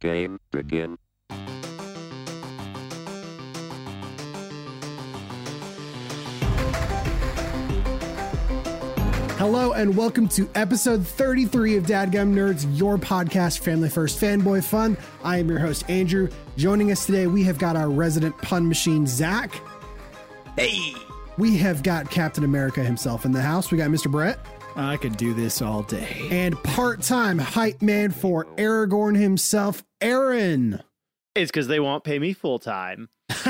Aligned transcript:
Game 0.00 0.38
begin. 0.50 0.98
Hello 9.38 9.72
and 9.72 9.94
welcome 9.96 10.28
to 10.30 10.48
episode 10.54 11.06
33 11.06 11.76
of 11.76 11.84
Dadgum 11.84 12.32
Nerds, 12.32 12.66
your 12.78 12.96
podcast, 12.96 13.58
Family 13.60 13.88
First 13.90 14.18
Fanboy 14.18 14.64
Fun. 14.64 14.96
I 15.22 15.38
am 15.38 15.48
your 15.48 15.58
host, 15.58 15.88
Andrew. 15.90 16.28
Joining 16.56 16.90
us 16.90 17.04
today, 17.04 17.26
we 17.26 17.44
have 17.44 17.58
got 17.58 17.76
our 17.76 17.90
resident 17.90 18.36
pun 18.38 18.66
machine, 18.66 19.06
Zach. 19.06 19.60
Hey, 20.56 20.94
We 21.38 21.58
have 21.58 21.82
got 21.82 22.10
Captain 22.10 22.44
America 22.44 22.82
himself 22.82 23.26
in 23.26 23.32
the 23.32 23.42
house. 23.42 23.70
We 23.70 23.76
got 23.76 23.90
Mr. 23.90 24.10
Brett. 24.10 24.38
I 24.74 24.96
could 24.96 25.18
do 25.18 25.34
this 25.34 25.60
all 25.60 25.82
day. 25.82 26.28
And 26.30 26.60
part 26.62 27.02
time 27.02 27.38
hype 27.38 27.82
man 27.82 28.10
for 28.10 28.46
Aragorn 28.56 29.18
himself, 29.18 29.84
Aaron. 30.00 30.82
It's 31.34 31.50
because 31.50 31.66
they 31.68 31.80
won't 31.80 32.04
pay 32.04 32.18
me 32.18 32.32
full 32.32 32.58
time. 32.58 33.08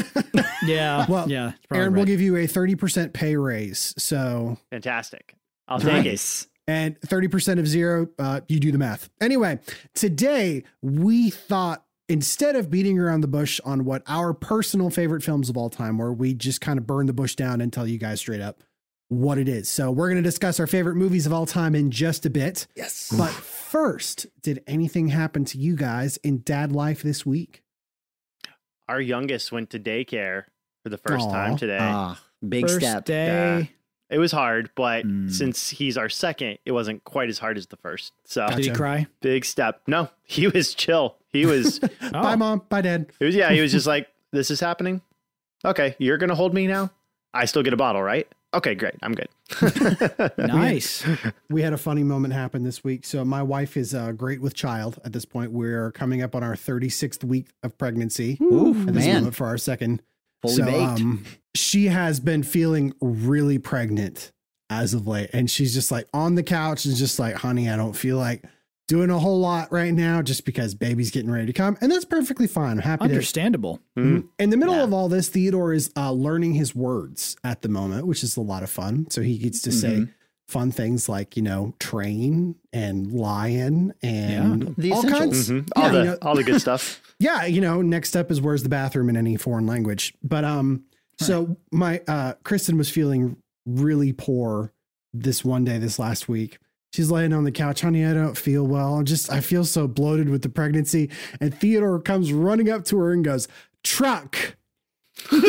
Yeah, 0.64 1.06
Well, 1.09 1.30
yeah. 1.30 1.50
it's 1.50 1.66
probably 1.66 1.82
Aaron 1.82 1.95
will 1.95 2.04
give 2.04 2.20
you 2.20 2.37
a 2.37 2.46
30% 2.46 3.12
pay 3.12 3.37
raise. 3.37 3.95
So, 3.98 4.59
Fantastic. 4.70 5.34
I'll 5.68 5.78
take 5.78 6.06
it. 6.06 6.46
and 6.66 6.98
30% 7.01 7.59
of 7.59 7.68
zero, 7.68 8.09
uh, 8.18 8.40
you 8.48 8.59
do 8.59 8.73
the 8.73 8.78
math. 8.78 9.09
Anyway, 9.20 9.59
today 9.95 10.64
we 10.82 11.30
thought 11.30 11.84
instead 12.09 12.56
of 12.56 12.70
beating 12.70 12.98
around 12.98 13.20
the 13.20 13.28
bush 13.28 13.60
on 13.65 13.84
what 13.84 14.02
our 14.06 14.32
personal 14.32 14.90
favorite 14.90 15.23
films 15.23 15.48
of 15.51 15.56
all 15.56 15.70
time 15.70 15.98
were, 15.98 16.12
we 16.12 16.34
just 16.34 16.60
kind 16.60 16.78
of 16.78 16.87
burn 16.87 17.06
the 17.06 17.12
bush 17.12 17.34
down 17.34 17.60
and 17.60 17.73
tell 17.73 17.87
you 17.87 17.98
guys 17.98 18.20
straight 18.20 18.40
up 18.40 18.62
what 19.09 19.38
it 19.38 19.48
is. 19.48 19.69
So 19.69 19.91
we're 19.91 20.09
going 20.09 20.23
to 20.23 20.28
discuss 20.28 20.59
our 20.60 20.66
favorite 20.66 20.96
movies 20.96 21.27
of 21.27 21.33
all 21.33 21.46
time 21.46 21.74
in 21.74 21.91
just 21.91 22.27
a 22.27 22.30
bit. 22.30 22.66
Yes. 22.74 23.15
But 23.16 23.30
first, 23.30 24.27
did 24.42 24.62
anything 24.66 25.09
happen 25.09 25.45
to 25.46 25.59
you 25.59 25.77
guys 25.77 26.16
in 26.19 26.42
dad 26.42 26.73
life 26.73 27.02
this 27.02 27.24
week? 27.24 27.62
Our 28.88 29.01
youngest 29.01 29.51
went 29.52 29.70
to 29.70 29.79
daycare 29.80 30.45
for 30.82 30.88
the 30.90 30.98
first 30.98 31.26
Aw. 31.29 31.32
time 31.32 31.57
today. 31.57 31.79
Ah, 31.80 32.21
big 32.46 32.63
First 32.68 32.76
step. 32.80 33.04
day. 33.04 33.71
it 34.09 34.18
was 34.18 34.30
hard, 34.30 34.71
but 34.76 35.04
Mm. 35.04 35.30
since 35.32 35.70
he's 35.70 35.96
our 35.98 36.09
second, 36.09 36.59
it 36.65 36.70
wasn't 36.73 37.02
quite 37.02 37.29
as 37.29 37.38
hard 37.41 37.59
as 37.59 37.66
the 37.66 37.76
first. 37.76 38.13
So 38.24 38.46
Did 38.48 38.65
he 38.65 38.70
cry? 38.70 39.09
big 39.20 39.45
step. 39.45 39.82
No, 39.88 40.09
he 40.23 40.46
was 40.46 40.74
chill. 40.74 41.16
He 41.29 41.45
was, 41.46 41.79
it 41.82 41.93
Oh, 42.15 42.23
Bye, 42.23 42.37
mom. 42.37 42.63
Bye, 42.68 42.82
dad. 42.82 43.07
It 43.20 43.24
was, 43.24 43.35
yeah, 43.35 43.51
he 43.52 43.60
was 43.60 43.73
just 43.73 43.87
like, 43.88 44.09
this 44.32 44.51
is 44.52 44.60
happening. 44.60 45.01
Okay, 45.65 45.96
you're 45.98 46.18
going 46.18 46.29
to 46.29 46.37
hold 46.37 46.54
me 46.54 46.68
now? 46.68 46.91
I 47.35 47.46
still 47.46 47.63
get 47.65 47.73
a 47.73 47.76
bottle, 47.76 48.02
right? 48.02 48.29
Okay, 48.54 48.74
great. 48.74 48.94
I'm 49.02 49.12
good. 49.12 49.28
nice. 50.38 51.04
We 51.50 51.62
had 51.62 51.72
a 51.72 51.76
funny 51.78 52.02
moment 52.02 52.32
happen 52.32 52.62
this 52.62 52.82
week. 52.82 53.04
So 53.04 53.24
my 53.24 53.42
wife 53.42 53.76
is 53.76 53.94
uh, 53.94 54.12
great 54.12 54.40
with 54.40 54.54
child 54.54 54.98
at 55.04 55.12
this 55.12 55.24
point. 55.24 55.52
We're 55.52 55.92
coming 55.92 56.22
up 56.22 56.34
on 56.34 56.42
our 56.42 56.54
36th 56.54 57.22
week 57.24 57.48
of 57.62 57.76
pregnancy. 57.76 58.38
Ooh, 58.40 58.70
at 58.70 58.94
this 58.94 59.04
man, 59.04 59.14
moment 59.16 59.34
for 59.34 59.46
our 59.46 59.58
second. 59.58 60.00
fully 60.40 60.54
so 60.54 60.64
baked. 60.64 61.00
um, 61.00 61.24
she 61.54 61.86
has 61.86 62.18
been 62.20 62.42
feeling 62.42 62.94
really 63.00 63.58
pregnant 63.58 64.32
as 64.70 64.94
of 64.94 65.06
late, 65.06 65.30
and 65.32 65.50
she's 65.50 65.74
just 65.74 65.91
like 65.91 66.08
on 66.14 66.34
the 66.34 66.42
couch 66.42 66.86
and 66.86 66.97
just 66.97 67.19
like, 67.19 67.34
"Honey, 67.36 67.69
I 67.69 67.76
don't 67.76 67.94
feel 67.94 68.16
like 68.16 68.42
doing 68.88 69.10
a 69.10 69.19
whole 69.19 69.41
lot 69.41 69.70
right 69.72 69.92
now, 69.92 70.22
just 70.22 70.44
because 70.44 70.75
baby's 70.75 71.10
getting 71.10 71.31
ready 71.31 71.47
to 71.47 71.53
come," 71.53 71.76
and 71.81 71.91
that's 71.91 72.04
perfectly 72.04 72.47
fine. 72.47 72.72
I'm 72.72 72.78
happy 72.78 73.04
to. 73.09 73.10
Understandable. 73.10 73.81
Mhm. 73.98 74.28
In 74.38 74.50
the 74.50 74.56
middle 74.56 74.76
Yeah. 74.76 74.84
of 74.84 74.92
all 74.92 75.09
this, 75.09 75.28
Theodore 75.28 75.72
is 75.72 75.91
uh, 75.97 76.12
learning 76.12 76.54
his 76.54 76.75
words 76.75 77.37
at 77.44 77.62
the 77.62 77.69
moment, 77.69 78.06
which 78.06 78.22
is 78.22 78.37
a 78.37 78.41
lot 78.42 78.62
of 78.62 78.70
fun. 78.70 79.06
So 79.10 79.22
he 79.22 79.38
gets 79.38 79.60
to 79.62 79.72
say 79.72 79.97
Mhm. 79.97 80.10
fun 80.47 80.70
things 80.70 81.09
like, 81.09 81.37
you 81.37 81.42
know, 81.42 81.75
train 81.81 82.54
and 82.72 83.10
lion 83.12 83.92
and 84.03 84.75
The 84.78 84.92
all 84.92 85.03
kinds. 85.03 85.50
essentials. 85.50 85.50
Mhm. 85.50 85.69
All, 85.75 85.82
Yeah, 85.84 85.91
the, 85.92 85.98
you 85.98 86.04
know- 86.04 86.19
all 86.22 86.34
the 86.37 86.44
good 86.44 86.60
stuff. 86.60 87.03
yeah 87.19 87.44
you 87.47 87.60
know 87.62 87.81
next 87.82 88.14
up 88.14 88.31
is 88.31 88.41
where's 88.42 88.62
the 88.62 88.69
bathroom 88.69 89.09
in 89.09 89.16
any 89.16 89.37
foreign 89.37 89.66
language 89.66 90.12
but 90.22 90.44
um 90.44 90.82
so 91.19 91.56
my 91.72 91.98
uh 92.06 92.34
kristen 92.44 92.76
was 92.76 92.91
feeling 92.91 93.37
really 93.64 94.12
poor 94.12 94.70
this 95.14 95.42
one 95.42 95.64
day 95.64 95.78
this 95.78 95.98
last 95.98 96.28
week 96.28 96.58
she's 96.96 97.10
laying 97.10 97.34
on 97.34 97.44
the 97.44 97.52
couch 97.52 97.82
honey 97.82 98.06
i 98.06 98.14
don't 98.14 98.38
feel 98.38 98.66
well 98.66 98.94
i'm 98.94 99.04
just 99.04 99.30
i 99.30 99.38
feel 99.38 99.64
so 99.64 99.86
bloated 99.86 100.30
with 100.30 100.40
the 100.40 100.48
pregnancy 100.48 101.10
and 101.42 101.54
theodore 101.54 102.00
comes 102.00 102.32
running 102.32 102.70
up 102.70 102.86
to 102.86 102.98
her 102.98 103.12
and 103.12 103.22
goes 103.22 103.46
truck 103.84 104.56
Theodore. 105.28 105.40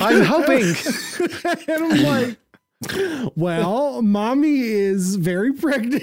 I'm 0.00 0.22
hoping. 0.22 0.62
and 1.68 1.82
I'm 1.82 2.02
like, 2.02 2.36
well, 3.34 4.02
mommy 4.02 4.60
is 4.60 5.16
very 5.16 5.52
pregnant. 5.54 6.02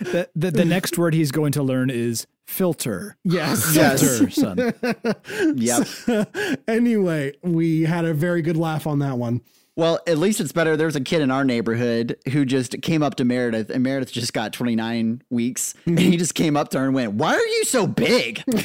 The, 0.00 0.28
the, 0.34 0.50
the 0.50 0.64
next 0.64 0.98
word 0.98 1.14
he's 1.14 1.30
going 1.30 1.52
to 1.52 1.62
learn 1.62 1.90
is 1.90 2.26
filter. 2.46 3.16
yes. 3.24 3.74
Yes. 3.74 4.00
Filter, 4.02 4.30
son. 4.30 4.74
Yep. 5.56 6.58
anyway, 6.68 7.32
we 7.42 7.82
had 7.82 8.04
a 8.04 8.14
very 8.14 8.42
good 8.42 8.56
laugh 8.56 8.86
on 8.86 8.98
that 9.00 9.18
one. 9.18 9.40
Well, 9.76 9.98
at 10.06 10.18
least 10.18 10.40
it's 10.40 10.52
better. 10.52 10.76
There 10.76 10.86
was 10.86 10.94
a 10.94 11.00
kid 11.00 11.20
in 11.20 11.32
our 11.32 11.44
neighborhood 11.44 12.16
who 12.30 12.44
just 12.44 12.80
came 12.82 13.02
up 13.02 13.16
to 13.16 13.24
Meredith, 13.24 13.70
and 13.70 13.82
Meredith 13.82 14.12
just 14.12 14.32
got 14.32 14.52
29 14.52 15.22
weeks, 15.30 15.74
and 15.84 15.98
he 15.98 16.16
just 16.16 16.36
came 16.36 16.56
up 16.56 16.68
to 16.70 16.78
her 16.78 16.84
and 16.84 16.94
went, 16.94 17.14
"Why 17.14 17.34
are 17.34 17.44
you 17.46 17.64
so 17.64 17.84
big?" 17.88 18.44
Like, 18.52 18.64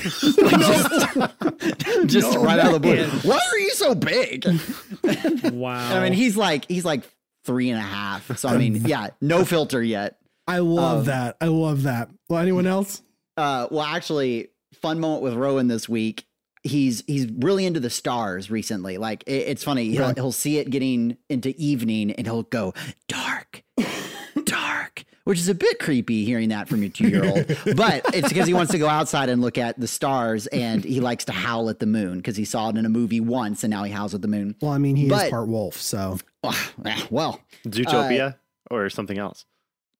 just 0.59 2.05
just 2.05 2.37
right 2.37 2.59
out 2.59 2.67
of 2.67 2.73
the 2.73 2.79
blue. 2.79 3.05
Why 3.27 3.39
are 3.51 3.57
you 3.57 3.71
so 3.71 3.95
big? 3.95 4.45
Wow. 5.51 5.95
I 5.97 6.03
mean, 6.03 6.13
he's 6.13 6.37
like 6.37 6.65
he's 6.67 6.85
like 6.85 7.03
three 7.43 7.69
and 7.71 7.79
a 7.79 7.83
half. 7.83 8.37
So 8.37 8.47
I 8.49 8.57
mean, 8.57 8.75
yeah, 8.85 9.07
no 9.19 9.45
filter 9.45 9.81
yet. 9.81 10.17
I 10.47 10.59
love 10.59 10.99
Um, 10.99 11.05
that. 11.05 11.37
I 11.41 11.45
love 11.47 11.83
that. 11.83 12.09
Well, 12.29 12.39
anyone 12.39 12.67
else? 12.67 13.01
Uh, 13.39 13.67
well, 13.71 13.85
actually, 13.85 14.49
fun 14.81 14.99
moment 14.99 15.23
with 15.23 15.33
Rowan 15.33 15.67
this 15.67 15.87
week. 15.87 16.25
He's 16.61 17.03
he's 17.07 17.25
really 17.31 17.65
into 17.65 17.79
the 17.79 17.89
stars 17.89 18.51
recently. 18.51 18.97
Like 18.97 19.23
it, 19.27 19.47
it's 19.47 19.63
funny. 19.63 19.85
He'll 19.91 20.01
Really? 20.01 20.13
he'll 20.15 20.31
see 20.33 20.57
it 20.57 20.69
getting 20.69 21.15
into 21.29 21.55
evening, 21.57 22.11
and 22.11 22.27
he'll 22.27 22.43
go 22.43 22.73
dark, 23.07 23.63
dark, 24.43 25.05
which 25.23 25.39
is 25.39 25.47
a 25.47 25.55
bit 25.55 25.79
creepy 25.79 26.25
hearing 26.25 26.49
that 26.49 26.67
from 26.67 26.83
your 26.83 26.91
two 26.91 27.07
year 27.07 27.23
old. 27.23 27.45
but 27.77 28.13
it's 28.13 28.27
because 28.27 28.45
he 28.45 28.53
wants 28.53 28.73
to 28.73 28.77
go 28.77 28.89
outside 28.89 29.29
and 29.29 29.41
look 29.41 29.57
at 29.57 29.79
the 29.79 29.87
stars, 29.87 30.47
and 30.47 30.83
he 30.83 30.99
likes 30.99 31.23
to 31.25 31.31
howl 31.31 31.69
at 31.69 31.79
the 31.79 31.85
moon 31.85 32.17
because 32.17 32.35
he 32.35 32.43
saw 32.43 32.67
it 32.67 32.75
in 32.75 32.85
a 32.85 32.89
movie 32.89 33.21
once, 33.21 33.63
and 33.63 33.71
now 33.71 33.85
he 33.85 33.91
howls 33.93 34.13
at 34.13 34.21
the 34.21 34.27
moon. 34.27 34.55
Well, 34.61 34.71
I 34.71 34.79
mean, 34.79 34.97
he 34.97 35.05
is 35.09 35.29
part 35.29 35.47
wolf, 35.47 35.77
so 35.77 36.17
Well, 37.09 37.39
Zootopia 37.65 38.35
or 38.69 38.89
something 38.89 39.17
else. 39.17 39.45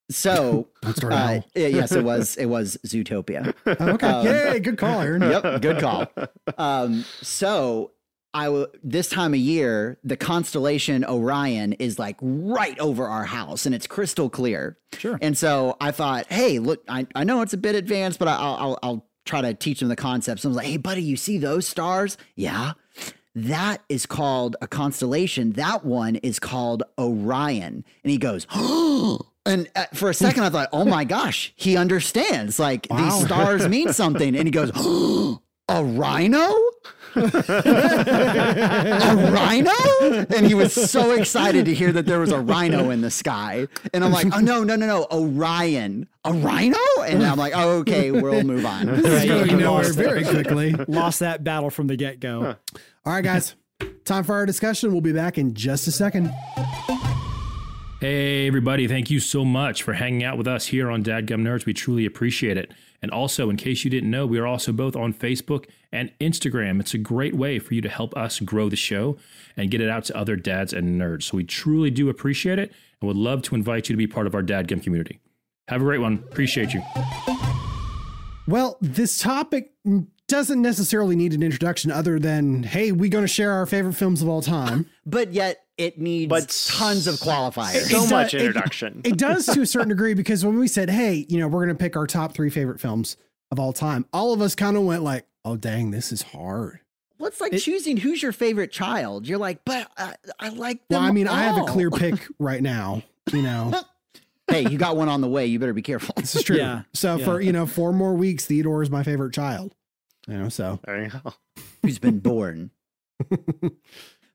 So 0.10 0.68
uh, 0.84 1.42
yes, 1.56 1.92
it 1.92 2.04
was 2.04 2.36
it 2.38 2.46
was 2.48 2.78
Zootopia. 2.86 3.54
Oh, 3.66 3.90
okay. 3.92 4.08
um, 4.08 4.26
Yay, 4.26 4.60
good 4.60 4.78
call, 4.78 5.02
Aaron. 5.02 5.22
yep, 5.22 5.62
good 5.62 5.80
call. 5.80 6.08
Um, 6.58 7.06
so 7.22 7.92
I 8.34 8.46
w- 8.46 8.68
this 8.84 9.08
time 9.08 9.34
of 9.34 9.40
year, 9.40 9.98
the 10.04 10.18
constellation 10.18 11.06
Orion 11.06 11.74
is 11.74 11.98
like 12.00 12.18
right 12.22 12.78
over 12.80 13.06
our 13.06 13.24
house, 13.26 13.66
and 13.66 13.74
it's 13.74 13.88
crystal 13.88 14.30
clear. 14.30 14.78
Sure. 14.98 15.18
And 15.22 15.38
so 15.38 15.78
I 15.80 15.92
thought, 15.92 16.26
hey, 16.32 16.60
look, 16.60 16.84
I, 16.90 17.08
I 17.16 17.24
know 17.24 17.42
it's 17.42 17.54
a 17.54 17.58
bit 17.58 17.76
advanced, 17.76 18.20
but 18.20 18.28
I- 18.28 18.36
I'll 18.36 18.80
I'll, 18.84 19.06
try 19.26 19.42
to 19.42 19.54
teach 19.54 19.80
them 19.80 19.90
the 19.90 19.96
concepts. 19.96 20.44
I 20.44 20.48
was 20.48 20.58
like, 20.58 20.66
hey, 20.66 20.78
buddy, 20.78 21.04
you 21.04 21.16
see 21.16 21.38
those 21.38 21.68
stars? 21.68 22.18
Yeah. 22.36 22.72
That 23.36 23.84
is 23.88 24.08
called 24.08 24.56
a 24.60 24.68
constellation. 24.68 25.52
That 25.52 25.86
one 25.86 26.16
is 26.16 26.40
called 26.40 26.82
Orion. 26.98 27.86
And 28.04 28.12
he 28.12 28.18
goes, 28.18 28.48
and 29.46 29.70
uh, 29.76 29.86
for 29.94 30.10
a 30.10 30.14
second 30.14 30.44
I 30.44 30.50
thought, 30.50 30.70
oh 30.74 30.86
my 30.86 31.04
gosh, 31.16 31.54
he 31.56 31.78
understands. 31.78 32.60
Like 32.60 32.88
Wow. 32.90 32.98
these 33.04 33.26
stars 33.26 33.68
mean 33.68 33.94
something. 33.94 34.36
And 34.36 34.46
he 34.48 34.52
goes, 34.52 34.72
a 35.70 35.84
rhino? 35.84 36.54
a 37.16 37.22
rhino? 39.34 39.72
And 40.30 40.46
he 40.46 40.54
was 40.54 40.74
so 40.74 41.12
excited 41.12 41.66
to 41.66 41.74
hear 41.74 41.92
that 41.92 42.06
there 42.06 42.20
was 42.20 42.32
a 42.32 42.40
rhino 42.40 42.92
in 42.92 43.02
the 43.02 43.10
sky. 43.12 43.68
And 43.94 44.04
I'm 44.04 44.12
like, 44.12 44.28
oh 44.34 44.40
no, 44.40 44.64
no, 44.64 44.76
no, 44.76 44.86
no, 44.86 45.08
Orion. 45.12 46.08
A 46.24 46.34
rhino? 46.34 46.78
And 47.06 47.26
I'm 47.26 47.38
like, 47.38 47.54
oh, 47.56 47.80
okay, 47.80 48.12
we'll 48.12 48.44
move 48.44 48.66
on. 48.66 48.86
This 48.88 49.24
is 49.24 49.26
going 49.26 49.50
you 49.50 49.58
nowhere 49.58 49.84
lost 49.86 49.96
very 49.98 50.24
quickly. 50.24 50.74
Lost 50.88 51.20
that 51.22 51.44
battle 51.44 51.70
from 51.70 51.88
the 51.88 51.96
get 51.96 52.20
go. 52.20 52.56
All 53.06 53.14
right, 53.14 53.24
guys. 53.24 53.56
Time 54.06 54.24
for 54.24 54.36
our 54.36 54.46
discussion. 54.46 54.92
We'll 54.92 55.02
be 55.02 55.14
back 55.14 55.38
in 55.38 55.54
just 55.54 55.88
a 55.88 55.92
second. 55.92 56.32
Hey, 58.02 58.48
everybody. 58.48 58.88
Thank 58.88 59.12
you 59.12 59.20
so 59.20 59.44
much 59.44 59.84
for 59.84 59.92
hanging 59.92 60.24
out 60.24 60.38
with 60.38 60.48
us 60.48 60.68
here 60.68 60.90
on 60.90 61.04
Dadgum 61.04 61.42
Nerds. 61.42 61.66
We 61.66 61.74
truly 61.74 62.06
appreciate 62.06 62.56
it. 62.56 62.72
And 63.02 63.12
also, 63.12 63.50
in 63.50 63.58
case 63.58 63.84
you 63.84 63.90
didn't 63.92 64.10
know, 64.10 64.26
we 64.26 64.40
are 64.40 64.48
also 64.48 64.72
both 64.72 64.96
on 64.96 65.14
Facebook 65.14 65.66
and 65.92 66.10
Instagram. 66.22 66.80
It's 66.80 66.94
a 66.94 66.98
great 66.98 67.36
way 67.36 67.60
for 67.60 67.74
you 67.74 67.82
to 67.82 67.90
help 67.90 68.16
us 68.16 68.40
grow 68.40 68.70
the 68.70 68.78
show 68.78 69.18
and 69.58 69.70
get 69.70 69.82
it 69.82 69.90
out 69.90 70.06
to 70.06 70.16
other 70.16 70.38
dads 70.38 70.72
and 70.72 70.98
nerds. 70.98 71.24
So 71.24 71.36
we 71.36 71.44
truly 71.44 71.92
do 71.92 72.08
appreciate 72.08 72.58
it 72.58 72.72
and 73.02 73.08
would 73.10 73.18
love 73.18 73.42
to 73.42 73.56
invite 73.56 73.90
you 73.90 73.94
to 73.94 73.98
be 73.98 74.08
part 74.08 74.28
of 74.28 74.34
our 74.34 74.44
Dadgum 74.44 74.82
community. 74.82 75.20
Have 75.68 75.82
a 75.82 75.84
great 75.84 76.00
one. 76.00 76.24
Appreciate 76.32 76.74
you. 76.74 76.82
Well, 78.48 78.78
this 78.80 79.20
topic 79.20 79.74
doesn't 80.30 80.62
necessarily 80.62 81.16
need 81.16 81.34
an 81.34 81.44
introduction 81.44 81.92
other 81.92 82.18
than, 82.20 82.64
hey, 82.64 82.92
we're 82.92 83.10
going 83.10 83.24
to 83.26 83.28
share 83.28 83.52
our 83.52 83.66
favorite 83.66 83.94
films 83.94 84.22
of 84.22 84.30
all 84.30 84.42
time. 84.42 84.86
But 85.06 85.34
yet 85.34 85.64
it 85.76 86.00
needs 86.00 86.30
But 86.30 86.50
tons 86.70 87.08
of 87.08 87.16
qualifiers. 87.16 87.90
So 87.90 88.04
It 88.04 88.12
much 88.12 88.32
does- 88.32 88.34
it- 88.42 88.46
introduction. 88.46 89.02
It 89.04 89.18
does 89.18 89.48
to 89.48 89.62
a 89.62 89.66
certain 89.66 89.90
degree 89.90 90.14
because 90.14 90.46
when 90.46 90.60
we 90.60 90.68
said, 90.68 90.90
hey, 90.92 91.26
you 91.28 91.40
know, 91.40 91.48
we're 91.48 91.66
going 91.66 91.76
to 91.76 91.82
pick 91.84 91.98
our 91.98 92.06
top 92.06 92.34
three 92.36 92.52
favorite 92.52 92.80
films 92.80 93.18
of 93.52 93.60
all 93.60 93.74
time, 93.74 94.06
all 94.14 94.32
of 94.34 94.40
us 94.42 94.54
kind 94.54 94.78
of 94.78 94.84
went 94.84 95.02
like, 95.02 95.26
oh, 95.44 95.58
dang, 95.58 95.90
this 95.90 96.12
is 96.12 96.22
hard. 96.22 96.80
Well, 97.18 97.28
it's 97.28 97.42
like 97.42 97.54
It- 97.54 97.60
choosing 97.60 97.98
who's 97.98 98.22
your 98.22 98.32
favorite 98.32 98.72
child. 98.72 99.28
You're 99.28 99.40
like, 99.40 99.66
but 99.66 99.90
I, 99.98 100.14
I 100.40 100.50
like 100.50 100.88
them 100.90 101.00
Well, 101.02 101.10
I 101.10 101.12
mean, 101.12 101.28
I 101.28 101.42
have 101.44 101.58
a 101.58 101.66
clear 101.66 101.90
pick 101.90 102.16
right 102.40 102.62
now, 102.62 103.02
you 103.34 103.42
know. 103.42 103.74
hey, 104.48 104.70
you 104.70 104.78
got 104.78 104.96
one 104.96 105.10
on 105.10 105.22
the 105.22 105.28
way. 105.28 105.48
You 105.48 105.58
better 105.58 105.74
be 105.74 105.82
careful. 105.82 106.14
This 106.18 106.36
is 106.36 106.44
true. 106.44 106.58
Yeah, 106.58 106.84
So 106.94 107.16
yeah. 107.16 107.26
for, 107.26 107.42
you 107.42 107.52
know, 107.52 107.66
four 107.66 107.92
more 107.94 108.14
weeks, 108.14 108.46
Theodore 108.46 108.84
is 108.84 108.92
my 108.92 109.02
favorite 109.02 109.34
child. 109.34 109.74
You 110.30 110.38
know, 110.38 110.50
so 110.50 110.80
There 110.86 111.04
you 111.04 111.10
go. 111.10 111.34
who's 111.82 112.00
been 112.00 112.20
born. 112.20 112.72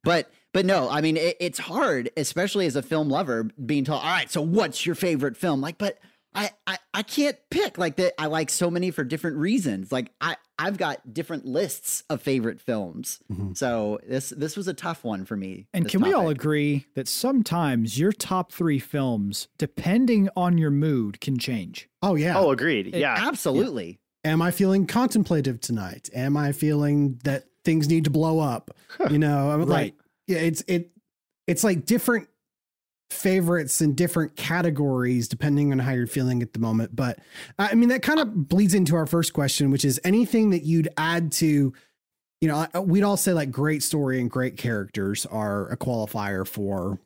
but 0.05 0.31
but 0.53 0.67
no, 0.67 0.89
I 0.91 1.01
mean 1.01 1.17
it, 1.17 1.37
it's 1.41 1.59
hard, 1.59 2.11
especially 2.17 2.67
as 2.67 2.77
a 2.77 2.83
film 2.83 3.09
lover, 3.09 3.45
being 3.65 3.85
told, 3.85 4.03
all 4.03 4.09
right, 4.11 4.31
so 4.31 4.43
what's 4.43 4.85
your 4.85 4.95
favorite 4.95 5.37
film? 5.37 5.61
Like, 5.61 5.79
but 5.79 5.99
I 6.35 6.51
I, 6.67 6.79
I 6.93 7.03
can't 7.03 7.37
pick 7.51 7.79
like 7.79 7.97
that. 7.97 8.21
I 8.21 8.27
like 8.27 8.51
so 8.51 8.71
many 8.71 8.91
for 8.91 9.05
different 9.05 9.37
reasons. 9.37 9.91
Like 9.93 10.11
I 10.21 10.37
I've 10.59 10.77
got 10.77 11.13
different 11.13 11.47
lists 11.47 12.05
of 12.11 12.23
favorite 12.23 12.61
films. 12.61 13.21
Mhm. 13.33 13.57
So 13.57 13.99
this 14.07 14.31
this 14.31 14.57
was 14.57 14.69
a 14.69 14.75
tough 14.75 15.05
one 15.05 15.25
for 15.25 15.37
me. 15.37 15.67
And 15.73 15.85
this 15.85 15.93
can 15.93 16.03
we 16.03 16.13
all 16.13 16.29
agree 16.29 16.87
that 16.95 17.09
sometimes 17.09 17.99
your 17.99 18.13
top 18.13 18.53
three 18.53 18.79
films, 18.79 19.49
depending 19.59 20.29
on 20.37 20.59
your 20.59 20.71
mood, 20.71 21.21
can 21.21 21.39
change? 21.39 21.89
oh 22.03 22.17
yeah. 22.17 22.39
Oh, 22.39 22.51
agreed. 22.51 22.95
Yeah. 22.95 23.15
Absolutely. 23.17 23.99
Am 24.25 24.41
I 24.43 24.51
feeling 24.51 24.87
contemplative 24.87 25.61
tonight? 25.61 26.09
Am 26.15 26.37
I 26.37 26.53
feeling 26.53 27.21
that 27.25 27.45
things 27.65 27.89
need 27.89 28.05
to 28.05 28.11
blow 28.11 28.41
up? 28.41 28.71
You 29.11 29.19
know, 29.19 29.51
I'm 29.51 29.61
like, 29.61 29.69
Right. 29.69 29.95
yeah, 30.27 30.39
it's 30.39 30.63
it, 30.67 30.91
it's 31.47 31.63
like 31.65 31.85
different 31.85 32.29
favorites 33.11 33.81
in 33.81 33.95
different 33.95 34.35
categories 34.35 35.29
depending 35.29 35.71
on 35.73 35.79
how 35.79 35.93
you're 35.93 36.07
feeling 36.07 36.43
at 36.43 36.53
the 36.53 36.59
moment. 36.59 36.97
But 36.97 37.19
I 37.59 37.75
mean, 37.75 37.91
that 37.91 38.03
kind 38.03 38.19
of 38.19 38.49
bleeds 38.49 38.75
into 38.75 38.97
our 38.97 39.07
first 39.07 39.33
question, 39.35 39.71
which 39.71 39.85
is 39.85 40.01
anything 40.05 40.51
that 40.51 40.63
you'd 40.65 40.89
add 40.97 41.31
to, 41.33 41.73
you 42.41 42.49
know, 42.49 42.67
we'd 42.81 43.03
all 43.05 43.17
say 43.17 43.33
like 43.33 43.51
great 43.51 43.83
story 43.83 44.21
and 44.21 44.31
great 44.31 44.57
characters 44.57 45.27
are 45.27 45.69
a 45.71 45.77
qualifier 45.77 46.47
for 46.47 46.99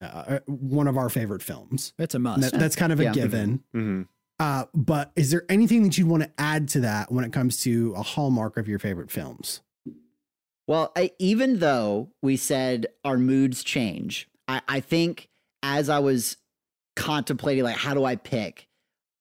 uh, 0.00 0.40
one 0.46 0.88
of 0.88 0.96
our 0.96 1.08
favorite 1.08 1.42
films. 1.42 1.92
It's 1.98 2.14
a 2.14 2.18
must. 2.18 2.50
that- 2.52 2.58
that's 2.58 2.76
kind 2.76 2.92
of 2.92 3.00
a 3.00 3.04
Yeah. 3.04 3.12
given. 3.12 3.62
hmm 3.72 4.02
Uh, 4.40 4.64
but 4.74 5.12
is 5.14 5.30
there 5.30 5.44
anything 5.48 5.84
that 5.84 5.96
you'd 5.96 6.08
want 6.08 6.22
to 6.24 6.30
add 6.38 6.68
to 6.68 6.80
that 6.80 7.12
when 7.12 7.24
it 7.24 7.32
comes 7.32 7.62
to 7.62 7.94
a 7.96 8.02
hallmark 8.02 8.56
of 8.56 8.68
your 8.68 8.78
favorite 8.78 9.10
films? 9.10 9.60
Well, 10.66 10.92
I, 10.96 11.10
even 11.18 11.58
though 11.58 12.10
we 12.22 12.36
said 12.36 12.86
our 13.04 13.18
moods 13.18 13.62
change, 13.62 14.28
I, 14.48 14.62
I 14.66 14.80
think 14.80 15.28
as 15.62 15.88
I 15.88 15.98
was 15.98 16.36
contemplating, 16.96 17.64
like, 17.64 17.76
how 17.76 17.94
do 17.94 18.04
I 18.04 18.16
pick? 18.16 18.66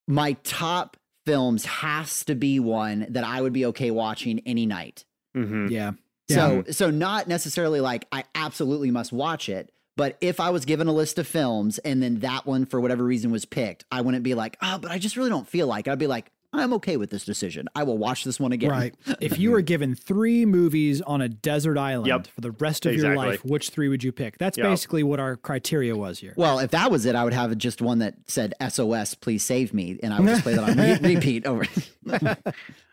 My 0.07 0.33
top 0.43 0.97
films 1.25 1.65
has 1.65 2.23
to 2.25 2.35
be 2.35 2.59
one 2.59 3.07
that 3.09 3.23
I 3.23 3.41
would 3.41 3.53
be 3.53 3.65
okay 3.67 3.91
watching 3.91 4.41
any 4.45 4.65
night. 4.65 5.05
hmm 5.33 5.67
yeah. 5.67 5.91
So, 6.29 6.63
so 6.71 6.89
not 6.89 7.27
necessarily 7.27 7.81
like 7.81 8.07
I 8.11 8.23
absolutely 8.33 8.91
must 8.91 9.11
watch 9.11 9.49
it, 9.49 9.71
but 9.95 10.17
if 10.21 10.39
I 10.39 10.49
was 10.49 10.65
given 10.65 10.87
a 10.87 10.93
list 10.93 11.19
of 11.19 11.27
films 11.27 11.77
and 11.79 12.01
then 12.01 12.19
that 12.19 12.45
one 12.45 12.65
for 12.65 12.79
whatever 12.81 13.03
reason 13.03 13.31
was 13.31 13.45
picked, 13.45 13.85
I 13.91 14.01
wouldn't 14.01 14.23
be 14.23 14.33
like, 14.33 14.57
oh, 14.61 14.77
but 14.79 14.91
I 14.91 14.97
just 14.97 15.17
really 15.17 15.29
don't 15.29 15.47
feel 15.47 15.67
like. 15.67 15.87
it." 15.87 15.91
I'd 15.91 15.99
be 15.99 16.07
like, 16.07 16.31
I'm 16.55 16.71
okay 16.73 16.97
with 16.97 17.09
this 17.09 17.25
decision. 17.25 17.67
I 17.75 17.81
will 17.81 17.97
watch 17.97 18.23
this 18.23 18.39
one 18.39 18.51
again. 18.51 18.69
Right. 18.69 18.95
If 19.19 19.39
you 19.39 19.49
were 19.49 19.61
given 19.61 19.95
three 19.95 20.45
movies 20.45 21.01
on 21.01 21.19
a 21.19 21.27
desert 21.27 21.79
island 21.79 22.05
Yep. 22.07 22.27
for 22.27 22.41
the 22.41 22.51
rest 22.51 22.85
of 22.85 22.93
your 22.93 23.15
life, 23.15 23.43
which 23.43 23.69
three 23.71 23.87
would 23.89 24.03
you 24.03 24.11
pick? 24.11 24.37
That's 24.37 24.55
Yep. 24.59 24.67
basically 24.67 25.01
what 25.01 25.19
our 25.19 25.35
criteria 25.35 25.95
was 25.95 26.19
here. 26.19 26.35
Well, 26.37 26.59
if 26.59 26.69
that 26.71 26.91
was 26.91 27.07
it, 27.07 27.15
I 27.15 27.23
would 27.23 27.33
have 27.33 27.57
just 27.57 27.81
one 27.81 27.99
that 27.99 28.15
said 28.27 28.53
SOS, 28.69 29.15
please 29.15 29.43
save 29.43 29.73
me. 29.73 29.99
And 30.03 30.13
I 30.13 30.19
would 30.19 30.27
just 30.29 30.43
play 30.43 30.53
that 30.53 30.69
on 30.69 30.77
re- 30.77 30.99
repeat 31.15 31.47
over. 31.47 31.65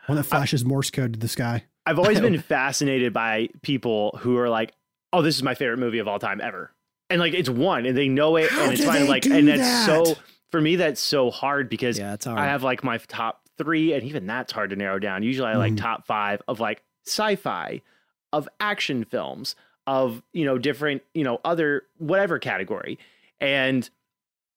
One 0.07 0.15
that 0.17 0.23
flashes 0.23 0.65
Morse 0.65 0.89
code 0.89 1.13
to 1.13 1.19
the 1.19 1.27
sky. 1.27 1.63
I've 1.85 1.99
always 1.99 2.19
been 2.19 2.39
fascinated 2.41 3.13
by 3.13 3.49
people 3.61 4.17
who 4.21 4.37
are 4.37 4.49
like, 4.49 4.73
"Oh, 5.13 5.21
this 5.21 5.35
is 5.35 5.43
my 5.43 5.53
favorite 5.55 5.77
movie 5.77 5.99
of 5.99 6.07
all 6.07 6.19
time 6.19 6.41
ever," 6.41 6.71
and 7.11 7.19
like 7.19 7.33
it's 7.33 7.49
one, 7.49 7.85
and 7.85 7.97
they 7.97 8.07
know 8.07 8.35
it, 8.37 8.49
How 8.51 8.63
and 8.63 8.73
it's 8.73 8.83
fine. 8.83 9.07
Like, 9.07 9.25
and 9.25 9.47
that's 9.47 9.61
that? 9.61 9.85
so 9.85 10.17
for 10.51 10.59
me, 10.61 10.75
that's 10.75 10.99
so 11.01 11.29
hard 11.31 11.69
because 11.69 11.97
Yeah, 11.99 12.13
it's 12.13 12.25
hard. 12.25 12.39
I 12.39 12.45
have 12.45 12.63
like 12.63 12.83
my 12.83 12.97
top 12.97 13.41
three, 13.57 13.93
and 13.93 14.03
even 14.03 14.25
that's 14.25 14.51
hard 14.51 14.69
to 14.71 14.75
narrow 14.75 14.99
down. 14.99 15.23
Usually, 15.23 15.47
I 15.47 15.55
like 15.57 15.73
Mhm. 15.73 15.77
top 15.77 16.07
five 16.07 16.41
of 16.47 16.59
like 16.59 16.83
sci-fi, 17.05 17.81
of 18.33 18.47
action 18.59 19.03
films, 19.03 19.55
of 19.87 20.23
you 20.33 20.45
know 20.45 20.57
different 20.57 21.01
you 21.13 21.23
know 21.23 21.39
other 21.45 21.83
whatever 21.97 22.39
category, 22.39 22.97
and 23.39 23.89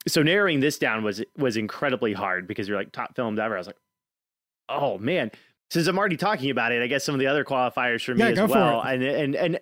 so 0.06 0.22
narrowing 0.22 0.60
this 0.60 0.78
down 0.78 1.02
was 1.04 1.22
was 1.36 1.56
incredibly 1.56 2.12
hard 2.12 2.46
because 2.46 2.68
you're 2.68 2.76
like 2.76 2.92
top 2.92 3.14
films 3.16 3.38
ever. 3.38 3.54
I 3.54 3.58
was 3.58 3.66
like, 3.66 3.78
oh 4.68 4.98
man. 4.98 5.30
Since 5.70 5.86
I'm 5.88 5.98
already 5.98 6.18
talking 6.18 6.50
about 6.50 6.70
it, 6.72 6.82
I 6.82 6.86
guess 6.86 7.02
some 7.04 7.14
of 7.14 7.18
the 7.18 7.26
other 7.26 7.42
qualifiers 7.42 8.04
for 8.04 8.14
me 8.14 8.20
Yeah, 8.20 8.42
as 8.44 8.48
well, 8.50 8.80
and 8.82 9.02
and 9.02 9.34
and 9.34 9.60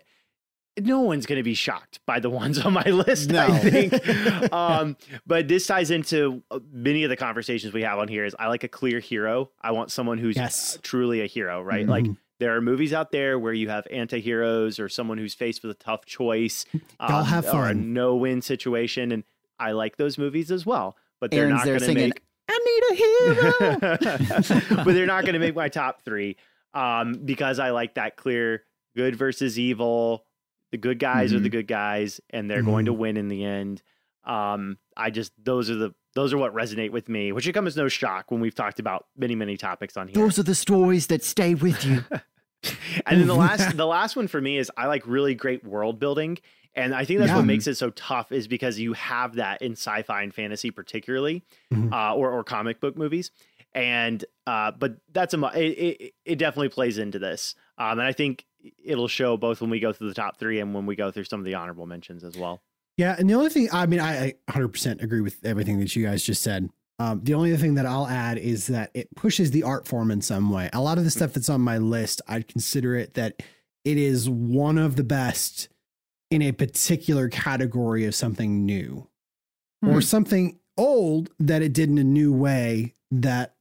no 0.81 1.01
one's 1.01 1.27
going 1.27 1.37
to 1.39 1.43
be 1.43 1.55
shocked 1.55 2.01
by 2.07 2.19
the 2.21 2.31
ones 2.31 2.59
on 2.59 2.73
my 2.73 2.83
list. 2.85 3.31
No. 3.31 3.47
I 3.47 3.59
think, 3.59 4.53
um, 4.53 4.97
but 5.27 5.49
this 5.49 5.67
ties 5.67 5.91
into 5.91 6.43
uh, 6.51 6.61
many 6.73 7.05
of 7.05 7.11
the 7.11 7.17
conversations 7.17 7.73
we 7.75 7.83
have 7.83 7.99
on 7.99 8.09
here. 8.09 8.25
Is 8.25 8.35
I 8.39 8.49
like 8.49 8.65
a 8.65 8.69
clear 8.69 8.99
hero. 9.01 9.51
I 9.61 9.73
want 9.73 9.91
someone 9.91 10.19
who's 10.19 10.37
Yes. 10.37 10.79
truly 10.83 11.21
a 11.21 11.27
hero, 11.27 11.61
right? 11.63 11.87
Like 11.87 12.05
Mhm. 12.05 12.17
there 12.41 12.57
are 12.57 12.61
movies 12.61 12.93
out 12.93 13.13
there 13.13 13.39
where 13.39 13.53
you 13.53 13.69
have 13.69 13.87
anti-heroes 13.91 14.79
or 14.81 14.89
someone 14.89 15.19
who's 15.19 15.35
faced 15.35 15.63
with 15.63 15.71
a 15.73 15.79
tough 15.83 16.07
choice, 16.07 16.65
Y'all 17.01 17.23
have 17.25 17.47
or 17.53 17.67
a 17.69 17.75
no-win 17.75 18.41
situation, 18.43 19.13
and 19.13 19.25
I 19.59 19.73
like 19.73 19.97
those 19.97 20.17
movies 20.19 20.51
as 20.51 20.65
well. 20.67 20.97
But 21.21 21.31
they're 21.31 21.45
Aaron's 21.45 21.67
not 21.67 21.67
going 21.67 21.81
to 21.81 21.95
make 21.95 22.23
I 22.49 22.59
need 22.67 22.83
a 22.91 22.95
hero. 22.95 23.99
but 24.85 24.95
they're 24.95 25.07
not 25.07 25.23
going 25.25 25.35
to 25.35 25.39
make 25.39 25.55
my 25.55 25.69
top 25.69 26.03
three 26.03 26.37
um, 26.75 27.13
because 27.25 27.59
I 27.59 27.71
like 27.71 27.95
that 27.95 28.17
clear 28.17 28.65
good 28.97 29.15
versus 29.17 29.59
evil. 29.59 30.25
The 30.73 30.79
good 30.79 30.99
guys 30.99 31.33
are 31.33 31.39
the 31.39 31.49
good 31.51 31.69
guys, 31.69 32.21
and 32.31 32.51
they're 32.51 32.63
going 32.63 32.87
to 32.87 32.93
win 32.93 33.17
in 33.17 33.29
the 33.29 33.45
end. 33.45 33.83
Um, 34.25 34.79
I 34.97 35.11
just 35.11 35.33
those 35.43 35.69
are 35.71 35.75
the 35.77 35.95
those 36.15 36.33
are 36.33 36.39
what 36.39 36.55
resonate 36.55 36.91
with 36.91 37.09
me, 37.09 37.31
which 37.33 37.45
should 37.45 37.55
come 37.55 37.67
as 37.67 37.77
no 37.77 37.89
shock 37.89 38.31
when 38.31 38.41
we've 38.41 38.55
talked 38.55 38.79
about 38.81 39.07
many 39.17 39.35
many 39.35 39.57
topics 39.57 39.97
on 39.97 40.09
here. 40.09 40.15
Those 40.15 40.39
are 40.39 40.43
the 40.45 40.55
stories 40.55 41.07
that 41.09 41.23
stay 41.25 41.55
with 41.55 41.85
you. 41.85 42.05
and 43.07 43.21
then 43.21 43.27
the 43.27 43.35
last 43.47 43.77
the 43.77 43.87
last 43.87 44.17
one 44.17 44.29
for 44.29 44.41
me 44.41 44.59
is 44.59 44.71
I 44.77 44.87
like 44.87 45.07
really 45.07 45.35
great 45.35 45.65
world 45.65 45.99
building. 45.99 46.39
And 46.75 46.95
I 46.95 47.05
think 47.05 47.19
that's 47.19 47.29
Yeah. 47.31 47.37
what 47.37 47.45
makes 47.45 47.67
it 47.67 47.75
so 47.75 47.91
tough 47.91 48.33
is 48.33 48.49
because 48.49 48.79
you 48.79 48.95
have 48.95 49.35
that 49.35 49.61
in 49.61 49.73
sci-fi 49.73 50.23
and 50.23 50.33
fantasy, 50.35 50.71
particularly, 50.71 51.43
Mhm. 51.71 51.93
uh, 51.93 52.15
or 52.15 52.31
or 52.31 52.45
comic 52.45 52.81
book 52.81 52.97
movies. 52.97 53.31
And 53.75 54.25
uh, 54.47 54.71
but 54.73 54.97
that's 55.13 55.35
a 55.35 55.39
it, 55.55 55.61
it, 55.79 56.15
it 56.25 56.37
definitely 56.37 56.69
plays 56.71 56.97
into 56.99 57.19
this, 57.19 57.55
um, 57.79 57.99
and 57.99 58.03
I 58.03 58.13
think 58.13 58.45
it'll 58.85 59.09
show 59.09 59.37
both 59.37 59.61
when 59.61 59.71
we 59.71 59.81
go 59.81 59.93
through 59.93 60.09
the 60.09 60.15
top 60.15 60.39
three 60.39 60.61
and 60.61 60.75
when 60.75 60.87
we 60.87 60.95
go 60.97 61.11
through 61.11 61.25
some 61.25 61.41
of 61.41 61.47
the 61.47 61.55
honorable 61.55 61.87
mentions 61.87 62.23
as 62.25 62.37
well. 62.37 62.63
Yeah, 62.97 63.17
and 63.19 63.29
the 63.29 63.35
only 63.35 63.49
thing 63.51 63.69
I 63.73 63.87
mean, 63.87 64.01
I, 64.01 64.27
I 64.27 64.35
100% 64.53 65.03
agree 65.03 65.21
with 65.23 65.39
everything 65.45 65.81
that 65.81 65.97
you 65.97 66.05
guys 66.05 66.23
just 66.23 66.43
said. 66.43 66.69
Um, 66.99 67.21
the 67.25 67.35
only 67.35 67.57
thing 67.57 67.75
that 67.75 67.87
I'll 67.87 68.07
add 68.07 68.39
is 68.39 68.67
that 68.69 68.91
it 68.95 69.13
pushes 69.17 69.51
the 69.51 69.63
art 69.65 69.89
form 69.89 70.11
in 70.11 70.21
some 70.21 70.51
way. 70.51 70.69
A 70.73 70.81
lot 70.81 70.99
of 70.99 71.05
the 71.05 71.11
stuff 71.11 71.33
that's 71.33 71.49
on 71.49 71.61
my 71.63 71.79
list, 71.79 72.21
I'd 72.29 72.47
consider 72.47 72.95
it 72.95 73.15
that 73.15 73.43
it 73.85 73.97
is 73.99 74.29
one 74.31 74.79
of 74.79 74.95
the 74.97 75.03
best 75.03 75.69
in 76.31 76.43
a 76.43 76.53
particular 76.53 77.29
category 77.29 78.05
of 78.05 78.15
something 78.15 78.65
new 78.65 79.09
Hmm. 79.83 79.91
or 79.91 80.01
something 80.01 80.61
old 80.77 81.31
that 81.41 81.61
it 81.63 81.73
did 81.73 81.89
in 81.89 81.99
a 81.99 82.05
new 82.05 82.33
way 82.33 82.95
that 83.11 83.57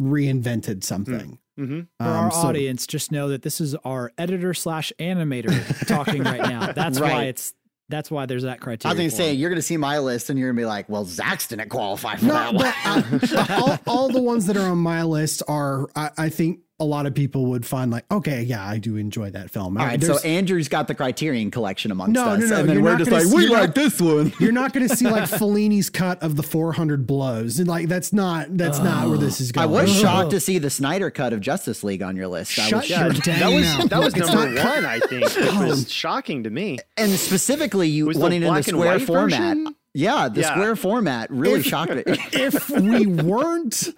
reinvented 0.00 0.84
something. 0.84 1.38
Mm-hmm. 1.58 1.80
For 1.98 2.08
our 2.10 2.24
Um, 2.26 2.30
so- 2.30 2.38
audience, 2.48 2.86
just 2.86 3.10
know 3.12 3.28
that 3.30 3.42
this 3.42 3.60
is 3.60 3.74
our 3.84 4.12
editor 4.16 4.54
slash 4.54 4.92
animator 4.98 5.86
talking 5.86 6.22
right 6.22 6.40
now. 6.42 6.72
That's 6.72 7.00
why 7.00 7.24
it's 7.24 7.52
that's 7.90 8.10
why 8.10 8.26
there's 8.26 8.42
that 8.42 8.60
criteria. 8.60 8.90
I 8.90 8.92
was 8.92 8.98
going 8.98 9.08
to 9.10 9.16
say, 9.16 9.32
you're 9.32 9.48
going 9.48 9.56
to 9.58 9.62
see 9.62 9.78
my 9.78 9.98
list 9.98 10.28
and 10.28 10.38
you're 10.38 10.48
going 10.48 10.56
to 10.56 10.60
be 10.60 10.66
like, 10.66 10.90
well, 10.90 11.06
Zach's 11.06 11.48
didn't 11.48 11.70
qualify 11.70 12.16
for 12.16 12.26
No, 12.26 12.34
that 12.34 12.52
one. 12.54 13.18
but, 13.18 13.32
uh, 13.32 13.46
all, 13.50 13.78
all 13.86 14.08
the 14.10 14.20
ones 14.20 14.44
that 14.44 14.58
are 14.58 14.70
on 14.70 14.76
my 14.76 15.04
list 15.04 15.42
are, 15.48 15.88
I, 15.96 16.10
I 16.18 16.28
think 16.28 16.60
a 16.80 16.84
lot 16.84 17.06
of 17.06 17.14
people 17.14 17.46
would 17.46 17.66
find 17.66 17.90
like, 17.90 18.04
okay, 18.08 18.42
yeah, 18.42 18.64
I 18.64 18.78
do 18.78 18.94
enjoy 18.96 19.30
that 19.30 19.50
film. 19.50 19.76
All 19.76 19.84
right, 19.84 20.00
so 20.00 20.16
Andrew's 20.20 20.68
got 20.68 20.86
the 20.86 20.94
Criterion 20.94 21.50
collection 21.50 21.90
amongst 21.90 22.12
No, 22.12 22.24
us, 22.26 22.40
no, 22.40 22.46
no, 22.46 22.56
and 22.60 22.68
then 22.68 22.82
we're 22.82 22.96
just 22.96 23.10
like, 23.10 23.24
see- 23.24 23.34
we 23.34 23.48
like 23.48 23.68
not- 23.70 23.74
this 23.74 24.00
one. 24.00 24.32
you're 24.40 24.52
not 24.52 24.72
going 24.72 24.88
to 24.88 24.96
see 24.96 25.06
like 25.08 25.28
Fellini's 25.28 25.90
cut 25.90 26.22
of 26.22 26.36
the 26.36 26.42
400 26.44 27.04
blows. 27.04 27.58
And 27.58 27.66
like, 27.66 27.88
that's 27.88 28.12
not, 28.12 28.56
that's 28.56 28.78
not 28.78 29.08
where 29.08 29.18
this 29.18 29.40
is 29.40 29.50
going. 29.50 29.64
I 29.68 29.70
going. 29.72 29.82
was 29.86 30.00
shocked 30.00 30.30
to 30.30 30.40
see 30.40 30.58
the 30.58 30.70
Snyder 30.70 31.10
cut 31.10 31.32
of 31.32 31.40
Justice 31.40 31.82
League 31.82 32.02
on 32.02 32.14
your 32.14 32.28
list. 32.28 32.56
I 32.58 32.68
Shut 32.68 32.80
was 32.82 32.90
your 32.90 32.98
shocked. 33.14 33.24
that 33.26 33.52
was 33.52 33.64
mouth. 33.64 33.90
that 33.90 34.00
was 34.00 34.14
number 34.16 34.50
not- 34.50 34.64
one. 34.76 34.86
I 34.86 35.00
think 35.00 35.22
it 35.36 35.54
was 35.68 35.90
shocking 35.90 36.44
to 36.44 36.50
me. 36.50 36.78
and 36.96 37.10
specifically 37.10 37.88
you 37.88 38.06
Was 38.06 38.16
the 38.18 38.22
wanting 38.22 38.42
in 38.44 38.54
the 38.54 38.62
square 38.62 39.00
format. 39.00 39.40
version? 39.56 39.74
Yeah, 39.94 40.28
the 40.28 40.42
Yeah. 40.42 40.50
square 40.52 40.76
format 40.76 41.28
really 41.30 41.58
If- 41.58 41.66
shocked 41.66 41.92
me. 41.96 42.02
if 42.06 42.70
we 42.70 43.06
weren't 43.06 43.88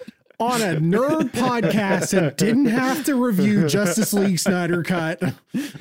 on 0.40 0.62
a 0.62 0.76
nerd 0.76 1.30
podcast 1.32 2.16
and 2.16 2.34
didn't 2.36 2.66
have 2.66 3.04
to 3.04 3.14
review 3.14 3.68
Justice 3.68 4.12
League 4.12 4.38
Snyder 4.38 4.82
Cut. 4.82 5.22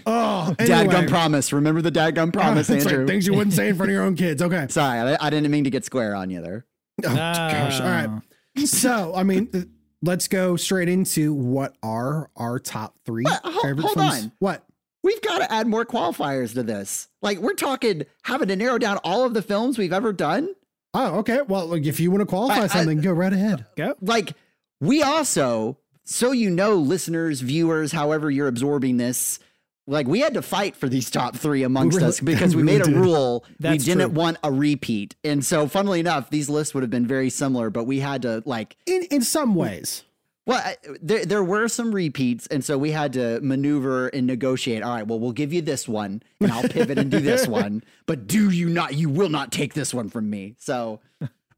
Oh, 0.05 0.55
anyway. 0.59 0.85
Dadgum 0.85 1.07
promise. 1.09 1.53
Remember 1.53 1.81
the 1.81 1.91
dadgum 1.91 2.33
promise, 2.33 2.69
It's 2.69 2.85
like 2.85 2.93
Andrew? 2.93 3.07
things 3.07 3.25
you 3.25 3.33
wouldn't 3.33 3.53
say 3.53 3.69
in 3.69 3.75
front 3.75 3.89
of 3.89 3.93
your 3.93 4.03
own 4.03 4.15
kids. 4.15 4.41
Okay. 4.41 4.65
Sorry, 4.69 4.99
I, 4.99 5.17
I 5.27 5.29
didn't 5.29 5.49
mean 5.51 5.63
to 5.63 5.69
get 5.69 5.85
square 5.85 6.15
on 6.15 6.29
you 6.29 6.41
there. 6.41 6.65
Oh, 7.05 7.15
gosh. 7.15 7.79
All 7.79 7.87
right. 7.87 8.21
So, 8.65 9.13
I 9.15 9.23
mean, 9.23 9.49
uh, 9.53 9.59
let's 10.01 10.27
go 10.27 10.55
straight 10.57 10.89
into 10.89 11.33
what 11.33 11.75
are 11.81 12.29
our 12.35 12.59
top 12.59 12.95
three 13.05 13.23
But 13.23 13.41
ho- 13.43 13.61
favorite 13.61 13.83
hold 13.85 13.97
films. 13.97 14.23
on. 14.25 14.31
What? 14.39 14.65
We've 15.01 15.21
got 15.21 15.37
to 15.39 15.49
add 15.51 15.65
more 15.67 15.85
qualifiers 15.85 16.53
to 16.55 16.63
this. 16.63 17.07
Like 17.21 17.37
we're 17.39 17.53
talking 17.53 18.03
having 18.23 18.49
to 18.49 18.55
narrow 18.57 18.77
down 18.77 18.97
all 19.05 19.23
of 19.23 19.33
the 19.33 19.41
films 19.41 19.77
we've 19.77 19.93
ever 19.93 20.11
done. 20.11 20.53
Oh, 20.93 21.19
okay. 21.19 21.39
Well, 21.47 21.67
like, 21.67 21.85
if 21.85 21.99
you 22.01 22.11
want 22.11 22.19
to 22.21 22.25
qualify 22.25 22.61
I- 22.61 22.63
I- 22.63 22.67
something, 22.67 22.99
go 22.99 23.13
right 23.13 23.31
ahead. 23.31 23.65
Go. 23.77 23.95
Like 24.01 24.33
we 24.81 25.01
also, 25.03 25.77
so 26.03 26.31
you 26.31 26.49
know, 26.49 26.75
listeners, 26.75 27.41
viewers, 27.41 27.91
however 27.91 28.29
you're 28.31 28.47
absorbing 28.47 28.97
this, 28.97 29.39
like 29.87 30.07
we 30.07 30.19
had 30.19 30.35
to 30.35 30.41
fight 30.41 30.75
for 30.75 30.87
these 30.87 31.09
top 31.09 31.35
three 31.35 31.63
amongst 31.63 31.97
really- 31.97 32.07
us 32.09 32.19
because 32.19 32.55
we 32.55 32.61
really 32.63 32.77
made 32.79 32.87
a 32.87 32.91
did. 32.91 32.95
rule. 32.95 33.43
That's 33.59 33.73
we 33.73 33.77
didn't 33.93 34.09
true. 34.11 34.19
want 34.19 34.37
a 34.43 34.51
repeat, 34.51 35.15
and 35.23 35.43
so 35.43 35.67
funnily 35.67 35.99
enough, 35.99 36.29
these 36.29 36.49
lists 36.49 36.73
would 36.73 36.83
have 36.83 36.91
been 36.91 37.07
very 37.07 37.29
similar, 37.29 37.69
but 37.69 37.85
we 37.85 37.99
had 37.99 38.21
to 38.23 38.43
like 38.45 38.77
In 38.85 39.03
in 39.11 39.21
some 39.21 39.55
ways. 39.55 40.03
Well, 40.45 40.61
I- 40.65 40.77
there 41.01 41.25
there 41.25 41.43
were 41.43 41.67
some 41.67 41.93
repeats, 41.93 42.47
and 42.47 42.63
so 42.65 42.77
we 42.77 42.91
had 42.91 43.13
to 43.13 43.39
maneuver 43.41 44.07
and 44.07 44.25
negotiate. 44.27 44.81
All 44.83 44.93
right, 44.95 45.05
well, 45.07 45.19
we'll 45.19 45.31
give 45.31 45.53
you 45.53 45.61
this 45.61 45.87
one, 45.87 46.23
and 46.39 46.51
I'll 46.51 46.63
pivot 46.69 46.97
and 46.97 47.09
do 47.11 47.19
this 47.19 47.47
one. 47.61 47.83
But 48.07 48.25
do 48.27 48.49
you 48.51 48.69
not? 48.69 48.93
You 48.95 49.09
will 49.09 49.29
not 49.29 49.51
take 49.51 49.73
this 49.73 49.93
one 49.93 50.09
from 50.09 50.29
me. 50.29 50.55
So 50.59 51.01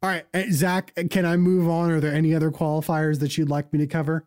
All 0.03 0.10
right, 0.10 0.25
uh, 0.34 0.43
Zach, 0.51 0.93
can 1.12 1.25
I 1.25 1.38
move 1.38 1.70
on? 1.70 1.91
Are 1.91 2.00
there 2.00 2.13
any 2.13 2.34
other 2.34 2.50
qualifiers 2.50 3.20
that 3.20 3.38
you'd 3.38 3.50
like 3.50 3.72
me 3.72 3.79
to 3.79 3.88
cover? 3.88 4.25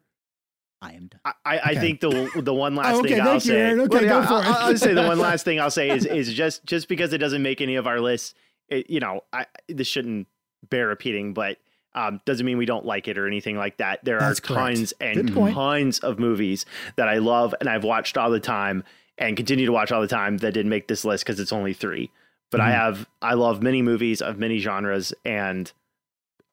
I 0.81 0.93
am 0.93 1.07
done. 1.09 1.21
I, 1.25 1.33
I 1.45 1.59
I 1.59 1.71
Okay. 1.73 1.81
think 1.81 2.00
the 2.00 2.31
the 2.43 2.54
one 2.54 2.76
last 2.76 2.97
Oh, 2.97 3.00
okay, 3.00 3.11
thing 3.14 3.21
I'll 3.21 3.26
thank 3.40 3.45
you, 3.47 3.52
say. 3.52 3.61
Aaron. 3.61 3.81
Okay, 3.81 3.88
Well, 3.88 4.00
go 4.02 4.21
yeah, 4.21 4.26
for 4.26 4.35
I'll, 4.35 4.40
it. 4.40 4.47
I'll 4.73 4.78
say 4.78 4.95
the 4.95 5.02
one 5.02 5.19
last 5.31 5.45
thing 5.45 5.59
I'll 5.59 5.71
say 5.71 5.90
is 5.90 6.04
is 6.07 6.33
just 6.33 6.64
just 6.64 6.88
because 6.88 7.12
it 7.12 7.19
doesn't 7.19 7.43
make 7.43 7.61
any 7.61 7.75
of 7.75 7.87
our 7.88 8.00
lists, 8.00 8.35
it, 8.69 8.88
you 8.88 9.00
know, 9.00 9.23
I, 9.33 9.47
this 9.69 9.88
shouldn't 9.88 10.28
bear 10.69 10.87
repeating, 10.87 11.33
but 11.33 11.59
um, 11.97 12.21
doesn't 12.25 12.45
mean 12.47 12.59
we 12.59 12.66
don't 12.66 12.85
like 12.85 13.09
it 13.09 13.19
or 13.19 13.26
anything 13.26 13.57
like 13.57 13.78
that. 13.78 14.04
There 14.04 14.19
That's 14.19 14.38
are 14.40 14.43
correct. 14.43 14.66
tons 14.76 14.95
and 15.00 15.33
tons 15.54 15.99
of 16.00 16.19
movies 16.21 16.66
that 16.97 17.09
I 17.09 17.19
love 17.19 17.54
and 17.61 17.69
I've 17.69 17.85
watched 17.85 18.16
all 18.19 18.31
the 18.31 18.40
time 18.40 18.85
and 19.19 19.37
continue 19.37 19.64
to 19.66 19.73
watch 19.73 19.90
all 19.93 20.00
the 20.02 20.09
time 20.09 20.38
that 20.38 20.52
didn't 20.52 20.71
make 20.71 20.87
this 20.88 21.04
list 21.04 21.25
because 21.25 21.40
it's 21.40 21.52
only 21.52 21.73
three. 21.73 22.11
But 22.55 22.61
I 22.61 22.71
Mhm. 22.71 22.75
have 22.75 23.09
I 23.21 23.35
love 23.35 23.63
many 23.63 23.83
movies 23.83 24.23
of 24.23 24.39
many 24.39 24.59
genres 24.59 25.13
and 25.25 25.73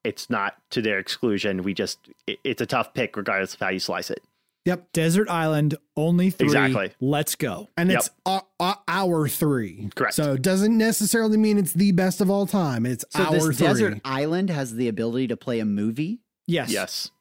it's 0.04 0.30
not 0.32 0.56
to 0.72 0.82
their 0.82 0.98
exclusion. 0.98 1.62
We 1.62 1.74
just 1.76 2.00
it, 2.26 2.40
it's 2.44 2.62
a 2.62 2.66
tough 2.66 2.94
pick 2.96 3.16
regardless 3.16 3.54
of 3.54 3.60
how 3.60 3.70
you 3.70 3.80
slice 3.80 4.10
it. 4.10 4.24
Yep. 4.66 4.92
Desert 4.94 5.28
Island, 5.30 5.76
only 5.96 6.30
three. 6.32 6.46
Exactly. 6.48 6.92
Let's 7.00 7.36
go. 7.36 7.68
And 7.78 7.90
Yep. 7.92 8.00
it's 8.00 8.10
uh, 8.26 8.42
uh, 8.60 8.76
our 8.88 9.28
three. 9.28 9.90
Correct. 9.96 10.14
So 10.16 10.34
it 10.34 10.42
doesn't 10.42 10.76
necessarily 10.78 11.38
mean 11.38 11.58
it's 11.58 11.74
the 11.74 11.92
best 11.92 12.20
of 12.22 12.30
all 12.30 12.46
time. 12.48 12.86
It's 12.86 13.06
So 13.10 13.24
our 13.24 13.32
this 13.32 13.44
three. 13.46 13.56
desert 13.68 14.02
island 14.06 14.50
has 14.50 14.76
the 14.76 14.88
ability 14.88 15.28
to 15.30 15.38
play 15.38 15.60
a 15.60 15.66
movie. 15.66 16.20
Yes. 16.48 16.72
Yes. 16.72 17.12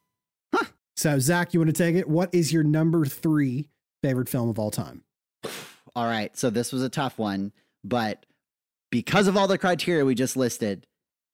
So 0.97 1.17
Zach, 1.19 1.53
you 1.53 1.59
want 1.59 1.69
to 1.75 1.83
take 1.83 1.95
it? 1.95 2.07
What 2.07 2.29
is 2.33 2.51
your 2.53 2.63
number 2.63 3.05
three 3.05 3.69
favorite 4.03 4.29
film 4.29 4.49
of 4.49 4.59
all 4.59 4.69
time? 4.71 5.03
All 5.95 6.05
right, 6.05 6.35
so 6.37 6.49
this 6.49 6.71
was 6.71 6.83
a 6.83 6.89
tough 6.89 7.17
one, 7.17 7.51
but 7.83 8.25
because 8.91 9.27
of 9.27 9.35
all 9.35 9.47
the 9.47 9.57
criteria 9.57 10.05
we 10.05 10.13
just 10.15 10.37
listed, 10.37 10.85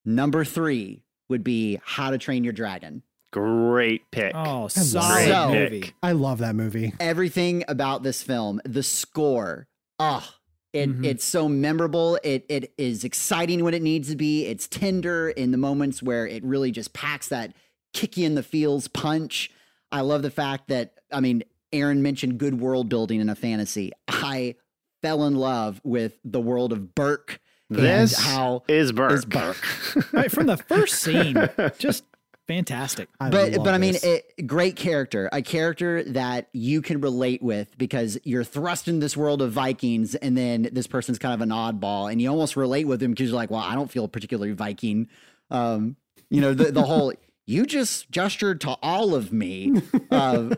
number 0.06 0.46
three 0.46 1.04
would 1.30 1.44
be 1.44 1.80
How 1.84 2.12
to 2.12 2.18
Train 2.18 2.44
Your 2.44 2.54
Dragon. 2.54 3.04
Great 3.34 4.10
pick. 4.12 4.32
Oh, 4.34 4.62
Great 4.70 4.72
solid 4.86 5.26
pick. 5.26 5.72
movie. 5.72 5.94
I 6.02 6.14
love 6.14 6.38
that 6.40 6.56
movie. 6.56 6.94
everything 7.00 7.64
about 7.68 8.04
this 8.04 8.24
film, 8.24 8.62
the 8.64 8.84
score, 8.84 9.68
oh, 10.00 10.26
it, 10.74 10.90
Mhm. 10.90 11.06
it's 11.06 11.24
so 11.26 11.50
memorable. 11.50 12.18
It 12.24 12.46
it 12.50 12.74
is 12.78 13.04
exciting 13.04 13.64
when 13.64 13.74
it 13.74 13.82
needs 13.82 14.10
to 14.10 14.16
be. 14.16 14.46
It's 14.46 14.68
tender 14.68 15.30
in 15.30 15.52
the 15.52 15.58
moments 15.58 16.02
where 16.04 16.26
it 16.28 16.44
really 16.44 16.72
just 16.72 16.94
packs 16.94 17.28
that 17.30 17.54
kick 17.94 18.16
you 18.18 18.26
in 18.26 18.36
the 18.36 18.44
feels 18.44 18.88
punch. 18.88 19.50
I 19.92 20.02
love 20.02 20.22
the 20.22 20.30
fact 20.32 20.68
that 20.68 20.94
I 21.12 21.20
mean, 21.20 21.44
Aaron 21.74 22.02
mentioned 22.02 22.38
good 22.38 22.60
world 22.60 22.90
building 22.90 23.20
in 23.22 23.30
a 23.30 23.36
fantasy. 23.36 23.92
I 24.08 24.56
fell 25.02 25.24
in 25.26 25.36
love 25.36 25.82
with 25.84 26.20
the 26.24 26.42
world 26.42 26.72
of 26.72 26.94
Berk. 26.96 27.40
And 27.70 27.80
This 27.80 28.18
how 28.18 28.64
is 28.68 28.92
Berk. 28.92 29.12
is 29.12 29.26
Berk. 29.26 29.58
Right, 30.14 30.32
from 30.32 30.48
the 30.48 30.58
first 30.58 30.96
scene, 31.02 31.50
just 31.78 32.06
fantastic. 32.48 33.10
I 33.20 33.30
but 33.30 33.52
love 33.54 33.66
but 33.66 33.74
I 33.74 33.78
mean, 33.78 33.96
it, 34.02 34.48
great 34.48 34.76
character, 34.78 35.30
a 35.34 35.42
character 35.42 36.04
that 36.04 36.48
you 36.54 36.82
can 36.82 37.02
relate 37.02 37.44
with 37.44 37.78
because 37.78 38.18
you're 38.24 38.46
thrust 38.46 38.88
in 38.88 39.00
this 39.00 39.18
world 39.18 39.42
of 39.42 39.52
Vikings, 39.52 40.16
and 40.16 40.38
then 40.38 40.70
this 40.72 40.88
person's 40.88 41.20
kind 41.20 41.34
of 41.34 41.42
an 41.42 41.50
oddball, 41.50 42.10
and 42.12 42.22
you 42.22 42.30
almost 42.30 42.56
relate 42.56 42.88
with 42.88 43.04
him 43.04 43.12
because 43.12 43.30
you're 43.30 43.36
like, 43.36 43.52
well, 43.52 43.60
I 43.60 43.76
don't 43.76 43.92
feel 43.92 44.08
particularly 44.08 44.54
Viking. 44.54 45.10
Um, 45.52 45.98
you 46.30 46.40
know, 46.42 46.54
the 46.54 46.72
the 46.72 46.84
whole 46.84 47.12
you 47.46 47.66
just 47.66 48.10
gestured 48.12 48.62
to 48.62 48.78
all 48.82 49.14
of 49.14 49.34
me, 49.34 49.82
uh, 50.10 50.56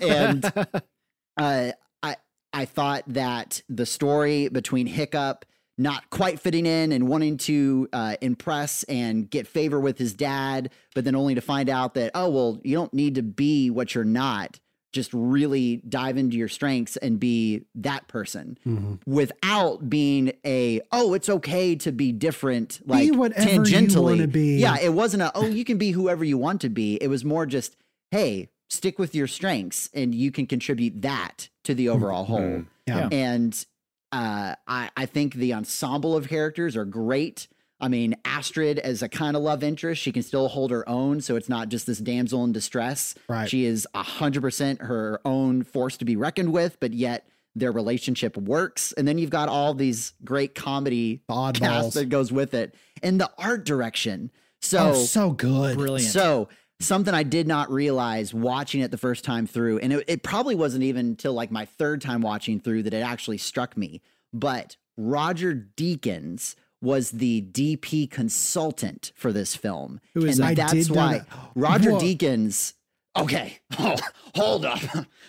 and 0.00 0.44
uh, 1.36 1.72
I 2.02 2.16
I 2.52 2.64
thought 2.64 3.04
that 3.06 3.62
the 3.68 3.86
story 3.86 4.48
between 4.48 4.86
Hiccup 4.88 5.44
not 5.78 6.10
quite 6.10 6.40
fitting 6.40 6.66
in 6.66 6.90
and 6.92 7.08
wanting 7.08 7.36
to 7.38 7.88
uh, 7.92 8.16
impress 8.20 8.82
and 8.84 9.30
get 9.30 9.46
favor 9.46 9.78
with 9.80 9.96
his 9.96 10.12
dad, 10.12 10.70
but 10.94 11.04
then 11.04 11.14
only 11.14 11.34
to 11.36 11.40
find 11.40 11.68
out 11.70 11.94
that 11.94 12.10
oh 12.14 12.28
well, 12.28 12.60
you 12.64 12.74
don't 12.76 12.92
need 12.92 13.14
to 13.14 13.22
be 13.22 13.70
what 13.70 13.94
you're 13.94 14.04
not. 14.04 14.58
Just 14.92 15.10
really 15.12 15.82
dive 15.88 16.16
into 16.16 16.36
your 16.38 16.48
strengths 16.48 16.96
and 16.96 17.20
be 17.20 17.64
that 17.76 18.08
person 18.08 18.58
Mhm. 18.66 18.98
without 19.06 19.88
being 19.88 20.32
a 20.46 20.80
oh 20.92 21.12
it's 21.14 21.28
okay 21.28 21.76
to 21.76 21.92
be 21.92 22.10
different 22.10 22.80
like 22.86 23.14
whatever 23.14 23.46
tangentially 23.48 24.02
wanna 24.02 24.26
be. 24.26 24.56
yeah 24.56 24.78
it 24.80 24.94
wasn't 24.94 25.22
a 25.22 25.30
oh 25.34 25.44
you 25.46 25.64
can 25.64 25.76
be 25.76 25.90
whoever 25.90 26.24
you 26.24 26.38
want 26.38 26.62
to 26.62 26.70
be 26.70 26.94
it 26.96 27.08
was 27.08 27.22
more 27.22 27.44
just 27.44 27.76
hey 28.12 28.48
stick 28.70 28.98
with 28.98 29.14
your 29.14 29.26
strengths 29.26 29.90
and 29.92 30.14
you 30.14 30.32
can 30.32 30.46
contribute 30.46 31.02
that 31.02 31.50
to 31.64 31.74
the 31.74 31.90
overall 31.90 32.24
whole 32.24 32.64
yeah. 32.86 33.08
and 33.12 33.66
uh, 34.12 34.54
I, 34.66 34.90
I 34.96 35.06
think 35.06 35.34
the 35.34 35.54
ensemble 35.54 36.16
of 36.16 36.28
characters 36.28 36.76
are 36.76 36.84
great. 36.84 37.48
I 37.80 37.88
mean, 37.88 38.16
Astrid 38.24 38.78
as 38.78 39.02
a 39.02 39.08
kind 39.08 39.36
of 39.36 39.42
love 39.42 39.62
interest, 39.62 40.02
she 40.02 40.10
can 40.10 40.22
still 40.22 40.48
hold 40.48 40.70
her 40.70 40.88
own, 40.88 41.20
so 41.20 41.36
it's 41.36 41.48
not 41.48 41.68
just 41.68 41.86
this 41.86 41.98
damsel 41.98 42.42
in 42.44 42.52
distress. 42.52 43.14
Right. 43.28 43.48
She 43.48 43.64
is 43.64 43.86
hundred 43.94 44.40
percent 44.40 44.82
her 44.82 45.20
own 45.24 45.62
force 45.62 45.96
to 45.98 46.04
be 46.04 46.16
reckoned 46.16 46.52
with, 46.52 46.80
but 46.80 46.92
yet 46.92 47.28
their 47.54 47.70
relationship 47.70 48.36
works. 48.36 48.92
And 48.92 49.06
then 49.06 49.18
you've 49.18 49.30
got 49.30 49.48
all 49.48 49.74
these 49.74 50.12
great 50.24 50.54
comedy 50.54 51.22
oddballs. 51.28 51.58
cast 51.58 51.94
that 51.94 52.08
goes 52.08 52.32
with 52.32 52.54
it, 52.54 52.74
and 53.02 53.20
the 53.20 53.30
art 53.38 53.64
direction. 53.64 54.32
So 54.60 54.90
oh, 54.90 54.94
so 54.94 55.30
good. 55.30 55.76
Brilliant. 55.76 56.10
so 56.10 56.48
something 56.80 57.12
I 57.12 57.22
did 57.22 57.46
not 57.46 57.70
realize 57.70 58.32
watching 58.32 58.80
it 58.80 58.90
the 58.90 58.98
first 58.98 59.24
time 59.24 59.46
through, 59.46 59.78
and 59.78 59.92
it, 59.92 60.04
it 60.08 60.22
probably 60.22 60.54
wasn't 60.54 60.84
even 60.84 61.06
until 61.06 61.32
like 61.32 61.50
my 61.50 61.64
third 61.64 62.00
time 62.00 62.20
watching 62.20 62.60
through 62.60 62.84
that 62.84 62.94
it 62.94 63.02
actually 63.02 63.38
struck 63.38 63.76
me. 63.76 64.00
But 64.32 64.76
Roger 64.96 65.54
Deakins 65.76 66.54
was 66.80 67.10
the 67.10 67.42
DP 67.42 68.10
consultant 68.10 69.12
for 69.16 69.32
this 69.32 69.56
film, 69.56 70.00
Who 70.14 70.24
is 70.24 70.38
and 70.38 70.56
that? 70.56 70.72
That's 70.72 70.90
why. 70.90 71.22
Roger 71.54 71.92
Whoa. 71.92 72.00
Deakins. 72.00 72.74
Okay, 73.18 73.58
oh, 73.78 73.96
hold 74.34 74.64
up. 74.64 74.78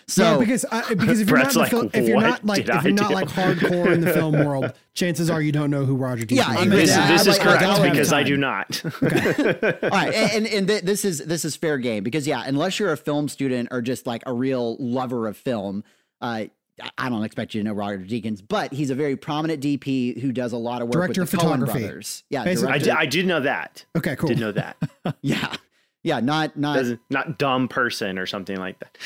So 0.06 0.22
yeah, 0.22 0.38
because 0.38 0.64
I, 0.70 0.94
because 0.94 1.20
if 1.20 1.28
you're 1.28 1.38
not 1.42 1.52
Brett's 1.54 1.56
in 1.56 1.58
the 1.58 1.58
like, 1.60 1.70
film, 1.70 1.90
if 1.94 2.08
you're 2.08 2.20
not 2.20 2.44
like 2.44 2.58
if 2.60 2.66
you're 2.66 2.76
I 2.76 2.90
not 2.90 3.08
do?" 3.08 3.14
like 3.14 3.28
hardcore 3.28 3.92
in 3.92 4.00
the 4.00 4.12
film 4.12 4.32
world, 4.44 4.72
chances 4.94 5.30
are 5.30 5.40
you 5.40 5.52
don't 5.52 5.70
know 5.70 5.84
who 5.84 5.94
Roger 5.96 6.24
Deakins 6.24 6.36
Yeah, 6.36 6.50
is. 6.52 6.56
I 6.56 6.60
mean, 6.64 6.70
This, 6.70 6.96
this 6.96 7.20
is 7.22 7.26
like- 7.28 7.38
like, 7.38 7.46
correct 7.46 7.62
all 7.64 7.80
the 7.82 7.90
because 7.90 8.12
I 8.12 8.22
do 8.22 8.36
not. 8.36 8.82
all 8.84 9.88
right 9.90 10.12
and 10.14 10.46
and 10.46 10.66
th- 10.68 10.82
this 10.82 11.04
is 11.04 11.18
this 11.26 11.44
is 11.44 11.56
fair 11.56 11.78
game 11.78 12.02
because 12.04 12.26
yeah 12.26 12.42
unless 12.46 12.78
you're 12.78 12.92
a 12.92 12.96
film 12.96 13.28
student 13.28 13.68
or 13.70 13.80
just 13.82 14.06
like 14.06 14.22
a 14.26 14.32
real 14.32 14.76
lover 14.78 15.26
of 15.28 15.36
film 15.36 15.84
uh 16.20 16.24
I- 16.26 16.50
I 16.96 17.08
don't 17.10 17.24
expect 17.24 17.52
you 17.54 17.60
to 17.62 17.68
know 17.68 17.74
Roger 17.74 17.98
Deakins, 17.98 18.40
but 18.46 18.72
he's 18.72 18.88
a 18.88 18.94
very 18.94 19.14
prominent 19.14 19.62
DP 19.62 20.18
who 20.18 20.32
does 20.32 20.52
a 20.52 20.56
lot 20.56 20.80
of 20.80 20.88
work 20.88 20.94
Director 20.94 21.20
with 21.20 21.30
the 21.32 21.36
of 21.36 21.42
Coen 21.42 21.46
photography. 21.58 21.80
brothers. 21.80 22.24
Yeah, 22.30 22.42
Basically- 22.44 22.72
I, 22.72 22.78
did, 22.78 22.88
I 22.88 23.04
did 23.04 23.26
know 23.26 23.40
that. 23.40 23.84
Okay, 23.94 24.16
cool. 24.16 24.28
Did 24.28 24.40
know 24.40 24.52
that. 24.52 24.78
yeah, 25.20 25.54
yeah, 26.02 26.20
not 26.20 26.56
not 26.56 26.76
Doesn't, 26.76 27.00
not 27.10 27.38
dumb 27.38 27.68
person 27.68 28.18
or 28.18 28.26
something 28.26 28.56
like 28.56 28.78
that. 28.80 28.98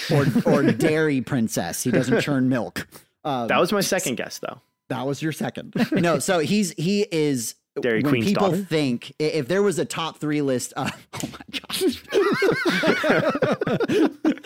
or 0.46 0.52
or 0.52 0.62
dairy 0.72 1.20
princess. 1.20 1.82
He 1.82 1.90
doesn't 1.90 2.20
churn 2.20 2.48
milk. 2.48 2.86
Um, 3.24 3.48
That 3.48 3.58
was 3.58 3.72
my 3.72 3.80
second 3.80 4.16
guess, 4.16 4.38
though. 4.38 4.60
That 4.90 5.06
was 5.06 5.22
your 5.22 5.32
second. 5.32 5.72
no, 5.92 6.18
so 6.18 6.40
he's 6.40 6.72
he 6.72 7.06
is 7.10 7.54
Dairy 7.82 8.02
when 8.02 8.12
Queen's 8.12 8.26
people 8.26 8.50
daughter. 8.50 8.62
think 8.64 9.12
if 9.18 9.48
there 9.48 9.62
was 9.62 9.78
a 9.80 9.84
top 9.84 10.18
three 10.18 10.42
list, 10.42 10.72
uh, 10.76 10.90
oh 11.14 11.28
my 11.32 11.60
gosh, 11.68 12.02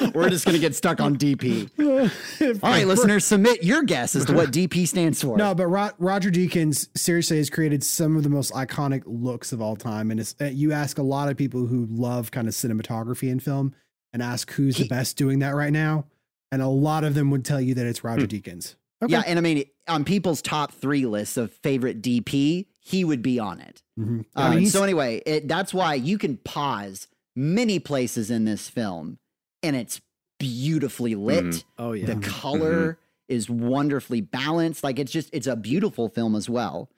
we're 0.14 0.30
just 0.30 0.44
gonna 0.46 0.58
get 0.58 0.74
stuck 0.74 1.00
on 1.00 1.16
DP. 1.16 1.68
All 2.62 2.70
right, 2.70 2.86
listeners, 2.86 3.24
submit 3.24 3.62
your 3.62 3.82
guess 3.82 4.14
as 4.16 4.24
to 4.26 4.32
what 4.32 4.50
DP 4.50 4.86
stands 4.88 5.22
for. 5.22 5.36
No, 5.36 5.54
but 5.54 5.66
Ro- 5.66 5.90
Roger 5.98 6.30
Deakins 6.30 6.88
seriously 6.96 7.36
has 7.38 7.50
created 7.50 7.84
some 7.84 8.16
of 8.16 8.22
the 8.22 8.30
most 8.30 8.52
iconic 8.52 9.02
looks 9.06 9.52
of 9.52 9.60
all 9.60 9.76
time. 9.76 10.10
And 10.10 10.20
it's, 10.20 10.34
uh, 10.40 10.46
you 10.46 10.72
ask 10.72 10.98
a 10.98 11.02
lot 11.02 11.28
of 11.28 11.36
people 11.36 11.66
who 11.66 11.86
love 11.90 12.30
kind 12.30 12.48
of 12.48 12.54
cinematography 12.54 13.28
in 13.30 13.40
film 13.40 13.74
and 14.12 14.22
ask 14.22 14.50
who's 14.52 14.76
He- 14.76 14.84
the 14.84 14.88
best 14.88 15.16
doing 15.16 15.40
that 15.40 15.54
right 15.54 15.72
now. 15.72 16.06
And 16.50 16.62
a 16.62 16.68
lot 16.68 17.04
of 17.04 17.14
them 17.14 17.30
would 17.30 17.44
tell 17.44 17.60
you 17.60 17.74
that 17.74 17.86
it's 17.86 18.02
Roger 18.02 18.22
Hmm. 18.22 18.28
Deakins. 18.28 18.74
Okay. 19.02 19.12
Yeah, 19.12 19.22
and 19.26 19.38
I 19.38 19.42
mean, 19.42 19.62
on 19.86 20.04
people's 20.04 20.42
top 20.42 20.72
three 20.72 21.06
lists 21.06 21.36
of 21.36 21.52
favorite 21.62 22.02
DP, 22.02 22.66
he 22.88 23.04
would 23.04 23.22
be 23.22 23.38
on 23.38 23.60
it. 23.60 23.82
Mhm. 23.98 24.20
Uh, 24.34 24.40
I 24.40 24.50
mean, 24.50 24.58
he's- 24.60 24.72
so 24.72 24.82
anyway, 24.82 25.22
it, 25.26 25.46
that's 25.48 25.74
why 25.74 25.94
you 25.94 26.16
can 26.18 26.38
pause 26.38 27.06
many 27.36 27.78
places 27.78 28.30
in 28.30 28.44
this 28.44 28.68
film, 28.68 29.18
and 29.62 29.76
it's 29.76 30.00
beautifully 30.38 31.14
lit. 31.14 31.44
Mhm. 31.44 31.64
oh 31.78 31.92
yeah. 31.92 32.06
The 32.06 32.16
color 32.16 32.98
is 33.28 33.50
wonderfully 33.50 34.20
balanced. 34.20 34.82
Like 34.82 34.98
it's 34.98 35.12
just 35.12 35.28
it's 35.32 35.46
a 35.46 35.56
beautiful 35.56 36.08
film 36.08 36.34
as 36.34 36.48
well. 36.48 36.88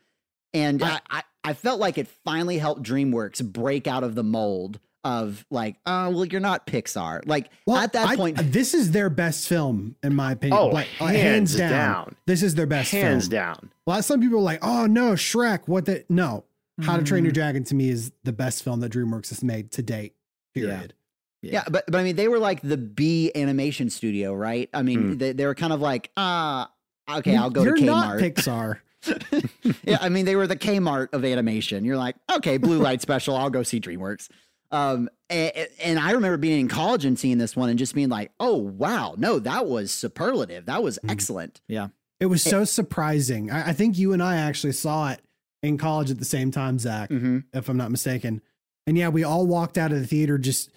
And 0.52 0.82
I, 0.82 1.00
I, 1.10 1.22
I 1.44 1.52
felt 1.54 1.80
like 1.80 1.96
it 1.98 2.08
finally 2.24 2.58
helped 2.58 2.82
DreamWorks 2.82 3.44
break 3.52 3.86
out 3.86 4.04
of 4.04 4.14
the 4.14 4.22
mold 4.24 4.78
of 5.04 5.44
like, 5.50 5.76
oh 5.86 6.10
well, 6.10 6.24
you're 6.24 6.40
not 6.40 6.66
Pixar. 6.66 7.20
Like 7.26 7.50
Well, 7.66 7.76
at 7.78 7.92
that 7.94 8.08
I- 8.08 8.16
point, 8.16 8.38
this 8.52 8.74
is 8.74 8.90
their 8.92 9.10
best 9.10 9.48
film, 9.48 9.96
in 10.02 10.14
my 10.14 10.32
opinion. 10.32 10.58
Oh, 10.58 10.66
like, 10.68 10.88
uh, 11.00 11.06
hands 11.06 11.56
down. 11.56 12.16
This 12.26 12.42
is 12.42 12.54
their 12.54 12.66
best 12.66 12.90
Hands 12.90 13.24
film. 13.24 13.30
down. 13.30 13.70
A 13.86 13.90
lot 13.90 13.98
of 14.00 14.04
some 14.04 14.20
people 14.20 14.38
are 14.38 14.42
like, 14.42 14.58
"Oh 14.62 14.86
no, 14.86 15.12
Shrek." 15.12 15.60
What 15.66 15.86
the? 15.86 16.04
No, 16.08 16.44
How 16.82 16.96
to 16.96 17.02
Train 17.02 17.24
Your 17.24 17.32
Mm, 17.32 17.34
Dragon 17.34 17.64
to 17.64 17.74
me 17.74 17.88
is 17.90 18.12
the 18.24 18.32
best 18.32 18.62
film 18.62 18.80
that 18.80 18.92
DreamWorks 18.92 19.28
has 19.30 19.42
made 19.42 19.70
to 19.72 19.82
date. 19.82 20.14
Period. 20.54 20.94
Yeah, 21.42 21.64
but 21.70 21.84
but 21.86 21.96
I 21.96 22.02
mean, 22.04 22.16
they 22.16 22.28
were 22.28 22.38
like 22.38 22.60
the 22.60 22.76
B 22.76 23.32
animation 23.34 23.88
studio, 23.88 24.34
right? 24.34 24.68
I 24.74 24.82
mean, 24.82 25.12
Hmm. 25.12 25.18
they, 25.18 25.32
they 25.32 25.46
were 25.46 25.54
kind 25.54 25.72
of 25.72 25.80
like, 25.80 26.10
ah, 26.18 26.70
okay, 27.10 27.34
I'll 27.36 27.48
go 27.48 27.62
You're 27.62 27.76
to 27.76 27.84
not 27.84 28.18
Kmart. 28.18 28.34
Pixar. 28.34 28.76
yeah, 29.84 29.96
I 30.02 30.10
mean, 30.10 30.26
they 30.26 30.36
were 30.36 30.46
the 30.46 30.56
Kmart 30.56 31.08
of 31.14 31.24
animation. 31.24 31.84
You're 31.86 31.96
like, 31.96 32.16
okay, 32.30 32.58
blue 32.58 32.78
light 32.78 33.00
special, 33.00 33.36
I'll 33.36 33.48
go 33.48 33.62
see 33.62 33.80
DreamWorks. 33.80 34.28
Um, 34.72 35.08
and, 35.28 35.68
and 35.82 35.98
I 35.98 36.12
remember 36.12 36.36
being 36.36 36.60
in 36.60 36.68
college 36.68 37.04
and 37.04 37.18
seeing 37.18 37.38
this 37.38 37.56
one 37.56 37.68
and 37.70 37.78
just 37.78 37.94
being 37.94 38.08
like, 38.08 38.30
oh 38.40 38.56
wow, 38.56 39.14
no, 39.18 39.38
that 39.40 39.66
was 39.66 39.90
superlative. 39.92 40.66
That 40.66 40.82
was 40.82 40.98
Mhm. 41.04 41.10
excellent. 41.10 41.60
Yeah. 41.68 41.88
It 42.20 42.26
was 42.26 42.42
so 42.42 42.64
surprising. 42.64 43.50
I, 43.50 43.70
I 43.70 43.72
think 43.72 43.98
you 43.98 44.12
and 44.12 44.22
I 44.22 44.36
actually 44.36 44.72
saw 44.74 45.10
it 45.10 45.20
in 45.62 45.78
college 45.78 46.10
at 46.10 46.18
the 46.18 46.24
same 46.24 46.50
time, 46.50 46.78
Zach, 46.78 47.10
Mm-hmm. 47.10 47.38
if 47.52 47.68
I'm 47.68 47.76
not 47.76 47.90
mistaken. 47.90 48.42
And 48.86 48.96
yeah, 48.96 49.08
we 49.08 49.24
all 49.24 49.46
walked 49.46 49.76
out 49.78 49.92
of 49.92 49.98
the 50.00 50.06
theater 50.06 50.36
just 50.38 50.70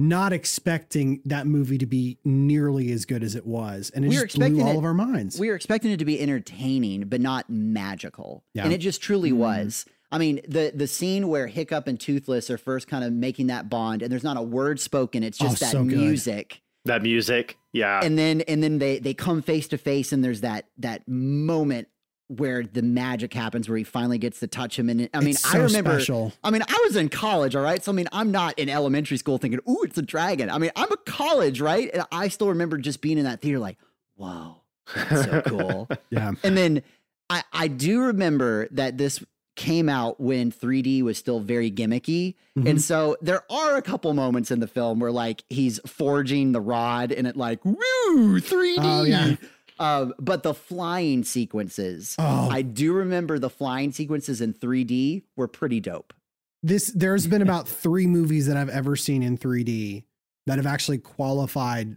not 0.00 0.32
expecting 0.32 1.20
that 1.24 1.46
movie 1.46 1.76
to 1.78 1.86
be 1.86 2.18
nearly 2.24 2.92
as 2.92 3.04
good 3.04 3.22
as 3.24 3.34
it 3.34 3.44
was, 3.44 3.90
and 3.94 4.04
it 4.04 4.08
We 4.08 4.16
were 4.16 4.26
just 4.26 4.36
blew 4.36 4.46
expecting 4.46 4.66
all 4.66 4.74
it- 4.74 4.78
of 4.78 4.84
our 4.84 4.94
minds. 4.94 5.40
We 5.40 5.48
were 5.48 5.56
expecting 5.56 5.90
it 5.90 5.96
to 5.98 6.04
be 6.04 6.20
entertaining, 6.20 7.08
but 7.08 7.20
not 7.20 7.50
magical. 7.50 8.44
Yeah. 8.54 8.64
And 8.64 8.72
it 8.72 8.78
just 8.78 9.00
truly 9.00 9.32
Mhm. 9.32 9.36
was. 9.38 9.86
I 10.10 10.18
mean, 10.18 10.40
the 10.48 10.72
the 10.74 10.86
scene 10.86 11.28
where 11.28 11.46
Hiccup 11.46 11.86
and 11.86 11.98
Toothless 12.00 12.50
are 12.50 12.58
first 12.58 12.88
kind 12.88 13.04
of 13.04 13.12
making 13.12 13.48
that 13.48 13.68
bond, 13.68 14.02
and 14.02 14.10
there's 14.10 14.24
not 14.24 14.36
a 14.36 14.42
word 14.42 14.80
spoken. 14.80 15.22
It's 15.22 15.40
Oh, 15.40 15.44
just 15.48 15.60
that 15.60 15.72
so 15.72 15.84
music. 15.84 16.62
That 16.84 17.02
music. 17.02 17.58
Yeah. 17.74 18.00
and 18.02 18.18
then 18.18 18.40
and 18.42 18.62
then 18.62 18.78
they 18.78 18.98
they 18.98 19.12
come 19.14 19.42
face 19.42 19.68
to 19.68 19.78
face 19.78 20.12
and 20.12 20.24
there's 20.24 20.40
that 20.40 20.66
that 20.78 21.06
moment 21.06 21.88
where 22.28 22.62
the 22.64 22.82
magic 22.82 23.32
happens 23.34 23.68
where 23.68 23.76
he 23.78 23.84
finally 23.84 24.18
gets 24.18 24.40
to 24.40 24.46
touch 24.46 24.78
him 24.78 24.88
and 24.90 25.08
i 25.14 25.20
mean 25.20 25.30
It's 25.30 25.54
i 25.54 25.56
remember 25.58 25.92
special. 25.98 26.32
i 26.44 26.50
mean 26.50 26.60
i 26.68 26.80
was 26.86 26.94
in 26.96 27.08
college 27.08 27.56
all 27.56 27.62
right 27.62 27.82
so 27.82 27.90
i 27.90 27.94
mean 27.94 28.06
i'm 28.12 28.30
not 28.30 28.58
in 28.58 28.68
elementary 28.68 29.16
school 29.16 29.38
thinking 29.38 29.60
ooh 29.68 29.80
it's 29.82 29.96
a 29.96 30.02
dragon 30.02 30.50
i 30.50 30.58
mean 30.58 30.70
i'm 30.76 30.90
a 30.92 30.96
college 31.06 31.60
right 31.62 31.88
and 31.94 32.02
i 32.12 32.28
still 32.28 32.48
remember 32.48 32.76
just 32.76 33.00
being 33.00 33.16
in 33.16 33.24
that 33.24 33.40
theater 33.40 33.58
like 33.58 33.78
whoa 34.16 34.56
that's 34.94 35.24
so 35.24 35.42
cool 35.46 35.88
Yeah, 36.10 36.32
and 36.42 36.54
then 36.56 36.82
i 37.30 37.42
i 37.52 37.66
do 37.68 38.00
remember 38.02 38.68
that 38.72 38.98
this 38.98 39.24
came 39.58 39.88
out 39.88 40.18
when 40.20 40.50
3d 40.52 41.02
was 41.02 41.18
still 41.18 41.40
very 41.40 41.70
gimmicky 41.70 42.36
Mhm. 42.56 42.70
and 42.70 42.80
so 42.80 43.16
there 43.20 43.42
are 43.52 43.76
a 43.76 43.82
couple 43.82 44.14
moments 44.14 44.50
in 44.50 44.60
the 44.60 44.66
film 44.68 45.00
where 45.00 45.10
like 45.12 45.42
he's 45.50 45.80
forging 45.86 46.52
the 46.52 46.60
rod 46.60 47.10
and 47.12 47.26
it 47.26 47.36
like 47.36 47.62
woo 47.64 48.40
3D. 48.40 48.76
Oh, 48.78 49.02
yeah. 49.04 49.34
Um, 49.80 50.14
but 50.18 50.42
the 50.44 50.54
flying 50.54 51.22
sequences, 51.24 52.14
Oh. 52.18 52.48
I 52.50 52.62
do 52.62 52.92
remember 52.92 53.38
the 53.38 53.50
flying 53.50 53.92
sequences 53.92 54.40
in 54.40 54.52
3D 54.54 55.22
were 55.36 55.48
pretty 55.48 55.80
dope. 55.80 56.14
this 56.62 56.90
there's 56.94 57.26
been 57.26 57.42
about 57.42 57.68
three 57.68 58.06
movies 58.06 58.46
that 58.46 58.56
I've 58.56 58.68
ever 58.70 58.96
seen 58.96 59.22
in 59.22 59.36
3D 59.36 60.04
that 60.46 60.56
have 60.58 60.66
actually 60.66 60.98
qualified 60.98 61.96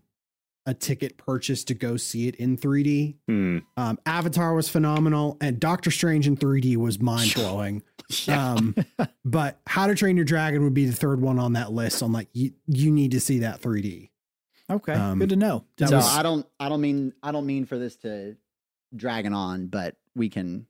a 0.66 0.74
ticket 0.74 1.18
purchase 1.18 1.64
to 1.66 1.74
go 1.74 1.98
see 1.98 2.28
it 2.28 2.36
in 2.36 2.58
3D. 2.58 3.16
Hmm. 3.28 3.58
Um, 3.78 3.98
Avatar 4.06 4.54
was 4.54 4.70
phenomenal, 4.70 5.38
and 5.42 5.60
Doctor 5.60 5.90
Strange 5.92 6.28
in 6.28 6.38
3D 6.38 6.78
was 6.78 7.00
mind 7.02 7.34
blowing. 7.34 7.82
um, 8.28 8.76
but 9.26 9.60
How 9.66 9.88
to 9.88 9.96
Train 9.96 10.16
Your 10.18 10.26
Dragon 10.26 10.64
would 10.64 10.74
be 10.74 10.86
the 10.86 10.96
third 10.96 11.22
one 11.22 11.40
on 11.40 11.54
that 11.54 11.72
list. 11.72 12.04
On 12.04 12.12
like 12.12 12.28
you, 12.34 12.52
you 12.68 12.92
need 12.92 13.12
to 13.12 13.20
see 13.20 13.40
that 13.40 13.62
3D. 13.62 14.10
Okay. 14.70 14.94
Um, 14.94 15.20
Good 15.20 15.30
to 15.30 15.36
know. 15.36 15.66
that 15.78 15.90
so 15.90 15.98
was- 15.98 16.16
I 16.18 16.24
don't, 16.24 16.46
I 16.60 16.70
don't 16.70 16.82
mean, 16.82 17.14
I 17.24 17.32
don't 17.32 17.46
mean 17.46 17.66
for 17.66 17.78
this 17.78 17.96
to 17.98 18.38
drag 18.96 19.26
it 19.26 19.34
on, 19.34 19.68
but 19.68 19.96
we 20.16 20.30
can. 20.30 20.68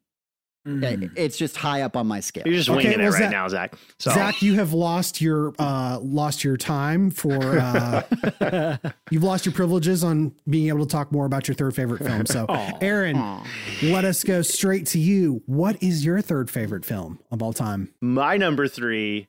Mm. 0.68 1.12
It's 1.16 1.38
just 1.38 1.58
high 1.58 1.82
up 1.82 1.98
on 1.98 2.06
my 2.06 2.20
scale. 2.20 2.44
You're 2.46 2.56
just 2.56 2.70
Okay, 2.70 2.78
winging 2.90 3.00
it 3.00 3.10
right 3.10 3.14
Zach- 3.24 3.32
now, 3.32 3.48
Zach. 3.48 3.74
So 3.98 4.12
Zach, 4.12 4.44
you 4.44 4.54
have 4.56 4.74
lost 4.74 5.20
your 5.20 5.54
uh, 5.58 5.98
lost 6.02 6.44
your 6.44 6.56
time 6.56 7.10
for 7.10 7.34
uh, 7.60 8.78
you've 9.10 9.24
lost 9.24 9.46
your 9.46 9.54
privileges 9.54 10.04
on 10.04 10.36
being 10.48 10.68
able 10.68 10.86
to 10.86 10.92
talk 10.92 11.12
more 11.12 11.26
about 11.26 11.48
your 11.48 11.56
third 11.56 11.74
favorite 11.76 12.04
film. 12.04 12.26
So, 12.28 12.46
Aw. 12.48 12.78
Aaron, 12.80 13.16
Aw. 13.18 13.44
let 13.84 14.06
us 14.06 14.24
go 14.24 14.44
straight 14.44 14.86
to 14.88 15.00
you. 15.00 15.42
What 15.48 15.82
is 15.82 16.06
your 16.06 16.22
third 16.22 16.50
favorite 16.52 16.86
film 16.86 17.20
of 17.32 17.42
all 17.42 17.54
time? 17.54 17.92
my 18.00 18.38
number 18.38 18.68
three 18.68 19.28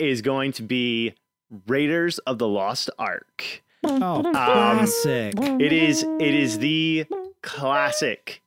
is 0.00 0.20
going 0.20 0.50
to 0.54 0.62
be 0.64 1.14
Raiders 1.68 2.18
of 2.20 2.38
the 2.38 2.48
Lost 2.48 2.90
Ark. 2.98 3.62
oh, 3.84 4.22
classic. 4.32 5.34
It 5.38 5.72
is 5.72 6.02
it 6.02 6.34
is 6.34 6.58
the 6.58 7.06
classic 7.42 8.42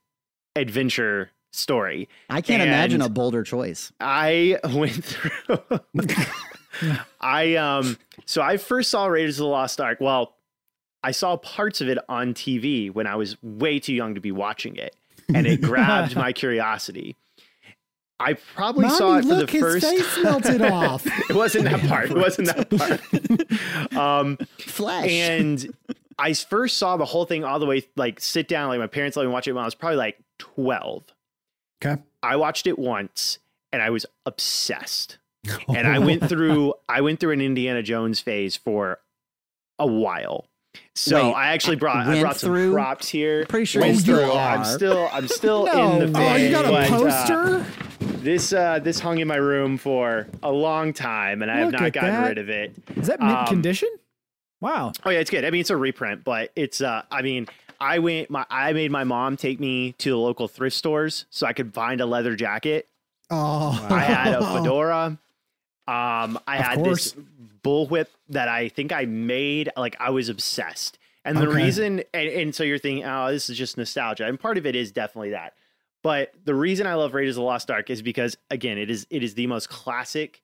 adventure 0.55 1.29
story. 1.55 2.09
I 2.29 2.41
can't 2.41 2.61
imagine 2.61 3.01
a 3.01 3.09
bolder 3.09 3.43
choice. 3.43 3.91
I 3.99 4.59
went 4.73 5.03
through 5.03 5.79
I 7.21 7.55
um 7.55 7.97
so 8.25 8.41
I 8.41 8.57
first 8.57 8.91
saw 8.91 9.05
Raiders 9.07 9.39
of 9.39 9.43
the 9.43 9.49
Lost 9.49 9.79
Ark. 9.79 9.99
Well, 10.01 10.35
I 11.03 11.11
saw 11.11 11.37
parts 11.37 11.81
of 11.81 11.87
it 11.87 11.97
on 12.09 12.33
TV 12.33 12.91
when 12.91 13.07
I 13.07 13.15
was 13.15 13.41
way 13.43 13.79
too 13.79 13.93
young 13.93 14.15
to 14.15 14.21
be 14.21 14.31
watching 14.31 14.75
it, 14.75 14.95
and 15.33 15.45
it 15.45 15.61
grabbed 15.61 16.15
my 16.15 16.33
curiosity. 16.33 17.15
I 18.19 18.33
probably 18.33 18.89
saw 18.89 19.17
it 19.17 19.23
for 19.23 19.27
look, 19.27 19.51
the 19.51 19.57
his 19.59 19.83
face 19.83 20.17
melted 20.23 20.61
off. 20.63 21.05
it 21.29 21.35
wasn't 21.35 21.65
that 21.65 21.81
part. 21.87 22.11
It 22.11 22.17
wasn't 22.17 22.47
that 22.47 22.69
part. 23.91 23.95
um 23.97 24.37
Flesh. 24.59 25.11
and 25.11 25.75
I 26.17 26.33
first 26.33 26.77
saw 26.77 26.95
the 26.97 27.05
whole 27.05 27.25
thing 27.25 27.43
all 27.43 27.59
the 27.59 27.65
way, 27.65 27.83
like 27.95 28.19
sit 28.21 28.47
down, 28.47 28.69
like 28.69 28.79
my 28.79 28.87
parents 28.87 29.17
let 29.17 29.25
me 29.25 29.31
watch 29.31 29.47
it 29.47 29.53
when 29.53 29.61
I 29.61 29.65
was 29.65 29.75
probably 29.75 29.97
like 29.97 30.17
12. 30.39 31.03
Okay. 31.83 32.01
I 32.23 32.35
watched 32.35 32.67
it 32.67 32.77
once 32.79 33.39
and 33.71 33.81
I 33.81 33.89
was 33.89 34.05
obsessed. 34.25 35.17
And 35.67 35.87
I 35.87 35.99
went 35.99 36.27
through, 36.27 36.73
I 36.89 37.01
went 37.01 37.19
through 37.19 37.31
an 37.33 37.41
Indiana 37.41 37.83
Jones 37.83 38.19
phase 38.19 38.55
for 38.55 38.99
a 39.77 39.85
while. 39.85 40.47
So 40.95 41.27
Wait, 41.27 41.33
I 41.35 41.53
actually 41.53 41.75
brought, 41.75 41.97
I 42.05 42.07
went 42.09 42.21
brought 42.21 42.37
some 42.37 42.71
props 42.73 43.07
here. 43.09 43.45
Pretty 43.45 43.65
sure 43.65 43.81
Went 43.81 43.93
you 43.95 43.99
still 43.99 44.17
through- 44.25 44.31
I'm 44.33 44.63
still, 44.65 45.09
I'm 45.13 45.27
still 45.27 45.65
No. 45.73 46.01
in 46.01 46.11
the 46.11 46.19
Oh, 46.19 46.23
Oh, 46.23 46.33
phase. 46.33 46.41
you 46.43 46.49
got 46.49 46.65
a 46.65 46.69
but, 46.69 46.89
uh, 46.91 46.97
poster? 46.97 47.65
this, 48.23 48.53
uh, 48.53 48.79
this 48.79 48.99
hung 48.99 49.19
in 49.19 49.27
my 49.27 49.35
room 49.35 49.77
for 49.77 50.27
a 50.41 50.51
long 50.51 50.93
time 50.93 51.41
and 51.43 51.51
I 51.51 51.57
have 51.59 51.71
not 51.71 51.93
gotten 51.93 52.09
that. 52.11 52.27
rid 52.29 52.37
of 52.39 52.49
it. 52.49 52.73
Is 52.95 53.07
that 53.07 53.19
mint 53.19 53.37
um, 53.37 53.45
condition? 53.45 53.89
Wow. 54.61 54.93
Oh 55.05 55.11
yeah, 55.11 55.19
it's 55.19 55.29
good. 55.29 55.45
I 55.45 55.51
mean, 55.51 55.61
it's 55.61 55.69
a 55.69 55.77
reprint, 55.77 56.23
but 56.23 56.51
it's 56.55 56.81
uh 56.81 57.03
I 57.11 57.21
mean, 57.21 57.47
I 57.79 57.99
went 57.99 58.29
my 58.29 58.45
I 58.49 58.73
made 58.73 58.91
my 58.91 59.03
mom 59.03 59.37
take 59.37 59.59
me 59.59 59.93
to 59.93 60.09
the 60.11 60.17
local 60.17 60.47
thrift 60.47 60.75
stores 60.75 61.25
so 61.29 61.45
I 61.47 61.53
could 61.53 61.73
find 61.73 62.01
a 62.01 62.05
leather 62.05 62.35
jacket. 62.35 62.87
oh, 63.29 63.79
I 63.83 64.03
had 64.03 64.33
a 64.33 64.41
fedora. 64.53 65.17
Um 65.87 66.39
I 66.47 66.57
Of 66.59 66.65
had 66.65 66.75
course. 66.79 67.13
this 67.13 67.23
bullwhip 67.63 68.07
that 68.29 68.47
I 68.47 68.69
think 68.69 68.91
I 68.91 69.05
made 69.05 69.69
like 69.77 69.95
I 69.99 70.09
was 70.09 70.29
obsessed. 70.29 70.97
And 71.23 71.37
the 71.37 71.47
Okay. 71.47 71.55
reason 71.55 72.03
and, 72.13 72.29
and 72.29 72.55
so 72.55 72.63
you're 72.63 72.77
thinking, 72.77 73.03
"Oh, 73.05 73.31
this 73.31 73.49
is 73.49 73.57
just 73.57 73.77
nostalgia." 73.77 74.25
And 74.25 74.39
part 74.39 74.57
of 74.57 74.65
it 74.65 74.75
is 74.75 74.91
definitely 74.91 75.31
that. 75.31 75.53
But 76.03 76.33
the 76.43 76.53
reason 76.53 76.85
I 76.85 76.93
love 76.93 77.15
Raiders 77.15 77.35
of 77.35 77.41
the 77.41 77.45
Lost 77.45 77.71
Ark 77.71 77.89
is 77.89 78.01
because 78.03 78.37
again, 78.51 78.77
it 78.77 78.89
is 78.91 79.07
it 79.09 79.23
is 79.23 79.33
the 79.33 79.47
most 79.47 79.69
classic 79.69 80.41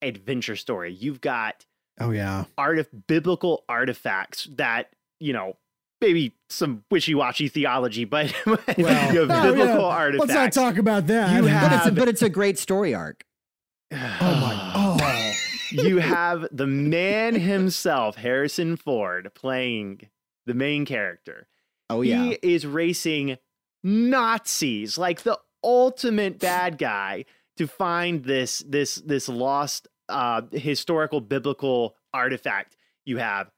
adventure 0.00 0.56
story. 0.56 0.92
You've 0.92 1.20
got 1.20 1.66
Oh 2.00 2.10
yeah. 2.10 2.44
art 2.56 2.78
of 2.78 2.88
biblical 3.06 3.64
artifacts 3.68 4.48
that 4.56 4.88
you 5.20 5.32
know 5.34 5.56
maybe 6.02 6.34
some 6.50 6.84
wishy-washy 6.90 7.48
theology, 7.48 8.04
but 8.04 8.26
you 8.76 8.86
have 8.86 9.30
Oh, 9.30 9.42
biblical 9.42 9.56
yeah. 9.56 9.80
artifacts. 9.80 10.34
Let's 10.34 10.56
not 10.56 10.64
talk 10.64 10.76
about 10.76 11.06
that. 11.06 11.34
You 11.36 11.42
But 11.42 11.72
it's, 11.72 11.86
a, 11.86 11.92
but 11.92 12.08
it's 12.08 12.22
a 12.22 12.28
great 12.28 12.58
story 12.58 12.94
arc. 12.94 13.24
oh 13.92 13.96
my. 14.20 14.72
Oh. 14.74 15.32
you 15.70 15.98
have 15.98 16.46
the 16.52 16.66
man 16.66 17.34
himself, 17.34 18.16
Harrison 18.16 18.76
Ford, 18.76 19.30
playing 19.34 20.08
the 20.44 20.54
main 20.54 20.84
character. 20.84 21.46
Oh 21.88 22.02
yeah. 22.02 22.24
He 22.24 22.38
is 22.42 22.66
racing 22.66 23.38
Nazis, 23.82 24.98
like 24.98 25.22
the 25.22 25.38
ultimate 25.64 26.38
bad 26.38 26.78
guy, 26.78 27.24
to 27.56 27.66
find 27.66 28.24
this 28.24 28.60
this 28.66 28.96
this 28.96 29.28
lost 29.28 29.88
uh, 30.08 30.42
historical 30.52 31.20
biblical 31.20 31.96
artifact. 32.12 32.76
You 33.04 33.18
have 33.18 33.50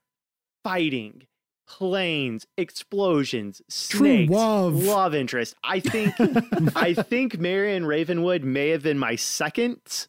fighting, 0.62 1.26
planes, 1.66 2.46
explosions, 2.57 3.62
snakes, 3.68 4.31
love. 4.31 5.14
interest. 5.14 5.55
I 5.64 5.81
think 5.81 6.14
I 6.77 6.94
think 6.94 7.38
Marion 7.38 7.87
Ravenwood 7.87 8.42
may 8.44 8.70
have 8.70 8.83
been 8.83 8.98
my 8.98 9.16
second 9.16 10.09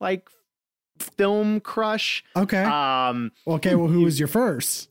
like 0.00 0.28
film 0.98 1.60
crush. 1.60 2.24
Okay. 2.36 2.62
Um 2.62 3.32
okay. 3.46 3.74
Well, 3.74 3.88
who 3.88 4.02
was 4.02 4.18
your 4.18 4.28
first? 4.28 4.88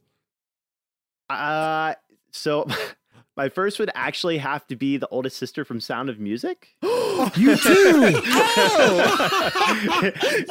uh 1.30 1.94
so 2.32 2.68
my 3.42 3.50
first 3.50 3.80
would 3.80 3.90
actually 3.96 4.38
have 4.38 4.68
to 4.68 4.76
be 4.76 4.98
the 4.98 5.08
oldest 5.08 5.36
sister 5.36 5.66
from 5.66 5.80
Sound 5.80 6.10
of 6.12 6.20
Music. 6.20 6.68
you 6.84 7.56
too. 7.58 8.14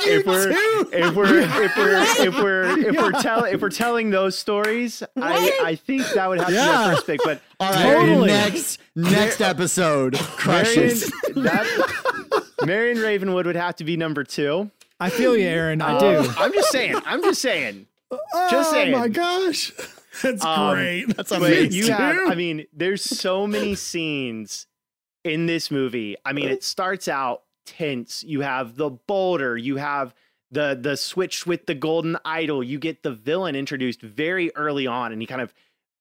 if 0.03 0.27
we're 0.27 0.51
if 0.93 1.15
we're 1.15 1.39
if 1.39 1.77
we're 1.77 2.03
if 2.27 2.35
we're 2.37 2.79
if 2.89 2.97
we're 2.97 3.13
telling 3.23 3.55
if 3.55 3.61
we're 3.63 3.69
telling 3.71 4.11
those 4.11 4.37
stories, 4.37 5.05
I 5.17 5.61
I 5.63 5.75
think 5.77 6.05
that 6.15 6.29
would 6.29 6.39
have 6.39 6.49
to 6.49 6.53
be 6.53 6.57
Yeah. 6.57 6.85
our 6.87 6.95
first 6.95 7.07
pick. 7.07 7.21
But 7.25 7.41
All 7.61 7.71
right. 7.73 7.83
Totally. 7.95 8.27
Next 8.27 8.81
next 8.97 9.41
episode 9.41 10.15
Marion, 10.15 10.27
crushes. 10.37 11.13
that, 11.37 12.45
Marion 12.67 12.99
Ravenwood 12.99 13.47
would 13.47 13.55
have 13.57 13.77
to 13.77 13.85
be 13.85 13.97
number 13.97 14.25
two. 14.25 14.69
I 14.99 15.11
feel 15.11 15.37
you, 15.37 15.47
Aaron. 15.47 15.81
I 15.81 15.95
Uh, 15.95 16.23
do. 16.25 16.33
I'm 16.37 16.53
just 16.53 16.73
saying. 16.73 16.97
I'm 17.07 17.23
just 17.23 17.41
saying. 17.41 17.87
oh 18.11 18.49
Just 18.51 18.73
saying. 18.73 18.95
Oh 18.95 18.99
my 18.99 19.09
gosh. 19.09 19.71
That's 20.23 20.45
Um, 20.45 20.75
great. 20.75 21.05
That's 21.17 21.31
But 21.39 21.73
you 21.73 21.93
have, 21.93 22.17
I 22.29 22.35
mean, 22.35 22.67
there's 22.73 23.03
so 23.03 23.47
many 23.47 23.75
scenes 23.75 24.67
in 25.25 25.47
this 25.47 25.71
movie. 25.71 26.17
I 26.25 26.33
mean, 26.33 26.49
it 26.49 26.65
starts 26.65 27.09
out 27.09 27.43
tense. 27.67 28.23
You 28.25 28.41
have 28.41 28.77
the 28.77 28.91
boulder. 28.91 29.57
You 29.57 29.77
have 29.77 30.15
the 30.51 30.79
the 30.81 30.97
switch 30.97 31.47
with 31.47 31.67
the 31.67 31.75
golden 31.75 32.17
idol. 32.25 32.63
You 32.63 32.79
get 32.79 33.03
the 33.03 33.13
villain 33.13 33.55
introduced 33.55 34.03
very 34.03 34.55
early 34.57 34.87
on, 34.87 35.13
and 35.13 35.21
he 35.21 35.27
kind 35.27 35.41
of 35.41 35.55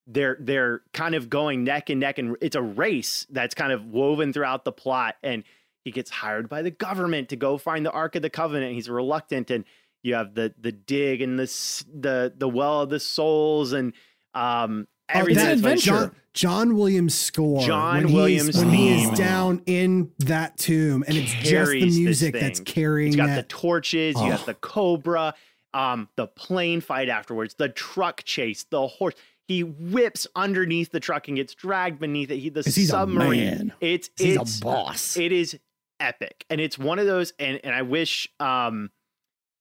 they're 0.06 0.36
they're 0.40 0.82
kind 0.92 1.14
of 1.14 1.30
going 1.30 1.64
neck 1.64 1.90
and 1.90 2.00
neck, 2.00 2.18
and 2.18 2.36
it's 2.40 2.56
a 2.56 2.62
race 2.62 3.26
that's 3.30 3.54
kind 3.54 3.72
of 3.72 3.86
woven 3.86 4.32
throughout 4.32 4.64
the 4.64 4.72
plot. 4.72 5.16
And 5.22 5.44
he 5.84 5.90
gets 5.92 6.10
hired 6.10 6.48
by 6.48 6.62
the 6.62 6.70
government 6.70 7.28
to 7.30 7.36
go 7.36 7.58
find 7.58 7.86
the 7.86 7.92
Ark 7.92 8.16
of 8.16 8.22
the 8.22 8.30
Covenant. 8.30 8.74
He's 8.74 8.88
reluctant, 8.90 9.50
and 9.50 9.64
you 10.02 10.14
have 10.14 10.34
the 10.34 10.52
the 10.58 10.72
dig 10.72 11.22
and 11.22 11.38
the 11.38 11.84
the 11.94 12.32
the 12.36 12.48
well 12.48 12.80
of 12.82 12.90
the 12.90 13.00
souls 13.00 13.72
and 13.72 13.92
um 14.34 14.86
Oh, 15.12 15.18
everything. 15.18 15.44
that's 15.44 15.62
like- 15.62 15.78
John, 15.80 16.14
John 16.34 16.76
Williams 16.76 17.14
score. 17.16 17.66
John 17.66 18.04
when 18.04 18.12
Williams 18.12 18.56
when 18.56 18.70
he 18.70 19.02
is 19.02 19.10
down 19.18 19.60
in 19.66 20.12
that 20.20 20.56
tomb, 20.56 21.02
and 21.08 21.16
it's 21.16 21.32
just 21.32 21.72
the 21.72 21.84
music 21.86 22.34
that's 22.34 22.60
carrying 22.60 23.08
It's 23.08 23.16
got 23.16 23.26
that. 23.26 23.36
the 23.36 23.42
torches, 23.54 24.14
you 24.14 24.26
Oh. 24.26 24.30
got 24.30 24.46
the 24.46 24.54
cobra, 24.54 25.34
um, 25.74 26.08
the 26.14 26.28
plane 26.28 26.80
fight 26.80 27.08
afterwards, 27.08 27.54
the 27.54 27.68
truck 27.68 28.22
chase, 28.22 28.64
the 28.70 28.86
horse. 28.86 29.14
He 29.48 29.64
whips 29.64 30.28
underneath 30.36 30.92
the 30.92 31.00
truck 31.00 31.26
and 31.26 31.36
gets 31.36 31.54
dragged 31.56 31.98
beneath 31.98 32.30
it. 32.30 32.38
He 32.38 32.48
the 32.48 32.62
'Cause 32.62 32.76
he's 32.76 32.90
a 32.90 32.92
submarine. 32.92 33.40
man. 33.40 33.72
It's 33.80 34.10
He's 34.16 34.36
it's 34.36 34.58
a 34.60 34.62
boss. 34.64 35.16
it 35.16 35.32
is 35.32 35.58
epic, 35.98 36.44
and 36.48 36.60
it's 36.60 36.78
one 36.78 37.00
of 37.00 37.06
those. 37.06 37.32
And 37.40 37.58
and 37.64 37.74
I 37.74 37.82
wish 37.82 38.28
um, 38.38 38.92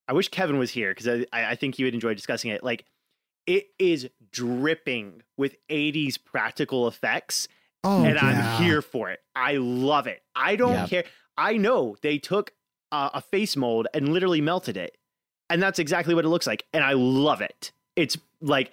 I 0.07 0.13
wish 0.13 0.27
Kevin 0.27 0.59
was 0.59 0.69
here 0.69 0.91
because 0.93 1.07
I 1.07 1.25
I 1.33 1.51
I 1.51 1.55
think 1.55 1.73
he 1.73 1.83
would 1.85 1.95
enjoy 1.95 2.13
discussing 2.13 2.51
it. 2.51 2.63
Like 2.63 2.85
it 3.49 3.67
is 3.79 4.07
dripping 4.31 5.23
with 5.37 5.55
80s 5.69 6.23
practical 6.23 6.87
effects 6.87 7.47
oh, 7.83 8.03
and 8.05 8.15
yeah. 8.15 8.25
I'm 8.57 8.63
here 8.63 8.81
for 8.83 9.09
it. 9.09 9.19
I 9.35 9.57
love 9.57 10.05
it. 10.05 10.21
I 10.35 10.55
don't 10.55 10.73
Yeah. 10.73 10.87
care. 10.87 11.03
I 11.35 11.57
know 11.57 11.95
they 12.01 12.19
took 12.19 12.53
uh, 12.91 13.09
a 13.13 13.21
face 13.21 13.55
mold 13.57 13.87
and 13.93 14.09
literally 14.13 14.39
melted 14.41 14.77
it, 14.77 14.97
and 15.49 15.61
that's 15.61 15.79
exactly 15.79 16.13
what 16.13 16.25
it 16.25 16.29
looks 16.29 16.45
like, 16.45 16.63
and 16.73 16.83
I 16.83 16.93
love 16.93 17.41
it. 17.41 17.71
It's 17.95 18.17
like 18.39 18.71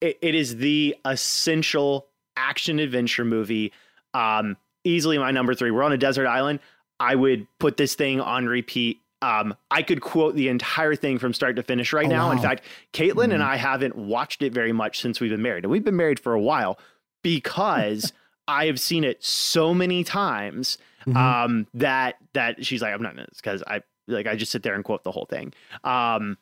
it, 0.00 0.18
it 0.22 0.34
is 0.34 0.56
the 0.56 0.96
essential 1.04 2.06
action 2.36 2.78
adventure 2.78 3.24
movie. 3.24 3.72
Um, 4.14 4.56
easily 4.84 5.18
my 5.18 5.30
number 5.30 5.54
three. 5.54 5.70
We're 5.70 5.82
on 5.82 5.92
a 5.92 5.98
desert 5.98 6.26
island. 6.26 6.60
I 6.98 7.14
would 7.16 7.46
put 7.58 7.76
this 7.76 7.94
thing 7.94 8.20
on 8.20 8.46
repeat. 8.46 8.98
Um, 9.22 9.54
I 9.70 9.82
could 9.82 10.00
quote 10.02 10.34
the 10.34 10.48
entire 10.48 10.94
thing 10.94 11.18
from 11.18 11.32
start 11.32 11.56
to 11.56 11.62
finish 11.62 11.92
right 11.92 12.06
Oh, 12.06 12.10
now. 12.10 12.30
In 12.30 12.38
fact, 12.38 12.64
Caitlin 12.92 13.32
and 13.32 13.42
Mhm. 13.42 13.46
I 13.46 13.56
haven't 13.56 13.96
watched 13.96 14.42
it 14.42 14.52
very 14.52 14.72
much 14.72 15.00
since 15.00 15.20
we've 15.20 15.30
been 15.30 15.42
married, 15.42 15.64
and 15.64 15.70
we've 15.70 15.84
been 15.84 15.96
married 15.96 16.20
for 16.20 16.32
a 16.34 16.40
while 16.40 16.78
because 17.22 18.12
I 18.48 18.66
have 18.66 18.78
seen 18.78 19.04
it 19.04 19.24
so 19.24 19.72
many 19.74 20.04
times 20.04 20.78
Mhm. 21.06 21.16
um, 21.16 21.66
that 21.74 22.16
that 22.34 22.64
she's 22.66 22.82
like, 22.82 22.92
I'm 22.94 23.02
not 23.02 23.16
because 23.36 23.62
I 23.66 23.80
like 24.06 24.26
I 24.26 24.36
just 24.36 24.52
sit 24.52 24.62
there 24.62 24.74
and 24.74 24.84
quote 24.84 25.02
the 25.02 25.10
whole 25.12 25.26
thing. 25.26 25.52
Um, 25.82 26.36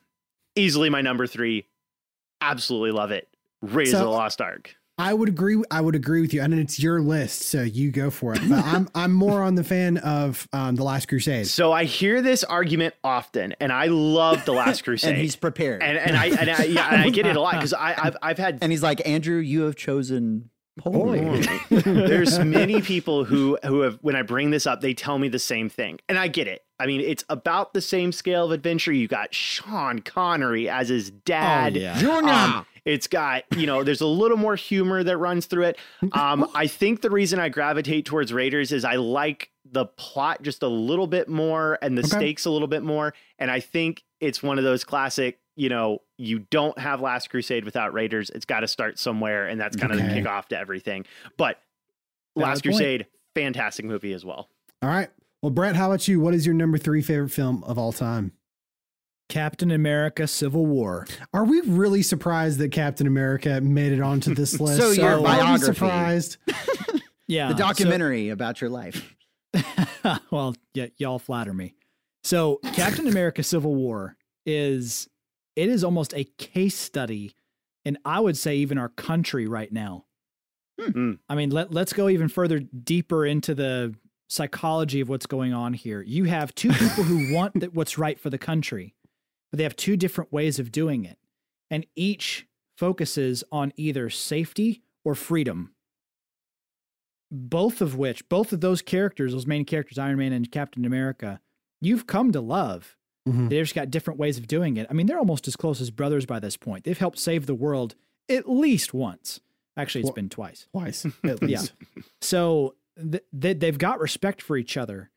easily 0.57 0.91
my 0.91 1.01
number 1.01 1.27
three. 1.27 1.67
Absolutely 2.41 2.91
love 2.91 3.11
it. 3.11 3.29
Raise 3.63 3.93
So- 3.93 3.99
the 4.01 4.05
Lost 4.11 4.41
Ark. 4.41 4.77
I 4.97 5.13
would 5.13 5.29
agree. 5.29 5.61
I 5.73 5.81
would 5.81 5.97
agree 5.97 6.21
with 6.21 6.33
you, 6.33 6.41
and 6.41 6.55
it's 6.55 6.79
your 6.79 7.01
list, 7.01 7.43
so 7.43 7.63
you 7.63 7.91
go 7.91 8.11
for 8.11 8.33
it. 8.35 8.41
But 8.49 8.65
I'm 8.65 8.89
I'm 8.95 9.13
more 9.13 9.43
on 9.43 9.57
the 9.57 9.65
fan 9.65 9.97
of 9.99 10.47
um, 10.53 10.77
the 10.77 10.85
Last 10.85 11.09
Crusade. 11.09 11.49
So 11.49 11.73
I 11.73 11.85
hear 11.85 12.23
this 12.23 12.45
argument 12.45 12.95
often, 13.03 13.55
and 13.61 13.73
I 13.73 13.87
love 13.87 14.45
the 14.45 14.53
Last 14.53 14.85
Crusade. 14.85 15.11
and 15.15 15.21
he's 15.21 15.35
prepared. 15.35 15.83
and, 15.83 15.99
and 15.99 16.17
I 16.17 16.27
and 16.27 16.49
I, 16.51 16.65
yeah, 16.65 16.89
and 16.93 17.03
I 17.03 17.11
get 17.11 17.27
it 17.27 17.35
a 17.35 17.41
lot 17.41 17.55
because 17.55 17.75
I 17.75 17.95
I've 17.99 18.17
I've 18.23 18.39
had 18.39 18.59
And 18.63 18.71
he's 18.71 18.83
like, 18.85 19.07
Andrew, 19.07 19.39
you 19.39 19.63
have 19.63 19.75
chosen 19.75 20.51
poorly. 20.79 21.45
There's 21.71 22.39
many 22.39 22.81
people 22.81 23.25
who 23.25 23.59
who 23.65 23.81
have 23.81 23.99
when 24.01 24.15
I 24.15 24.23
bring 24.23 24.51
this 24.51 24.65
up, 24.67 24.81
they 24.81 24.95
tell 24.95 25.19
me 25.19 25.29
the 25.29 25.39
same 25.41 25.69
thing, 25.69 25.99
and 26.09 26.17
I 26.17 26.29
get 26.29 26.47
it. 26.47 26.64
I 26.81 26.87
mean, 26.87 27.01
it's 27.01 27.25
about 27.29 27.73
the 27.73 27.81
same 27.81 28.11
scale 28.13 28.47
of 28.47 28.51
adventure. 28.51 28.93
You 28.93 29.07
got 29.09 29.33
Sean 29.35 30.01
Connery 30.01 30.69
as 30.69 30.89
his 30.89 31.11
dad. 31.11 31.77
Oh, 31.77 31.81
yeah. 31.81 32.55
Um, 32.57 32.67
it's 32.85 33.07
got 33.07 33.45
you 33.57 33.67
know, 33.67 33.83
there's 33.85 34.01
a 34.01 34.07
little 34.07 34.37
more 34.37 34.57
humor 34.57 35.03
that 35.05 35.17
runs 35.17 35.47
through 35.47 35.65
it. 35.65 35.79
Um, 36.13 36.51
I 36.55 36.67
think 36.67 37.01
the 37.01 37.11
reason 37.11 37.39
I 37.39 37.49
gravitate 37.49 38.05
towards 38.07 38.33
Raiders 38.33 38.73
is 38.73 38.85
I 38.85 38.97
like 38.97 39.51
the 39.71 39.87
plot 39.87 40.43
just 40.43 40.63
a 40.63 40.69
little 40.69 41.07
bit 41.07 41.29
more 41.29 41.79
and 41.81 41.97
the 41.97 42.01
Okay. 42.03 42.09
stakes 42.17 42.45
a 42.45 42.51
little 42.51 42.69
bit 42.69 42.83
more, 42.83 43.15
and 43.39 43.51
I 43.51 43.61
think 43.61 44.03
it's 44.21 44.43
one 44.43 44.59
of 44.59 44.65
those 44.65 44.85
classic. 44.85 45.39
You 45.57 45.69
know, 45.69 46.03
you 46.19 46.41
don't 46.51 46.77
have 46.81 47.01
Last 47.01 47.31
Crusade 47.31 47.65
without 47.65 47.95
Raiders. 47.95 48.29
It's 48.31 48.45
got 48.45 48.61
to 48.61 48.69
start 48.69 48.99
somewhere, 48.99 49.47
and 49.47 49.61
that's 49.61 49.77
kind 49.77 49.93
of 49.93 49.99
the 49.99 50.05
Okay. 50.05 50.21
kickoff 50.23 50.47
to 50.49 50.59
everything. 50.59 51.07
But 51.39 51.61
Last. 52.35 52.63
Crusade, 52.63 53.07
fantastic 53.37 53.85
movie 53.87 54.13
as 54.13 54.25
well. 54.25 54.49
All 54.83 54.89
right. 54.89 55.09
Well, 55.45 55.51
Brett, 55.51 55.77
how 55.77 55.89
about 55.91 56.09
you? 56.09 56.21
What 56.21 56.33
is 56.33 56.47
your 56.47 56.55
number 56.55 56.79
three 56.79 57.03
favorite 57.03 57.29
film 57.29 57.63
of 57.65 57.77
all 57.77 57.93
time? 57.93 58.33
Captain 59.29 59.71
America 59.71 60.27
Civil 60.27 60.65
War. 60.65 61.07
Are 61.35 61.45
we 61.45 61.61
really 61.61 62.01
surprised 62.01 62.59
that 62.61 62.73
Captain 62.73 63.07
America 63.07 63.61
made 63.61 63.93
it 63.93 64.01
onto 64.01 64.35
this 64.35 64.59
list? 64.61 64.81
So 64.81 64.93
your 64.93 65.11
are 65.11 65.19
we 65.19 65.25
biography. 65.25 65.65
surprised? 65.75 66.37
Yeah. 67.27 67.49
the 67.49 67.59
so- 67.59 67.59
documentary 67.59 68.31
about 68.31 68.63
your 68.63 68.71
life. 68.71 69.15
well, 70.31 70.55
yeah, 70.73 70.87
y'all 70.97 71.19
flatter 71.19 71.53
me. 71.53 71.75
So, 72.23 72.61
Captain 72.73 73.07
America 73.07 73.43
Civil 73.43 73.75
War 73.75 74.17
is 74.47 75.11
it 75.57 75.69
is 75.69 75.85
almost 75.85 76.15
a 76.15 76.25
case 76.39 76.75
study 76.79 77.35
and 77.85 77.99
I 78.07 78.21
would 78.21 78.39
say 78.39 78.57
even 78.57 78.79
our 78.79 78.89
country 78.89 79.47
right 79.47 79.71
now. 79.71 80.07
Hmm. 80.81 81.13
I 81.29 81.35
mean, 81.35 81.51
let, 81.51 81.71
let's 81.73 81.93
go 81.93 82.09
even 82.09 82.29
further 82.29 82.61
deeper 82.61 83.27
into 83.27 83.55
the 83.55 83.95
psychology 84.35 85.01
of 85.01 85.09
what's 85.09 85.27
going 85.27 85.53
on 85.53 85.75
here. 85.75 86.03
You 86.03 86.25
have 86.25 86.55
two 86.55 86.71
people 86.73 87.05
who 87.05 87.33
want 87.35 87.61
that 87.61 87.75
what's 87.75 87.97
right 87.99 88.19
for 88.19 88.31
the 88.31 88.39
country, 88.39 88.95
but 89.51 89.59
they 89.59 89.63
have 89.65 89.77
two 89.77 89.97
different 89.97 90.33
ways 90.33 90.59
of 90.59 90.73
doing 90.73 91.05
it. 91.05 91.19
And 91.71 91.87
each 91.95 92.47
focuses 92.77 93.45
on 93.53 93.73
either 93.77 94.11
safety 94.11 94.83
or 95.05 95.15
freedom. 95.15 95.73
Both 97.31 97.81
of 97.81 97.97
which, 97.97 98.29
both 98.29 98.53
of 98.53 98.61
those 98.61 98.83
characters, 98.83 99.33
those 99.33 99.47
main 99.47 99.65
characters, 99.65 99.99
Iron 99.99 100.19
Man 100.19 100.33
and 100.33 100.51
Captain 100.51 100.85
America, 100.85 101.41
you've 101.81 102.07
come 102.07 102.31
to 102.33 102.41
love. 102.41 102.97
Mhm. 103.29 103.49
They've 103.49 103.63
just 103.63 103.75
got 103.75 103.91
different 103.91 104.21
ways 104.21 104.37
of 104.39 104.47
doing 104.47 104.77
it. 104.77 104.87
I 104.91 104.93
mean, 104.93 105.07
they're 105.07 105.19
almost 105.19 105.49
as 105.49 105.57
close 105.57 105.81
as 105.81 105.91
brothers 105.91 106.27
by 106.27 106.39
this 106.39 106.57
point. 106.57 106.85
They've 106.85 106.99
helped 106.99 107.19
save 107.19 107.47
the 107.47 107.55
world 107.55 107.95
at 108.29 108.49
least 108.49 108.93
once. 108.93 109.41
Actually, 109.77 110.03
it's 110.03 110.09
Well- 110.09 110.15
been 110.15 110.29
twice. 110.29 110.69
Twice, 110.73 111.07
at 111.25 111.43
Yeah. 111.49 111.63
So 112.21 112.77
th- 112.99 113.25
they, 113.33 113.55
they've 113.55 113.79
got 113.79 114.01
respect 114.01 114.41
for 114.43 114.57
each 114.57 114.77
other. 114.77 115.11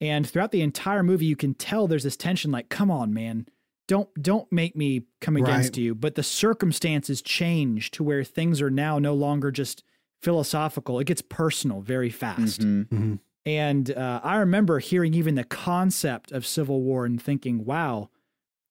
And 0.00 0.28
throughout 0.28 0.52
the 0.52 0.62
entire 0.62 1.02
movie, 1.02 1.26
you 1.26 1.34
can 1.36 1.54
tell 1.54 1.86
there's 1.88 2.04
this 2.04 2.16
tension 2.16 2.50
like, 2.52 2.68
come 2.68 2.90
on, 2.90 3.12
man. 3.12 3.46
don't 3.88 4.08
don't 4.22 4.50
make 4.52 4.76
me 4.76 5.04
come 5.20 5.36
against 5.36 5.70
Right. 5.72 5.78
you, 5.78 5.94
but 5.94 6.14
the 6.14 6.22
circumstances 6.22 7.22
change 7.22 7.90
to 7.92 8.04
where 8.04 8.22
things 8.22 8.60
are 8.60 8.70
now 8.70 8.98
no 8.98 9.14
longer 9.14 9.50
just 9.50 9.82
philosophical. 10.22 10.98
It 10.98 11.06
gets 11.06 11.22
personal 11.22 11.80
very 11.80 12.10
fast. 12.10 12.60
Mhm. 12.60 13.18
And 13.46 13.90
uh, 13.90 14.20
I 14.22 14.36
remember 14.36 14.78
hearing 14.78 15.14
even 15.14 15.36
the 15.36 15.44
concept 15.44 16.32
of 16.32 16.44
civil 16.46 16.82
war 16.82 17.06
and 17.06 17.20
thinking, 17.22 17.64
"Wow, 17.64 18.10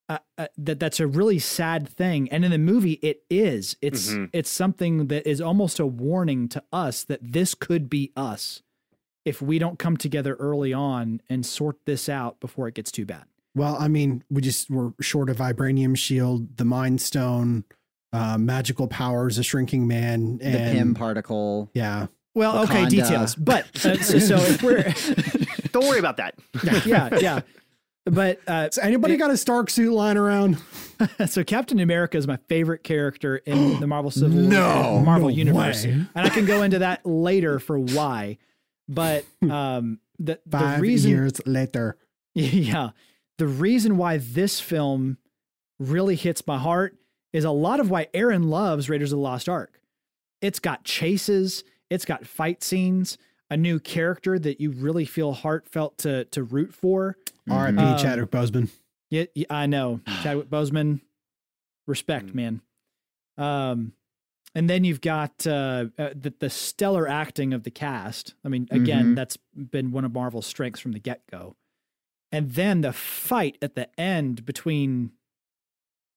uh, 0.09 0.19
uh, 0.37 0.47
that 0.57 0.79
that's 0.79 0.99
a 0.99 1.07
really 1.07 1.39
sad 1.39 1.87
thing." 1.87 2.29
And 2.29 2.43
in 2.45 2.51
the 2.51 2.57
movie, 2.57 2.93
it 3.03 3.23
is. 3.29 3.75
It's 3.81 4.09
Mhm. 4.11 4.29
it's 4.33 4.49
something 4.49 5.07
that 5.07 5.27
is 5.29 5.41
almost 5.41 5.79
a 5.79 5.85
warning 5.85 6.47
to 6.49 6.63
us 6.71 7.03
that 7.05 7.19
this 7.21 7.53
could 7.55 7.89
be 7.89 8.11
us 8.15 8.61
if 9.25 9.41
we 9.41 9.59
don't 9.59 9.77
come 9.77 9.97
together 9.97 10.35
early 10.35 10.71
on 10.73 11.21
and 11.29 11.45
sort 11.45 11.77
this 11.85 12.07
out 12.07 12.39
before 12.39 12.67
it 12.67 12.73
gets 12.75 12.91
too 12.91 13.05
bad. 13.05 13.25
Well, 13.55 13.75
I 13.79 13.87
mean, 13.87 14.23
we 14.29 14.41
just 14.41 14.69
were 14.69 14.93
short 15.01 15.29
a 15.29 15.33
vibranium 15.33 15.97
shield, 15.97 16.57
the 16.57 16.63
mind 16.65 17.01
stone, 17.01 17.65
uh, 18.13 18.37
magical 18.37 18.87
powers, 18.87 19.37
a 19.37 19.43
shrinking 19.43 19.87
man, 19.87 20.37
The 20.37 20.45
and 20.45 20.77
Pym 20.77 20.93
particle. 20.93 21.69
yeah, 21.73 22.07
Well, 22.35 22.59
okay, 22.63 22.85
details, 22.87 23.35
but 23.35 23.65
uh, 23.85 23.97
so, 24.03 24.19
so 24.19 24.35
if 24.37 24.61
we're 24.63 24.83
Don't 25.73 25.85
worry 25.87 25.99
about 25.99 26.17
that. 26.17 26.35
yeah, 26.85 27.09
yeah, 27.19 27.41
but 28.09 28.39
uh, 28.47 28.63
Has 28.63 28.77
anybody 28.77 29.15
It- 29.15 29.17
got 29.17 29.31
a 29.31 29.37
Stark 29.37 29.69
suit 29.69 29.93
lying 29.93 30.17
around? 30.17 30.57
so 31.27 31.43
Captain 31.43 31.79
America 31.79 32.17
is 32.17 32.27
my 32.27 32.37
favorite 32.47 32.83
character 32.83 33.37
in 33.37 33.79
the 33.79 33.87
Marvel 33.87 34.11
Civil 34.11 34.37
No, 34.37 35.01
Marvel 35.05 35.29
no 35.29 35.35
universe, 35.35 35.85
way. 35.85 35.91
and 35.91 36.09
I 36.15 36.29
can 36.29 36.45
go 36.45 36.63
into 36.63 36.79
that 36.79 37.05
later 37.05 37.59
for 37.59 37.77
why. 37.79 38.37
But 38.89 39.25
um, 39.49 39.99
the 40.19 40.39
the 40.45 40.57
Five 40.59 40.81
reason, 40.81 41.11
years 41.11 41.33
later. 41.45 41.97
yeah, 42.33 42.91
the 43.37 43.47
reason 43.47 43.97
why 43.97 44.17
this 44.17 44.59
film 44.59 45.17
really 45.79 46.15
hits 46.15 46.45
my 46.47 46.57
heart 46.57 46.95
is 47.33 47.43
a 47.43 47.51
lot 47.51 47.79
of 47.79 47.89
why 47.89 48.07
Aaron 48.13 48.49
loves 48.49 48.89
Raiders 48.89 49.11
of 49.11 49.17
the 49.17 49.21
Lost 49.23 49.49
Ark. 49.49 49.79
It's 50.41 50.59
got 50.59 50.83
chases, 50.83 51.63
it's 51.89 52.05
got 52.05 52.25
fight 52.25 52.63
scenes, 52.63 53.17
a 53.49 53.57
new 53.57 53.79
character 53.79 54.37
that 54.39 54.59
you 54.59 54.71
really 54.71 55.05
feel 55.05 55.33
heartfelt 55.33 55.97
to 55.99 56.25
to 56.25 56.43
root 56.43 56.73
for. 56.73 57.17
R.I.P. 57.49 57.77
Um, 57.77 57.97
Chadwick 57.97 58.29
Boseman. 58.31 58.69
Yeah, 59.09 59.25
yeah, 59.35 59.45
I 59.49 59.67
know. 59.67 60.01
Chadwick 60.23 60.49
Boseman, 60.49 60.99
respect, 61.87 62.27
Mm. 62.27 62.35
man. 62.35 62.61
Um, 63.37 63.93
and 64.55 64.69
then 64.69 64.83
you've 64.83 65.01
got 65.01 65.45
uh, 65.45 65.85
uh, 65.97 66.09
the, 66.15 66.33
the 66.39 66.49
stellar 66.49 67.07
acting 67.07 67.53
of 67.53 67.63
the 67.63 67.69
cast. 67.71 68.33
I 68.43 68.49
mean, 68.49 68.67
again, 68.71 69.11
Mhm. 69.11 69.15
that's 69.15 69.37
been 69.55 69.91
one 69.91 70.03
of 70.03 70.13
Marvel's 70.13 70.47
strengths 70.47 70.79
from 70.81 70.93
the 70.93 70.99
get 70.99 71.21
go. 71.31 71.55
And 72.31 72.51
then 72.51 72.81
the 72.81 72.91
fight 72.91 73.57
at 73.61 73.75
the 73.75 73.87
end 73.99 74.45
between 74.45 75.11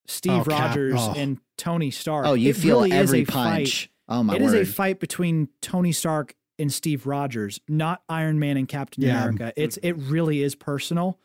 Steve 0.07 0.33
Oh, 0.41 0.45
Cap- 0.45 0.71
Rogers 0.71 0.95
oh. 0.99 1.15
and 1.17 1.39
Tony 1.59 1.91
Stark. 1.91 2.27
Oh, 2.27 2.35
you 2.35 2.51
It 2.51 2.57
feel 2.57 2.79
really 2.79 2.93
every 2.93 3.23
a 3.23 3.27
fight. 3.27 3.35
punch. 3.67 3.91
Oh 4.09 4.23
my 4.25 4.35
It 4.37 4.43
is 4.43 4.53
word. 4.53 4.63
a 4.63 4.67
fight 4.67 4.99
between 4.99 5.49
Tony 5.61 5.93
Stark 5.93 6.35
and 6.61 6.73
Steve 6.73 7.07
Rogers, 7.07 7.61
not 7.69 8.03
Iron 8.09 8.39
Man 8.39 8.57
and 8.57 8.69
Captain 8.69 9.03
Yeah. 9.03 9.23
America. 9.23 9.53
It's 9.57 9.77
it 9.79 9.93
really 9.95 10.43
is 10.43 10.55
personal. 10.55 11.19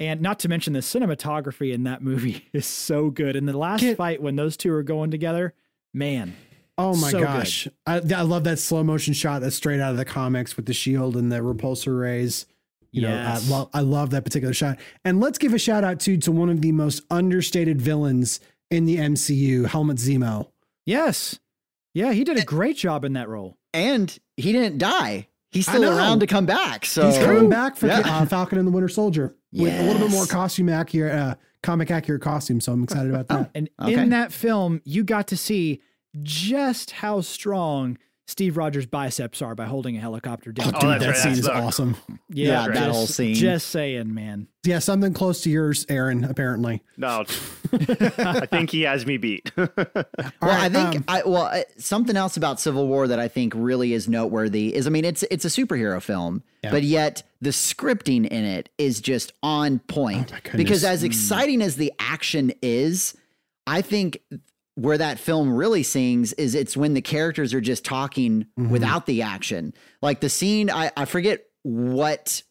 And 0.00 0.20
not 0.20 0.38
to 0.40 0.48
mention 0.48 0.74
the 0.74 0.78
cinematography 0.78 1.72
in 1.72 1.82
that 1.84 2.02
movie 2.02 2.46
is 2.52 2.66
so 2.66 3.10
good. 3.10 3.34
And 3.34 3.48
the 3.48 3.56
last 3.58 3.80
Get- 3.80 3.96
fight 3.96 4.22
when 4.22 4.36
those 4.36 4.56
two 4.56 4.72
are 4.72 4.82
going 4.84 5.10
together, 5.10 5.54
man. 5.92 6.36
Oh 6.76 6.94
my 6.94 7.10
So 7.10 7.20
gosh. 7.20 7.66
I, 7.86 7.96
I 8.14 8.22
love 8.22 8.44
that 8.44 8.60
slow 8.60 8.84
motion 8.84 9.12
shot 9.12 9.40
that's 9.40 9.56
straight 9.56 9.80
out 9.80 9.90
of 9.90 9.96
the 9.96 10.04
comics 10.04 10.56
with 10.56 10.66
the 10.66 10.72
shield 10.72 11.16
and 11.16 11.32
the 11.32 11.38
repulsor 11.38 12.00
rays. 12.00 12.46
You 12.92 13.02
Yes. 13.02 13.48
know, 13.50 13.56
I, 13.56 13.58
lo- 13.58 13.70
I 13.74 13.80
love 13.80 14.10
that 14.10 14.24
particular 14.24 14.54
shot. 14.54 14.78
And 15.04 15.18
let's 15.20 15.38
give 15.38 15.52
a 15.52 15.58
shout 15.58 15.82
out 15.82 15.98
too 15.98 16.16
to 16.18 16.30
one 16.30 16.48
of 16.50 16.60
the 16.60 16.70
most 16.70 17.02
understated 17.10 17.82
villains 17.82 18.38
in 18.70 18.84
the 18.86 18.96
MCU, 18.98 19.66
Helmut 19.66 19.96
Zemo. 19.96 20.50
Yes. 20.86 21.40
Yeah, 21.92 22.12
he 22.12 22.22
did 22.22 22.38
a 22.38 22.44
great 22.44 22.76
job 22.76 23.04
in 23.04 23.14
that 23.14 23.28
role. 23.28 23.57
And 23.72 24.16
he 24.36 24.52
didn't 24.52 24.78
die. 24.78 25.28
He's 25.50 25.66
still 25.66 25.84
around 25.84 26.20
to 26.20 26.26
come 26.26 26.44
back. 26.46 26.84
So 26.84 27.06
He's 27.06 27.18
coming 27.18 27.48
back 27.48 27.76
for 27.76 27.86
Yeah. 27.86 28.00
uh, 28.04 28.26
Falcon 28.26 28.58
and 28.58 28.66
the 28.68 28.72
Winter 28.72 28.88
Soldier 28.88 29.34
with 29.52 29.72
a 29.80 29.82
little 29.82 30.00
bit 30.02 30.10
more 30.10 30.26
costume 30.26 30.68
accurate, 30.68 31.14
uh, 31.14 31.34
comic 31.62 31.90
accurate 31.90 32.20
costume. 32.20 32.60
So 32.60 32.72
I'm 32.72 32.84
excited 32.84 33.10
about 33.14 33.28
that. 33.28 33.50
And 33.54 33.70
Okay. 33.80 33.94
in 33.94 34.10
that 34.10 34.30
film, 34.32 34.82
you 34.84 35.04
got 35.04 35.26
to 35.28 35.36
see 35.38 35.80
just 36.22 36.90
how 36.90 37.20
strong 37.22 37.96
Steve 38.30 38.58
Rogers' 38.58 38.84
biceps 38.84 39.40
are 39.40 39.54
by 39.54 39.64
holding 39.64 39.96
a 39.96 40.00
helicopter 40.00 40.52
down. 40.52 40.74
Oh, 40.74 40.80
Dude, 40.80 40.90
that's 40.90 41.02
that 41.02 41.08
right, 41.08 41.16
scene 41.16 41.32
is 41.32 41.42
the- 41.46 41.54
awesome. 41.56 41.96
Yeah, 42.28 42.66
that 42.66 42.74
just- 42.74 42.90
whole 42.90 43.06
scene. 43.06 43.34
Just 43.34 43.68
saying, 43.70 44.12
man. 44.12 44.48
Yeah, 44.64 44.80
something 44.80 45.14
close 45.14 45.40
to 45.42 45.50
yours, 45.50 45.86
Aaron, 45.88 46.24
apparently. 46.24 46.82
No, 46.98 47.24
I 47.72 48.44
think 48.46 48.68
he 48.68 48.82
has 48.82 49.06
me 49.06 49.16
beat. 49.16 49.50
Well, 50.40 50.50
right, 50.56 50.64
I 50.64 50.68
think 50.68 50.96
um, 50.96 51.04
I 51.08 51.22
well 51.24 51.44
uh, 51.44 51.62
something 51.78 52.16
else 52.16 52.36
about 52.36 52.60
Civil 52.60 52.86
War 52.86 53.08
that 53.08 53.18
I 53.18 53.28
think 53.28 53.52
really 53.56 53.92
is 53.92 54.08
noteworthy 54.08 54.74
is 54.74 54.86
I 54.86 54.90
mean 54.90 55.04
it's 55.04 55.22
it's 55.30 55.44
a 55.44 55.48
superhero 55.48 56.00
film, 56.02 56.42
Yeah. 56.62 56.70
but 56.70 56.82
yet 56.82 57.22
the 57.40 57.50
scripting 57.50 58.26
in 58.26 58.44
it 58.44 58.68
is 58.78 59.00
just 59.00 59.32
on 59.42 59.78
point. 59.80 60.32
Oh 60.32 60.38
my 60.52 60.56
because 60.56 60.84
as 60.84 61.02
exciting 61.02 61.60
as 61.62 61.76
the 61.76 61.92
action 61.98 62.52
is, 62.62 63.16
I 63.66 63.82
think 63.82 64.20
where 64.78 64.96
that 64.98 65.18
film 65.18 65.52
really 65.52 65.82
sings 65.82 66.32
is 66.34 66.54
it's 66.54 66.76
when 66.76 66.94
the 66.94 67.02
characters 67.02 67.52
are 67.52 67.60
just 67.60 67.84
talking 67.84 68.46
Mhm. 68.58 68.68
without 68.70 69.06
the 69.06 69.22
action. 69.22 69.74
Like 70.02 70.20
the 70.20 70.28
scene, 70.28 70.70
I, 70.70 70.92
I 70.96 71.04
forget 71.04 71.42
what 71.64 72.42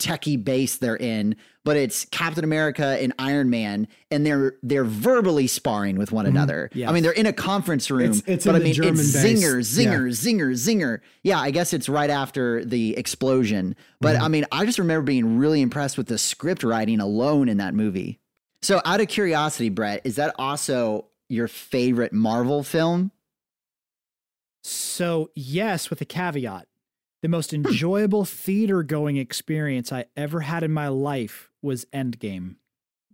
techie 0.00 0.42
base 0.42 0.76
they're 0.76 0.96
in, 0.96 1.34
but 1.64 1.76
it's 1.76 2.04
Captain 2.04 2.44
America 2.44 2.96
and 3.00 3.12
Iron 3.18 3.50
Man, 3.50 3.88
and 4.12 4.24
they're 4.24 4.54
they're 4.62 4.84
verbally 4.84 5.48
sparring 5.48 5.96
with 5.98 6.12
one 6.12 6.24
another. 6.26 6.70
Yes. 6.72 6.88
I 6.88 6.92
mean, 6.92 7.02
they're 7.02 7.10
in 7.10 7.26
a 7.26 7.32
conference 7.32 7.90
room, 7.90 8.02
It's- 8.12 8.22
it's 8.26 8.46
but 8.46 8.54
I 8.54 8.60
mean, 8.60 8.74
German 8.74 8.92
it's 9.00 9.12
base. 9.12 9.42
zinger, 9.44 9.58
zinger, 9.58 10.08
zinger, 10.10 10.52
zinger. 10.52 11.00
Yeah, 11.24 11.40
I 11.40 11.50
guess 11.50 11.72
it's 11.72 11.88
right 11.88 12.10
after 12.10 12.64
the 12.64 12.96
explosion. 12.96 13.74
But 14.00 14.14
Mm-hmm. 14.14 14.24
I 14.24 14.28
mean, 14.28 14.46
I 14.52 14.64
just 14.64 14.78
remember 14.78 15.02
being 15.02 15.38
really 15.38 15.60
impressed 15.60 15.98
with 15.98 16.06
the 16.06 16.18
script 16.18 16.62
writing 16.62 17.00
alone 17.00 17.48
in 17.48 17.56
that 17.56 17.74
movie. 17.74 18.20
So, 18.62 18.80
out 18.84 19.00
of 19.00 19.08
curiosity, 19.08 19.68
Brett, 19.68 20.02
is 20.04 20.14
that 20.16 20.34
also 20.38 21.06
your 21.28 21.48
favorite 21.48 22.12
Marvel 22.12 22.62
film? 22.62 23.10
So, 24.62 25.30
yes, 25.34 25.90
with 25.90 26.00
a 26.00 26.04
caveat. 26.04 26.66
The 27.22 27.28
Hmm. 27.28 27.32
most 27.32 27.52
enjoyable 27.52 28.24
theater 28.24 28.82
going 28.82 29.16
experience 29.16 29.92
I 29.92 30.06
ever 30.16 30.40
had 30.40 30.62
in 30.62 30.72
my 30.72 30.88
life 30.88 31.50
was 31.62 31.84
Endgame. 31.86 32.56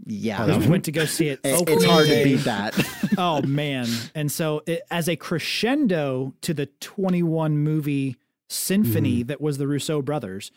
Yeah, 0.06 0.44
I 0.44 0.58
went 0.66 0.84
to 0.86 0.92
go 0.92 1.04
see 1.06 1.28
it. 1.28 1.40
It- 1.44 1.68
it's 1.68 1.84
hard 1.84 2.08
to 2.08 2.24
beat 2.24 2.40
that. 2.44 2.74
oh 3.18 3.42
man 3.42 3.86
and 4.14 4.30
so 4.32 4.62
it, 4.66 4.82
as 4.90 5.08
a 5.08 5.14
crescendo 5.16 6.34
to 6.40 6.52
the 6.52 6.66
21 6.66 7.58
movie 7.58 8.16
symphony 8.48 9.18
Mm-hmm. 9.20 9.26
that 9.28 9.40
was 9.40 9.58
the 9.58 9.68
Russo 9.68 10.02
brothers 10.02 10.50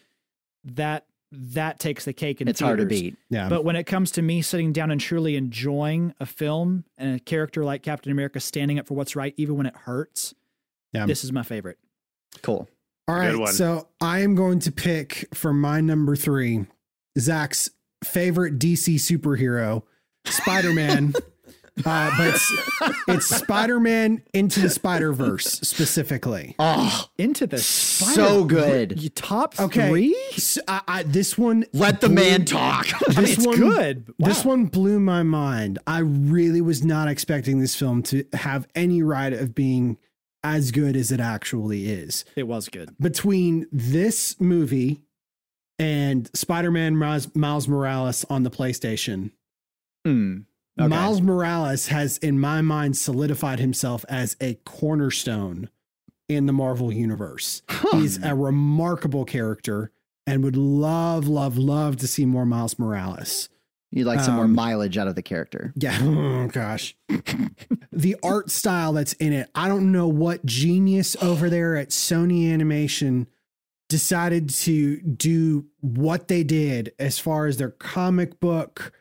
that 0.63 1.05
that 1.31 1.79
takes 1.79 2.05
the 2.05 2.13
cake 2.13 2.39
in 2.41 2.47
it's 2.47 2.59
hard 2.61 2.79
to 2.79 2.85
beat. 2.85 3.15
Yeah. 3.29 3.49
but 3.49 3.65
when 3.65 3.75
it 3.75 3.83
comes 3.83 4.11
to 4.11 4.21
me 4.21 4.41
sitting 4.41 4.71
down 4.71 4.91
and 4.91 5.01
truly 5.01 5.35
enjoying 5.35 6.13
a 6.19 6.25
film 6.25 6.85
and 6.97 7.15
a 7.15 7.19
character 7.19 7.65
like 7.65 7.83
captain 7.83 8.11
america 8.11 8.39
standing 8.39 8.79
up 8.79 8.87
for 8.87 8.93
what's 8.93 9.15
right 9.15 9.33
even 9.37 9.55
when 9.57 9.65
it 9.65 9.75
hurts 9.75 10.33
Yeah. 10.93 11.05
this 11.05 11.23
is 11.23 11.31
my 11.31 11.43
favorite 11.43 11.77
Cool. 12.43 12.67
All 13.07 13.15
Good 13.15 13.21
right. 13.33 13.37
one. 13.39 13.53
So 13.53 13.87
I 14.01 14.19
am 14.19 14.35
going 14.35 14.59
to 14.59 14.71
pick 14.71 15.27
for 15.33 15.53
my 15.53 15.81
number 15.81 16.15
three, 16.15 16.65
Zach's 17.17 17.69
favorite 18.03 18.59
DC 18.59 18.95
superhero, 18.95 19.83
Spider 20.25 20.71
Man. 20.73 21.13
uh, 21.85 22.11
but 22.17 22.27
it's, 22.27 22.53
it's 23.07 23.25
Spider 23.27 23.79
Man 23.79 24.21
into 24.33 24.59
the 24.59 24.69
Spider 24.69 25.13
Verse 25.13 25.45
specifically. 25.45 26.55
Oh, 26.59 27.05
into 27.17 27.47
the 27.47 27.57
Spider- 27.59 28.13
so 28.13 28.43
good. 28.45 29.01
you 29.01 29.09
top 29.09 29.59
Okay. 29.59 29.89
three 29.89 30.15
So 30.37 30.61
I, 30.67 30.81
I, 30.87 31.03
this 31.03 31.37
one. 31.37 31.65
Let 31.73 32.01
the 32.01 32.07
blew- 32.07 32.15
man 32.15 32.45
talk. 32.45 32.87
I 32.93 32.99
mean, 33.13 33.21
This 33.21 33.37
it's 33.37 33.45
one, 33.47 33.57
good 33.57 34.13
This 34.19 34.43
one 34.45 34.65
blew 34.65 34.99
my 34.99 35.23
mind. 35.23 35.79
I 35.87 35.99
really 35.99 36.61
was 36.61 36.83
not 36.83 37.07
expecting 37.07 37.59
this 37.59 37.75
film 37.75 38.03
to 38.03 38.25
have 38.33 38.67
any 38.75 39.01
right 39.03 39.33
of 39.33 39.53
being 39.55 39.97
as 40.43 40.71
good 40.71 40.95
as 40.95 41.11
it 41.11 41.19
actually 41.19 41.89
is. 41.89 42.23
it 42.35 42.47
was 42.47 42.69
good 42.69 42.95
between 42.99 43.67
this 43.71 44.39
movie 44.39 45.01
and 45.79 46.29
Spider-Man 46.33 46.95
Miles, 46.95 47.33
Miles 47.35 47.67
Morales 47.67 48.23
on 48.29 48.43
the 48.43 48.49
PlayStation, 48.49 49.31
Hmm. 50.05 50.39
Okay. 50.79 50.87
Miles 50.87 51.21
Morales 51.21 51.87
has, 51.87 52.17
in 52.19 52.39
my 52.39 52.61
mind, 52.61 52.97
solidified 52.97 53.59
himself 53.59 54.05
as 54.09 54.35
a 54.41 54.55
cornerstone 54.65 55.69
in 56.29 56.45
the 56.45 56.53
Marvel 56.53 56.91
universe. 56.91 57.61
He's 57.93 58.21
a 58.23 58.35
remarkable 58.35 59.25
character 59.25 59.91
and 60.27 60.43
would 60.43 60.57
love, 60.57 61.27
love, 61.27 61.57
love 61.57 61.97
to 61.97 62.07
see 62.07 62.25
more 62.25 62.45
Miles 62.45 62.77
Morales. 62.77 63.49
You'd 63.91 64.05
like 64.05 64.19
some 64.19 64.35
more 64.35 64.43
Um, 64.45 64.53
mileage 64.53 64.97
out 64.97 65.07
of 65.07 65.15
the 65.15 65.21
character. 65.21 65.73
Yeah. 65.75 65.97
Oh, 66.03 66.47
gosh. 66.47 66.95
the 67.91 68.15
art 68.21 68.51
style 68.51 68.93
that's 68.93 69.13
in 69.13 69.31
it. 69.33 69.49
I 69.55 69.67
don't 69.69 69.91
know 69.91 70.07
what 70.09 70.45
genius 70.45 71.15
over 71.21 71.49
there 71.49 71.75
at 71.77 71.89
Sony 71.89 72.51
Animation 72.53 73.27
decided 73.89 74.49
to 74.49 74.97
do 75.01 75.65
what 75.79 76.27
they 76.27 76.43
did 76.43 76.91
as 76.99 77.17
far 77.17 77.47
as 77.47 77.55
their 77.57 77.69
comic 77.71 78.39
book 78.41 78.91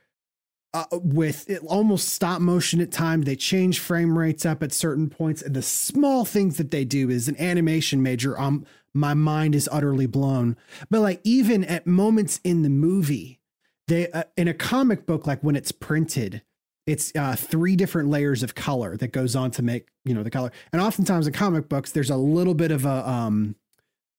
uh, 0.76 0.84
with 0.92 1.48
it 1.48 1.62
almost 1.66 2.08
stop 2.08 2.40
motion 2.40 2.80
at 2.82 2.92
times. 2.92 3.24
They 3.24 3.36
change 3.36 3.80
frame 3.80 4.18
rates 4.18 4.44
up 4.44 4.62
at 4.62 4.72
certain 4.72 5.08
points, 5.08 5.40
and 5.40 5.54
the 5.54 5.62
small 5.62 6.24
things 6.26 6.58
that 6.58 6.70
they 6.70 6.84
do 6.84 7.08
is 7.08 7.28
an 7.28 7.40
animation 7.40 8.02
major. 8.02 8.38
Um, 8.38 8.66
my 8.92 9.14
mind 9.14 9.54
is 9.54 9.68
utterly 9.72 10.06
blown. 10.06 10.56
But 10.90 11.00
like 11.00 11.20
even 11.24 11.64
at 11.64 11.86
moments 11.86 12.40
in 12.44 12.62
the 12.62 12.68
movie, 12.68 13.40
they 13.88 14.10
uh, 14.10 14.24
in 14.36 14.48
a 14.48 14.54
comic 14.54 15.06
book, 15.06 15.26
like 15.26 15.40
when 15.42 15.56
it's 15.56 15.72
printed, 15.72 16.42
it's 16.86 17.10
uh, 17.16 17.36
three 17.36 17.74
different 17.74 18.10
layers 18.10 18.42
of 18.42 18.54
color 18.54 18.96
that 18.98 19.12
goes 19.12 19.34
on 19.34 19.50
to 19.52 19.62
make 19.62 19.88
you 20.04 20.14
know 20.14 20.22
the 20.22 20.30
color. 20.30 20.52
And 20.72 20.82
oftentimes 20.82 21.26
in 21.26 21.32
comic 21.32 21.70
books, 21.70 21.92
there's 21.92 22.10
a 22.10 22.16
little 22.16 22.54
bit 22.54 22.70
of 22.70 22.84
a 22.84 23.08
um, 23.08 23.56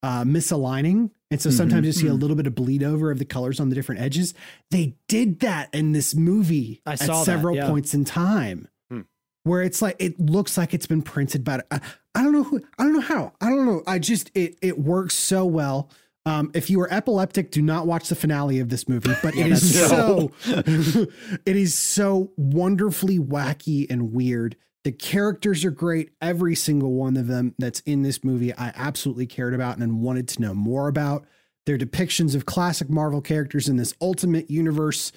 uh, 0.02 0.24
misaligning. 0.24 1.12
And 1.30 1.42
so 1.42 1.50
sometimes 1.50 1.86
you 1.86 1.92
see 1.92 2.08
a 2.08 2.14
little 2.14 2.38
bit 2.38 2.48
of 2.48 2.56
bleed 2.56 2.84
over 2.84 3.12
of 3.12 3.20
the 3.20 3.26
colors 3.26 3.60
on 3.60 3.68
the 3.70 3.76
different 3.76 4.00
edges. 4.02 4.34
They 4.72 4.96
did 5.10 5.42
that 5.42 5.74
in 5.74 5.92
this 5.92 6.16
movie 6.16 6.82
I 6.86 6.94
at 6.94 7.00
saw 7.00 7.18
that, 7.20 7.26
several 7.26 7.56
yeah. 7.56 7.68
points 7.68 7.94
in 7.94 8.06
time, 8.06 8.70
Hmm. 8.90 9.02
where 9.44 9.62
it's 9.62 9.82
like 9.82 9.98
it 10.00 10.20
looks 10.20 10.58
like 10.58 10.74
it's 10.74 10.88
been 10.88 11.02
printed. 11.02 11.44
But 11.44 11.68
I, 11.70 11.82
I 12.16 12.24
don't 12.24 12.32
know 12.32 12.44
who. 12.44 12.62
I 12.80 12.84
don't 12.84 12.94
know 12.94 13.02
how. 13.02 13.34
I 13.42 13.50
don't 13.50 13.66
know. 13.66 13.84
I 13.86 14.00
just 14.00 14.32
it 14.36 14.58
it 14.62 14.80
works 14.80 15.16
so 15.16 15.46
well. 15.46 15.90
Um, 16.26 16.52
if 16.54 16.70
you 16.70 16.80
are 16.82 16.92
epileptic, 16.94 17.52
do 17.52 17.62
not 17.62 17.88
watch 17.88 18.10
the 18.10 18.16
finale 18.16 18.60
of 18.60 18.70
this 18.70 18.88
movie. 18.88 19.14
But 19.22 19.36
it 19.38 19.48
is 19.52 19.88
so 19.90 20.32
it 20.46 21.56
is 21.56 21.76
so 21.76 22.32
wonderfully 22.38 23.20
wacky 23.20 23.86
and 23.90 24.14
weird. 24.14 24.56
The 24.88 24.94
characters 24.94 25.66
are 25.66 25.70
great. 25.70 26.12
Every 26.22 26.56
single 26.56 26.94
one 26.94 27.18
of 27.18 27.28
them 27.28 27.54
that's 27.60 27.82
in 27.82 28.04
this 28.04 28.24
movie, 28.24 28.54
I 28.54 28.72
absolutely 28.74 29.26
cared 29.26 29.54
about 29.54 29.80
and 29.80 30.02
wanted 30.02 30.30
to 30.30 30.42
know 30.42 30.54
more 30.54 30.88
about. 30.88 31.26
Their 31.66 31.78
depictions 31.78 32.36
of 32.36 32.46
classic 32.46 32.90
Marvel 32.90 33.20
characters 33.20 33.68
in 33.68 33.76
this 33.76 33.94
ultimate 34.00 34.50
universe 34.50 35.12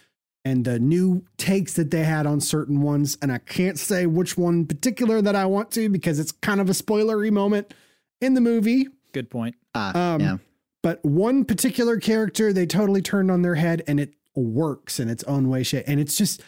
and 0.44 0.64
the 0.64 0.80
new 0.80 1.24
takes 1.36 1.74
that 1.74 1.92
they 1.92 2.02
had 2.02 2.26
on 2.26 2.40
certain 2.40 2.82
ones. 2.82 3.16
And 3.22 3.30
I 3.30 3.38
can't 3.38 3.78
say 3.78 4.06
which 4.06 4.36
one 4.36 4.54
in 4.54 4.66
particular 4.66 5.22
that 5.22 5.36
I 5.36 5.46
want 5.46 5.70
to 5.70 5.88
because 5.88 6.18
it's 6.18 6.32
kind 6.32 6.60
of 6.60 6.68
a 6.68 6.72
spoilery 6.72 7.30
moment 7.30 7.72
in 8.20 8.34
the 8.34 8.40
movie. 8.40 8.88
Good 9.12 9.30
point. 9.30 9.54
Uh, 9.72 9.92
Um, 9.94 10.20
yeah. 10.20 10.38
But 10.82 11.04
one 11.04 11.44
particular 11.44 12.00
character, 12.00 12.52
they 12.52 12.66
totally 12.66 13.02
turned 13.02 13.30
on 13.30 13.42
their 13.42 13.54
head 13.54 13.84
and 13.86 14.00
it 14.00 14.14
works 14.34 14.98
in 14.98 15.08
its 15.08 15.22
own 15.28 15.48
way. 15.48 15.62
Shit. 15.62 15.84
And 15.86 16.00
it's 16.00 16.16
just 16.16 16.42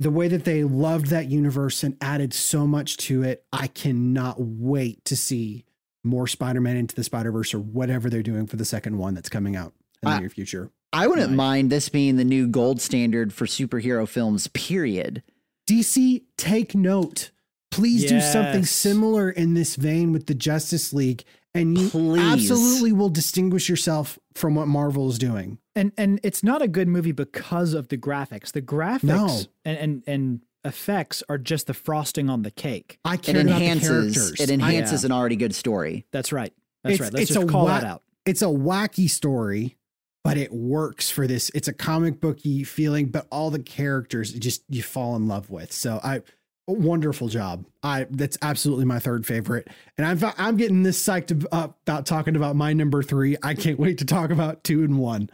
the 0.00 0.10
way 0.10 0.28
that 0.28 0.44
they 0.44 0.64
loved 0.64 1.06
that 1.06 1.30
universe 1.30 1.82
and 1.84 1.96
added 2.00 2.32
so 2.34 2.66
much 2.66 2.96
to 2.96 3.22
it. 3.22 3.44
I 3.52 3.68
cannot 3.68 4.36
wait 4.40 5.04
to 5.06 5.16
see 5.16 5.64
more 6.02 6.26
Spider 6.26 6.60
Man 6.60 6.76
into 6.76 6.94
the 6.94 7.04
Spider 7.04 7.30
Verse 7.32 7.54
or 7.54 7.60
whatever 7.60 8.10
they're 8.10 8.22
doing 8.22 8.46
for 8.46 8.56
the 8.56 8.64
second 8.64 8.98
one 8.98 9.14
that's 9.14 9.28
coming 9.28 9.56
out 9.56 9.72
in 10.02 10.08
the 10.10 10.16
I- 10.16 10.20
near 10.20 10.28
future. 10.30 10.70
I 10.92 11.08
wouldn't 11.08 11.30
Nice. 11.30 11.36
mind 11.36 11.70
this 11.70 11.88
being 11.88 12.16
the 12.16 12.24
new 12.24 12.46
gold 12.46 12.80
standard 12.80 13.32
for 13.32 13.46
superhero 13.46 14.06
films, 14.06 14.46
period. 14.48 15.24
DC, 15.66 16.22
take 16.36 16.74
note. 16.76 17.30
Please 17.72 18.04
do 18.08 18.20
something 18.20 18.64
similar 18.64 19.28
in 19.28 19.54
this 19.54 19.74
vein 19.74 20.12
with 20.12 20.26
the 20.26 20.34
Justice 20.34 20.92
League, 20.92 21.24
and 21.54 21.78
you 21.78 21.88
Please. 21.88 22.20
absolutely 22.50 22.92
will 22.92 23.08
distinguish 23.08 23.68
yourself 23.68 24.18
from 24.34 24.54
what 24.54 24.66
Marvel 24.68 25.08
is 25.10 25.18
doing. 25.18 25.58
And 25.76 25.92
and 25.96 26.20
it's 26.22 26.42
not 26.42 26.62
a 26.62 26.68
good 26.68 26.88
movie 26.88 27.12
because 27.12 27.74
of 27.74 27.88
the 27.88 27.96
graphics. 27.96 28.52
The 28.52 28.62
graphics 28.62 29.04
No. 29.04 29.40
and, 29.64 29.78
and 29.78 30.02
and 30.06 30.40
effects 30.64 31.22
are 31.28 31.38
just 31.38 31.66
the 31.66 31.74
frosting 31.74 32.30
on 32.30 32.42
the 32.42 32.50
cake. 32.50 32.98
I 33.04 33.14
It 33.14 33.22
care 33.22 33.40
about 33.40 33.44
the 33.46 33.50
enhances 33.54 33.88
characters. 33.88 34.40
it 34.40 34.50
I- 34.50 34.54
enhances 34.54 35.04
an 35.04 35.12
already 35.12 35.36
good 35.36 35.54
story. 35.54 36.06
That's 36.10 36.32
right. 36.32 36.52
That's 36.82 36.94
It's- 36.94 37.00
right. 37.00 37.12
Let's 37.12 37.22
it's 37.30 37.34
just 37.34 37.44
a 37.48 37.50
call 37.50 37.64
wa- 37.66 37.80
that 37.80 37.84
out. 37.86 38.02
it's 38.24 38.42
a 38.42 38.46
wacky 38.46 39.08
story, 39.10 39.76
but 40.22 40.36
it 40.38 40.52
works 40.52 41.10
for 41.10 41.26
this. 41.26 41.50
It's 41.54 41.68
a 41.68 41.72
comic 41.72 42.20
booky 42.20 42.64
feeling, 42.64 43.08
but 43.08 43.26
all 43.30 43.50
the 43.50 43.58
characters 43.62 44.32
just 44.32 44.62
you 44.68 44.82
fall 44.82 45.16
in 45.16 45.28
love 45.28 45.50
with. 45.50 45.72
So 45.72 46.00
I 46.02 46.16
a 46.16 46.22
wonderful 46.72 47.28
job. 47.28 47.64
I 47.82 48.06
that's 48.10 48.38
absolutely 48.42 48.84
my 48.86 48.98
third 48.98 49.26
favorite, 49.26 49.68
and 49.98 50.06
I'm 50.06 50.32
I'm 50.38 50.56
getting 50.56 50.82
this 50.82 51.02
psyched 51.04 51.46
up 51.52 51.78
about 51.86 52.06
talking 52.06 52.36
about 52.36 52.56
my 52.56 52.72
number 52.72 53.02
three. 53.02 53.36
I 53.42 53.54
can't 53.54 53.78
wait 53.78 53.98
to 53.98 54.04
talk 54.04 54.30
about 54.30 54.64
two 54.64 54.82
and 54.84 54.98
one. 54.98 55.30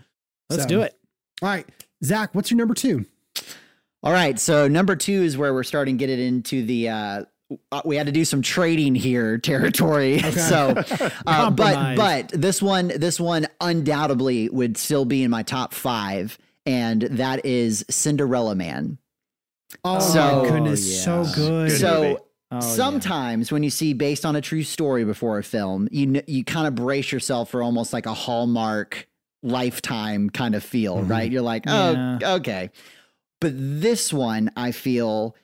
Let's 0.48 0.64
So- 0.64 0.68
do 0.68 0.80
it. 0.82 0.96
All 1.42 1.48
right, 1.48 1.66
Zach, 2.04 2.34
what's 2.34 2.50
your 2.50 2.58
number 2.58 2.74
two? 2.74 3.06
All 4.02 4.12
right, 4.12 4.38
so 4.38 4.66
number 4.68 4.96
two 4.96 5.22
is 5.22 5.36
where 5.38 5.52
we're 5.54 5.62
starting 5.62 5.96
to 5.96 5.98
get 6.06 6.10
it 6.10 6.18
into 6.18 6.64
the. 6.64 6.88
Uh, 6.88 7.24
uh, 7.72 7.82
we 7.84 7.96
had 7.96 8.06
to 8.06 8.12
do 8.12 8.24
some 8.24 8.42
trading 8.42 8.94
here 8.94 9.36
territory. 9.52 10.18
so, 10.32 10.74
uh, 11.26 11.50
but 11.50 11.96
but 11.96 12.28
this 12.28 12.60
one 12.62 12.88
this 12.96 13.18
one 13.20 13.46
undoubtedly 13.60 14.48
would 14.48 14.76
still 14.76 15.04
be 15.04 15.22
in 15.22 15.30
my 15.30 15.42
top 15.42 15.74
five, 15.74 16.38
and 16.66 17.02
that 17.02 17.44
is 17.44 17.84
Cinderella 17.90 18.54
Man. 18.54 18.98
Oh 19.84 19.98
So- 20.00 20.42
my 20.42 20.48
goodness, 20.48 20.86
yeah. 20.88 21.02
so 21.24 21.34
good. 21.34 21.70
So. 21.72 22.20
Oh, 22.52 22.56
yeah. 22.56 22.60
sometimes 22.60 23.52
when 23.52 23.62
you 23.62 23.70
see 23.70 23.92
based 23.92 24.26
on 24.26 24.34
a 24.34 24.40
true 24.40 24.64
story 24.64 25.04
before 25.04 25.38
a 25.38 25.42
film, 25.44 25.86
you 25.92 26.20
you 26.26 26.42
kind 26.42 26.66
of 26.66 26.74
brace 26.74 27.12
yourself 27.12 27.48
for 27.50 27.62
almost 27.62 27.92
like 27.92 28.06
a 28.06 28.12
Hallmark 28.14 29.06
lifetime 29.44 30.30
kind 30.30 30.56
of 30.56 30.64
feel, 30.64 30.96
Mhm. 30.96 31.08
right? 31.10 31.30
You're 31.30 31.42
like, 31.42 31.62
oh, 31.68 31.92
Yeah. 31.92 32.34
okay. 32.34 32.70
But 33.40 33.52
this 33.56 34.12
one, 34.12 34.50
I 34.56 34.72
feel, 34.72 35.36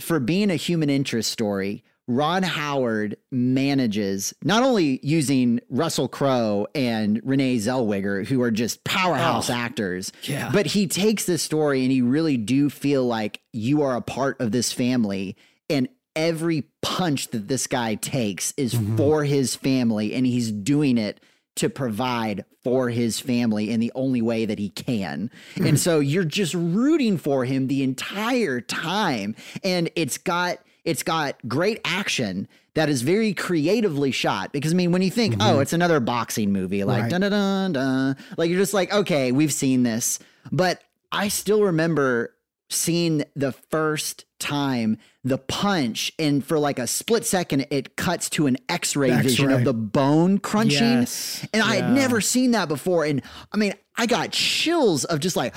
for 0.00 0.20
being 0.20 0.48
a 0.50 0.54
human 0.56 0.88
interest 0.90 1.30
story, 1.32 1.82
Ron 2.06 2.42
Howard 2.42 3.16
manages 3.32 4.34
not 4.42 4.62
only 4.62 5.00
using 5.02 5.60
Russell 5.70 6.08
Crowe 6.08 6.66
and 6.74 7.20
Renee 7.24 7.56
Zellweger, 7.56 8.26
who 8.26 8.42
are 8.42 8.50
just 8.50 8.84
powerhouse 8.84 9.48
Oh. 9.48 9.54
actors, 9.54 10.12
Yeah. 10.24 10.50
but 10.52 10.66
he 10.66 10.86
takes 10.86 11.24
this 11.24 11.42
story 11.42 11.82
and 11.82 11.92
you 11.92 12.06
really 12.06 12.36
do 12.36 12.68
feel 12.68 13.06
like 13.06 13.40
you 13.52 13.80
are 13.82 13.96
a 13.96 14.02
part 14.02 14.38
of 14.40 14.52
this 14.52 14.70
family. 14.70 15.36
And 15.70 15.88
every 16.14 16.64
punch 16.82 17.28
that 17.28 17.48
this 17.48 17.66
guy 17.66 17.94
takes 17.94 18.52
is 18.56 18.74
Mhm. 18.74 18.96
for 18.98 19.24
his 19.24 19.56
family, 19.56 20.14
and 20.14 20.26
he's 20.26 20.52
doing 20.52 20.98
it 20.98 21.20
to 21.56 21.68
provide 21.70 22.44
for 22.62 22.90
his 22.90 23.18
family 23.20 23.70
in 23.70 23.80
the 23.80 23.92
only 23.94 24.20
way 24.20 24.44
that 24.44 24.58
he 24.58 24.68
can. 24.68 25.30
and 25.56 25.78
so 25.80 26.00
you're 26.00 26.24
just 26.24 26.52
rooting 26.54 27.16
for 27.16 27.44
him 27.46 27.66
the 27.68 27.82
entire 27.82 28.60
time. 28.60 29.34
And 29.62 29.88
it's 29.96 30.18
got 30.18 30.58
it's 30.84 31.02
got 31.02 31.36
great 31.48 31.80
action 31.84 32.48
that 32.74 32.88
is 32.88 33.02
very 33.02 33.32
creatively 33.32 34.10
shot. 34.10 34.52
Because 34.52 34.72
I 34.72 34.76
mean, 34.76 34.92
when 34.92 35.02
you 35.02 35.10
think, 35.10 35.34
oh, 35.34 35.44
mm-hmm. 35.44 35.62
it's 35.62 35.72
another 35.72 36.00
boxing 36.00 36.52
movie, 36.52 36.84
like 36.84 37.02
Right. 37.02 37.10
dun 37.10 37.20
dun 37.22 37.30
dun 37.30 37.72
dun, 37.72 38.16
like 38.36 38.50
you're 38.50 38.58
just 38.58 38.74
like, 38.74 38.92
okay, 38.92 39.32
we've 39.32 39.52
seen 39.52 39.82
this. 39.82 40.18
But 40.50 40.82
I 41.12 41.28
still 41.28 41.62
remember 41.62 42.34
seeing 42.70 43.24
the 43.36 43.52
first 43.52 44.24
time 44.38 44.98
the 45.22 45.38
punch 45.38 46.12
and 46.18 46.44
for 46.44 46.58
like 46.58 46.78
a 46.78 46.86
split 46.86 47.24
second 47.24 47.66
it 47.70 47.96
cuts 47.96 48.28
to 48.28 48.46
an 48.46 48.56
x-ray, 48.68 49.10
vision 49.22 49.50
of 49.50 49.64
the 49.64 49.72
bone 49.72 50.38
crunching 50.38 51.00
Yes. 51.00 51.46
and 51.54 51.62
i 51.62 51.76
had 51.76 51.92
never 51.92 52.20
seen 52.20 52.50
that 52.50 52.68
before 52.68 53.04
and 53.04 53.22
i 53.52 53.56
mean 53.56 53.74
i 53.96 54.06
got 54.06 54.32
chills 54.32 55.04
of 55.04 55.20
just 55.20 55.36
like 55.36 55.54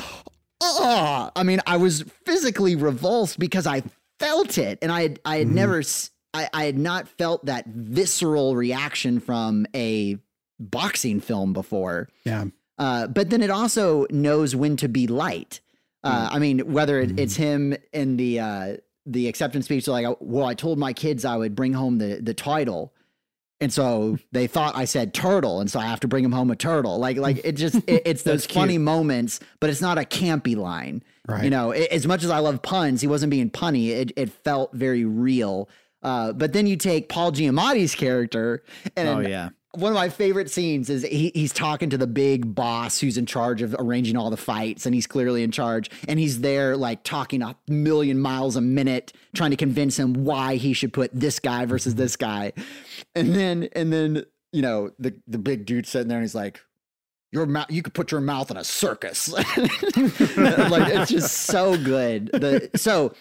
oh 0.61 1.31
i 1.35 1.43
mean 1.43 1.59
i 1.65 1.75
was 1.77 2.03
physically 2.25 2.75
revulsed 2.75 3.39
because 3.39 3.67
i 3.67 3.83
felt 4.19 4.57
it. 4.57 4.79
And 4.81 4.91
i 4.91 5.01
had 5.01 5.19
i 5.25 5.37
had 5.37 5.47
never 5.47 5.83
I, 6.33 6.49
I 6.53 6.65
had 6.65 6.77
not 6.77 7.07
felt 7.07 7.45
that 7.45 7.65
visceral 7.67 8.55
reaction 8.55 9.19
from 9.19 9.65
a 9.75 10.17
boxing 10.59 11.19
film 11.19 11.53
before. 11.53 12.09
Yeah, 12.25 12.45
uh, 12.77 13.07
but 13.07 13.29
then 13.29 13.41
it 13.41 13.49
also 13.49 14.05
knows 14.09 14.55
when 14.55 14.77
to 14.77 14.87
be 14.87 15.07
light. 15.07 15.61
Uh, 16.03 16.29
I 16.31 16.39
mean, 16.39 16.71
whether 16.71 17.01
it, 17.01 17.19
it's 17.19 17.35
him 17.35 17.75
in 17.91 18.17
the 18.17 18.39
uh, 18.39 18.77
the 19.05 19.27
acceptance 19.27 19.65
speech, 19.65 19.87
like, 19.87 20.05
well, 20.19 20.45
I 20.45 20.53
told 20.53 20.77
my 20.77 20.93
kids 20.93 21.25
I 21.25 21.35
would 21.35 21.55
bring 21.55 21.73
home 21.73 21.97
the 21.97 22.19
the 22.21 22.33
title, 22.33 22.93
and 23.59 23.73
so 23.73 24.17
they 24.31 24.47
thought 24.47 24.77
I 24.77 24.85
said 24.85 25.13
turtle, 25.13 25.59
and 25.59 25.69
so 25.69 25.79
I 25.79 25.85
have 25.87 25.99
to 26.01 26.07
bring 26.07 26.23
him 26.23 26.31
home 26.31 26.51
a 26.51 26.55
turtle. 26.55 26.97
Like, 26.99 27.17
like 27.17 27.41
it 27.43 27.53
just 27.53 27.75
it, 27.87 28.03
it's 28.05 28.23
those 28.23 28.45
funny 28.45 28.77
moments, 28.77 29.39
but 29.59 29.69
it's 29.69 29.81
not 29.81 29.97
a 29.97 30.01
campy 30.01 30.55
line. 30.55 31.03
Right. 31.27 31.43
You 31.43 31.49
know, 31.49 31.73
a- 31.73 31.87
as 31.93 32.07
much 32.07 32.23
as 32.23 32.29
I 32.29 32.39
love 32.39 32.61
puns, 32.61 33.01
he 33.01 33.07
wasn't 33.07 33.31
being 33.31 33.49
punny. 33.49 33.89
It 33.89 34.11
it 34.15 34.31
felt 34.31 34.73
very 34.73 35.05
real. 35.05 35.69
Uh, 36.03 36.31
but 36.31 36.53
then 36.53 36.67
you 36.67 36.75
take 36.77 37.09
Paul 37.09 37.31
Giamatti's 37.31 37.95
character, 37.95 38.63
and 38.95 39.09
Oh 39.09 39.19
yeah. 39.19 39.49
one 39.73 39.91
of 39.91 39.95
my 39.95 40.09
favorite 40.09 40.49
scenes 40.49 40.89
is 40.91 41.01
he, 41.03 41.31
he's 41.33 41.51
talking 41.51 41.89
to 41.89 41.97
the 41.97 42.05
big 42.07 42.53
boss 42.53 42.99
who's 42.99 43.17
in 43.17 43.25
charge 43.25 43.63
of 43.63 43.75
arranging 43.79 44.15
all 44.15 44.29
the 44.29 44.37
fights, 44.37 44.85
and 44.85 44.93
he's 44.93 45.07
clearly 45.07 45.41
in 45.43 45.51
charge. 45.51 45.89
And 46.07 46.19
he's 46.19 46.39
there, 46.41 46.77
like 46.77 47.03
talking 47.03 47.41
a 47.41 47.55
million 47.67 48.19
miles 48.19 48.55
a 48.55 48.61
minute, 48.61 49.11
trying 49.35 49.49
to 49.51 49.57
convince 49.57 49.97
him 49.97 50.13
why 50.13 50.55
he 50.55 50.73
should 50.73 50.93
put 50.93 51.09
this 51.13 51.39
guy 51.39 51.65
versus 51.65 51.95
this 51.95 52.15
guy. 52.15 52.53
And 53.15 53.33
then, 53.35 53.67
and 53.73 53.91
then, 53.91 54.23
you 54.53 54.61
know, 54.61 54.91
the 54.99 55.15
the 55.27 55.39
big 55.39 55.65
dude 55.65 55.87
sitting 55.87 56.07
there, 56.09 56.19
and 56.19 56.23
he's 56.23 56.35
like, 56.35 56.61
"Your 57.31 57.45
mouth, 57.45 57.67
you 57.69 57.81
could 57.81 57.93
put 57.93 58.11
your 58.11 58.21
mouth 58.21 58.49
in 58.51 58.57
a 58.57 58.63
circus." 58.63 59.29
like 59.31 59.47
it's 60.93 61.11
just 61.11 61.33
so 61.33 61.77
good. 61.77 62.27
The 62.31 62.69
so 62.75 63.13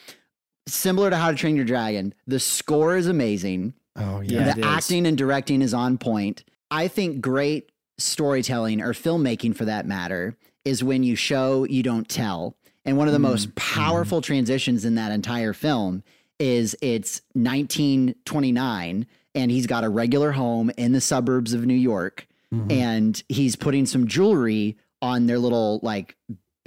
similar 0.68 1.10
to 1.10 1.16
How 1.16 1.30
to 1.30 1.36
Train 1.36 1.56
Your 1.56 1.64
Dragon, 1.64 2.14
the 2.26 2.40
score 2.40 2.96
is 2.96 3.06
amazing 3.06 3.74
oh 3.96 4.20
yeah, 4.20 4.38
Yeah, 4.38 4.50
it 4.50 4.54
the 4.56 4.60
is. 4.60 4.66
acting 4.66 5.06
and 5.06 5.16
directing 5.16 5.62
is 5.62 5.72
on 5.74 5.98
point. 5.98 6.44
I 6.70 6.88
think 6.88 7.20
great 7.20 7.70
storytelling 7.98 8.80
or 8.80 8.92
filmmaking 8.92 9.54
for 9.56 9.64
that 9.64 9.86
matter 9.86 10.36
is 10.64 10.82
when 10.82 11.02
you 11.04 11.14
show, 11.16 11.64
you 11.64 11.82
don't 11.82 12.08
tell. 12.08 12.56
And 12.84 12.96
one 12.98 13.06
of 13.08 13.12
the 13.14 13.18
Mm, 13.20 13.22
most 13.22 13.54
powerful 13.54 14.20
transitions 14.20 14.84
in 14.84 14.96
that 14.96 15.12
entire 15.12 15.52
film 15.52 16.02
is 16.38 16.76
it's 16.82 17.22
1929 17.34 19.06
and 19.34 19.50
he's 19.50 19.66
got 19.66 19.84
a 19.84 19.88
regular 19.88 20.32
home 20.32 20.70
in 20.76 20.92
the 20.92 21.00
suburbs 21.00 21.52
of 21.54 21.64
New 21.66 21.74
York 21.74 22.26
Mhm. 22.56 22.72
and 22.72 23.22
he's 23.28 23.56
putting 23.56 23.86
some 23.86 24.06
jewelry 24.06 24.76
on 25.02 25.26
their 25.26 25.38
little 25.38 25.80
like 25.82 26.16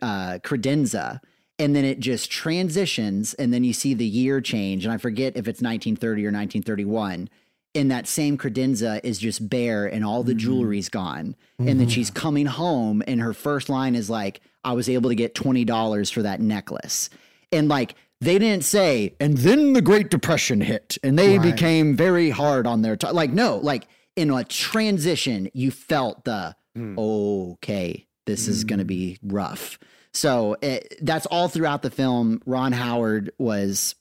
uh 0.01 0.39
credenza 0.43 1.19
and 1.57 1.75
then 1.75 1.83
it 1.83 1.99
just 1.99 2.31
transitions 2.31 3.33
and 3.35 3.53
then 3.53 3.63
you 3.63 3.73
see 3.73 3.93
the 3.93 4.05
year 4.05 4.39
change 4.41 4.85
and 4.85 4.93
I 4.93 4.97
forget 4.97 5.33
if 5.35 5.47
it's 5.47 5.61
1930 5.61 6.25
or 6.25 6.31
1931 6.31 7.29
and 7.75 7.91
that 7.91 8.07
same 8.07 8.37
credenza 8.37 8.99
is 9.03 9.19
just 9.19 9.49
bare 9.49 9.85
and 9.85 10.03
all 10.05 10.23
the 10.23 10.33
Mhm. 10.33 10.37
jewelry's 10.37 10.89
gone 10.89 11.35
and 11.59 11.79
then 11.79 11.87
Mhm. 11.87 11.91
she's 11.91 12.09
coming 12.09 12.45
home 12.45 13.03
and 13.07 13.19
her 13.21 13.33
first 13.33 13.67
line 13.69 13.95
is 13.95 14.09
like 14.09 14.41
i 14.63 14.73
was 14.73 14.87
able 14.89 15.09
to 15.09 15.15
get 15.15 15.35
$20 15.35 16.09
for 16.11 16.21
that 16.21 16.39
necklace 16.41 17.09
and 17.51 17.67
like 17.67 17.95
they 18.21 18.37
didn't 18.39 18.63
say 18.63 19.13
and 19.19 19.37
then 19.39 19.73
the 19.73 19.81
great 19.81 20.09
depression 20.09 20.61
hit 20.61 20.97
and 21.03 21.17
they 21.19 21.37
Right. 21.37 21.51
became 21.55 21.95
very 21.95 22.29
hard 22.29 22.65
on 22.67 22.81
their 22.81 22.95
time 22.95 23.13
like 23.15 23.31
no 23.33 23.57
like 23.57 23.87
in 24.19 24.29
a 24.31 24.43
transition 24.43 25.49
you 25.53 25.71
felt 25.71 26.23
the 26.25 26.55
Hmm. 26.75 26.97
okay 26.99 28.05
this 28.27 28.47
is 28.47 28.63
going 28.63 28.77
to 28.79 28.85
be 28.85 29.17
rough 29.23 29.79
so 30.13 30.55
it, 30.61 30.93
that's 31.01 31.25
all 31.25 31.47
throughout 31.47 31.81
the 31.81 31.89
film 31.89 32.41
ron 32.45 32.71
howard 32.73 33.31
was 33.39 33.95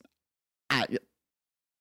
at, 0.69 0.91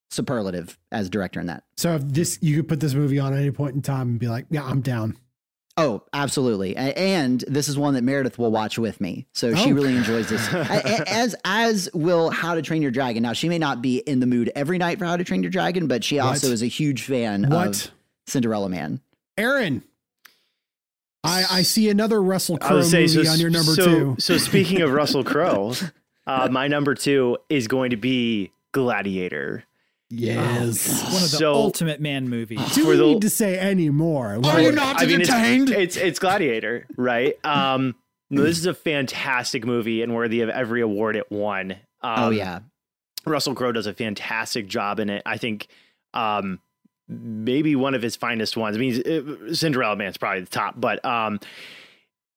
superlative 0.10 0.78
as 0.92 1.10
director 1.10 1.40
in 1.42 1.48
that 1.48 1.64
So 1.76 1.96
if 1.96 2.04
this 2.04 2.40
you 2.42 2.56
could 2.58 2.70
put 2.70 2.80
this 2.80 2.94
movie 2.94 3.20
on 3.20 3.34
at 3.34 3.40
any 3.40 3.52
point 3.52 3.76
in 3.76 3.82
time 3.82 4.10
and 4.12 4.20
be 4.20 4.28
like, 4.30 4.46
yeah, 4.50 4.64
I'm 4.64 4.80
down. 4.82 5.18
Oh, 5.80 6.02
absolutely. 6.12 6.76
And 6.76 7.44
this 7.48 7.68
is 7.68 7.78
one 7.78 7.94
that 7.94 8.04
Meredith 8.04 8.40
will 8.40 8.50
watch 8.52 8.80
with 8.80 9.00
me. 9.00 9.28
So 9.34 9.54
she 9.54 9.72
Oh. 9.72 9.76
really 9.76 9.96
enjoys 9.96 10.28
this. 10.28 10.42
A- 10.54 10.58
a- 10.60 11.10
as 11.10 11.36
as 11.46 11.88
will 11.94 12.32
How 12.32 12.56
to 12.56 12.64
Train 12.64 12.82
Your 12.82 12.90
Dragon. 12.90 13.22
Now, 13.22 13.34
she 13.34 13.48
may 13.48 13.60
not 13.60 13.80
be 13.84 13.98
in 14.00 14.20
the 14.20 14.26
mood 14.26 14.50
every 14.56 14.80
night 14.80 14.98
for 14.98 15.06
How 15.06 15.18
to 15.18 15.24
Train 15.24 15.44
Your 15.44 15.52
Dragon, 15.52 15.86
but 15.88 16.04
she 16.04 16.18
also 16.18 16.48
What? 16.48 16.54
is 16.54 16.64
a 16.64 16.68
huge 16.68 17.04
fan 17.04 17.48
What? 17.50 17.86
of 17.86 17.92
Cinderella 18.28 18.70
Man. 18.70 19.02
Aaron. 19.38 19.84
I, 21.24 21.46
I 21.50 21.62
see 21.64 21.90
another 21.90 22.22
Russell 22.22 22.58
Crowe 22.58 22.78
movie 22.78 23.08
so. 23.08 23.30
on 23.32 23.40
your 23.40 23.50
number 23.50 23.74
so, 23.74 23.86
two. 23.86 24.16
So 24.20 24.38
speaking 24.38 24.82
of 24.82 24.92
Russell 24.92 25.24
Crowe, 25.26 25.74
uh, 26.26 26.48
my 26.52 26.68
number 26.68 26.96
two 26.96 27.38
is 27.50 27.68
going 27.68 27.90
to 27.92 27.98
be 27.98 28.52
Gladiator. 28.72 29.64
Yes. 30.10 30.88
One 31.04 31.16
of 31.24 31.32
the 31.32 31.38
So- 31.38 31.54
ultimate 31.54 32.00
man 32.00 32.30
movies. 32.30 32.60
Do 32.76 32.88
we 32.88 32.96
the- 32.96 33.06
need 33.06 33.22
to 33.22 33.30
say 33.30 33.58
any 33.60 33.90
more? 33.90 34.40
Are 34.46 34.62
you 34.62 34.72
not 34.72 35.02
I 35.02 35.06
mean, 35.06 35.22
it's- 35.22 35.30
entertained? 35.30 35.70
It's, 35.70 35.98
it's 35.98 36.20
Gladiator, 36.20 36.86
right? 36.96 37.44
Um, 37.46 37.96
this 38.30 38.58
is 38.58 38.66
a 38.66 38.74
fantastic 38.74 39.66
movie 39.66 40.02
and 40.02 40.14
worthy 40.16 40.42
of 40.42 40.50
every 40.50 40.82
award 40.82 41.16
it 41.16 41.30
won. 41.32 41.72
Um, 42.02 42.20
oh, 42.20 42.30
yeah. 42.30 42.60
Russell 43.26 43.56
Crowe 43.56 43.74
does 43.74 43.88
a 43.88 43.94
fantastic 43.94 44.68
job 44.68 45.00
in 45.00 45.10
it. 45.10 45.24
I 45.26 45.38
think 45.38 45.68
um, 46.14 46.60
maybe 47.08 47.76
one 47.76 47.95
of 47.95 48.01
his 48.01 48.16
finest 48.16 48.58
ones. 48.58 48.76
I 48.76 48.80
mean, 48.80 49.47
uh, 49.49 49.53
Cinderella 49.53 49.95
Man's 49.95 50.18
probably 50.18 50.41
the 50.41 50.49
top, 50.49 50.76
but 50.78 51.03
um, 51.05 51.39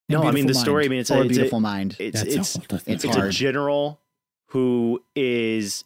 no, 0.09 0.23
I 0.23 0.33
mean 0.33 0.47
the 0.47 0.53
Beautiful 0.53 0.63
story. 0.63 0.85
I 0.85 0.89
mean, 0.89 1.01
it's 1.01 1.11
Or 1.11 1.23
a, 1.23 1.27
Beautiful 1.27 1.59
a, 1.59 1.63
Mind. 1.63 1.97
it's 1.99 2.23
That's 2.23 2.35
it's 2.35 2.57
a 2.57 2.75
it's 2.87 3.05
it's 3.05 3.17
a 3.17 3.29
general 3.31 4.01
who 4.49 5.03
is 5.15 5.85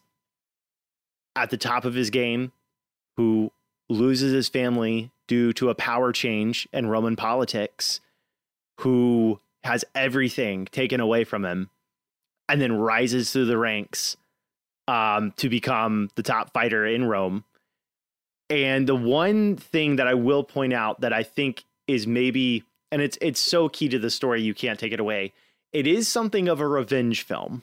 at 1.37 1.51
the 1.51 1.57
top 1.57 1.85
of 1.85 1.95
his 1.95 2.11
game, 2.11 2.53
who 3.17 3.51
loses 3.89 4.33
his 4.33 4.49
family 4.49 5.11
due 5.27 5.53
to 5.55 5.69
a 5.69 5.75
power 5.75 6.13
change 6.13 6.69
in 6.73 6.87
Roman 6.87 7.17
politics, 7.17 8.01
who 8.81 9.41
has 9.63 9.85
everything 9.95 10.67
taken 10.67 11.01
away 11.01 11.25
from 11.25 11.45
him, 11.45 11.71
and 12.49 12.61
then 12.61 12.73
rises 12.73 13.33
through 13.33 13.47
the 13.47 13.59
ranks 13.59 14.17
um, 14.89 15.33
to 15.37 15.49
become 15.49 16.11
the 16.15 16.23
top 16.23 16.53
fighter 16.53 16.87
in 16.87 17.05
Rome. 17.05 17.45
And 18.55 18.87
the 18.89 18.95
one 18.95 19.57
thing 19.57 19.97
that 19.97 20.07
I 20.07 20.15
will 20.15 20.45
point 20.45 20.73
out 20.73 21.01
that 21.01 21.13
I 21.13 21.23
think 21.23 21.65
is 21.89 22.07
maybe, 22.07 22.63
and 22.93 23.03
it's 23.03 23.19
it's 23.21 23.41
so 23.41 23.69
key 23.69 23.89
to 23.89 23.99
the 23.99 24.11
story, 24.11 24.43
you 24.43 24.55
can't 24.55 24.79
take 24.79 24.93
it 24.93 25.01
away. 25.01 25.33
It 25.73 25.87
is 25.87 26.07
something 26.09 26.49
of 26.49 26.61
a 26.61 26.69
revenge 26.69 27.23
film. 27.23 27.63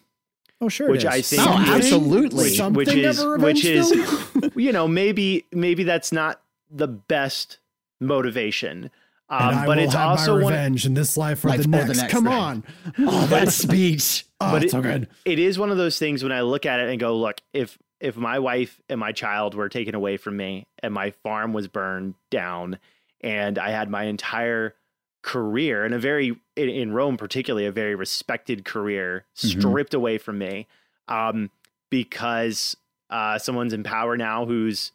Oh, 0.59 0.69
sure. 0.69 0.91
Which 0.91 1.05
it 1.05 1.09
I 1.11 1.21
think- 1.21 1.41
Oh, 1.41 1.45
something- 1.45 1.73
absolutely. 1.73 2.43
Which- 2.45 2.57
something 2.57 2.77
which 2.77 2.89
of 2.89 2.97
is- 2.97 3.19
a 3.19 3.29
revenge 3.29 3.63
which 3.63 3.65
is- 3.65 3.91
film? 3.91 4.51
you 4.55 4.71
know, 4.71 4.87
maybe 4.87 5.45
maybe 5.51 5.83
that's 5.83 6.11
not 6.11 6.41
the 6.69 6.87
best 6.87 7.57
motivation. 7.99 8.91
And 9.29 9.49
Um, 9.55 9.57
I 9.59 9.65
but 9.65 9.77
will 9.77 9.83
it's 9.85 9.93
have 9.93 10.09
also 10.19 10.35
my 10.37 10.43
one. 10.43 10.53
revenge 10.53 10.85
in 10.85 10.93
this 10.93 11.15
life 11.15 11.45
or, 11.45 11.49
Life 11.49 11.61
the, 11.61 11.67
or 11.67 11.71
the 11.71 11.77
next. 11.87 11.97
next, 12.01 12.11
Come 12.11 12.25
right. 12.27 12.37
on. 12.37 12.63
Oh, 12.99 13.25
that 13.27 13.49
speech. 13.53 14.25
Oh, 14.41 14.51
But 14.51 14.63
it's 14.65 14.73
it- 14.73 14.77
so 14.77 14.81
good. 14.81 15.07
It 15.23 15.39
is 15.39 15.57
one 15.57 15.71
of 15.71 15.77
those 15.77 15.97
things 15.97 16.21
when 16.21 16.33
I 16.33 16.41
look 16.41 16.65
at 16.65 16.81
it 16.81 16.89
and 16.89 16.99
go, 16.99 17.15
look, 17.17 17.39
if 17.53 17.77
if 18.01 18.17
my 18.17 18.39
wife 18.39 18.81
and 18.89 18.99
my 18.99 19.11
child 19.11 19.53
were 19.55 19.69
taken 19.69 19.95
away 19.95 20.17
from 20.17 20.35
me 20.37 20.67
and 20.81 20.93
my 20.93 21.11
farm 21.11 21.53
was 21.53 21.67
burned 21.67 22.15
down 22.29 22.79
and 23.21 23.57
I 23.59 23.69
had 23.71 23.89
my 23.89 24.03
entire 24.05 24.75
career 25.23 25.85
and 25.85 25.93
a 25.93 25.99
very 25.99 26.29
in, 26.55 26.69
in 26.69 26.91
Rome 26.93 27.15
particularly 27.15 27.67
a 27.67 27.71
very 27.71 27.93
respected 27.95 28.65
career 28.65 29.25
Mhm. 29.37 29.49
stripped 29.49 29.93
away 29.93 30.17
from 30.17 30.39
me 30.39 30.67
um 31.07 31.51
because 31.91 32.75
uh 33.11 33.37
someone's 33.37 33.73
in 33.73 33.83
power 33.83 34.17
now 34.17 34.45
who's 34.45 34.91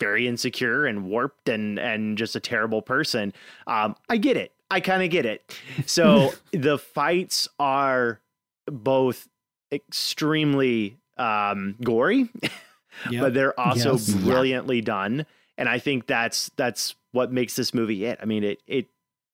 very 0.00 0.26
insecure 0.26 0.86
and 0.86 1.04
warped 1.04 1.48
and 1.48 1.78
and 1.78 2.16
just 2.16 2.34
a 2.34 2.40
terrible 2.40 2.80
person 2.80 3.34
um 3.66 3.94
I 4.08 4.16
get 4.16 4.36
it 4.38 4.52
I 4.70 4.80
kind 4.80 5.02
of 5.02 5.10
get 5.10 5.26
it 5.26 5.58
so 5.84 6.34
the 6.52 6.78
fights 6.78 7.46
are 7.58 8.20
both 8.66 9.28
extremely 9.70 10.96
um 11.16 11.76
gory 11.82 12.28
Yep. 13.10 13.20
but 13.22 13.34
they're 13.34 13.58
also 13.58 13.92
Yes. 13.92 14.08
Yeah. 14.08 14.20
brilliantly 14.24 14.80
done 14.80 15.26
and 15.58 15.68
i 15.68 15.78
think 15.78 16.06
that's 16.06 16.50
that's 16.56 16.94
what 17.12 17.32
makes 17.32 17.56
this 17.56 17.72
movie 17.74 18.04
it 18.04 18.18
i 18.22 18.24
mean 18.24 18.44
it 18.44 18.62
it 18.66 18.86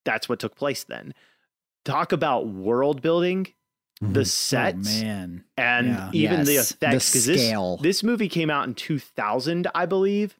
that's 0.04 0.28
what 0.28 0.38
took 0.40 0.54
place 0.56 0.84
then 0.84 1.14
talk 1.84 2.12
about 2.12 2.46
world 2.48 3.00
building 3.02 3.46
the 4.00 4.06
Mhm. 4.06 4.20
oh, 4.20 4.24
sets 4.24 5.02
man. 5.02 5.44
and 5.58 5.88
Yeah. 5.88 6.10
even 6.14 6.44
the 6.44 6.52
Yes, 6.54 6.72
the 6.72 6.86
effects 6.86 7.10
because 7.10 7.26
this 7.26 7.46
scale. 7.46 7.76
this 7.78 8.02
movie 8.02 8.28
came 8.30 8.48
out 8.50 8.66
in 8.66 8.74
2000 8.74 9.66
i 9.74 9.84
believe 9.86 10.38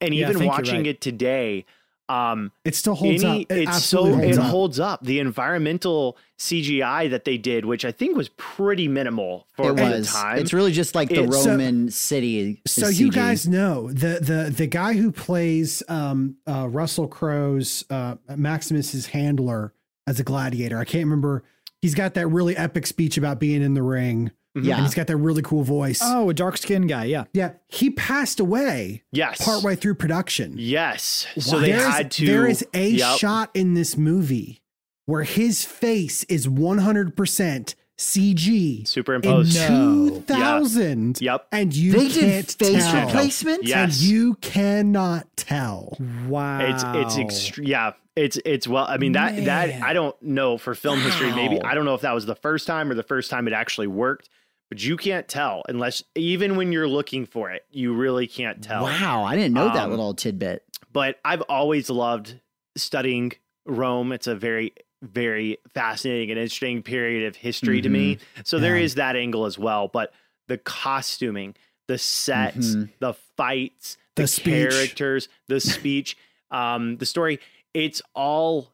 and 0.00 0.14
Yeah, 0.14 0.26
even 0.28 0.38
think 0.40 0.52
watching 0.52 0.76
right. 0.78 0.86
it 0.88 1.00
today 1.00 1.64
um 2.12 2.52
It 2.64 2.74
still 2.74 2.94
holds 2.94 3.24
any, 3.24 3.44
up. 3.44 3.52
It 3.52 3.58
it's 3.68 3.84
so 3.84 3.98
absolutely 4.06 4.28
it 4.28 4.36
holds 4.36 4.38
up. 4.38 4.50
holds 4.50 4.80
up 4.80 5.04
the 5.04 5.18
environmental 5.18 6.16
cgi 6.38 7.08
that 7.10 7.24
they 7.24 7.38
did 7.38 7.64
which 7.64 7.84
i 7.84 7.92
think 7.92 8.16
was 8.16 8.28
pretty 8.30 8.88
minimal 8.88 9.46
for 9.54 9.70
It 9.70 9.76
the 9.76 9.82
was. 9.82 10.12
time 10.12 10.38
It's 10.38 10.52
really 10.52 10.72
just 10.72 10.94
like 10.94 11.08
the 11.08 11.22
It's- 11.22 11.42
So- 11.44 11.50
Roman 11.50 11.90
city. 11.90 12.60
is 12.64 12.72
So 12.72 12.88
you 12.88 13.10
guys 13.10 13.46
know 13.46 13.90
the 13.92 14.18
the 14.20 14.52
the 14.56 14.66
guy 14.66 14.94
who 14.94 15.12
plays 15.12 15.82
um, 15.88 16.36
uh, 16.46 16.66
Russell 16.68 17.06
Crowe's 17.08 17.84
uh, 17.90 18.16
Maximus's 18.36 19.06
handler 19.06 19.72
as 20.06 20.18
a 20.18 20.24
gladiator. 20.24 20.78
I 20.78 20.84
can't 20.84 21.04
remember. 21.04 21.44
He's 21.80 21.94
got 21.94 22.14
that 22.14 22.26
really 22.28 22.56
epic 22.56 22.86
speech 22.86 23.16
about 23.16 23.38
being 23.38 23.62
in 23.62 23.74
the 23.74 23.82
ring, 23.82 24.30
Mhm. 24.56 24.64
Yeah. 24.66 24.74
and 24.76 24.84
he's 24.84 24.94
got 24.94 25.06
that 25.06 25.16
really 25.16 25.40
cool 25.42 25.62
voice. 25.62 26.00
Oh, 26.02 26.28
a 26.28 26.34
dark 26.34 26.58
skinned 26.58 26.88
guy. 26.88 27.04
Yeah. 27.06 27.24
Yeah, 27.32 27.52
he 27.68 27.88
passed 27.90 28.38
away 28.38 29.02
yes 29.10 29.42
partway 29.42 29.76
through 29.76 29.94
production. 29.94 30.54
Yes. 30.58 31.26
So 31.38 31.56
Wow. 31.56 31.60
they 31.62 31.72
There 31.72 31.78
is- 31.88 31.94
had 31.94 32.10
to. 32.12 32.26
There 32.26 32.46
is 32.46 32.66
a 32.74 32.88
Yep. 32.90 33.18
shot 33.18 33.50
in 33.54 33.72
this 33.74 33.96
movie 33.96 34.60
where 35.06 35.22
his 35.24 35.64
face 35.64 36.24
is 36.24 36.46
100% 36.48 37.74
CG 37.98 38.84
Superimposed. 38.86 39.54
No. 39.56 40.06
in 40.06 40.08
2000. 40.26 41.18
Yep. 41.20 41.46
And 41.52 41.74
you 41.74 41.92
They 41.92 42.08
can't 42.08 42.46
did 42.58 42.66
face 42.66 42.84
tell. 42.84 43.06
replacement. 43.06 43.64
Yeah. 43.64 43.84
And 43.84 43.94
you 43.94 44.34
cannot 44.40 45.28
tell. 45.36 45.96
Wow. 46.28 46.60
It's 46.60 46.82
it's 46.84 47.16
extre- 47.16 47.66
yeah. 47.66 47.92
It's 48.16 48.38
it's 48.44 48.66
well. 48.68 48.84
I 48.88 48.98
mean 48.98 49.12
that 49.12 49.44
that 49.46 49.82
I 49.82 49.92
don't 49.92 50.20
know 50.22 50.58
for 50.58 50.74
film 50.74 51.00
history. 51.00 51.32
Maybe 51.32 51.62
I 51.62 51.74
don't 51.74 51.84
know 51.84 51.94
if 51.94 52.02
that 52.02 52.12
was 52.14 52.26
the 52.26 52.34
first 52.34 52.66
time 52.66 52.90
or 52.90 52.94
the 52.94 53.02
first 53.02 53.30
time 53.30 53.46
it 53.46 53.52
actually 53.54 53.86
worked. 53.86 54.28
But 54.72 54.82
you 54.82 54.96
can't 54.96 55.28
tell 55.28 55.62
unless 55.68 56.02
even 56.14 56.56
when 56.56 56.72
you're 56.72 56.88
looking 56.88 57.26
for 57.26 57.50
it, 57.50 57.66
you 57.70 57.92
really 57.92 58.26
can't 58.26 58.62
tell. 58.62 58.84
Wow, 58.84 59.22
I 59.24 59.36
didn't 59.36 59.52
know 59.52 59.66
that 59.66 59.84
Um, 59.84 59.90
little 59.90 60.14
tidbit. 60.14 60.64
But 60.90 61.18
I've 61.26 61.42
always 61.42 61.90
loved 61.90 62.40
studying 62.74 63.32
Rome. 63.66 64.12
It's 64.12 64.26
a 64.26 64.34
very 64.34 64.72
very 65.02 65.58
fascinating 65.74 66.30
and 66.30 66.38
interesting 66.38 66.82
period 66.82 67.26
of 67.26 67.36
history 67.36 67.82
to 67.82 67.88
me. 67.90 68.16
So 68.44 68.58
there 68.60 68.78
Yeah. 68.78 68.84
is 68.84 68.94
that 68.94 69.14
angle 69.14 69.44
as 69.44 69.58
well. 69.58 69.88
But 69.88 70.14
the 70.48 70.56
costuming, 70.56 71.54
the 71.88 71.98
sets, 71.98 72.76
Mhm. 72.76 72.88
the 73.00 73.12
fights, 73.36 73.98
The 74.14 74.22
the, 74.22 74.40
characters, 74.42 75.28
the 75.48 75.60
speech, 75.60 76.16
um, 76.50 76.96
the 76.98 77.04
story, 77.06 77.40
it's 77.74 78.00
all 78.14 78.72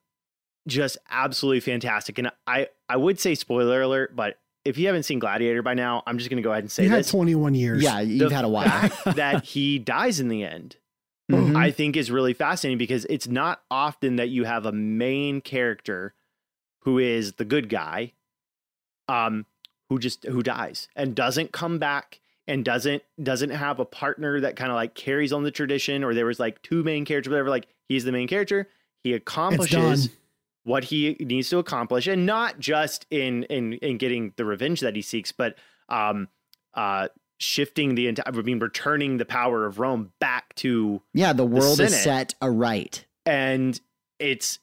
just 0.68 0.98
absolutely 1.10 1.60
fantastic. 1.60 2.18
And 2.18 2.30
I, 2.46 2.68
I 2.88 2.96
would 2.98 3.18
say 3.18 3.34
spoiler 3.34 3.80
alert, 3.82 4.14
but 4.14 4.38
if 4.68 4.78
you 4.78 4.86
haven't 4.86 5.02
seen 5.04 5.18
Gladiator 5.18 5.62
by 5.62 5.74
now, 5.74 6.02
I'm 6.06 6.18
just 6.18 6.28
going 6.30 6.36
to 6.36 6.42
go 6.42 6.52
ahead 6.52 6.64
and 6.64 6.70
say 6.70 6.84
You 6.84 6.90
had 6.90 7.00
this. 7.00 7.10
21 7.10 7.54
years. 7.54 7.82
Yeah, 7.82 8.00
you've 8.00 8.28
The 8.28 8.34
had 8.34 8.44
a 8.44 8.48
while. 8.48 8.64
fact 8.68 9.04
that 9.16 9.44
he 9.44 9.78
dies 9.78 10.20
in 10.20 10.28
the 10.28 10.44
end, 10.44 10.76
Mhm. 11.30 11.56
I 11.56 11.70
think 11.70 11.96
is 11.96 12.10
really 12.10 12.32
fascinating 12.32 12.78
because 12.78 13.04
it's 13.06 13.26
not 13.28 13.62
often 13.70 14.16
that 14.16 14.28
you 14.30 14.44
have 14.44 14.64
a 14.66 14.72
main 14.72 15.40
character 15.40 16.14
who 16.80 16.98
is 16.98 17.34
the 17.34 17.44
good 17.44 17.68
guy 17.68 18.12
um, 19.08 19.44
who 19.88 19.98
just 19.98 20.24
who 20.24 20.42
dies 20.42 20.88
and 20.96 21.14
doesn't 21.14 21.52
come 21.52 21.78
back 21.78 22.20
and 22.46 22.64
doesn't 22.64 23.02
doesn't 23.22 23.50
have 23.50 23.78
a 23.78 23.84
partner 23.84 24.40
that 24.40 24.56
kind 24.56 24.70
of 24.70 24.74
like 24.76 24.94
carries 24.94 25.32
on 25.32 25.42
the 25.42 25.50
tradition 25.50 26.02
or 26.04 26.14
there 26.14 26.26
was 26.26 26.40
like 26.40 26.62
two 26.62 26.82
main 26.82 27.04
characters 27.04 27.30
whatever 27.30 27.50
like 27.50 27.66
he's 27.88 28.04
the 28.04 28.12
main 28.12 28.28
character 28.28 28.68
he 29.04 29.12
accomplishes 29.12 30.06
done. 30.08 30.16
What 30.64 30.84
he 30.84 31.16
needs 31.20 31.48
to 31.50 31.58
accomplish 31.58 32.06
and 32.06 32.26
not 32.26 32.58
just 32.58 33.06
in 33.10 33.44
in 33.44 33.74
in 33.74 33.96
getting 33.98 34.32
the 34.36 34.44
revenge 34.44 34.80
that 34.80 34.94
he 34.96 35.02
seeks 35.02 35.32
but 35.32 35.56
um 35.88 36.28
uh 36.74 37.08
shifting 37.38 37.94
the 37.94 38.06
entire 38.08 38.24
i 38.26 38.30
mean 38.42 38.58
returning 38.58 39.16
the 39.16 39.24
power 39.24 39.64
of 39.64 39.78
rome 39.78 40.12
back 40.20 40.54
to 40.56 41.00
Yeah, 41.14 41.32
the 41.32 41.44
world 41.46 41.80
is 41.80 41.90
Senate. 41.94 42.02
set 42.04 42.34
aright. 42.42 43.06
and 43.24 43.80
it's 44.18 44.58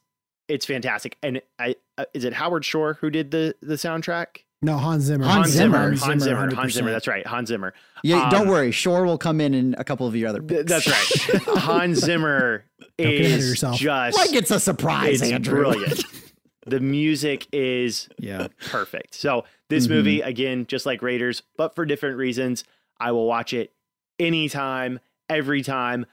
it's 0.48 0.66
fantastic 0.66 1.18
and 1.24 1.42
i 1.60 1.76
uh, 1.98 2.06
is 2.14 2.24
it 2.24 2.34
howard 2.34 2.64
shore 2.66 2.96
who 3.02 3.10
did 3.10 3.32
the 3.32 3.56
the 3.62 3.76
soundtrack 3.76 4.40
No, 4.62 4.78
Hans 4.78 5.04
Zimmer. 5.04 5.26
Hans 5.26 5.50
Zimmer. 5.50 5.78
Hans 5.78 6.02
Hans 6.02 6.24
Zimmer, 6.24 6.50
Zimmer, 6.50 6.56
Hans 6.62 6.74
Zimmer, 6.74 6.90
100%. 6.90 6.94
that's 6.94 7.08
right, 7.08 7.28
Hans 7.28 7.50
Zimmer. 7.50 7.74
Yeah, 8.04 8.30
don't 8.30 8.44
Um, 8.44 8.48
worry. 8.48 8.72
Shore 8.72 9.06
will 9.06 9.18
come 9.18 9.40
in 9.42 9.54
in 9.54 9.76
a 9.78 9.84
couple 9.84 10.08
of 10.08 10.16
your 10.16 10.30
other 10.30 10.40
Th- 10.40 10.66
picks. 10.66 10.86
That's 10.86 11.30
right. 11.34 11.42
Hans 11.60 12.00
Zimmer 12.00 12.64
Don't 12.98 13.10
get 13.12 13.22
ahead 13.22 13.32
of 13.34 13.38
is 13.40 13.50
yourself. 13.50 13.78
just 13.78 14.18
like 14.18 14.34
it's 14.34 14.52
a 14.52 14.60
surprise, 14.60 15.22
it's 15.22 15.32
Andrew. 15.32 15.56
brilliant. 15.56 16.04
the 16.66 16.80
music 16.80 17.48
is 17.52 18.10
Yeah. 18.18 18.48
perfect. 18.70 19.14
So 19.16 19.44
this 19.70 19.86
Mhm. 19.88 19.90
movie, 19.92 20.22
again, 20.22 20.66
just 20.68 20.86
like 20.86 21.02
Raiders, 21.04 21.44
but 21.58 21.76
for 21.76 21.86
different 21.86 22.18
reasons, 22.18 22.64
I 23.00 23.12
will 23.12 23.28
watch 23.28 23.54
it 23.54 23.72
anytime, 24.20 25.00
every 25.30 25.62
time. 25.62 26.06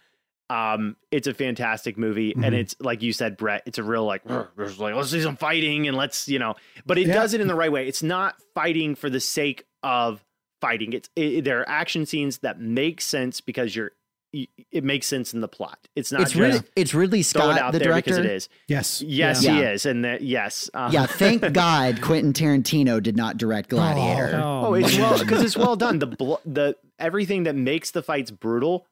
Um, 0.52 0.96
it's 1.10 1.26
a 1.26 1.34
fantastic 1.34 1.96
movie, 1.96 2.32
and 2.34 2.44
Mhm. 2.54 2.58
it's 2.58 2.76
like 2.80 3.00
you 3.02 3.12
said, 3.12 3.36
Brett. 3.36 3.62
It's 3.64 3.78
a 3.78 3.82
real 3.82 4.04
like, 4.04 4.22
like 4.28 4.78
let's 4.78 5.10
see 5.10 5.22
some 5.22 5.36
fighting, 5.36 5.88
and 5.88 5.96
let's 5.96 6.28
you 6.28 6.38
know, 6.38 6.56
but 6.84 6.98
it 6.98 7.06
Yeah. 7.06 7.14
does 7.14 7.32
it 7.34 7.40
in 7.40 7.48
the 7.48 7.54
right 7.54 7.72
way. 7.72 7.86
It's 7.88 8.02
not 8.02 8.34
fighting 8.54 8.94
for 8.94 9.08
the 9.08 9.20
sake 9.20 9.64
of 9.82 10.22
fighting. 10.60 10.92
It's 10.92 11.08
it, 11.16 11.44
there 11.44 11.60
are 11.60 11.68
action 11.68 12.04
scenes 12.06 12.38
that 12.38 12.60
make 12.60 13.00
sense 13.00 13.40
because 13.40 13.74
you're 13.74 13.92
it 14.70 14.82
makes 14.82 15.06
sense 15.06 15.34
in 15.34 15.42
the 15.42 15.48
plot. 15.48 15.78
It's 15.94 16.10
not 16.10 16.22
It's 16.22 16.32
just 16.32 16.40
Rid- 16.62 16.70
it's 16.74 16.94
Ridley 16.94 17.20
Scott, 17.22 17.58
out 17.58 17.72
the 17.74 17.78
there 17.80 17.94
because 17.94 18.16
director. 18.16 18.32
it 18.32 18.36
is. 18.36 18.48
Yes. 18.66 19.02
Yes, 19.02 19.44
Yeah. 19.44 19.52
he 19.56 19.60
is, 19.60 19.84
and 19.84 20.06
that 20.06 20.22
yes, 20.22 20.70
uh, 20.72 20.88
Yeah, 20.90 21.04
thank 21.04 21.42
God 21.52 22.00
Quentin 22.00 22.32
Tarantino 22.32 23.02
did 23.02 23.14
not 23.14 23.36
direct 23.36 23.68
Gladiator. 23.68 24.40
Oh, 24.42 24.68
Oh, 24.68 24.74
it's 24.74 24.96
well 24.96 25.18
because 25.22 25.42
it's 25.42 25.56
well 25.56 25.76
done. 25.76 25.98
The 25.98 26.06
bl- 26.06 26.34
the 26.46 26.76
everything 26.98 27.42
that 27.42 27.54
makes 27.56 27.90
the 27.90 28.02
fights 28.02 28.30
brutal 28.30 28.86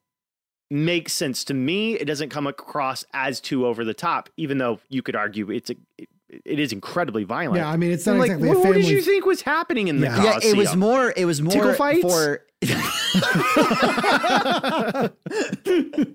makes 0.71 1.12
sense 1.12 1.45
to 1.45 1.55
me. 1.55 1.95
It 1.95 2.05
doesn't 2.07 2.31
come 2.31 2.47
across 2.47 3.05
as 3.12 3.41
too 3.41 3.66
over 3.66 3.85
the 3.85 3.95
top, 3.95 4.29
even 4.37 4.59
though 4.59 4.81
you 4.89 5.03
could 5.03 5.16
argue 5.16 5.51
it's 5.51 5.71
a 5.71 5.77
it, 5.99 6.09
it 6.45 6.61
is 6.61 6.73
incredibly 6.73 7.25
violent. 7.25 7.57
Yeah, 7.59 7.68
I 7.68 7.77
mean, 7.77 7.91
it's 7.91 8.07
not 8.07 8.12
I'm 8.12 8.18
like, 8.21 8.31
exactly 8.31 8.49
what, 8.51 8.57
a 8.59 8.68
what 8.68 8.73
did 8.75 8.89
you 8.89 9.03
think 9.03 9.27
was 9.27 9.43
happening 9.43 9.89
in 9.89 10.01
the 10.01 10.07
Yeah. 10.07 10.23
Yeah, 10.23 10.39
it 10.43 10.57
was 10.57 10.77
more. 10.77 11.12
It 11.16 11.25
was 11.25 11.43
more 11.43 11.53
Tickle 11.53 11.75
fights? 11.75 12.03
for. 12.03 12.45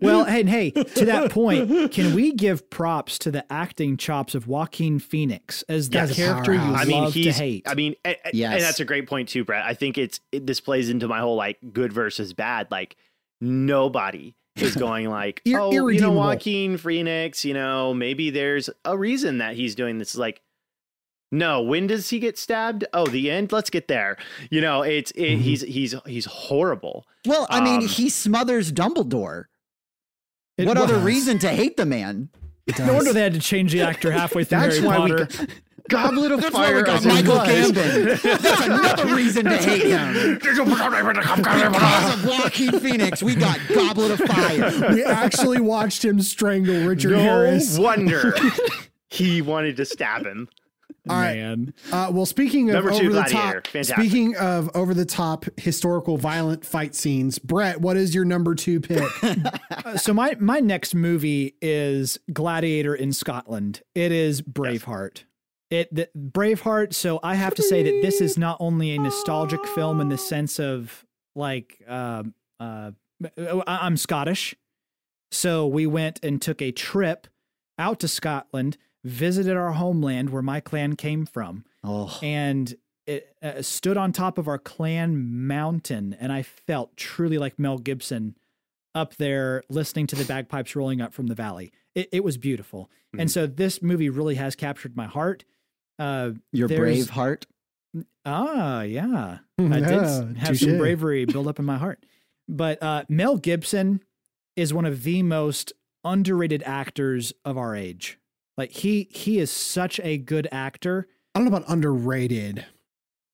Well, 0.02 0.26
and 0.26 0.48
hey, 0.50 0.72
to 0.72 1.06
that 1.06 1.32
point, 1.32 1.92
can 1.92 2.14
we 2.14 2.32
give 2.32 2.70
props 2.70 3.18
to 3.20 3.32
the 3.32 3.52
acting 3.52 3.98
chops 3.98 4.36
of 4.36 4.48
Joaquin 4.48 5.00
Phoenix 5.00 5.64
as 5.68 5.90
the 5.90 5.98
Yes. 5.98 6.16
character 6.16 6.54
you 6.54 6.60
I 6.60 6.86
mean, 6.86 7.04
love 7.04 7.14
to 7.14 7.32
hate? 7.32 7.64
I 7.68 7.74
mean, 7.76 7.96
and, 8.06 8.16
and- 8.24 8.34
Yes. 8.34 8.54
and 8.54 8.62
that's 8.62 8.80
a 8.80 8.86
great 8.86 9.08
point 9.08 9.30
too, 9.30 9.44
Brett. 9.44 9.66
I 9.66 9.74
think 9.74 9.98
it's 9.98 10.20
it, 10.32 10.46
this 10.46 10.62
plays 10.62 10.90
into 10.90 11.08
my 11.08 11.20
whole 11.20 11.36
like 11.36 11.58
good 11.74 11.92
versus 11.92 12.34
bad. 12.34 12.68
Like 12.72 12.96
nobody 13.42 14.36
is 14.58 14.76
going 14.76 15.10
like, 15.10 15.42
Ir- 15.46 15.60
oh, 15.60 15.72
you 15.72 15.78
know, 15.80 15.84
irredeemable. 15.88 16.16
Joaquin 16.18 16.78
Phoenix. 16.78 17.44
You 17.46 17.54
know, 17.54 17.94
maybe 17.94 18.30
there's 18.30 18.70
a 18.86 18.98
reason 18.98 19.40
that 19.40 19.56
he's 19.56 19.76
doing 19.76 19.98
this. 19.98 20.16
Like, 20.16 20.42
no, 21.32 21.62
when 21.62 21.88
does 21.88 22.10
he 22.10 22.20
get 22.20 22.38
stabbed? 22.38 22.86
Oh, 22.94 23.06
the 23.08 23.30
end. 23.32 23.52
Let's 23.52 23.70
get 23.70 23.88
there. 23.88 24.18
You 24.50 24.62
know, 24.62 24.84
it's 24.84 25.12
it, 25.12 25.38
Mhm. 25.38 25.42
he's 25.42 25.62
he's 25.62 25.96
he's 26.06 26.26
horrible. 26.26 27.06
Well, 27.26 27.48
I 27.50 27.60
mean, 27.62 27.82
Um, 27.82 27.88
he 27.88 28.10
smothers 28.10 28.72
Dumbledore. 28.72 29.46
It 30.58 30.68
what 30.68 30.78
other 30.78 30.98
reason 31.00 31.38
to 31.40 31.50
hate 31.50 31.76
the 31.78 31.86
man? 31.86 32.30
No 32.80 32.96
wonder 32.96 33.14
they 33.14 33.22
had 33.22 33.34
to 33.36 33.40
change 33.40 33.74
the 33.74 33.82
actor 33.82 34.12
halfway 34.12 34.44
through 34.44 34.60
That's 34.60 34.78
Harry 34.78 34.88
why 34.88 35.00
we 35.06 35.12
Potter. 35.12 35.26
got- 35.26 35.48
Goblet 35.90 36.32
of 36.32 36.42
That's 36.42 36.54
why 36.54 36.66
Fire. 36.66 36.76
we 36.78 36.84
got 36.84 37.06
Michael 37.06 37.36
was. 37.36 37.48
Gambon. 37.48 38.22
That's 38.42 38.66
another 38.66 39.16
reason 39.16 39.46
to 39.46 39.58
hate 39.58 39.86
him. 39.86 40.36
Because 40.36 40.60
of 40.60 42.26
Joaquin 42.26 42.80
Phoenix, 42.80 43.22
we 43.22 43.36
got 43.36 43.60
Goblet 43.74 44.12
of 44.12 44.20
Fire. 44.20 44.94
we 44.94 45.04
actually 45.04 45.62
watched 45.62 46.04
him 46.04 46.22
strangle 46.22 46.86
Richard 46.86 47.12
no 47.12 47.20
Harris. 47.20 47.78
No 47.78 47.84
wonder 47.84 48.34
he 49.10 49.42
wanted 49.42 49.78
to 49.78 49.86
stab 49.86 50.26
him. 50.26 50.50
All 51.08 51.18
right. 51.18 51.36
Man. 51.38 51.74
Uh, 51.92 52.10
well, 52.12 52.26
speaking 52.26 52.70
of 52.72 52.84
Number 52.84 52.98
two, 53.00 53.06
over 53.08 53.14
the 53.14 53.24
top, 53.24 53.68
speaking 53.84 54.36
of 54.38 54.72
over 54.76 54.96
the 54.96 55.06
top 55.06 55.46
historical 55.58 56.18
violent 56.18 56.66
fight 56.66 56.96
scenes, 56.96 57.38
Brett, 57.38 57.80
what 57.80 57.96
is 57.96 58.16
your 58.16 58.26
number 58.26 58.56
two 58.56 58.80
pick? 58.80 59.04
Uh, 59.86 59.96
so 59.98 60.16
my 60.16 60.36
my 60.40 60.60
next 60.60 60.96
movie 60.96 61.56
is 61.62 62.18
Gladiator 62.34 62.96
in 62.96 63.14
Scotland. 63.14 63.84
It 63.94 64.12
is 64.12 64.42
Braveheart. 64.42 65.26
It 65.70 65.94
the, 65.94 66.10
Braveheart. 66.16 66.94
So 66.94 67.20
I 67.24 67.36
have 67.36 67.56
to 67.56 67.64
say 67.64 67.84
that 67.84 68.00
this 68.02 68.22
is 68.22 68.38
not 68.38 68.58
only 68.60 68.96
a 68.96 69.00
nostalgic 69.00 69.66
film 69.68 70.00
in 70.00 70.10
the 70.10 70.18
sense 70.18 70.60
of 70.60 71.06
like 71.36 71.82
um 71.88 72.34
uh, 72.60 72.92
I- 73.38 73.64
I'm 73.86 73.98
Scottish, 73.98 74.56
so 75.32 75.66
we 75.68 75.86
went 75.86 76.20
and 76.24 76.42
took 76.42 76.62
a 76.62 76.72
trip 76.72 77.28
out 77.78 78.00
to 78.02 78.08
Scotland, 78.08 78.78
visited 79.04 79.58
our 79.58 79.72
homeland 79.74 80.30
where 80.30 80.42
my 80.42 80.60
clan 80.60 80.96
came 80.96 81.26
from 81.26 81.66
Oh, 81.84 82.18
and 82.24 82.74
it 83.06 83.36
uh, 83.44 83.62
stood 83.62 83.98
on 83.98 84.12
top 84.12 84.38
of 84.38 84.48
our 84.48 84.58
clan 84.58 85.46
mountain 85.46 86.16
and 86.20 86.32
i 86.34 86.42
felt 86.42 86.98
truly 86.98 87.38
like 87.38 87.60
mel 87.60 87.78
gibson 87.78 88.36
up 88.96 89.16
there 89.18 89.62
listening 89.70 90.08
to 90.08 90.16
the 90.16 90.26
bagpipes 90.26 90.76
rolling 90.76 91.02
up 91.02 91.14
from 91.14 91.28
the 91.28 91.36
valley 91.36 91.72
it, 91.94 92.10
it 92.12 92.24
was 92.24 92.38
beautiful 92.40 92.90
and 93.14 93.30
Mhm. 93.30 93.34
so 93.34 93.46
this 93.46 93.80
movie 93.84 94.10
really 94.10 94.36
has 94.36 94.56
captured 94.56 94.96
my 94.98 95.06
heart 95.06 95.44
uh 96.00 96.32
your 96.52 96.68
brave 96.68 97.10
heart. 97.10 97.46
ah 98.26 98.82
yeah 98.82 99.40
i 99.60 99.64
did 99.64 99.84
s- 99.84 100.24
Yeah, 100.34 100.40
have 100.40 100.58
some 100.60 100.78
bravery 100.78 101.26
build 101.26 101.48
up 101.48 101.60
in 101.60 101.66
my 101.66 101.78
heart 101.78 102.06
but 102.48 102.82
uh 102.84 103.04
mel 103.10 103.38
gibson 103.38 104.02
is 104.56 104.74
one 104.74 104.86
of 104.86 105.04
the 105.04 105.24
most 105.24 105.74
underrated 106.04 106.64
actors 106.66 107.34
of 107.46 107.58
our 107.58 107.76
age 107.76 108.20
like 108.58 108.72
he 108.72 109.08
he 109.12 109.40
is 109.40 109.52
such 109.52 110.00
a 110.04 110.18
good 110.18 110.48
actor 110.52 111.08
I 111.34 111.40
don't 111.40 111.50
know 111.52 111.58
about 111.58 111.70
underrated. 111.70 112.66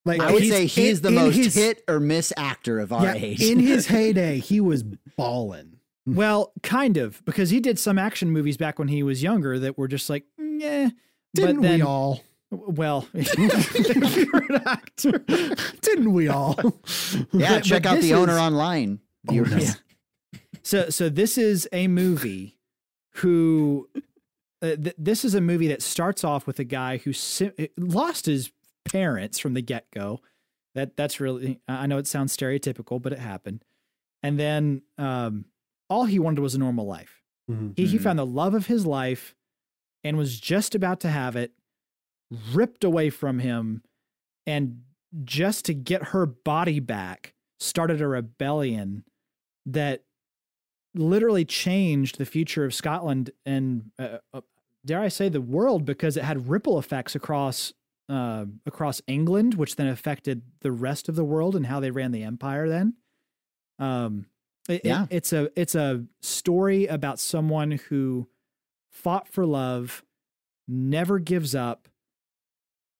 Like 0.04 0.20
I 0.20 0.32
would 0.32 0.42
say 0.48 0.66
he's 0.66 0.96
in- 0.98 1.02
the 1.04 1.08
in 1.10 1.14
most 1.14 1.36
his- 1.36 1.54
hit 1.54 1.84
or 1.86 2.00
miss 2.00 2.32
actor 2.36 2.80
of 2.80 2.92
our 2.92 3.04
yeah, 3.04 3.14
age. 3.14 3.40
in 3.40 3.60
his 3.60 3.86
heyday, 3.94 4.40
he 4.40 4.60
was 4.60 4.82
balling. 5.16 5.76
Well, 6.04 6.52
kind 6.64 6.96
of, 6.96 7.24
because 7.24 7.50
he 7.50 7.60
did 7.60 7.78
some 7.78 7.96
action 7.96 8.32
movies 8.32 8.56
back 8.56 8.80
when 8.80 8.88
he 8.88 9.04
was 9.04 9.22
younger 9.22 9.56
that 9.60 9.78
were 9.78 9.86
just 9.86 10.10
like, 10.10 10.24
yeah. 10.36 10.90
Didn't 11.32 11.56
but 11.58 11.62
then, 11.62 11.74
we 11.78 11.82
all? 11.82 12.20
Well, 12.54 13.08
if 13.14 14.16
you're 14.16 14.44
an 14.56 14.62
actor. 14.66 15.18
Didn't 15.80 16.12
we 16.12 16.28
all? 16.28 16.54
yeah, 17.32 17.54
but- 17.56 17.64
check 17.64 17.82
but 17.84 17.88
out 17.88 17.94
this 17.96 18.04
the 18.04 18.14
owner 18.14 18.34
is- 18.34 18.38
online. 18.38 19.00
Oh, 19.28 19.32
Viewers. 19.32 19.50
no. 19.68 19.72
So, 20.64 20.90
so 20.90 21.08
this 21.08 21.38
is 21.38 21.68
a 21.72 21.88
movie 21.88 22.56
who, 23.16 23.88
uh, 24.62 24.76
th- 24.76 24.94
this 24.96 25.24
is 25.24 25.34
a 25.34 25.40
movie 25.40 25.66
that 25.68 25.82
starts 25.82 26.22
off 26.22 26.46
with 26.46 26.60
a 26.60 26.64
guy 26.64 26.98
who 26.98 27.12
si- 27.12 27.50
lost 27.76 28.26
his 28.26 28.52
parents 28.84 29.40
from 29.40 29.54
the 29.54 29.60
get 29.60 29.90
go. 29.90 30.20
That 30.76 30.96
that's 30.96 31.18
really, 31.18 31.58
I 31.66 31.88
know 31.88 31.98
it 31.98 32.06
sounds 32.06 32.36
stereotypical, 32.36 33.02
but 33.02 33.12
it 33.12 33.18
happened. 33.18 33.64
And 34.22 34.38
then, 34.38 34.82
um, 34.98 35.46
all 35.90 36.04
he 36.04 36.20
wanted 36.20 36.40
was 36.40 36.54
a 36.54 36.58
normal 36.58 36.86
life. 36.86 37.22
Mhm. 37.50 37.72
He, 37.76 37.86
he 37.86 37.98
Mhm. 37.98 38.02
found 38.02 38.18
the 38.20 38.26
love 38.26 38.54
of 38.54 38.66
his 38.68 38.86
life 38.86 39.34
and 40.04 40.16
was 40.16 40.38
just 40.38 40.76
about 40.76 41.00
to 41.00 41.08
have 41.08 41.34
it 41.34 41.52
ripped 42.52 42.84
away 42.84 43.10
from 43.10 43.38
him. 43.38 43.82
And 44.46 44.82
just 45.24 45.64
to 45.66 45.74
get 45.74 46.08
her 46.08 46.26
body 46.26 46.80
back, 46.80 47.34
started 47.60 48.00
a 48.00 48.08
rebellion 48.08 49.04
that 49.66 50.04
literally 50.94 51.44
changed 51.44 52.18
the 52.18 52.26
future 52.26 52.64
of 52.64 52.74
Scotland 52.74 53.30
and, 53.46 53.90
uh, 53.98 54.18
uh, 54.34 54.40
dare 54.84 55.00
I 55.00 55.08
say, 55.08 55.28
the 55.28 55.40
world 55.40 55.84
because 55.84 56.16
it 56.16 56.24
had 56.24 56.48
ripple 56.48 56.78
effects 56.78 57.14
across. 57.14 57.72
Uh, 58.08 58.44
across 58.66 59.00
England, 59.06 59.54
which 59.54 59.76
then 59.76 59.86
affected 59.86 60.42
the 60.60 60.72
rest 60.72 61.08
of 61.08 61.14
the 61.14 61.24
world 61.24 61.56
and 61.56 61.64
how 61.66 61.80
they 61.80 61.90
ran 61.90 62.10
the 62.12 62.24
empire. 62.24 62.68
Then, 62.68 62.94
um, 63.78 64.26
it- 64.68 64.80
it- 64.80 64.84
Yeah. 64.84 65.06
it's 65.08 65.32
a 65.32 65.50
it's 65.58 65.74
a 65.74 66.04
story 66.20 66.86
about 66.88 67.20
someone 67.20 67.70
who 67.70 68.28
fought 68.90 69.28
for 69.28 69.46
love, 69.46 70.04
never 70.68 71.20
gives 71.20 71.54
up, 71.54 71.88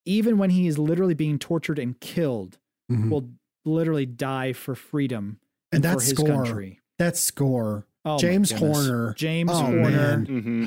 even 0.04 0.38
when 0.38 0.50
he 0.50 0.66
is 0.66 0.78
literally 0.78 1.14
being 1.14 1.38
tortured 1.38 1.78
and 1.78 1.98
killed, 2.00 2.58
Mhm. 2.90 3.10
will 3.10 3.28
literally 3.64 4.06
die 4.06 4.52
for 4.52 4.74
freedom 4.74 5.38
and 5.70 5.82
for 5.82 5.88
that 5.88 5.94
his 6.00 6.08
score, 6.10 6.26
country. 6.26 6.80
that 6.98 7.16
score, 7.16 7.86
Oh 8.04 8.18
James. 8.18 8.50
Horner, 8.50 9.14
James 9.16 9.50
Oh, 9.52 9.62
Horner. 9.62 10.24
Mm-hmm. 10.26 10.66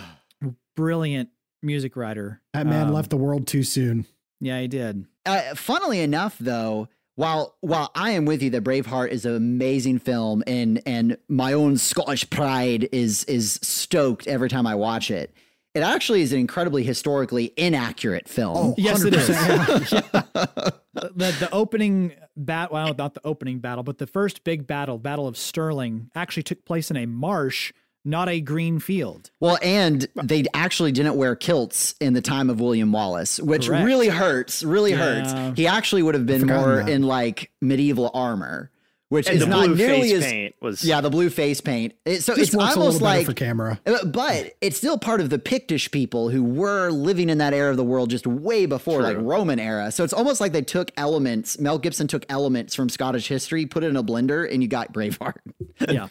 brilliant 0.76 1.30
music 1.62 1.96
writer. 1.96 2.42
that 2.54 2.66
man 2.66 2.88
Um, 2.88 2.94
left 2.94 3.10
the 3.10 3.18
world 3.18 3.48
too 3.48 3.64
soon. 3.64 4.06
Yeah, 4.40 4.60
he 4.62 4.68
did. 4.68 5.06
uh, 5.26 5.56
funnily 5.56 6.00
enough, 6.02 6.38
though, 6.40 6.88
while 7.16 7.56
while 7.62 7.92
I 7.96 8.12
am 8.12 8.26
with 8.26 8.44
you 8.44 8.50
that 8.52 8.64
Braveheart 8.64 9.10
is 9.10 9.26
an 9.26 9.36
amazing 9.36 10.00
film, 10.00 10.44
and 10.46 10.82
and 10.86 11.18
my 11.28 11.54
own 11.54 11.78
Scottish 11.78 12.30
pride 12.30 12.88
is 12.92 13.24
is 13.26 13.54
stoked 13.64 14.28
every 14.28 14.50
time 14.50 14.68
I 14.68 14.76
watch 14.76 15.10
it. 15.10 15.34
It 15.76 15.82
actually 15.82 16.22
is 16.22 16.32
an 16.34 16.40
incredibly 16.40 16.84
historically 16.84 17.52
inaccurate 17.58 18.28
film. 18.30 18.58
Oh, 18.58 18.76
Yes, 18.78 19.04
it 19.04 19.14
is. 19.14 19.30
100%. 19.30 20.74
The 20.96 21.36
the 21.40 21.50
opening 21.52 22.14
bat 22.38 22.72
well 22.72 22.96
not 22.98 23.14
the 23.14 23.22
opening 23.26 23.60
battle, 23.60 23.84
but 23.84 23.98
the 23.98 24.08
first 24.08 24.44
big 24.46 24.66
battle, 24.66 24.98
Battle 24.98 25.28
of 25.28 25.36
Stirling, 25.38 26.10
actually 26.16 26.44
took 26.44 26.64
place 26.66 26.90
in 26.90 26.96
a 26.96 27.06
marsh, 27.06 27.74
not 28.06 28.30
a 28.30 28.40
green 28.40 28.80
field. 28.80 29.30
Well, 29.42 29.58
and 29.62 30.08
they 30.24 30.46
actually 30.54 30.94
didn't 30.94 31.16
wear 31.18 31.36
kilts 31.36 31.96
in 32.00 32.14
the 32.14 32.22
time 32.22 32.50
of 32.50 32.62
William 32.62 32.94
Wallace, 32.94 33.40
which 33.42 33.68
Correct. 33.68 33.86
really 33.86 34.08
hurts. 34.08 34.64
Really 34.64 34.92
Yeah. 34.92 34.98
hurts. 35.34 35.58
He 35.58 35.68
actually 35.68 36.02
would 36.02 36.16
have 36.16 36.26
been 36.26 36.48
more 36.48 36.78
that. 36.78 36.88
in 36.90 37.04
like 37.04 37.52
medieval 37.62 38.10
armor, 38.14 38.72
which 39.10 39.28
And 39.28 39.36
is 39.36 39.42
the 39.42 39.48
not 39.48 39.66
blue 39.68 39.76
nearly 39.76 40.02
face 40.10 40.14
as 40.14 40.24
paint 40.26 40.56
was 40.62 40.84
yeah, 40.84 41.00
the 41.02 41.10
blue 41.10 41.30
face 41.30 41.62
paint. 41.62 41.94
It- 42.06 42.24
so 42.24 42.34
it's 42.34 42.54
works 42.56 42.76
almost 42.76 43.02
little 43.02 43.08
like 43.08 43.26
for 43.26 43.34
camera. 43.34 43.80
Uh, 43.86 44.04
But 44.06 44.54
it's 44.62 44.78
still 44.78 44.98
part 44.98 45.22
of 45.22 45.30
the 45.30 45.38
Pictish 45.40 45.92
people 45.92 46.30
who 46.30 46.44
were 46.44 46.90
living 46.90 47.30
in 47.30 47.38
that 47.38 47.54
era 47.54 47.70
of 47.72 47.78
the 47.78 47.84
world 47.84 48.10
just 48.10 48.26
way 48.26 48.66
before, 48.66 49.02
like 49.04 49.18
Roman 49.20 49.60
era. 49.60 49.92
So 49.92 50.04
it's 50.04 50.14
almost 50.14 50.42
like 50.42 50.52
they 50.54 50.62
took 50.64 50.92
elements. 50.98 51.60
Mel 51.60 51.78
Gibson 51.78 52.08
took 52.08 52.26
elements 52.30 52.74
from 52.74 52.90
Scottish 52.90 53.28
history, 53.28 53.66
put 53.66 53.84
it 53.84 53.88
in 53.88 53.96
a 53.96 54.04
blender, 54.04 54.52
and 54.52 54.62
you 54.64 54.68
got 54.68 54.92
Braveheart. 54.94 55.36
Yeah. 55.90 56.08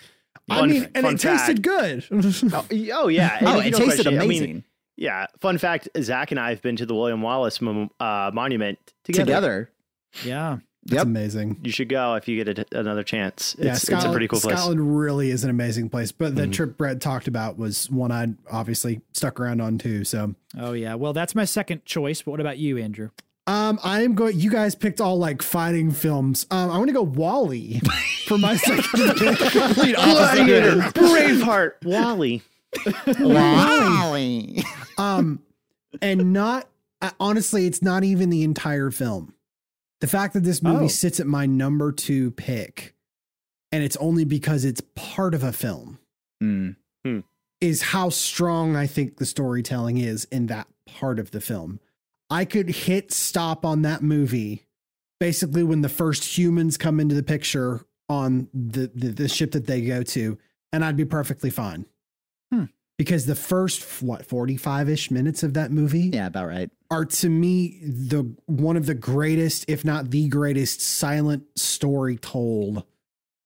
I 0.51 0.59
Fun- 0.59 0.70
mean, 0.70 0.88
and 0.95 1.05
fun 1.07 1.14
it 1.14 1.20
tasted 1.20 1.62
good. 1.62 2.05
Oh, 2.53 2.66
oh 2.92 3.09
yeah. 3.09 3.38
And 3.38 3.49
Oh, 3.49 3.61
if 3.61 3.66
it 3.66 3.70
don't 3.70 3.80
tasted 3.80 4.05
question 4.05 4.07
I 4.07 4.26
mean, 4.26 4.42
amazing 4.42 4.64
yeah. 4.97 5.26
Fun 5.40 5.57
fact: 5.59 5.88
Zach 6.01 6.30
and 6.30 6.38
I 6.38 6.51
have 6.51 6.61
been 6.62 6.76
to 6.76 6.86
the 6.86 6.95
William 6.95 7.22
Wallace 7.22 7.61
uh, 7.62 8.30
monument 8.32 8.78
together. 9.05 9.24
together. 9.24 9.70
Yeah. 10.22 10.59
That's 10.87 10.97
Yep. 10.99 11.07
amazing. 11.07 11.61
You 11.62 11.72
should 11.72 11.89
go 11.89 12.14
if 12.14 12.28
you 12.28 12.43
get 12.45 12.59
a, 12.59 12.78
another 12.78 13.03
chance. 13.03 13.55
It's, 13.59 13.89
yeah, 13.89 13.97
it's 13.97 14.05
a 14.05 14.11
pretty 14.11 14.28
cool 14.28 14.41
place. 14.41 14.57
Scotland 14.59 14.97
really 14.99 15.30
is 15.30 15.43
an 15.45 15.51
amazing 15.51 15.89
place. 15.89 16.12
But 16.12 16.37
the 16.37 16.43
Mhm. 16.47 16.53
trip 16.53 16.76
Brett 16.76 17.01
talked 17.01 17.26
about 17.26 17.57
was 17.59 17.91
one 17.91 18.11
I'd 18.12 18.37
obviously 18.51 19.01
stuck 19.12 19.41
around 19.41 19.61
on 19.62 19.78
too. 19.78 20.05
So 20.05 20.35
Oh 20.59 20.72
yeah. 20.72 20.95
Well, 20.95 21.12
that's 21.14 21.35
my 21.35 21.45
second 21.47 21.85
choice. 21.85 22.22
But 22.22 22.32
what 22.32 22.41
about 22.41 22.59
you, 22.59 22.76
Andrew? 22.78 23.11
um 23.47 23.78
I'm 23.85 24.14
going 24.14 24.41
you 24.41 24.51
guys 24.51 24.74
picked 24.74 25.01
all 25.03 25.18
like 25.18 25.43
fighting 25.43 25.91
films. 25.91 26.47
Um 26.51 26.70
I'm 26.70 26.78
gonna 26.80 26.93
go 26.93 27.03
WALL-E 27.03 27.80
for 28.26 28.39
my 28.39 28.57
second 28.59 28.85
pick. 29.18 29.39
Complete 29.53 29.97
Gladiator, 29.97 30.82
opposite. 30.82 30.95
Braveheart, 30.95 31.72
WALL-E. 31.85 32.43
WALL-E. 33.18 34.62
um 34.99 35.41
and 36.01 36.32
not 36.32 36.68
uh, 37.03 37.11
honestly 37.20 37.66
it's 37.66 37.82
not 37.82 38.05
even 38.05 38.30
the 38.30 38.43
entire 38.43 38.91
film 38.91 39.34
the 40.05 40.11
fact 40.11 40.34
that 40.34 40.44
this 40.44 40.62
movie 40.62 40.84
Oh. 40.84 40.88
sits 40.88 41.18
at 41.18 41.26
my 41.26 41.46
number 41.46 41.90
two 41.90 42.30
pick 42.32 42.94
and 43.72 43.82
it's 43.82 43.96
only 43.96 44.24
because 44.26 44.64
it's 44.66 44.82
part 44.94 45.32
of 45.34 45.42
a 45.42 45.50
film 45.52 45.98
Mm. 46.42 46.76
is 47.62 47.80
how 47.80 48.11
strong 48.11 48.76
i 48.76 48.86
think 48.86 49.16
the 49.16 49.24
storytelling 49.24 49.96
is 49.96 50.26
in 50.26 50.46
that 50.48 50.68
part 50.86 51.18
of 51.18 51.30
the 51.30 51.40
film 51.40 51.80
i 52.28 52.44
could 52.44 52.68
hit 52.68 53.12
stop 53.12 53.64
on 53.64 53.80
that 53.82 54.02
movie 54.02 54.66
basically 55.20 55.62
when 55.62 55.80
the 55.80 55.88
first 55.88 56.36
humans 56.36 56.76
come 56.76 57.00
into 57.00 57.14
the 57.14 57.22
picture 57.22 57.86
on 58.11 58.48
the 58.52 58.90
the, 58.94 59.09
the 59.09 59.28
ship 59.28 59.52
that 59.52 59.66
they 59.66 59.80
go 59.80 60.02
to 60.02 60.36
and 60.72 60.84
i'd 60.84 60.96
be 60.98 61.05
perfectly 61.07 61.48
fine 61.50 61.86
Hmm. 62.52 62.64
Because 62.99 63.26
the 63.26 63.34
first 63.34 64.03
what 64.03 64.26
45ish 64.28 65.11
minutes 65.11 65.42
of 65.42 65.55
that 65.55 65.70
movie 65.70 66.11
Yeah, 66.12 66.26
about 66.28 66.47
right. 66.49 66.70
are 66.90 67.05
to 67.05 67.28
me 67.28 67.80
the 67.82 68.34
one 68.47 68.76
of 68.76 68.86
the 68.86 68.95
greatest 68.95 69.64
if 69.68 69.84
not 69.84 70.11
the 70.11 70.28
greatest 70.28 70.80
silent 70.80 71.45
story 71.57 72.16
told 72.16 72.84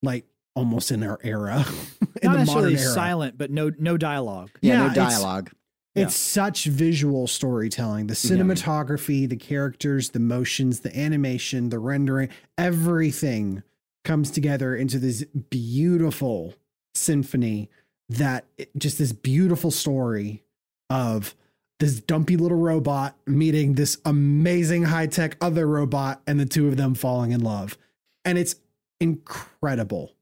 like 0.02 0.26
almost 0.54 0.90
in 0.90 1.02
our 1.02 1.18
era 1.22 1.64
in 2.22 2.32
Not 2.32 2.38
the 2.40 2.44
modern 2.44 2.72
necessarily 2.72 2.74
era 2.74 2.92
silent, 2.92 3.38
but 3.38 3.50
no 3.50 3.70
no 3.78 3.96
dialogue. 3.96 4.50
Yeah, 4.60 4.72
Yeah, 4.72 4.78
no 4.86 4.90
it's- 4.92 5.12
dialogue. 5.14 5.50
it's 5.94 6.16
such 6.16 6.64
visual 6.66 7.26
storytelling 7.26 8.06
the 8.06 8.14
cinematography 8.14 9.28
the 9.28 9.36
characters 9.36 10.10
the 10.10 10.20
motions 10.20 10.80
the 10.80 10.96
animation 10.96 11.70
the 11.70 11.78
rendering 11.78 12.28
everything 12.56 13.62
comes 14.04 14.30
together 14.30 14.76
into 14.76 14.98
this 14.98 15.24
beautiful 15.50 16.54
symphony 16.94 17.68
that 18.08 18.46
it- 18.56 18.70
just 18.76 18.98
this 18.98 19.12
beautiful 19.12 19.70
story 19.70 20.42
of 20.90 21.34
this 21.80 22.00
dumpy 22.00 22.36
little 22.36 22.58
robot 22.58 23.16
meeting 23.26 23.74
this 23.74 23.98
amazing 24.04 24.84
high-tech 24.84 25.36
other 25.40 25.66
robot 25.66 26.20
and 26.26 26.40
the 26.40 26.46
two 26.46 26.66
of 26.68 26.76
them 26.76 26.94
falling 26.94 27.30
in 27.32 27.40
love 27.40 27.76
and 28.24 28.36
it's 28.38 28.56
incredible 29.00 30.14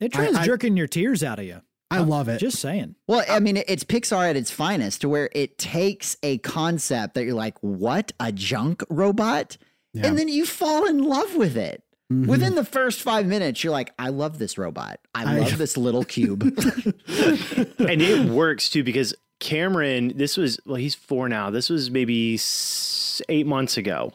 It 0.00 0.12
tries 0.12 0.34
I- 0.34 0.44
jerking 0.44 0.76
your 0.76 0.86
tears 0.86 1.22
out 1.22 1.38
of 1.38 1.44
you. 1.46 1.62
i 1.90 1.98
love 1.98 2.28
it 2.28 2.38
Just 2.38 2.58
saying. 2.60 2.94
Well, 3.06 3.24
I 3.28 3.40
mean, 3.40 3.56
it's 3.66 3.84
Pixar 3.84 4.28
at 4.28 4.36
its 4.36 4.50
finest, 4.50 5.00
to 5.00 5.08
where 5.08 5.30
it 5.32 5.56
takes 5.58 6.16
a 6.22 6.36
concept 6.38 7.14
that 7.14 7.24
you're 7.24 7.34
like, 7.34 7.56
"What 7.62 8.12
a 8.20 8.30
junk 8.30 8.84
robot," 8.90 9.56
Yeah. 9.94 10.06
and 10.06 10.18
then 10.18 10.28
you 10.28 10.44
fall 10.44 10.86
in 10.86 10.98
love 11.02 11.34
with 11.34 11.56
it. 11.56 11.82
Mhm. 12.12 12.26
Within 12.26 12.54
the 12.54 12.64
first 12.64 13.02
five 13.02 13.26
minutes, 13.26 13.62
you're 13.62 13.72
like, 13.72 13.92
"I 13.98 14.08
love 14.08 14.38
this 14.38 14.56
robot. 14.56 14.98
I 15.14 15.24
I- 15.36 15.38
love 15.40 15.58
this 15.58 15.76
little 15.76 16.04
cube." 16.04 16.42
and 17.78 18.00
it 18.02 18.30
works 18.30 18.70
too 18.70 18.82
because 18.82 19.14
Cameron, 19.40 20.12
this 20.16 20.36
was 20.36 20.58
well, 20.64 20.76
he's 20.76 20.94
four 20.94 21.28
now. 21.28 21.50
This 21.50 21.68
was 21.68 21.90
maybe 21.90 22.38
eight 23.28 23.46
months 23.46 23.76
ago, 23.76 24.12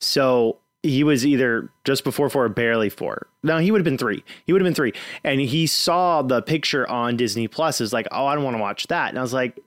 so 0.00 0.58
he 0.82 1.04
was 1.04 1.24
either 1.26 1.70
just 1.84 2.04
before 2.04 2.28
four 2.28 2.44
or 2.44 2.48
barely 2.48 2.90
four. 2.90 3.28
No, 3.42 3.58
he 3.58 3.70
would 3.70 3.78
have 3.80 3.84
been 3.84 3.98
three. 3.98 4.22
He 4.46 4.52
would 4.52 4.60
have 4.60 4.66
been 4.66 4.74
three, 4.74 4.92
and 5.24 5.40
he 5.40 5.66
saw 5.66 6.22
the 6.22 6.42
picture 6.42 6.88
on 6.88 7.16
Disney 7.16 7.48
Plus. 7.48 7.80
Is 7.80 7.92
like, 7.92 8.06
oh, 8.12 8.26
I 8.26 8.34
don't 8.34 8.44
want 8.44 8.56
to 8.56 8.60
watch 8.60 8.86
that, 8.88 9.08
and 9.08 9.18
I 9.18 9.22
was 9.22 9.32
like. 9.32 9.58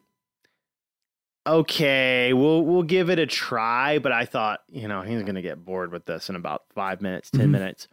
Okay, 1.47 2.33
we'll 2.33 2.63
we'll 2.63 2.83
give 2.83 3.09
it 3.09 3.19
a 3.19 3.25
try, 3.27 3.99
but 3.99 4.11
I 4.11 4.25
thought, 4.25 4.61
you 4.71 4.87
know, 4.87 5.01
he's 5.01 5.21
gonna 5.23 5.41
get 5.43 5.63
bored 5.63 5.91
with 5.91 6.05
this 6.05 6.29
in 6.29 6.35
about 6.35 6.63
five 6.73 7.01
minutes, 7.01 7.29
10 7.29 7.47
Mhm. 7.47 7.51
minutes. 7.51 7.87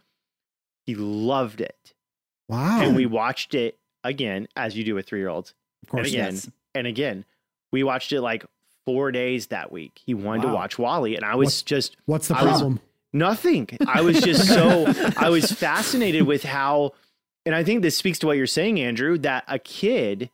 He 0.85 0.95
loved 0.95 1.61
it. 1.61 1.93
wow 2.49 2.81
And 2.81 2.95
we 2.95 3.05
watched 3.05 3.53
it 3.55 3.77
again, 4.03 4.47
as 4.55 4.75
you 4.75 4.83
do 4.83 4.95
with 4.95 5.05
three 5.07 5.19
year 5.19 5.29
olds 5.29 5.53
of 5.83 5.89
course 5.89 6.07
and 6.07 6.15
again, 6.15 6.33
yes. 6.33 6.49
and 6.75 6.87
again, 6.87 7.25
we 7.71 7.83
watched 7.83 8.11
it 8.11 8.21
like 8.21 8.45
four 8.85 9.11
days 9.11 9.47
that 9.47 9.71
week. 9.71 10.01
He 10.05 10.13
wanted 10.13 10.43
Wow. 10.45 10.49
to 10.49 10.55
watch 10.55 10.77
WALL-E, 10.79 11.15
and 11.15 11.23
I 11.23 11.35
was 11.35 11.61
just 11.63 11.95
what's 12.05 12.27
the 12.27 12.35
I 12.35 12.43
was- 12.43 12.51
problem 12.59 12.79
nothing. 13.13 13.69
I 13.87 14.01
was 14.01 14.19
just 14.21 14.47
so 14.47 14.85
I 15.15 15.29
was 15.29 15.51
fascinated 15.51 16.23
with 16.23 16.43
how, 16.43 16.91
and 17.45 17.53
I 17.55 17.63
think 17.63 17.81
this 17.81 17.95
speaks 17.95 18.19
to 18.19 18.27
what 18.27 18.35
you're 18.37 18.45
saying, 18.47 18.79
Andrew, 18.79 19.17
that 19.19 19.43
a 19.47 19.57
kid, 19.59 20.29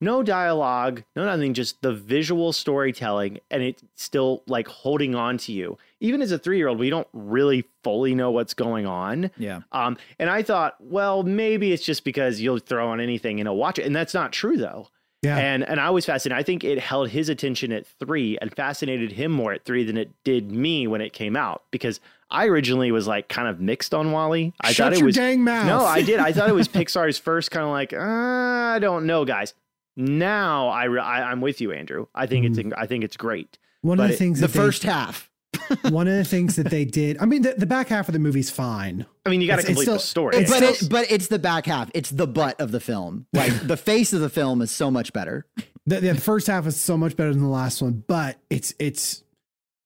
no 0.00 0.22
dialogue, 0.22 1.02
no 1.16 1.24
nothing, 1.24 1.54
just 1.54 1.82
the 1.82 1.92
visual 1.92 2.52
storytelling, 2.52 3.40
and 3.50 3.62
it's 3.62 3.82
still 3.96 4.42
like 4.46 4.68
holding 4.68 5.14
on 5.14 5.38
to 5.38 5.52
you. 5.52 5.76
Even 6.00 6.22
as 6.22 6.30
a 6.30 6.38
three 6.38 6.56
year 6.58 6.68
old, 6.68 6.78
we 6.78 6.90
don't 6.90 7.08
really 7.12 7.64
fully 7.82 8.14
know 8.14 8.30
what's 8.30 8.54
going 8.54 8.86
on. 8.86 9.30
Yeah. 9.36 9.60
Um, 9.72 9.96
and 10.18 10.30
I 10.30 10.42
thought, 10.42 10.76
well, 10.80 11.22
maybe 11.22 11.72
it's 11.72 11.84
just 11.84 12.04
because 12.04 12.40
you'll 12.40 12.58
throw 12.58 12.88
on 12.88 13.00
anything 13.00 13.40
and 13.40 13.48
he'll 13.48 13.56
watch 13.56 13.78
it, 13.78 13.86
and 13.86 13.94
that's 13.94 14.14
not 14.14 14.32
true 14.32 14.56
though. 14.56 14.88
yeah 15.22 15.36
And 15.36 15.68
and 15.68 15.80
I 15.80 15.90
was 15.90 16.06
fascinated. 16.06 16.38
I 16.38 16.44
think 16.44 16.62
it 16.62 16.78
held 16.78 17.08
his 17.08 17.28
attention 17.28 17.72
at 17.72 17.86
three 17.86 18.38
and 18.40 18.54
fascinated 18.54 19.12
him 19.12 19.32
more 19.32 19.52
at 19.52 19.64
three 19.64 19.84
than 19.84 19.96
it 19.96 20.10
did 20.22 20.52
me 20.52 20.86
when 20.86 21.00
it 21.00 21.12
came 21.12 21.34
out 21.36 21.64
because 21.72 21.98
I 22.30 22.46
originally 22.46 22.92
was 22.92 23.08
like 23.08 23.28
kind 23.28 23.48
of 23.48 23.58
mixed 23.58 23.94
on 23.94 24.12
WALL-E. 24.12 24.52
I 24.60 24.72
Shut 24.72 24.84
thought 24.84 24.92
it 24.92 24.98
your 24.98 25.06
was 25.06 25.16
dang 25.16 25.42
mouth 25.42 25.66
no, 25.66 25.80
I 25.84 26.02
did. 26.02 26.20
I 26.20 26.30
thought 26.32 26.48
it 26.48 26.54
was 26.54 26.68
Pixar's 26.78 27.18
first 27.18 27.50
kind 27.50 27.64
of 27.64 27.70
like 27.70 27.92
uh, 27.92 27.98
I 27.98 28.78
don't 28.80 29.06
know, 29.06 29.24
guys. 29.24 29.54
Now 29.98 30.68
I, 30.68 30.84
re- 30.84 31.00
I 31.00 31.30
I'm 31.30 31.40
with 31.40 31.60
you, 31.60 31.72
Andrew. 31.72 32.06
I 32.14 32.26
think 32.26 32.46
it's 32.46 32.58
mm. 32.58 32.72
I 32.76 32.86
think 32.86 33.02
it's 33.04 33.16
great. 33.16 33.58
one 33.82 33.98
of 33.98 34.04
but 34.04 34.08
the 34.08 34.14
it- 34.14 34.18
things 34.18 34.40
the 34.40 34.46
they- 34.46 34.52
first 34.58 34.82
half. 34.84 35.28
one 35.90 36.06
of 36.06 36.14
the 36.14 36.24
things 36.26 36.56
that 36.56 36.68
they 36.68 36.84
did 36.84 37.16
i 37.20 37.24
mean 37.24 37.40
the, 37.40 37.54
the 37.56 37.64
back 37.64 37.88
half 37.88 38.06
of 38.06 38.12
the 38.12 38.18
movie's 38.18 38.50
fine 38.50 39.06
I 39.24 39.30
mean, 39.30 39.40
you 39.40 39.46
got 39.46 39.56
to 39.56 39.60
It's- 39.60 39.70
it's 39.70 39.78
complete 39.86 39.94
the 39.94 39.98
story. 39.98 40.36
it's 40.36 40.50
but 40.50 40.62
it, 40.62 40.88
but 40.90 41.10
it's 41.10 41.28
the 41.28 41.38
back 41.38 41.64
half. 41.66 41.90
It's 41.94 42.10
the 42.10 42.26
butt 42.26 42.60
of 42.60 42.70
the 42.70 42.80
film. 42.80 43.26
Like 43.32 43.66
the 43.66 43.76
face 43.90 44.12
of 44.12 44.20
the 44.20 44.28
film 44.28 44.60
is 44.60 44.70
so 44.70 44.90
much 44.90 45.12
better. 45.14 45.46
the, 45.86 46.00
the 46.00 46.14
first 46.14 46.46
half 46.48 46.66
is 46.66 46.76
so 46.78 46.96
much 46.98 47.16
better 47.16 47.32
than 47.32 47.42
the 47.42 47.48
last 47.48 47.80
one 47.82 48.04
but 48.06 48.36
it's 48.50 48.74
it's 48.78 49.24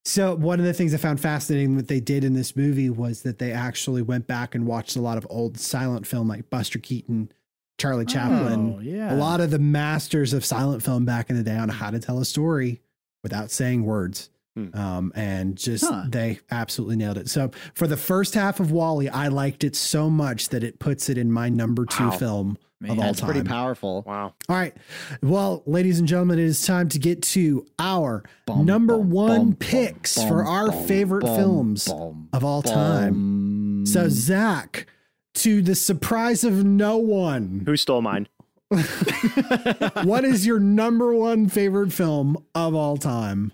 so 0.05 0.35
one 0.35 0.59
of 0.59 0.67
the 0.67 0.75
things 0.75 0.93
i 0.93 0.97
found 0.97 1.21
fascinating 1.21 1.77
that 1.77 1.87
they 1.87 2.01
did 2.01 2.25
in 2.25 2.35
this 2.35 2.57
movie 2.57 2.91
was 2.91 3.23
that 3.23 3.39
they 3.39 3.53
actually 3.53 4.03
went 4.03 4.27
back 4.27 4.55
and 4.57 4.67
watched 4.67 4.97
a 4.97 5.01
lot 5.01 5.17
of 5.17 5.25
old 5.31 5.59
silent 5.61 6.07
film 6.09 6.27
like 6.27 6.51
buster 6.51 6.81
keaton 6.81 7.31
charlie 7.79 8.05
chaplin 8.07 8.75
Oh, 8.77 8.81
yeah. 8.81 9.15
a 9.15 9.17
lot 9.17 9.41
of 9.41 9.51
the 9.51 9.59
masters 9.59 10.33
of 10.33 10.45
silent 10.45 10.83
film 10.83 11.05
back 11.05 11.31
in 11.31 11.37
the 11.37 11.43
day 11.43 11.57
on 11.57 11.69
how 11.69 11.91
to 11.91 11.99
tell 11.99 12.19
a 12.19 12.25
story 12.25 12.81
without 13.23 13.51
saying 13.51 13.85
words 13.85 14.29
Hmm. 14.55 14.77
um, 14.77 15.13
and 15.15 15.57
just 15.57 15.83
Huh. 15.87 16.05
they 16.11 16.39
absolutely 16.51 16.97
nailed 16.97 17.17
it 17.17 17.31
so 17.31 17.51
for 17.75 17.87
the 17.87 17.97
first 17.97 18.35
half 18.35 18.61
of 18.61 18.71
WALL-E 18.71 19.09
i 19.09 19.29
liked 19.29 19.65
it 19.65 19.75
so 19.75 20.11
much 20.11 20.51
that 20.51 20.63
it 20.63 20.79
puts 20.79 21.09
it 21.09 21.17
in 21.17 21.33
my 21.33 21.49
number 21.49 21.87
two 21.87 22.05
Wow. 22.05 22.11
film 22.11 22.59
of 22.85 22.91
all 22.91 22.97
That's 22.97 23.21
time. 23.21 23.31
pretty 23.31 23.49
powerful. 23.49 24.03
Wow. 24.05 24.35
All 24.49 24.57
right. 24.57 24.77
Well, 25.23 25.63
ladies 25.67 26.01
and 26.01 26.09
gentlemen, 26.09 26.41
it 26.41 26.47
is 26.47 26.67
time 26.67 26.89
to 26.89 26.99
get 26.99 27.23
to 27.23 27.65
our 27.79 28.25
Bum, 28.45 28.67
number 28.67 28.99
bum, 28.99 29.11
one 29.11 29.39
bum, 29.51 29.55
picks 29.55 30.17
bum, 30.17 30.27
for 30.27 30.45
our 30.45 30.67
bum, 30.73 30.85
favorite 30.87 31.23
bum, 31.25 31.37
films 31.37 31.87
bum, 31.87 32.29
of 32.33 32.45
all 32.45 32.61
time. 32.61 33.87
So, 33.87 34.09
Zach, 34.09 34.87
to 35.35 35.63
the 35.63 35.75
surprise 35.75 36.45
of 36.45 36.65
no 36.65 36.97
one. 36.99 37.63
Who 37.67 37.77
stole 37.77 38.03
mine? 38.03 38.29
what 40.05 40.25
is 40.25 40.47
your 40.47 40.59
number 40.59 41.15
one 41.15 41.47
favorite 41.49 41.93
film 41.93 42.43
of 42.55 42.75
all 42.75 42.97
time? 42.97 43.53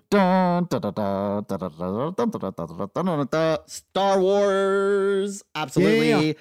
Star 3.67 4.21
Wars. 4.21 5.43
Absolutely. 5.55 6.29
Yeah. 6.29 6.33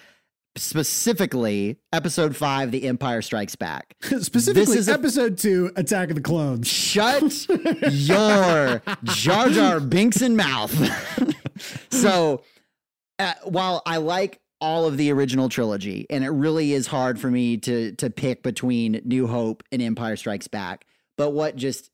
Specifically, 0.57 1.77
episode 1.93 2.35
five, 2.35 2.71
The 2.71 2.87
Empire 2.87 3.21
Strikes 3.21 3.55
Back. 3.55 3.95
Specifically, 4.01 4.77
episode 4.91 5.33
a- 5.33 5.35
two, 5.35 5.71
Attack 5.75 6.09
of 6.09 6.15
the 6.15 6.21
Clones. 6.21 6.67
Shut 6.67 7.47
your 7.91 8.81
Jar 9.03 9.49
Jar 9.49 9.79
Binks 9.79 10.21
and 10.21 10.35
mouth. 10.35 10.73
so, 11.91 12.41
uh, 13.19 13.33
while 13.43 13.83
I 13.85 13.97
like 13.97 14.39
all 14.59 14.85
of 14.85 14.97
the 14.97 15.11
original 15.11 15.49
trilogy, 15.49 16.05
and 16.09 16.23
it 16.23 16.29
really 16.29 16.73
is 16.73 16.87
hard 16.87 17.19
for 17.19 17.29
me 17.29 17.57
to 17.57 17.91
to 17.93 18.09
pick 18.09 18.43
between 18.43 19.01
New 19.05 19.27
Hope 19.27 19.63
and 19.71 19.81
Empire 19.81 20.15
Strikes 20.15 20.47
Back, 20.47 20.85
but 21.17 21.31
what 21.31 21.55
just 21.55 21.89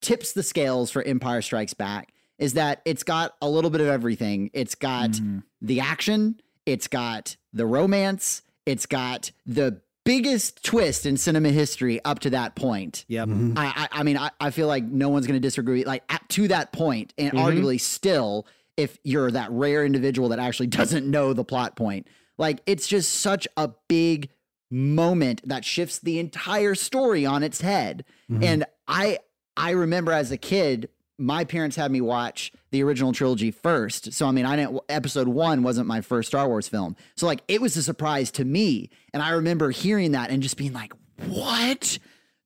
tips 0.00 0.32
the 0.32 0.42
scales 0.42 0.90
for 0.90 1.02
Empire 1.02 1.42
Strikes 1.42 1.74
Back 1.74 2.12
is 2.38 2.52
that 2.54 2.80
it's 2.84 3.02
got 3.02 3.34
a 3.42 3.48
little 3.48 3.70
bit 3.70 3.80
of 3.80 3.88
everything. 3.88 4.48
It's 4.52 4.76
got 4.76 5.10
Mhm. 5.10 5.42
the 5.60 5.80
action, 5.80 6.40
it's 6.66 6.86
got 6.86 7.36
the 7.52 7.66
romance, 7.66 8.42
it's 8.64 8.86
got 8.86 9.32
the 9.44 9.80
biggest 10.04 10.62
twist 10.62 11.04
in 11.04 11.16
cinema 11.16 11.50
history 11.50 12.00
up 12.04 12.20
to 12.20 12.30
that 12.30 12.54
point. 12.54 13.04
Yep. 13.08 13.28
Mhm. 13.28 13.58
I, 13.58 13.66
I, 13.66 13.88
I 14.00 14.02
mean, 14.04 14.16
I, 14.16 14.30
I 14.40 14.50
feel 14.50 14.66
like 14.68 14.84
no 14.84 15.08
one's 15.08 15.26
going 15.26 15.34
to 15.38 15.46
disagree. 15.46 15.84
Like 15.84 16.02
at, 16.08 16.26
to 16.30 16.48
that 16.48 16.72
point, 16.72 17.12
and 17.18 17.32
Mhm. 17.32 17.38
arguably 17.44 17.80
still, 17.80 18.46
if 18.78 18.98
you're 19.04 19.30
that 19.30 19.50
rare 19.50 19.84
individual 19.84 20.30
that 20.30 20.38
actually 20.38 20.66
doesn't 20.80 21.04
know 21.10 21.34
the 21.34 21.44
plot 21.44 21.76
point, 21.76 22.06
like 22.38 22.60
it's 22.64 22.86
just 22.88 23.12
such 23.16 23.46
a 23.58 23.70
big 23.88 24.30
moment 24.70 25.40
that 25.46 25.64
shifts 25.64 25.98
the 25.98 26.18
entire 26.18 26.74
story 26.74 27.26
on 27.26 27.42
its 27.42 27.60
head. 27.60 28.04
Mhm. 28.30 28.44
And 28.44 28.64
I, 28.86 29.18
I 29.56 29.70
remember 29.70 30.12
as 30.12 30.30
a 30.30 30.36
kid, 30.36 30.88
my 31.18 31.42
parents 31.44 31.74
had 31.74 31.90
me 31.90 32.00
watch 32.00 32.52
the 32.70 32.82
original 32.82 33.12
trilogy 33.12 33.50
first. 33.50 34.12
So 34.12 34.26
I 34.26 34.30
mean, 34.30 34.46
I 34.46 34.54
didn't. 34.56 34.78
Episode 34.88 35.26
one 35.26 35.62
wasn't 35.64 35.88
my 35.88 36.00
first 36.00 36.28
Star 36.28 36.46
Wars 36.46 36.68
film. 36.68 36.94
So 37.16 37.26
like, 37.26 37.42
it 37.48 37.60
was 37.60 37.76
a 37.76 37.82
surprise 37.82 38.30
to 38.32 38.44
me, 38.44 38.88
and 39.12 39.20
I 39.20 39.30
remember 39.30 39.70
hearing 39.70 40.12
that 40.12 40.30
and 40.30 40.40
just 40.42 40.56
being 40.56 40.72
like, 40.72 40.92
"What?" 41.26 41.98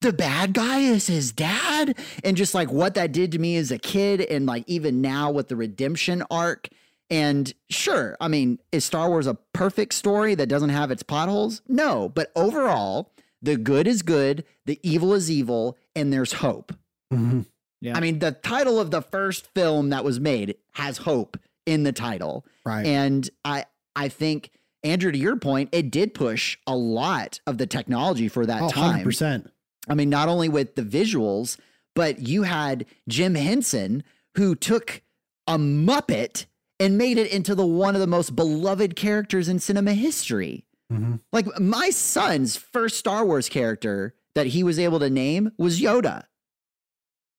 The 0.02 0.12
bad 0.12 0.52
guy 0.52 0.80
is 0.80 1.06
his 1.06 1.32
dad 1.32 1.96
and 2.24 2.36
just 2.36 2.54
like 2.54 2.70
what 2.70 2.94
that 2.94 3.12
did 3.12 3.32
to 3.32 3.38
me 3.38 3.56
as 3.56 3.70
a 3.70 3.78
kid 3.78 4.20
and 4.20 4.46
like 4.46 4.64
even 4.66 5.00
now 5.00 5.30
with 5.30 5.48
the 5.48 5.56
redemption 5.56 6.22
arc 6.30 6.68
and 7.10 7.54
sure 7.70 8.16
i 8.20 8.28
mean 8.28 8.58
is 8.72 8.84
star 8.84 9.08
wars 9.08 9.26
a 9.26 9.34
perfect 9.52 9.94
story 9.94 10.34
that 10.34 10.48
doesn't 10.48 10.70
have 10.70 10.90
its 10.90 11.02
potholes 11.02 11.62
no 11.68 12.08
but 12.08 12.30
overall 12.36 13.12
the 13.40 13.56
good 13.56 13.86
is 13.86 14.02
good 14.02 14.44
the 14.66 14.78
evil 14.82 15.14
is 15.14 15.30
evil 15.30 15.76
and 15.96 16.12
there's 16.12 16.34
hope 16.34 16.72
Mhm. 17.12 17.46
Yeah. 17.80 17.96
i 17.96 18.00
mean 18.00 18.18
the 18.18 18.32
title 18.32 18.78
of 18.80 18.90
the 18.90 19.02
first 19.02 19.46
film 19.54 19.90
that 19.90 20.04
was 20.04 20.18
made 20.20 20.56
has 20.72 20.98
hope 20.98 21.36
in 21.66 21.82
the 21.84 21.92
title 21.92 22.44
Right. 22.64 22.86
and 22.86 23.28
I 23.44 23.64
I 23.94 24.08
think 24.08 24.50
Andrew, 24.84 25.12
to 25.12 25.18
your 25.18 25.36
point, 25.36 25.68
it 25.70 25.92
did 25.92 26.12
push 26.12 26.58
a 26.66 26.74
lot 26.74 27.38
of 27.46 27.58
the 27.58 27.66
technology 27.68 28.26
for 28.26 28.44
that 28.46 28.62
oh, 28.62 28.68
time. 28.68 29.04
100%. 29.04 29.48
I 29.88 29.94
mean, 29.94 30.10
not 30.10 30.28
only 30.28 30.48
with 30.48 30.74
the 30.74 30.82
visuals, 30.82 31.56
but 31.94 32.20
you 32.20 32.42
had 32.44 32.86
Jim 33.08 33.34
Henson 33.34 34.04
who 34.36 34.54
took 34.54 35.02
a 35.46 35.58
Muppet 35.58 36.46
and 36.80 36.96
made 36.96 37.18
it 37.18 37.30
into 37.32 37.54
the 37.54 37.66
one 37.66 37.94
of 37.94 38.00
the 38.00 38.06
most 38.06 38.34
beloved 38.34 38.96
characters 38.96 39.48
in 39.48 39.58
cinema 39.58 39.92
history. 39.94 40.64
Mhm. 40.92 41.20
Like 41.32 41.46
my 41.60 41.90
son's 41.90 42.56
first 42.56 42.96
Star 42.98 43.24
Wars 43.26 43.48
character 43.48 44.14
that 44.34 44.48
he 44.48 44.62
was 44.62 44.78
able 44.78 44.98
to 45.00 45.10
name 45.10 45.52
was 45.58 45.80
Yoda. 45.80 46.24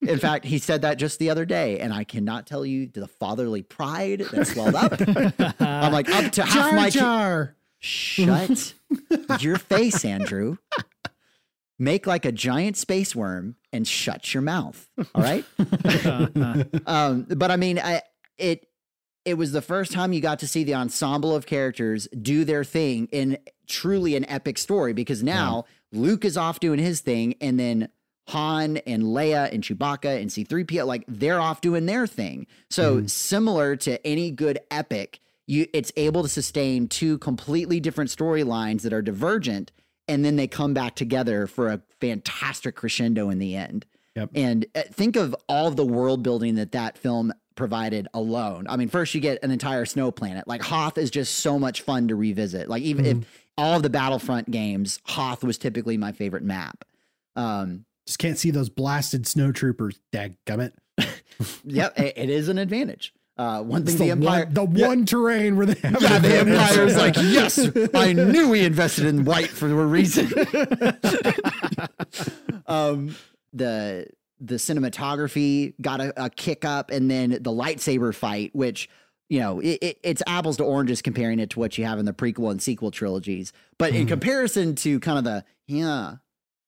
In 0.01 0.19
fact, 0.19 0.45
he 0.45 0.59
said 0.59 0.81
that 0.81 0.97
just 0.99 1.17
the 1.19 1.29
other 1.29 1.45
day, 1.45 1.79
and 1.79 1.93
I 1.93 2.03
cannot 2.03 2.45
tell 2.45 2.65
you 2.65 2.87
the 2.87 3.07
fatherly 3.07 3.63
pride 3.63 4.19
that 4.31 4.47
swelled 4.47 4.75
up. 4.75 4.93
I'm 5.61 5.91
like 5.93 6.09
up 6.09 6.31
to 6.33 6.43
half 6.43 6.53
Jar 6.53 6.71
my 6.73 6.89
Jar. 6.89 7.55
Shut 7.79 8.73
your 9.39 9.57
face, 9.57 10.05
Andrew. 10.05 10.57
Make 11.79 12.05
like 12.07 12.25
a 12.25 12.31
giant 12.31 12.77
space 12.77 13.15
worm 13.15 13.55
and 13.71 13.87
shut 13.87 14.33
your 14.33 14.41
mouth. 14.41 14.87
All 15.15 15.23
right. 15.23 15.43
um, 16.87 17.25
but 17.29 17.51
I 17.51 17.55
mean, 17.57 17.79
I 17.79 18.01
it 18.37 18.67
it 19.25 19.35
was 19.35 19.51
the 19.51 19.61
first 19.61 19.91
time 19.91 20.13
you 20.13 20.21
got 20.21 20.39
to 20.39 20.47
see 20.47 20.63
the 20.63 20.75
ensemble 20.75 21.35
of 21.35 21.45
characters 21.45 22.07
do 22.09 22.43
their 22.45 22.63
thing 22.63 23.07
in 23.11 23.37
truly 23.67 24.15
an 24.15 24.29
epic 24.29 24.57
story 24.57 24.93
because 24.93 25.23
now 25.23 25.65
Luke 25.91 26.25
is 26.25 26.37
off 26.37 26.59
doing 26.59 26.79
his 26.79 27.01
thing, 27.01 27.35
and 27.39 27.59
then 27.59 27.89
Han 28.29 28.77
and 28.77 29.03
Leia 29.03 29.53
and 29.53 29.63
Chewbacca 29.63 30.21
and 30.21 30.29
C3PO, 30.29 30.85
like 30.85 31.03
they're 31.07 31.39
off 31.39 31.61
doing 31.61 31.85
their 31.85 32.07
thing. 32.07 32.47
So 32.69 33.05
similar 33.05 33.75
to 33.77 34.05
any 34.05 34.31
good 34.31 34.59
epic, 34.71 35.19
you 35.45 35.67
it's 35.73 35.91
able 35.97 36.23
to 36.23 36.29
sustain 36.29 36.87
two 36.87 37.17
completely 37.17 37.79
different 37.79 38.09
storylines 38.09 38.81
that 38.81 38.93
are 38.93 39.01
divergent, 39.01 39.71
and 40.07 40.23
then 40.23 40.35
they 40.35 40.47
come 40.47 40.73
back 40.73 40.95
together 40.95 41.47
for 41.47 41.69
a 41.69 41.81
fantastic 41.99 42.75
crescendo 42.75 43.29
in 43.29 43.39
the 43.39 43.55
end. 43.55 43.85
Yep. 44.15 44.29
And 44.35 44.65
uh, 44.75 44.81
think 44.91 45.15
of 45.15 45.35
all 45.47 45.67
of 45.67 45.75
the 45.75 45.85
world 45.85 46.23
building 46.23 46.55
that 46.55 46.73
that 46.73 46.97
film 46.97 47.33
provided 47.55 48.07
alone. 48.13 48.65
I 48.67 48.77
mean, 48.77 48.89
first 48.89 49.13
you 49.15 49.21
get 49.21 49.43
an 49.43 49.51
entire 49.51 49.85
snow 49.85 50.11
planet. 50.11 50.47
Like 50.47 50.61
Hoth 50.61 50.97
is 50.97 51.09
just 51.11 51.39
so 51.39 51.57
much 51.57 51.81
fun 51.81 52.07
to 52.09 52.15
revisit. 52.15 52.69
Like 52.69 52.83
even 52.83 53.05
if 53.05 53.47
all 53.57 53.75
of 53.77 53.83
the 53.83 53.89
Battlefront 53.89 54.49
games, 54.49 54.99
Hoth 55.05 55.43
was 55.43 55.57
typically 55.57 55.97
my 55.97 56.11
favorite 56.11 56.43
map. 56.43 56.85
Um, 57.35 57.85
Just 58.05 58.19
can't 58.19 58.37
see 58.37 58.51
those 58.51 58.69
blasted 58.69 59.23
snowtroopers. 59.23 59.97
Dadgummit. 60.11 60.73
yep, 61.63 61.97
it, 61.97 62.05
Yep, 62.05 62.13
it 62.17 62.29
is 62.29 62.49
an 62.49 62.57
advantage. 62.57 63.13
Uh, 63.35 63.63
one 63.63 63.83
thing 63.83 63.97
the, 63.97 64.03
the, 64.05 64.11
Empire, 64.11 64.45
one, 64.45 64.53
the 64.73 64.79
Yeah. 64.79 64.87
one 64.87 65.05
terrain 65.05 65.55
where 65.57 65.65
they 65.65 65.79
have 65.87 65.99
Yeah, 66.01 66.19
the 66.19 66.39
advantage. 66.41 66.53
Empire's 66.53 66.95
like, 66.97 67.15
yes, 67.17 67.57
I 67.95 68.13
knew 68.13 68.49
we 68.49 68.63
invested 68.63 69.05
in 69.05 69.25
white 69.25 69.49
for 69.49 69.67
a 69.67 69.85
reason. 69.87 70.27
um, 72.67 73.15
the 73.53 74.07
the 74.39 74.55
cinematography 74.55 75.73
got 75.81 76.01
a, 76.01 76.25
a 76.25 76.29
kick 76.29 76.65
up, 76.65 76.91
and 76.91 77.09
then 77.09 77.31
the 77.31 77.51
lightsaber 77.51 78.13
fight, 78.13 78.51
which 78.53 78.89
you 79.29 79.39
know, 79.39 79.59
it, 79.61 79.79
it, 79.81 79.97
it's 80.03 80.21
apples 80.27 80.57
to 80.57 80.63
oranges 80.63 81.01
comparing 81.01 81.39
it 81.39 81.49
to 81.51 81.59
what 81.59 81.77
you 81.77 81.85
have 81.85 81.97
in 81.97 82.05
the 82.05 82.13
prequel 82.13 82.51
and 82.51 82.61
sequel 82.61 82.91
trilogies. 82.91 83.51
But 83.79 83.95
in 83.95 84.05
Mhm. 84.05 84.09
comparison 84.09 84.75
to 84.75 84.99
kind 84.99 85.17
of 85.17 85.23
the 85.23 85.43
yeah. 85.65 86.15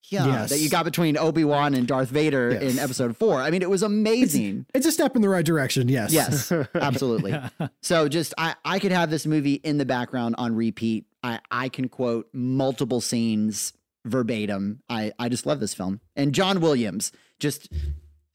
Yeah, 0.10 0.26
Yes. 0.28 0.50
that 0.52 0.60
you 0.60 0.70
got 0.70 0.86
between 0.86 1.18
Obi 1.18 1.44
Wan 1.44 1.74
and 1.74 1.88
Darth 1.88 2.10
Vader 2.10 2.52
Yes. 2.52 2.74
in 2.74 2.80
Episode 2.80 3.18
Four. 3.18 3.42
I 3.42 3.50
mean, 3.50 3.62
it 3.62 3.70
was 3.70 3.82
amazing. 3.84 4.66
It's 4.74 4.86
a 4.86 4.92
step 4.92 5.16
in 5.16 5.22
the 5.22 5.30
right 5.30 5.46
direction. 5.46 5.90
Yes. 5.90 6.12
Yes, 6.14 6.52
absolutely. 6.76 7.36
So 7.82 8.08
just 8.08 8.34
I 8.38 8.56
I 8.66 8.80
could 8.80 8.92
have 8.92 9.10
this 9.10 9.26
movie 9.26 9.56
in 9.56 9.78
the 9.78 9.86
background 9.86 10.36
on 10.38 10.56
repeat. 10.56 11.06
I 11.24 11.40
I 11.52 11.70
can 11.70 11.88
quote 11.90 12.28
multiple 12.34 13.02
scenes 13.02 13.74
verbatim. 14.06 14.82
I 14.90 15.12
I 15.20 15.30
just 15.30 15.46
love 15.46 15.60
this 15.60 15.74
film. 15.74 16.02
And 16.16 16.34
John 16.34 16.62
Williams, 16.62 17.12
just 17.40 17.70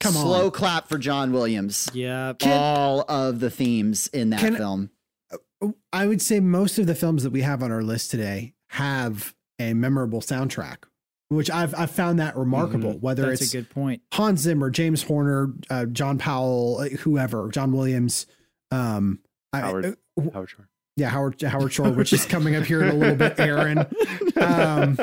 Come 0.01 0.17
on. 0.17 0.23
slow 0.23 0.51
clap 0.51 0.89
for 0.89 0.99
John 0.99 1.33
Williams. 1.33 1.89
yeah. 1.93 2.33
All 2.45 3.05
of 3.09 3.41
the 3.41 3.51
themes 3.51 4.07
in 4.09 4.31
that 4.31 4.41
Can- 4.41 4.57
film. 4.57 4.91
I 5.93 6.07
would 6.07 6.23
say 6.23 6.41
most 6.41 6.79
of 6.79 6.87
the 6.87 6.95
films 6.95 7.23
that 7.23 7.31
we 7.31 7.43
have 7.43 7.63
on 7.63 7.71
our 7.71 7.83
list 7.83 8.11
today 8.11 8.55
have 8.71 9.35
a 9.59 9.75
memorable 9.75 10.23
soundtrack, 10.23 10.85
which 11.31 11.51
I've 11.51 11.75
I've 11.75 11.91
found 11.91 12.19
that 12.19 12.37
remarkable. 12.37 12.93
Whether 12.99 13.27
That's 13.27 13.41
it's 13.43 13.55
a 13.55 13.57
good 13.59 13.71
point. 13.71 14.03
Hans 14.13 14.41
Zimmer, 14.41 14.69
James 14.71 15.03
Horner, 15.03 15.53
uh, 15.71 15.87
John 15.87 16.19
Powell, 16.19 16.79
uh, 16.81 16.89
whoever, 16.89 17.49
John 17.51 17.73
Williams, 17.73 18.27
um, 18.71 19.21
I- 19.53 19.61
Howard. 19.61 19.87
uh, 19.87 19.93
w- 20.17 20.33
Howard 20.33 20.51
Shore. 20.51 20.69
yeah, 20.97 21.09
Howard 21.09 21.41
Howard 21.41 21.73
Shore, 21.73 21.91
which 21.93 22.13
is 22.13 22.27
coming 22.27 22.55
up 22.57 22.65
here 22.65 22.83
in 22.83 22.89
a 22.91 22.95
little 22.95 23.17
bit. 23.17 23.39
Aaron, 23.41 23.79
um, 24.37 24.97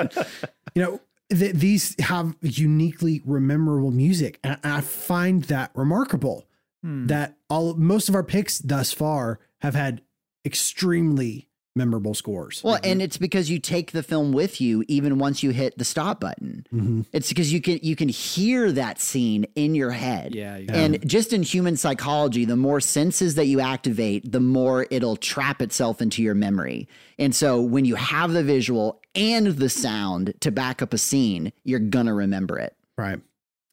you 0.75 0.81
know, 0.83 1.01
th- 1.29 1.53
these 1.55 1.95
have 2.01 2.35
uniquely 2.41 3.21
memorable 3.25 3.91
music, 3.91 4.39
and 4.43 4.57
I 4.63 4.81
find 4.81 5.43
that 5.45 5.71
remarkable. 5.73 6.45
Hmm. 6.83 7.07
That 7.07 7.35
all 7.49 7.73
most 7.73 8.07
of 8.09 8.13
our 8.15 8.23
picks 8.23 8.59
thus 8.59 8.91
far 8.93 9.39
have 9.61 9.73
had 9.73 10.01
extremely 10.45 11.46
memorable 11.77 12.13
scores. 12.13 12.61
Well, 12.63 12.79
and 12.83 13.01
it's 13.01 13.17
because 13.17 13.49
you 13.49 13.59
take 13.59 13.91
the 13.91 14.03
film 14.03 14.33
with 14.33 14.59
you 14.59 14.83
even 14.87 15.17
once 15.19 15.43
you 15.43 15.51
hit 15.51 15.77
the 15.77 15.85
stop 15.85 16.19
button. 16.19 16.65
Mhm. 16.73 17.05
It's 17.13 17.29
because 17.29 17.53
you 17.53 17.61
can 17.61 17.79
you 17.81 17.95
can 17.95 18.09
hear 18.09 18.71
that 18.73 18.99
scene 18.99 19.45
in 19.55 19.75
your 19.75 19.91
head. 19.91 20.35
yeah. 20.35 20.57
you- 20.57 20.67
And 20.69 21.07
just 21.07 21.31
in 21.31 21.43
human 21.43 21.77
psychology, 21.77 22.43
the 22.45 22.57
more 22.57 22.81
senses 22.81 23.35
that 23.35 23.45
you 23.45 23.59
activate, 23.61 24.31
the 24.31 24.39
more 24.41 24.87
it'll 24.91 25.15
trap 25.15 25.61
itself 25.61 26.01
into 26.01 26.21
your 26.21 26.33
memory. 26.35 26.87
And 27.19 27.33
so 27.35 27.61
when 27.61 27.85
you 27.85 27.95
have 27.95 28.33
the 28.33 28.43
visual 28.43 29.01
and 29.15 29.47
the 29.47 29.69
sound 29.69 30.33
to 30.41 30.51
back 30.51 30.81
up 30.81 30.93
a 30.93 30.97
scene, 30.97 31.53
you're 31.63 31.79
gonna 31.79 32.13
remember 32.13 32.57
it. 32.59 32.75
Right. 32.97 33.19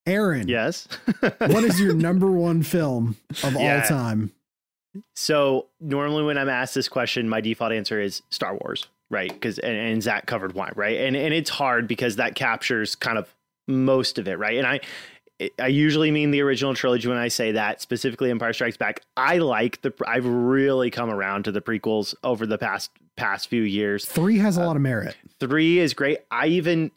Aaron, 0.07 0.49
Yes. 0.49 0.87
what 1.39 1.65
is 1.65 1.81
your 1.81 1.95
number 2.09 2.31
one 2.31 2.63
film 2.63 3.17
of 3.43 3.55
Yeah. 3.55 3.81
all 3.83 3.89
time? 3.89 4.33
So 5.15 5.67
normally 5.81 6.25
when 6.25 6.39
I'm 6.39 6.49
asked 6.49 6.75
this 6.75 6.89
question, 6.89 7.29
my 7.29 7.41
default 7.41 7.73
answer 7.73 8.01
is 8.01 8.23
Star 8.31 8.57
Wars, 8.57 8.87
right? 9.11 9.33
Because 9.33 9.59
and, 9.59 9.77
and 9.77 10.03
Zach 10.03 10.27
covered 10.27 10.55
why, 10.55 10.71
right? 10.75 11.01
And 11.01 11.17
and 11.17 11.35
it's 11.35 11.51
hard 11.51 11.89
because 11.89 12.17
that 12.17 12.35
captures 12.35 12.95
kind 12.95 13.19
of 13.19 13.35
most 13.67 14.19
of 14.19 14.29
it, 14.29 14.39
right? 14.39 14.57
And 14.57 14.67
I 14.67 14.81
I 15.59 15.67
usually 15.67 16.11
mean 16.11 16.31
the 16.31 16.43
original 16.43 16.75
trilogy 16.75 17.09
when 17.09 17.19
I 17.19 17.29
say 17.29 17.53
that, 17.53 17.81
specifically 17.81 18.31
Empire 18.31 18.53
Strikes 18.53 18.77
Back. 18.77 19.01
I 19.17 19.39
like 19.39 19.83
the 19.83 19.93
I've 20.07 20.27
really 20.27 20.91
come 20.91 21.11
around 21.11 21.45
to 21.45 21.53
the 21.53 21.61
prequels 21.61 22.15
over 22.23 22.47
the 22.47 22.59
past 22.59 22.91
past 23.17 23.49
few 23.49 23.63
years. 23.63 24.05
Three 24.05 24.39
has 24.39 24.59
a 24.59 24.63
uh, 24.63 24.67
lot 24.67 24.77
of 24.77 24.83
merit. 24.83 25.17
Three 25.41 25.79
is 25.79 25.95
great. 25.95 26.19
I 26.31 26.47
even 26.49 26.91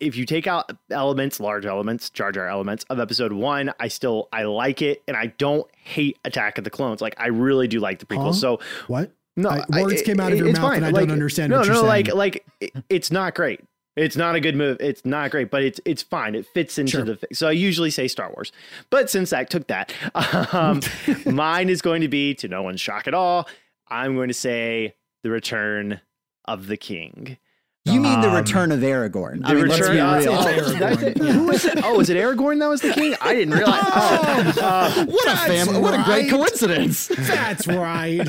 if 0.00 0.16
you 0.16 0.24
take 0.26 0.46
out 0.46 0.70
elements, 0.90 1.38
large 1.40 1.66
elements, 1.66 2.10
Jar 2.10 2.32
Jar 2.32 2.48
elements 2.48 2.84
of 2.90 2.98
episode 3.00 3.32
one, 3.32 3.72
I 3.80 3.88
still 3.88 4.28
I 4.32 4.44
like 4.44 4.82
it, 4.82 5.02
and 5.08 5.16
I 5.16 5.26
don't 5.38 5.68
hate 5.76 6.18
Attack 6.24 6.58
of 6.58 6.64
the 6.64 6.70
Clones. 6.70 7.00
Like 7.00 7.14
I 7.18 7.28
really 7.28 7.68
do 7.68 7.80
like 7.80 7.98
the 7.98 8.06
prequel. 8.06 8.26
Huh? 8.26 8.32
So 8.32 8.60
What? 8.86 9.12
no, 9.36 9.48
I- 9.50 9.82
words 9.82 10.02
came 10.02 10.20
out 10.20 10.32
of 10.32 10.38
your 10.38 10.52
mouth 10.52 10.74
and 10.76 10.84
I 10.86 10.90
don't 10.92 11.10
understand 11.10 11.50
No, 11.50 11.58
what 11.58 11.66
you're 11.66 11.74
no, 11.74 11.82
like 11.82 12.06
saying. 12.06 12.18
like 12.18 12.44
it- 12.60 12.72
it's 12.88 13.10
not 13.10 13.34
great. 13.34 13.60
It's 13.96 14.14
not 14.16 14.34
a 14.34 14.40
good 14.40 14.54
move. 14.56 14.76
It's 14.78 15.06
not 15.06 15.30
great, 15.30 15.50
but 15.50 15.62
it's 15.62 15.80
it's 15.86 16.02
fine. 16.02 16.34
It 16.34 16.44
fits 16.52 16.76
into 16.78 16.90
Sure. 16.92 17.04
the. 17.04 17.18
So 17.32 17.48
I 17.48 17.52
usually 17.52 17.90
say 17.90 18.08
Star 18.08 18.30
Wars, 18.30 18.52
but 18.90 19.08
since 19.08 19.30
Zach 19.30 19.48
took 19.48 19.68
that, 19.68 19.92
um, 20.54 20.80
mine 21.26 21.70
is 21.70 21.80
going 21.80 22.02
to 22.02 22.08
be 22.08 22.34
to 22.34 22.46
no 22.48 22.62
one's 22.62 22.80
shock 22.80 23.06
at 23.08 23.14
all. 23.14 23.48
I'm 23.88 24.14
going 24.14 24.28
to 24.28 24.34
say 24.34 24.94
the 25.22 25.30
Return 25.30 26.00
of 26.44 26.66
the 26.66 26.76
King. 26.76 27.38
You 27.86 28.00
mean 28.00 28.20
the 28.20 28.28
Um, 28.28 28.34
return 28.36 28.72
of 28.72 28.80
Aragorn? 28.80 29.42
The 29.42 29.48
I 29.48 29.54
mean, 29.54 29.68
let's 29.68 29.80
return. 29.80 29.96
be 29.96 30.00
uh, 30.00 30.18
real. 30.18 30.32
oh, 30.32 30.46
It's 30.48 30.72
did 30.72 30.82
Aragorn, 31.16 31.32
Who 31.32 31.46
was 31.46 31.64
it? 31.64 31.84
Oh, 31.84 32.00
is 32.00 32.10
it 32.10 32.16
Aragorn 32.16 32.58
that 32.60 32.68
was 32.68 32.80
the 32.80 32.92
king? 32.92 33.14
I 33.20 33.34
didn't 33.34 33.54
realize. 33.54 33.82
Oh, 33.84 34.60
uh, 34.62 35.04
what 35.06 35.26
a 35.28 35.36
family! 35.36 35.78
What 35.80 35.94
a 35.98 36.02
great 36.04 36.28
coincidence! 36.28 37.08
That's 37.08 37.66
right. 37.66 38.26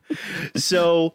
so 0.56 1.14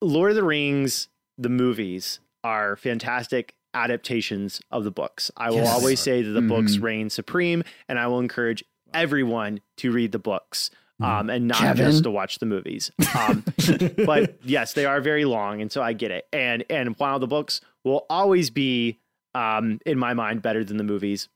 Lord 0.00 0.30
of 0.32 0.36
the 0.36 0.44
Rings, 0.44 1.08
the 1.36 1.48
movies 1.48 2.20
are 2.44 2.76
fantastic 2.76 3.54
adaptations 3.74 4.60
of 4.70 4.84
the 4.84 4.90
books. 4.90 5.30
I 5.36 5.50
will 5.50 5.56
Yes. 5.58 5.74
always 5.74 6.00
say 6.00 6.22
that 6.22 6.30
the 6.30 6.40
books 6.40 6.76
Mhm. 6.76 6.82
reign 6.82 7.10
supreme, 7.10 7.62
and 7.88 7.98
I 7.98 8.06
will 8.06 8.18
encourage 8.20 8.64
everyone 8.94 9.60
to 9.78 9.90
read 9.92 10.12
the 10.12 10.18
books. 10.18 10.70
Um, 11.00 11.30
and 11.30 11.46
not 11.46 11.58
Kevin. 11.58 11.90
just 11.90 12.02
to 12.04 12.10
watch 12.10 12.38
the 12.40 12.46
movies. 12.46 12.90
Um, 13.16 13.44
but 14.04 14.36
yes, 14.42 14.72
they 14.72 14.84
are 14.84 15.00
very 15.00 15.24
long, 15.24 15.60
and 15.60 15.70
so 15.70 15.80
I 15.82 15.92
get 15.92 16.10
it. 16.10 16.26
And 16.32 16.64
and 16.68 16.96
while 16.98 17.18
the 17.20 17.28
books 17.28 17.60
will 17.84 18.04
always 18.10 18.50
be, 18.50 18.98
um, 19.34 19.78
in 19.86 19.96
my 19.96 20.12
mind, 20.14 20.42
better 20.42 20.64
than 20.64 20.76
the 20.76 20.82
movies, 20.84 21.28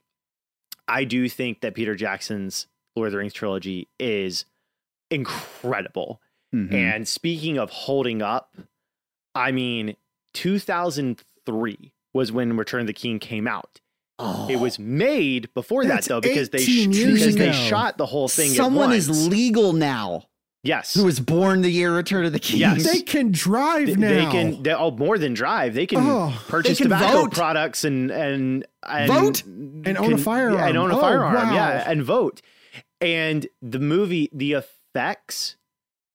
I 0.89 1.05
do 1.05 1.29
think 1.29 1.61
that 1.61 1.75
Peter 1.75 1.95
Jackson's 1.95 2.67
Lord 2.97 3.07
of 3.07 3.13
the 3.13 3.19
Rings 3.19 3.33
trilogy 3.35 3.89
is 4.01 4.47
incredible. 5.13 6.21
Mhm. 6.53 6.73
And 6.73 7.07
speaking 7.09 7.57
of 7.57 7.71
holding 7.71 8.21
up, 8.21 8.57
I 9.35 9.53
mean, 9.53 9.95
2003 10.35 11.93
was 12.13 12.33
when 12.33 12.57
Return 12.57 12.83
of 12.83 12.87
the 12.87 12.93
King 12.93 13.19
came 13.19 13.47
out. 13.47 13.81
Oh. 14.19 14.49
It 14.49 14.57
was 14.57 14.79
oh. 14.79 14.83
made 14.83 15.53
before 15.55 15.85
that 15.87 16.05
though, 16.05 16.21
because 16.21 16.51
they 16.51 16.59
18 16.59 16.93
years 16.93 17.21
because 17.21 17.37
they 17.37 17.53
shot 17.53 17.99
the 17.99 18.07
whole 18.07 18.29
thing. 18.29 18.51
Someone 18.51 18.93
at 18.93 18.99
is 18.99 19.29
legal 19.29 19.73
now 19.73 20.27
yes, 20.63 20.95
who 20.95 21.05
was 21.05 21.21
born 21.21 21.63
the 21.63 21.71
year 21.71 21.95
Return 21.95 22.25
of 22.25 22.33
the 22.33 22.39
King. 22.39 22.61
Yes. 22.61 22.91
they 22.91 23.03
can 23.03 23.31
drive 23.33 23.89
They- 23.89 23.95
now. 23.95 24.09
They 24.09 24.31
can. 24.31 24.63
They, 24.63 24.73
oh, 24.73 24.91
more 24.91 25.19
than 25.19 25.35
drive. 25.35 25.75
They 25.75 25.87
can 25.87 25.99
Oh, 26.01 26.39
purchase 26.49 26.79
they 26.79 26.85
can 26.85 26.91
tobacco 26.91 27.23
vote. 27.23 27.33
products 27.33 27.85
and 27.85 28.11
and, 28.11 28.67
and 28.87 29.13
Vote? 29.13 29.45
And 29.45 29.99
own 29.99 30.15
a 30.15 30.19
firearm. 30.19 30.69
and 30.69 30.77
own 30.77 30.91
a 30.91 30.97
Oh, 30.97 31.01
firearm. 31.01 31.35
wow. 31.35 31.55
Yeah, 31.55 31.91
and 31.91 32.03
vote. 32.03 32.41
And 33.01 33.47
the 33.61 33.81
movie, 33.81 34.31
the 34.33 34.53
effects 34.53 35.57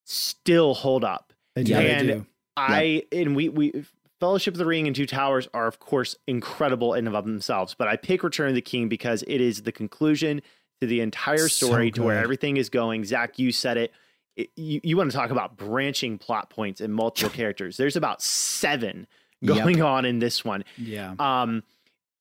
still 0.04 0.74
hold 0.74 1.04
up. 1.04 1.32
They 1.54 1.64
do. 1.64 1.72
Yeah, 1.72 2.02
they 2.02 2.06
do. 2.06 2.26
I 2.56 3.04
and 3.12 3.36
we 3.36 3.48
we 3.48 3.84
Fellowship 4.20 4.54
of 4.54 4.58
the 4.58 4.66
Ring 4.66 4.86
and 4.86 4.96
Two 4.96 5.06
Towers 5.06 5.48
are 5.54 5.66
of 5.66 5.78
course 5.78 6.16
incredible 6.26 6.94
in 6.94 7.06
and 7.06 7.14
of 7.16 7.24
themselves, 7.24 7.74
but 7.78 7.88
I 7.88 7.96
pick 7.96 8.22
Return 8.22 8.48
of 8.48 8.54
the 8.54 8.60
King 8.62 8.88
because 8.88 9.22
it 9.26 9.40
is 9.40 9.62
the 9.62 9.72
conclusion 9.72 10.42
to 10.80 10.86
the 10.86 11.00
entire 11.00 11.48
So 11.48 11.66
story 11.66 11.90
to 11.92 12.02
where 12.02 12.18
everything 12.18 12.56
is 12.56 12.68
going. 12.68 13.04
Zach, 13.04 13.38
you 13.38 13.52
said 13.52 13.76
it. 13.76 13.92
It- 14.36 14.50
you, 14.56 14.80
you 14.84 14.96
want 14.96 15.10
to 15.10 15.16
talk 15.16 15.30
about 15.30 15.56
branching 15.56 16.18
plot 16.18 16.50
points 16.50 16.80
and 16.80 16.94
multiple 16.94 17.30
characters. 17.30 17.76
There's 17.76 17.96
about 17.96 18.22
seven 18.22 19.06
Yep. 19.40 19.56
going 19.56 19.82
on 19.82 20.04
in 20.04 20.18
this 20.18 20.44
one. 20.44 20.64
Yeah. 20.76 21.14
Um, 21.20 21.62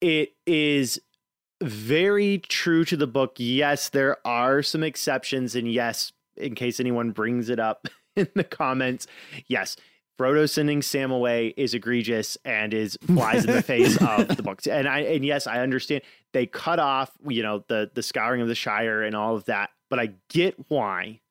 it 0.01 0.33
is 0.45 1.01
very 1.63 2.37
true 2.37 2.85
to 2.85 2.95
the 2.97 3.07
book. 3.07 3.33
Yes, 3.37 3.89
there 3.89 4.17
are 4.25 4.61
some 4.61 4.83
exceptions, 4.83 5.55
and 5.55 5.71
yes, 5.71 6.11
in 6.35 6.53
case 6.53 6.79
anyone 6.79 7.09
brings 7.11 7.49
it 7.49 7.59
up 7.59 7.87
in 8.15 8.27
the 8.35 8.43
comments, 8.43 9.07
yes, 9.47 9.75
Frodo 10.19 10.49
sending 10.49 10.81
Sam 10.81 11.11
away 11.11 11.53
is 11.57 11.73
egregious 11.73 12.37
and 12.43 12.73
is 12.73 12.97
flies 13.05 13.45
in 13.45 13.51
the 13.53 13.61
face 13.61 13.97
of 14.01 14.35
the 14.35 14.41
books. 14.43 14.65
And 14.67 14.87
I 14.87 14.99
and 15.01 15.23
yes, 15.25 15.45
I 15.47 15.59
understand 15.61 16.01
they 16.33 16.45
cut 16.47 16.79
off, 16.79 17.11
you 17.27 17.43
know, 17.43 17.63
the 17.67 17.91
the 17.93 18.01
scouring 18.03 18.41
of 18.41 18.47
the 18.47 18.55
Shire 18.55 19.03
and 19.03 19.15
all 19.15 19.35
of 19.35 19.45
that, 19.45 19.69
but 19.89 19.99
I 19.99 20.13
get 20.29 20.55
why 20.69 21.21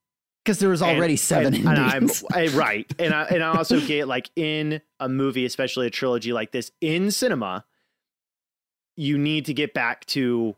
because 0.45 0.61
there 0.61 0.68
was 0.68 0.82
already 0.82 1.14
and- 1.14 1.20
seven 1.20 1.55
and, 1.55 1.66
and 1.68 1.78
I'm. 1.78 2.11
I- 2.32 2.47
right, 2.57 2.87
and 3.01 3.12
I 3.12 3.24
and 3.24 3.43
I 3.43 3.57
also 3.57 3.80
get 3.80 4.07
like 4.07 4.30
in 4.37 4.80
a 5.01 5.09
movie, 5.09 5.45
especially 5.45 5.89
a 5.89 5.91
trilogy 5.91 6.32
like 6.32 6.53
this, 6.53 6.70
in 6.80 7.11
cinema, 7.11 7.64
you 8.97 9.18
need 9.18 9.47
to 9.47 9.55
get 9.55 9.74
back 9.74 10.05
to 10.07 10.55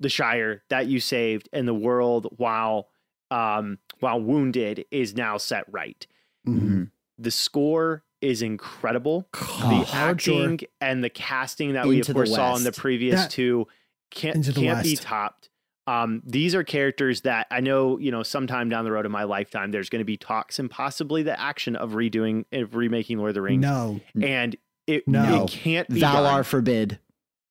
the 0.00 0.08
Shire 0.08 0.62
that 0.68 0.86
you 0.86 1.00
saved 1.00 1.48
and 1.52 1.66
the 1.68 1.74
world 1.74 2.28
while 2.38 2.88
um 3.30 3.78
while 4.00 4.20
wounded 4.20 4.84
is 4.90 5.14
now 5.14 5.36
set 5.36 5.64
right. 5.70 6.06
Mhm. 6.46 6.90
The 7.18 7.30
score 7.30 8.02
is 8.20 8.42
incredible. 8.42 9.28
Oh, 9.34 9.84
the 9.86 9.94
acting 9.96 10.60
and 10.80 11.02
the 11.04 11.10
casting 11.10 11.74
that 11.74 11.86
we 11.86 12.00
of 12.00 12.12
course 12.12 12.34
saw 12.34 12.56
in 12.56 12.64
the 12.64 12.72
previous 12.72 13.22
That- 13.22 13.30
two 13.30 13.66
can't 14.10 14.44
can't 14.54 14.82
be 14.82 14.96
topped. 14.96 15.50
Um, 15.88 16.20
these 16.26 16.54
are 16.56 16.64
characters 16.64 17.20
that 17.20 17.46
I 17.50 17.60
know, 17.60 17.96
you 17.98 18.10
know, 18.10 18.24
sometime 18.24 18.68
down 18.68 18.84
the 18.84 18.90
road 18.90 19.06
in 19.06 19.12
my 19.12 19.22
lifetime, 19.22 19.70
there's 19.70 19.88
going 19.88 20.00
to 20.00 20.04
be 20.04 20.16
talks 20.16 20.58
and 20.58 20.68
possibly 20.68 21.22
the 21.22 21.38
action 21.40 21.76
of 21.76 21.92
redoing, 21.92 22.44
of 22.52 22.74
remaking 22.74 23.18
Lord 23.18 23.28
of 23.30 23.34
the 23.36 23.42
Rings, 23.42 23.62
No. 23.62 24.00
and 24.20 24.56
it, 24.88 25.06
No. 25.06 25.44
it 25.44 25.50
can't 25.50 25.88
be 25.88 26.00
Valar 26.00 26.22
done. 26.36 26.44
forbid. 26.44 26.98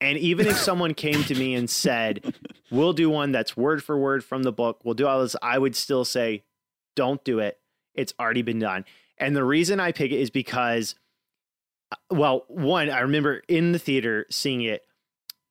And 0.01 0.17
even 0.17 0.47
if 0.47 0.57
someone 0.57 0.93
came 0.93 1.23
to 1.23 1.35
me 1.35 1.53
and 1.55 1.69
said, 1.69 2.35
"We'll 2.71 2.91
do 2.93 3.09
one 3.09 3.31
that's 3.31 3.55
word 3.55 3.81
for 3.81 3.97
word 3.97 4.21
from 4.25 4.43
the 4.43 4.51
book," 4.51 4.81
we'll 4.83 4.95
do 4.95 5.07
all 5.07 5.21
this, 5.21 5.37
I 5.41 5.57
would 5.57 5.75
still 5.75 6.03
say, 6.03 6.43
"Don't 6.97 7.23
do 7.23 7.39
it. 7.39 7.59
It's 7.93 8.13
already 8.19 8.41
been 8.41 8.59
done." 8.59 8.83
And 9.17 9.35
the 9.35 9.43
reason 9.43 9.79
I 9.79 9.91
pick 9.91 10.11
it 10.11 10.19
is 10.19 10.29
because, 10.29 10.95
uh, 11.91 11.95
well, 12.11 12.43
one, 12.47 12.89
I 12.89 12.99
remember 12.99 13.41
in 13.47 13.71
the 13.71 13.79
theater 13.79 14.25
seeing 14.29 14.61
it 14.61 14.83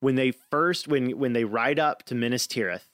when 0.00 0.14
they 0.16 0.32
first 0.32 0.86
when 0.88 1.18
when 1.18 1.32
they 1.32 1.44
ride 1.44 1.78
up 1.78 2.02
to 2.04 2.14
Minas 2.14 2.46
Tirith. 2.46 2.88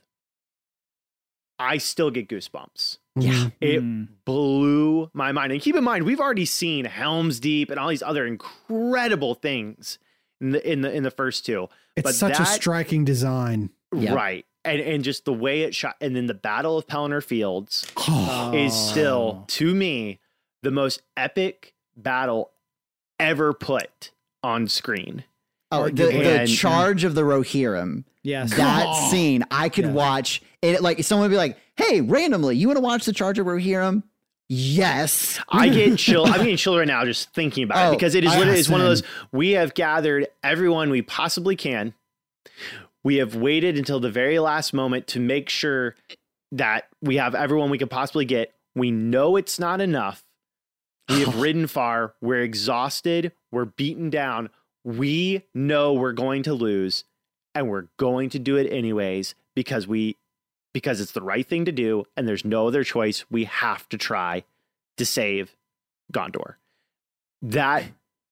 I 1.58 1.76
still 1.78 2.10
get 2.10 2.28
goosebumps. 2.28 2.98
Yeah, 3.16 3.50
It 3.60 3.82
Mm. 3.82 4.08
blew 4.24 5.10
my 5.12 5.32
mind. 5.32 5.52
And 5.52 5.60
keep 5.60 5.76
in 5.76 5.84
mind, 5.84 6.04
we've 6.04 6.20
already 6.20 6.46
seen 6.46 6.86
Helm's 6.86 7.38
Deep 7.38 7.70
and 7.70 7.78
all 7.78 7.88
these 7.88 8.02
other 8.02 8.24
incredible 8.26 9.34
things 9.34 9.98
in 10.40 10.52
the 10.52 10.70
in 10.72 10.80
the 10.80 10.90
in 10.92 11.02
the 11.02 11.10
first 11.10 11.44
two. 11.44 11.68
It's 11.96 12.04
But 12.04 12.14
such 12.14 12.40
a 12.40 12.46
striking 12.46 13.04
design. 13.04 13.70
Yep. 13.94 14.14
Right. 14.14 14.46
And 14.64 14.80
and 14.80 15.04
just 15.04 15.24
the 15.26 15.32
way 15.34 15.62
it 15.62 15.74
shot 15.74 15.96
and 16.00 16.14
then 16.16 16.26
the 16.26 16.34
Battle 16.34 16.78
of 16.78 16.86
Pelennor 16.86 17.22
Fields 17.22 17.86
Oh, 17.96 18.52
is 18.54 18.72
still 18.74 19.44
to 19.48 19.74
me 19.74 20.20
the 20.62 20.70
most 20.70 21.02
epic 21.16 21.74
battle 21.96 22.50
ever 23.18 23.52
put 23.52 24.10
on 24.42 24.68
screen. 24.68 25.24
Oh, 25.72 25.88
the, 25.88 26.02
Arguably. 26.04 26.46
the 26.46 26.46
charge 26.54 27.04
of 27.04 27.14
the 27.14 27.22
Rohirrim. 27.22 28.04
Yes. 28.22 28.54
That 28.56 28.86
Oh. 28.88 29.10
scene, 29.10 29.44
I 29.50 29.68
could 29.68 29.84
Yeah. 29.86 29.92
watch 29.92 30.42
it. 30.62 30.82
Like 30.82 31.02
someone 31.04 31.24
would 31.28 31.34
be 31.34 31.36
like, 31.38 31.56
"Hey, 31.76 32.00
randomly, 32.00 32.56
you 32.56 32.66
want 32.66 32.76
to 32.76 32.82
watch 32.82 33.04
the 33.04 33.12
charge 33.12 33.38
of 33.38 33.46
Rohirrim?" 33.46 34.02
Yes. 34.48 35.38
I 35.48 35.68
get 35.68 35.96
chill. 35.98 36.26
I'm 36.26 36.38
getting 36.38 36.56
chill 36.56 36.76
right 36.76 36.86
now 36.88 37.04
just 37.04 37.32
thinking 37.32 37.62
about 37.64 37.86
Oh, 37.86 37.92
it 37.92 37.96
because 37.96 38.14
it 38.16 38.24
is 38.24 38.34
literally 38.34 38.58
it's 38.58 38.68
one 38.68 38.80
of 38.80 38.86
those 38.88 39.02
we 39.32 39.50
have 39.52 39.74
gathered 39.74 40.26
everyone 40.42 40.90
we 40.90 41.02
possibly 41.02 41.54
can. 41.56 41.94
We 43.04 43.16
have 43.16 43.36
waited 43.36 43.78
until 43.78 44.00
the 44.00 44.10
very 44.10 44.38
last 44.38 44.74
moment 44.74 45.06
to 45.08 45.20
make 45.20 45.48
sure 45.48 45.94
that 46.52 46.88
we 47.00 47.16
have 47.16 47.34
everyone 47.34 47.70
we 47.70 47.78
could 47.78 47.90
possibly 47.90 48.24
get. 48.24 48.52
We 48.74 48.90
know 48.90 49.36
it's 49.36 49.58
not 49.60 49.80
enough. 49.80 50.22
We 51.10 51.20
have 51.20 51.36
oh. 51.36 51.40
ridden 51.40 51.66
far. 51.66 52.14
We're 52.20 52.42
exhausted. 52.42 53.32
We're 53.50 53.64
beaten 53.64 54.10
down. 54.10 54.50
We 54.84 55.44
know 55.52 55.92
we're 55.92 56.12
going 56.12 56.44
to 56.44 56.54
lose, 56.54 57.04
and 57.54 57.68
we're 57.68 57.88
going 57.96 58.30
to 58.30 58.38
do 58.38 58.56
it 58.56 58.72
anyways 58.72 59.34
because 59.54 59.86
we 59.86 60.16
because 60.72 61.00
it's 61.00 61.12
the 61.12 61.22
right 61.22 61.46
thing 61.46 61.64
to 61.64 61.72
do, 61.72 62.04
and 62.16 62.28
there's 62.28 62.44
no 62.44 62.68
other 62.68 62.84
choice. 62.84 63.24
We 63.28 63.44
have 63.44 63.88
to 63.88 63.98
try 63.98 64.44
to 64.98 65.04
save 65.04 65.56
Gondor. 66.12 66.54
That 67.42 67.84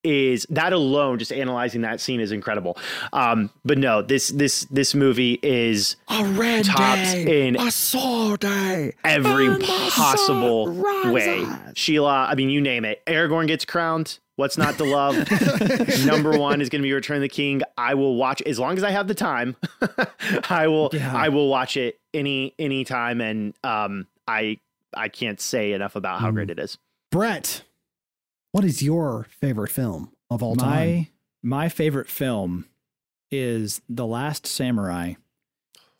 is 0.03 0.45
that 0.49 0.71
alone 0.73 1.19
just 1.19 1.31
analyzing 1.33 1.81
that 1.81 1.99
scene 1.99 2.19
is 2.21 2.31
incredible 2.31 2.77
um 3.13 3.49
but 3.65 3.77
no 3.77 4.01
this 4.01 4.29
this 4.29 4.65
this 4.65 4.95
movie 4.95 5.37
is 5.43 5.95
A 6.09 6.23
red 6.25 6.65
tops 6.65 7.13
in 7.13 7.55
a 7.57 7.69
soul 7.69 8.35
day. 8.37 8.93
every 9.03 9.49
possible 9.59 10.67
soul 10.67 10.69
rises. 10.69 11.11
way 11.11 11.45
sheila 11.75 12.27
i 12.29 12.35
mean 12.35 12.49
you 12.49 12.61
name 12.61 12.85
it 12.85 13.05
aragorn 13.05 13.47
gets 13.47 13.65
crowned 13.65 14.19
what's 14.37 14.57
not 14.57 14.77
to 14.77 14.85
love 14.85 15.15
number 16.05 16.37
one 16.37 16.61
is 16.61 16.69
going 16.69 16.81
to 16.81 16.87
be 16.87 16.93
return 16.93 17.17
of 17.17 17.21
the 17.21 17.27
king 17.29 17.61
i 17.77 17.93
will 17.93 18.15
watch 18.15 18.41
as 18.43 18.57
long 18.57 18.77
as 18.77 18.83
i 18.85 18.91
have 18.91 19.07
the 19.09 19.15
time 19.15 19.55
i 20.49 20.67
will 20.67 20.89
Yeah. 20.93 21.13
i 21.15 21.27
will 21.29 21.49
watch 21.49 21.75
it 21.77 21.99
any 22.13 22.53
any 22.57 22.85
time 22.85 23.19
and 23.21 23.53
um 23.65 24.07
i 24.27 24.59
i 24.93 25.09
can't 25.09 25.41
say 25.41 25.73
enough 25.73 25.95
about 25.97 26.21
how 26.21 26.29
Mm. 26.31 26.35
great 26.35 26.49
it 26.51 26.59
is 26.59 26.77
Brett, 27.11 27.63
what 28.51 28.63
is 28.65 28.81
your 28.81 29.27
favorite 29.29 29.69
film 29.71 30.11
of 30.29 30.41
all 30.43 30.55
time? 30.55 30.67
my 30.97 31.07
my 31.41 31.69
favorite 31.69 32.07
film 32.09 32.65
is 33.31 33.81
The 33.87 34.05
Last 34.05 34.45
Samurai, 34.47 35.13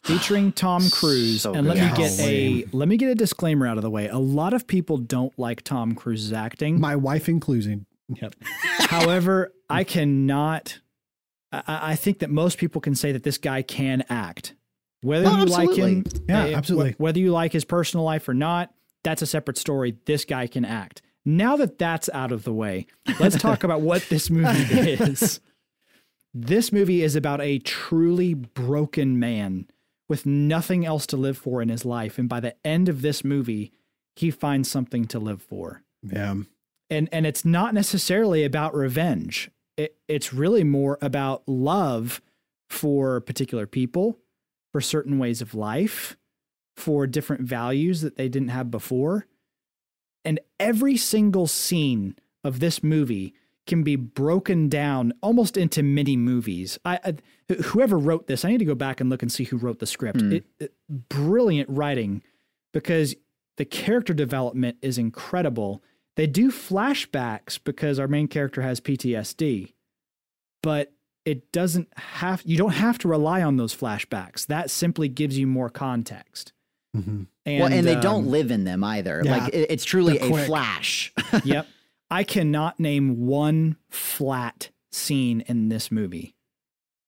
featuring 0.03 0.51
Tom 0.53 0.89
Cruise. 0.89 1.43
So 1.43 1.53
and 1.53 1.67
let 1.67 1.77
good. 1.77 1.91
me 1.91 1.97
get 1.97 2.19
a 2.19 2.65
let 2.75 2.87
me 2.87 2.97
get 2.97 3.09
a 3.09 3.15
disclaimer 3.15 3.67
out 3.67 3.77
of 3.77 3.83
the 3.83 3.89
way. 3.89 4.07
A 4.07 4.17
lot 4.17 4.53
of 4.53 4.67
people 4.67 4.97
don't 4.97 5.37
like 5.37 5.61
Tom 5.63 5.95
Cruise's 5.95 6.33
acting. 6.33 6.79
My 6.79 6.95
wife 6.95 7.29
included. 7.29 7.85
Yep. 8.21 8.35
However, 8.79 9.53
I 9.69 9.83
cannot. 9.83 10.79
I, 11.51 11.63
I 11.91 11.95
think 11.95 12.19
that 12.19 12.29
most 12.29 12.57
people 12.57 12.81
can 12.81 12.95
say 12.95 13.11
that 13.11 13.23
this 13.23 13.37
guy 13.37 13.61
can 13.61 14.03
act. 14.09 14.55
Whether 15.01 15.27
Oh, 15.29 15.37
you 15.39 15.45
like 15.45 15.75
him. 15.75 16.03
Yeah, 16.27 16.45
eh, 16.45 16.53
absolutely. 16.55 16.95
Whether 16.97 17.19
you 17.19 17.31
like 17.31 17.53
his 17.53 17.63
personal 17.63 18.03
life 18.05 18.27
or 18.27 18.33
not, 18.33 18.73
that's 19.03 19.21
a 19.21 19.25
separate 19.25 19.57
story. 19.57 19.95
This 20.05 20.25
guy 20.25 20.47
can 20.47 20.65
act. 20.65 21.01
Now 21.37 21.55
that 21.57 21.77
that's 21.77 22.09
out 22.13 22.31
of 22.31 22.43
the 22.43 22.53
way, 22.53 22.87
let's 23.19 23.37
talk 23.37 23.63
about 23.63 23.81
what 23.81 24.03
this 24.09 24.29
movie 24.29 24.73
is. 24.91 25.39
This 26.33 26.71
movie 26.71 27.01
is 27.03 27.15
about 27.15 27.41
a 27.41 27.59
truly 27.59 28.33
broken 28.33 29.19
man 29.19 29.67
with 30.07 30.25
nothing 30.25 30.85
else 30.85 31.05
to 31.07 31.17
live 31.17 31.37
for 31.37 31.61
in 31.61 31.69
his 31.69 31.85
life. 31.85 32.17
And 32.17 32.27
by 32.27 32.39
the 32.39 32.55
end 32.65 32.89
of 32.89 33.01
this 33.01 33.23
movie, 33.23 33.71
he 34.15 34.31
finds 34.31 34.69
something 34.69 35.05
to 35.05 35.19
live 35.19 35.41
for 35.41 35.83
Yeah. 36.03 36.35
and 36.89 37.09
and 37.11 37.25
it's 37.25 37.45
not 37.45 37.73
necessarily 37.73 38.43
about 38.43 38.73
revenge. 38.75 39.49
It, 39.77 39.95
it's 40.07 40.33
really 40.33 40.63
more 40.63 40.97
about 41.01 41.43
love 41.47 42.21
for 42.69 43.21
particular 43.21 43.65
people, 43.65 44.17
for 44.71 44.81
certain 44.81 45.19
ways 45.19 45.41
of 45.41 45.53
life, 45.55 46.17
for 46.75 47.07
different 47.07 47.43
values 47.43 48.01
that 48.01 48.17
they 48.17 48.27
didn't 48.29 48.49
have 48.49 48.69
before. 48.69 49.25
And 50.25 50.39
every 50.59 50.97
single 50.97 51.47
scene 51.47 52.15
of 52.43 52.59
this 52.59 52.83
movie 52.83 53.33
can 53.67 53.83
be 53.83 53.95
broken 53.95 54.67
down 54.67 55.13
almost 55.21 55.55
into 55.55 55.83
mini 55.83 56.17
movies. 56.17 56.79
I, 56.83 56.99
I 57.49 57.53
whoever 57.65 57.97
wrote 57.97 58.27
this, 58.27 58.43
I 58.43 58.49
need 58.49 58.57
to 58.59 58.65
go 58.65 58.75
back 58.75 58.99
and 58.99 59.09
look 59.09 59.21
and 59.21 59.31
see 59.31 59.43
who 59.43 59.57
wrote 59.57 59.79
the 59.79 59.85
script. 59.85 60.21
Hmm. 60.21 60.33
It, 60.33 60.45
it- 60.59 60.73
brilliant 61.09 61.69
writing 61.69 62.23
because 62.73 63.15
the 63.57 63.65
character 63.65 64.13
development 64.13 64.77
is 64.81 64.97
incredible. 64.97 65.83
They 66.15 66.27
do 66.27 66.51
flashbacks 66.51 67.59
because 67.63 67.99
our 67.99 68.07
main 68.07 68.27
character 68.27 68.61
has 68.61 68.81
PTSD, 68.81 69.73
but 70.63 70.91
it 71.25 71.51
doesn't 71.51 71.89
have 71.95 72.41
you 72.45 72.57
don't 72.57 72.73
have 72.73 72.97
to 72.99 73.07
rely 73.07 73.43
on 73.43 73.57
those 73.57 73.75
flashbacks. 73.75 74.47
That 74.47 74.71
simply 74.71 75.07
gives 75.09 75.37
you 75.37 75.45
more 75.45 75.69
context. 75.69 76.53
Mhm. 76.95 77.27
And, 77.45 77.59
well, 77.63 77.71
and 77.71 77.85
they 77.85 77.95
don't 77.95 78.25
um, 78.25 78.29
live 78.29 78.51
in 78.51 78.63
them 78.63 78.83
either. 78.83 79.21
yeah. 79.23 79.31
Like 79.37 79.53
it- 79.53 79.69
it's 79.71 79.85
truly 79.85 80.17
a 80.17 80.27
quick. 80.27 80.45
flash. 80.47 81.13
yep. 81.43 81.67
I 82.11 82.23
cannot 82.23 82.79
name 82.79 83.25
one 83.27 83.77
flat 83.89 84.69
scene 84.91 85.41
in 85.47 85.69
this 85.69 85.91
movie. 85.91 86.33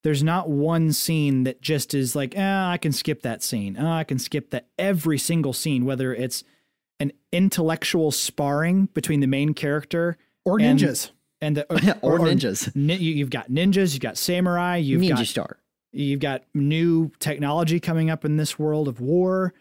There's 0.03 0.23
not 0.23 0.49
one 0.49 0.93
scene 0.93 1.43
that 1.43 1.61
just 1.61 1.93
is 1.93 2.15
like, 2.15 2.35
eh, 2.37 2.41
I 2.67 2.77
can 2.77 2.91
skip 2.91 3.21
that 3.23 3.41
scene. 3.43 3.77
Oh, 3.79 3.87
I 3.91 4.03
can 4.03 4.19
skip 4.19 4.49
that. 4.51 4.67
Every 4.79 5.17
single 5.17 5.53
scene, 5.53 5.85
whether 5.85 6.13
it's 6.13 6.43
an 6.99 7.11
intellectual 7.31 8.11
sparring 8.11 8.85
between 8.93 9.19
the 9.21 9.27
main 9.27 9.53
character 9.55 10.17
Or 10.45 10.59
And- 10.59 10.79
ninjas. 10.79 11.11
and 11.39 11.57
the 11.57 11.65
or, 12.01 12.19
ninjas. 12.19 12.75
ni- 12.75 12.95
you- 12.97 13.13
you've 13.15 13.29
got 13.31 13.49
ninjas, 13.49 13.93
you've 13.93 14.01
got 14.01 14.17
samurai, 14.17 14.77
you've 14.77 15.01
Ninja 15.01 15.17
got 15.17 15.25
Star. 15.27 15.57
You've 15.93 16.19
got 16.19 16.43
new 16.53 17.11
technology 17.19 17.79
coming 17.79 18.09
up 18.09 18.23
in 18.23 18.37
this 18.37 18.57
world 18.57 18.87
of 18.87 19.01
war. 19.01 19.53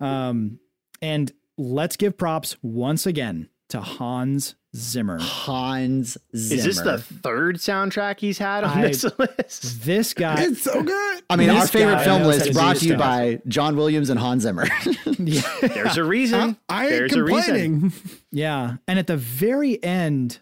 Um, 0.00 0.58
and 1.02 1.30
let's 1.56 1.96
give 1.96 2.16
props 2.16 2.56
once 2.62 3.06
again 3.06 3.48
to 3.70 3.80
Hans 3.80 4.54
Zimmer. 4.76 5.18
Hans 5.20 6.16
Zimmer. 6.36 6.58
is 6.58 6.64
this 6.64 6.80
the 6.80 6.98
third 6.98 7.56
soundtrack 7.56 8.20
he's 8.20 8.38
had 8.38 8.64
on 8.64 8.78
I- 8.78 8.82
this 8.88 9.04
list 9.18 9.84
This 9.84 10.14
guy, 10.14 10.42
It's 10.44 10.62
so 10.62 10.82
good. 10.82 11.22
I 11.30 11.36
mean, 11.36 11.50
our 11.50 11.66
favorite 11.66 11.94
guy 11.96 12.04
film 12.04 12.22
list 12.24 12.52
brought 12.52 12.76
to 12.76 12.84
you 12.84 12.90
stuff. 12.92 12.98
by 13.00 13.40
John 13.48 13.76
Williams 13.76 14.08
and 14.10 14.18
Hans 14.18 14.42
Zimmer. 14.44 14.66
yeah, 15.18 15.42
there's 15.60 15.96
a 15.96 16.04
reason 16.04 16.56
I 16.68 16.84
ain't 16.86 16.90
there's 16.90 17.12
a 17.14 17.22
reason 17.24 17.44
complaining. 17.80 17.92
yeah. 18.30 18.76
And 18.86 18.98
at 18.98 19.06
the 19.06 19.16
very 19.16 19.82
end, 19.82 20.38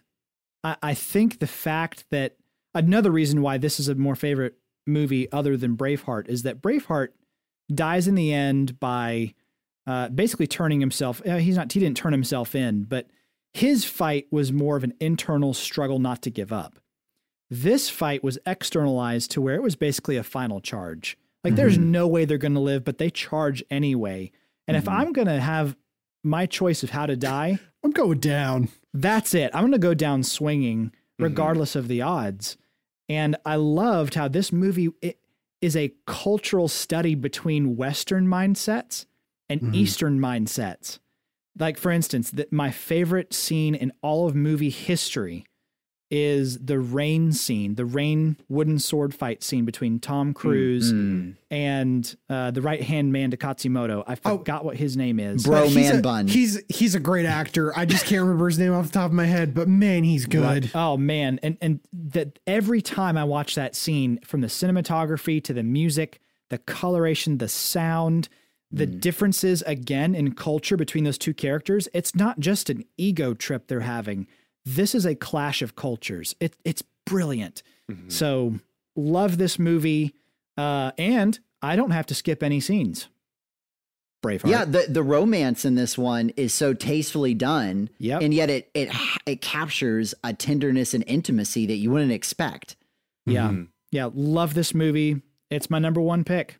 I, 0.63 0.77
I 0.83 0.95
think 0.95 1.39
the 1.39 1.47
fact 1.47 2.05
that 2.11 2.37
another 2.75 3.11
reason 3.11 3.43
why 3.43 3.59
this 3.59 3.81
is 3.81 3.89
a 3.89 3.95
more 3.95 4.15
favorite 4.17 4.55
movie 4.87 5.31
other 5.33 5.57
than 5.57 5.77
Braveheart 5.77 6.29
is 6.29 6.43
that 6.43 6.61
Braveheart 6.63 7.09
dies 7.75 8.07
in 8.07 8.15
the 8.15 8.33
end 8.33 8.79
by 8.79 9.35
uh, 9.87 10.09
basically 10.09 10.47
turning 10.47 10.81
himself. 10.81 11.23
Uh, 11.27 11.37
he's 11.37 11.57
not. 11.57 11.73
He 11.73 11.81
didn't 11.81 11.97
turn 11.97 12.13
himself 12.13 12.55
in, 12.55 12.85
but 12.85 13.09
his 13.55 13.85
fight 13.85 14.27
was 14.31 14.53
more 14.53 14.77
of 14.77 14.85
an 14.85 14.95
internal 15.01 15.55
struggle 15.55 15.99
not 15.99 16.23
to 16.23 16.31
give 16.31 16.53
up. 16.53 16.79
This 17.49 17.89
fight 17.89 18.25
was 18.25 18.39
externalized 18.45 19.31
to 19.33 19.41
where 19.41 19.55
it 19.55 19.63
was 19.63 19.77
basically 19.77 20.17
a 20.17 20.25
final 20.25 20.61
charge. 20.61 21.17
Like 21.45 21.55
there's 21.55 21.79
no 21.79 22.09
way 22.09 22.25
they're 22.25 22.39
going 22.39 22.55
to 22.55 22.61
live, 22.61 22.85
but 22.85 22.99
they 22.99 23.09
charge 23.09 23.63
anyway. 23.71 24.33
And 24.67 24.77
if 24.77 24.89
I'm 24.89 25.13
going 25.13 25.29
to 25.29 25.41
have 25.41 25.77
my 26.25 26.45
choice 26.47 26.83
of 26.83 26.91
how 26.91 27.07
to 27.07 27.17
die, 27.17 27.61
I'm 27.85 27.93
going 27.93 28.19
down. 28.19 28.69
that's 28.93 29.33
it. 29.33 29.53
I'm 29.55 29.63
going 29.63 29.73
to 29.73 29.79
go 29.79 29.95
down 29.95 30.25
swinging 30.25 30.93
regardless 31.21 31.77
of 31.77 31.87
the 31.87 32.03
odds. 32.03 32.57
And 33.09 33.37
I 33.47 33.55
loved 33.57 34.15
how 34.15 34.27
this 34.27 34.53
movie 34.53 34.91
it 35.01 35.21
is 35.61 35.77
a 35.77 35.95
cultural 36.07 36.69
study 36.69 37.15
between 37.15 37.77
Western 37.77 38.27
mindsets 38.27 39.07
and 39.49 39.61
Mhm. 39.61 39.75
Eastern 39.75 40.19
mindsets. 40.21 40.99
Like, 41.59 41.79
for 41.79 41.91
instance, 41.91 42.31
that 42.33 42.53
my 42.53 42.71
favorite 42.71 43.33
scene 43.33 43.75
in 43.75 43.93
all 44.03 44.27
of 44.27 44.35
movie 44.35 44.71
history 44.71 45.45
is 46.09 46.59
the 46.59 46.79
rain 46.79 47.33
scene, 47.33 47.75
the 47.75 47.85
rain 47.85 48.37
wooden 48.49 48.79
sword 48.79 49.13
fight 49.13 49.43
scene 49.43 49.65
between 49.65 49.99
Tom 49.99 50.33
Cruise 50.33 50.93
Mm. 50.93 51.35
and 51.51 52.17
uh, 52.31 52.53
the 52.53 52.63
right 52.63 52.81
hand 52.81 53.11
man 53.13 53.33
to 53.33 53.37
Katsumoto. 53.37 54.05
I 54.07 54.13
Oh. 54.25 54.39
forgot 54.39 54.65
what 54.65 54.77
his 54.77 54.97
name 54.97 55.19
is. 55.19 55.43
Bro 55.43 55.65
he's 55.65 55.75
man 55.75 55.99
a, 55.99 56.03
bun. 56.03 56.29
He's 56.29 56.61
he's 56.69 56.95
a 56.95 57.01
great 57.01 57.27
actor. 57.27 57.77
I 57.77 57.87
just 57.87 58.05
can't 58.07 58.21
remember 58.23 58.47
his 58.47 58.57
name 58.59 58.73
off 58.73 58.87
the 58.87 58.93
top 58.93 59.07
of 59.11 59.15
my 59.15 59.25
head, 59.27 59.53
but 59.53 59.67
man, 59.69 60.05
he's 60.05 60.27
good. 60.27 60.43
Right. 60.67 60.71
Oh 60.77 60.97
man, 60.97 61.41
and 61.43 61.57
and 61.61 61.81
that 61.93 62.39
every 62.47 62.83
time 62.83 63.17
I 63.17 63.25
watch 63.25 63.57
that 63.57 63.75
scene, 63.75 64.21
from 64.25 64.43
the 64.43 64.47
cinematography 64.49 65.43
to 65.43 65.53
the 65.53 65.65
music, 65.65 66.21
the 66.51 66.59
coloration, 66.59 67.39
the 67.39 67.49
sound, 67.49 68.29
the 68.71 68.87
differences 68.87 69.63
again 69.63 70.15
in 70.15 70.35
culture 70.35 70.77
between 70.77 71.05
those 71.05 71.19
two 71.19 71.33
characters, 71.35 71.89
it's 71.95 72.15
not 72.15 72.41
just 72.41 72.69
an 72.69 72.85
ego 72.97 73.33
trip 73.35 73.69
they're 73.69 73.81
having. 73.81 74.27
This 74.65 74.95
is 74.95 75.07
a 75.07 75.15
clash 75.15 75.63
of 75.63 75.77
cultures. 75.77 76.35
It, 76.41 76.57
it's 76.65 76.83
brilliant. 77.07 77.63
So 78.09 78.59
love 78.97 79.39
this 79.39 79.59
movie, 79.61 80.15
uh, 80.57 80.91
and 80.99 81.39
I 81.63 81.77
don't 81.77 81.93
have 81.93 82.07
to 82.07 82.15
skip 82.15 82.43
any 82.43 82.59
scenes. 82.59 83.07
Braveheart. 84.25 84.51
Yeah, 84.51 84.65
the 84.65 84.87
the 84.89 85.03
romance 85.05 85.65
in 85.65 85.77
this 85.77 85.97
one 85.97 86.31
is 86.31 86.53
so 86.53 86.75
tastefully 86.75 87.35
done, 87.35 87.91
Yep. 87.99 88.23
and 88.23 88.35
yet 88.35 88.51
it 88.51 88.71
it 88.75 88.89
it 89.27 89.41
captures 89.41 90.15
a 90.25 90.33
tenderness 90.33 90.95
and 90.95 91.05
intimacy 91.07 91.67
that 91.67 91.77
you 91.77 91.91
wouldn't 91.93 92.13
expect. 92.13 92.77
yeah, 93.27 93.51
Mhm. 93.51 93.69
yeah. 93.93 94.09
Love 94.13 94.55
this 94.55 94.75
movie. 94.75 95.21
It's 95.51 95.69
my 95.71 95.79
number 95.79 96.01
one 96.01 96.25
pick. 96.25 96.59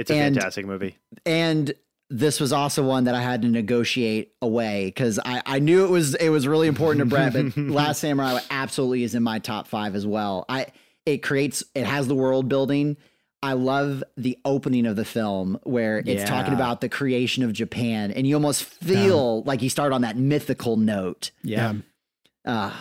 It's 0.00 0.10
a 0.10 0.14
And- 0.14 0.34
fantastic 0.34 0.66
movie 0.66 0.96
And 1.26 1.72
this 2.12 2.40
was 2.40 2.52
also 2.52 2.84
one 2.84 3.04
that 3.04 3.14
I 3.14 3.20
had 3.22 3.42
to 3.42 3.48
negotiate 3.48 4.32
away 4.42 4.86
because 4.86 5.20
I, 5.24 5.42
I 5.46 5.58
knew 5.60 5.84
it 5.84 5.90
was 5.90 6.16
it 6.16 6.30
was 6.30 6.48
really 6.48 6.66
important 6.66 6.98
to 7.00 7.06
Brett, 7.06 7.32
but 7.32 7.56
Last 7.56 8.00
Samurai 8.00 8.40
absolutely 8.50 9.04
is 9.04 9.14
in 9.14 9.22
my 9.22 9.38
top 9.38 9.68
five 9.68 9.94
as 9.94 10.04
well. 10.06 10.44
I 10.48 10.66
it 11.06 11.18
creates 11.18 11.62
it 11.74 11.84
has 11.86 12.08
the 12.08 12.16
world 12.16 12.48
building. 12.48 12.96
I 13.42 13.52
love 13.54 14.02
the 14.16 14.36
opening 14.44 14.86
of 14.86 14.96
the 14.96 15.04
film 15.04 15.58
where 15.62 16.02
it's 16.04 16.28
talking 16.28 16.52
about 16.52 16.80
the 16.82 16.88
creation 16.90 17.42
of 17.44 17.52
Japan, 17.52 18.10
and 18.10 18.26
you 18.26 18.34
almost 18.34 18.64
feel 18.64 19.42
like 19.44 19.62
you 19.62 19.70
start 19.70 19.92
on 19.92 20.02
that 20.02 20.16
mythical 20.16 20.76
note. 20.76 21.30
Yeah. 21.44 21.74
Uh, 22.44 22.72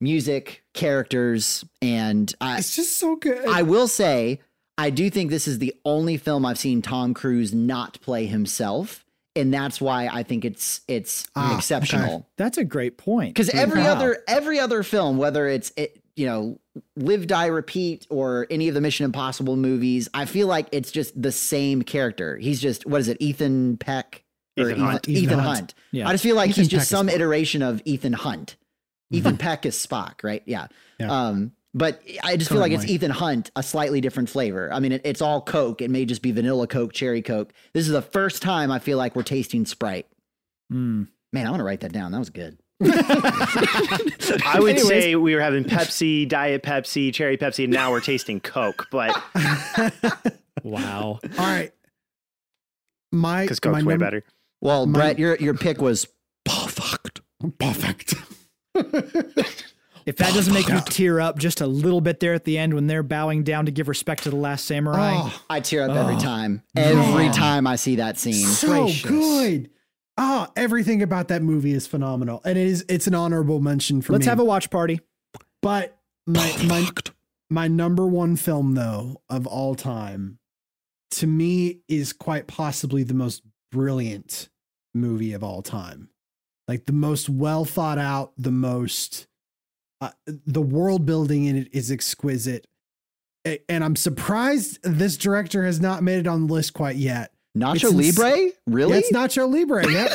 music, 0.00 0.64
characters, 0.74 1.64
and 1.82 2.34
I, 2.40 2.58
It's 2.58 2.74
just 2.74 2.96
so 2.98 3.16
good. 3.16 3.46
I 3.46 3.62
will 3.62 3.86
say, 3.86 4.40
I 4.78 4.90
do 4.90 5.10
think 5.10 5.30
this 5.30 5.46
is 5.48 5.58
the 5.58 5.74
only 5.84 6.16
film 6.16 6.46
I've 6.46 6.58
seen 6.58 6.80
Tom 6.82 7.12
Cruise 7.12 7.52
not 7.52 8.00
play 8.00 8.26
himself 8.26 9.04
and 9.36 9.54
that's 9.54 9.80
why 9.80 10.08
I 10.08 10.22
think 10.24 10.44
it's 10.44 10.80
it's 10.88 11.26
Ah, 11.36 11.56
exceptional. 11.56 12.26
That's 12.36 12.58
a 12.58 12.64
great 12.64 12.96
point. 12.98 13.34
Because 13.34 13.50
every 13.50 13.80
Wow. 13.82 13.92
other 13.92 14.18
every 14.26 14.58
other 14.58 14.82
film, 14.82 15.16
whether 15.16 15.46
it's 15.46 15.70
it, 15.76 16.02
you 16.16 16.26
know 16.26 16.58
Live 16.96 17.26
Die 17.28 17.46
Repeat 17.46 18.06
or 18.10 18.46
any 18.50 18.66
of 18.68 18.74
the 18.74 18.80
Mission 18.80 19.04
Impossible 19.04 19.56
movies, 19.56 20.08
I 20.14 20.24
feel 20.24 20.48
like 20.48 20.66
it's 20.72 20.90
just 20.90 21.20
the 21.20 21.30
same 21.32 21.82
character. 21.82 22.36
He's 22.36 22.60
just 22.60 22.84
what 22.86 23.00
is 23.00 23.06
it, 23.08 23.16
Ethan 23.20 23.76
Peck 23.76 24.24
or 24.58 24.70
Ethan 24.70 24.80
Hunt. 24.80 25.08
Ethan, 25.08 25.24
Ethan 25.24 25.38
Hunt. 25.38 25.56
Hunt. 25.56 25.74
Yeah. 25.92 26.08
I 26.08 26.12
just 26.12 26.24
feel 26.24 26.34
like 26.36 26.50
Ethan 26.50 26.60
he's 26.62 26.68
just 26.68 26.82
is 26.84 26.88
some 26.88 27.08
iteration 27.08 27.62
of 27.62 27.80
Ethan 27.84 28.14
Hunt. 28.14 28.56
Ethan 29.10 29.36
Peck 29.38 29.64
is 29.66 29.74
Spock, 29.76 30.22
right? 30.24 30.42
Yeah. 30.46 30.66
Yeah. 30.98 31.10
Um, 31.28 31.52
but 31.74 32.02
I 32.24 32.36
just 32.36 32.50
feel 32.50 32.58
like 32.60 32.72
it's 32.72 32.80
Currently. 32.82 32.94
Ethan 32.94 33.10
Hunt, 33.12 33.50
a 33.56 33.62
slightly 33.62 34.00
different 34.00 34.28
flavor. 34.28 34.72
I 34.72 34.80
mean, 34.80 34.92
it, 34.92 35.02
it's 35.04 35.20
all 35.22 35.40
Coke. 35.40 35.80
It 35.82 35.90
may 35.90 36.04
just 36.04 36.22
be 36.22 36.32
vanilla 36.32 36.66
Coke, 36.66 36.92
cherry 36.92 37.22
Coke. 37.22 37.52
This 37.74 37.86
is 37.86 37.92
the 37.92 38.02
first 38.02 38.42
time 38.42 38.70
I 38.70 38.78
feel 38.78 38.98
like 38.98 39.14
we're 39.16 39.22
tasting 39.22 39.66
Sprite. 39.66 40.06
Mm. 40.72 41.08
Man, 41.32 41.46
I 41.46 41.50
want 41.50 41.60
to 41.60 41.64
write 41.64 41.80
that 41.80 41.92
down. 41.92 42.12
That 42.12 42.18
was 42.18 42.30
good. 42.30 42.58
I 42.82 44.56
would 44.60 44.76
Anyways. 44.76 44.86
say 44.88 45.14
we 45.16 45.34
were 45.34 45.40
having 45.40 45.64
Pepsi, 45.64 46.28
Diet 46.28 46.62
Pepsi, 46.62 47.12
Cherry 47.12 47.36
Pepsi, 47.36 47.64
and 47.64 47.72
now 47.72 47.90
we're 47.90 48.00
tasting 48.00 48.40
Coke. 48.40 48.86
But 48.90 49.20
Wow. 50.62 51.18
All 51.22 51.28
right. 51.38 51.72
My 53.12 53.42
because 53.42 53.58
my 53.64 53.72
Coke's 53.72 53.84
way 53.84 53.92
number- 53.94 54.04
better. 54.04 54.24
Well, 54.60 54.86
My- 54.86 54.98
Brett, 54.98 55.18
your 55.18 55.36
your 55.36 55.54
pick 55.54 55.80
was 55.80 56.06
perfect. 56.44 57.20
Perfect. 57.58 58.14
If 60.08 60.16
that 60.16 60.32
doesn't 60.32 60.54
make 60.54 60.68
you 60.68 60.80
tear 60.80 61.20
up 61.20 61.38
just 61.38 61.60
a 61.60 61.66
little 61.66 62.00
bit 62.00 62.18
there 62.18 62.32
at 62.32 62.44
the 62.44 62.56
end 62.56 62.72
when 62.72 62.86
they're 62.86 63.02
bowing 63.02 63.42
down 63.44 63.66
to 63.66 63.70
give 63.70 63.88
respect 63.88 64.22
to 64.22 64.30
the 64.30 64.36
last 64.36 64.64
samurai. 64.64 65.12
Oh, 65.16 65.42
I 65.50 65.60
tear 65.60 65.82
up 65.88 65.94
every 65.94 66.14
oh, 66.14 66.18
time. 66.18 66.62
Every 66.74 67.24
Yeah. 67.26 67.32
time 67.32 67.66
I 67.66 67.76
see 67.76 67.96
that 67.96 68.16
scene. 68.18 68.46
so 68.46 68.84
Gracious. 68.84 69.02
good. 69.10 69.70
Oh, 70.16 70.48
everything 70.56 71.02
about 71.02 71.28
that 71.28 71.42
movie 71.42 71.72
is 71.72 71.86
phenomenal, 71.86 72.40
and 72.46 72.56
it 72.56 72.66
is 72.66 72.86
it's 72.88 73.06
an 73.06 73.14
honorable 73.14 73.60
mention 73.60 74.00
for 74.00 74.14
Let's 74.14 74.24
me. 74.24 74.30
have 74.30 74.40
a 74.40 74.44
watch 74.44 74.70
party. 74.70 75.00
but 75.60 75.96
my 76.26 76.56
my 76.66 76.88
my 77.50 77.68
number 77.68 78.06
one 78.06 78.34
film 78.36 78.74
though 78.74 79.20
of 79.28 79.46
all 79.46 79.74
time, 79.74 80.38
to 81.12 81.26
me, 81.26 81.80
is 81.86 82.14
quite 82.14 82.46
possibly 82.46 83.02
the 83.02 83.12
most 83.14 83.42
brilliant 83.70 84.48
movie 84.94 85.34
of 85.34 85.44
all 85.44 85.60
time. 85.60 86.08
Like 86.66 86.86
the 86.86 86.92
most 86.94 87.28
well 87.28 87.64
thought 87.66 87.98
out, 87.98 88.32
the 88.38 88.50
most 88.50 89.27
uh, 90.00 90.10
the 90.26 90.62
world 90.62 91.06
building 91.06 91.46
in 91.46 91.56
it 91.56 91.68
is 91.72 91.90
exquisite. 91.90 92.66
And 93.68 93.82
I'm 93.82 93.96
surprised 93.96 94.78
this 94.82 95.16
director 95.16 95.64
has 95.64 95.80
not 95.80 96.02
made 96.02 96.18
it 96.18 96.26
on 96.26 96.46
the 96.46 96.52
list 96.52 96.74
quite 96.74 96.96
yet. 96.96 97.32
Nacho 97.56 97.74
It's 97.76 97.84
ins- 97.84 98.18
Libre? 98.18 98.50
Really? 98.66 98.92
Yeah, 98.92 98.98
it's 98.98 99.12
Nacho 99.12 99.50
Libre. 99.50 99.90
Yeah. 99.90 100.08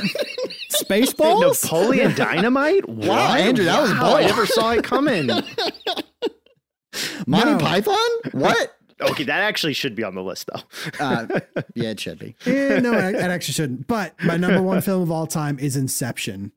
Spaceballs? 0.84 1.64
Napoleon 1.64 2.14
Dynamite? 2.16 2.88
Wow, 3.04 3.34
Andrew, 3.36 3.66
that 3.66 3.82
was 3.82 3.92
wow, 3.92 4.02
bold. 4.02 4.16
I 4.18 4.26
never 4.28 4.46
saw 4.46 4.72
it 4.72 4.84
coming. 4.84 5.28
Monty 7.28 7.52
No. 7.52 7.58
Python? 7.58 7.98
What? 8.34 8.78
okay, 9.02 9.24
that 9.24 9.42
actually 9.42 9.74
should 9.74 9.96
be 9.96 10.04
on 10.04 10.14
the 10.16 10.22
list 10.22 10.48
though. 10.54 10.62
uh, 11.04 11.26
yeah, 11.74 11.90
it 11.90 12.00
should 12.00 12.20
be. 12.20 12.36
Eh, 12.46 12.80
no, 12.80 12.94
it, 12.94 13.16
it 13.16 13.22
actually 13.22 13.54
shouldn't. 13.54 13.88
But 13.88 14.14
my 14.24 14.38
number 14.38 14.62
one 14.62 14.82
film 14.82 15.02
of 15.02 15.12
all 15.12 15.28
time 15.28 15.58
is 15.60 15.76
Inception. 15.76 16.52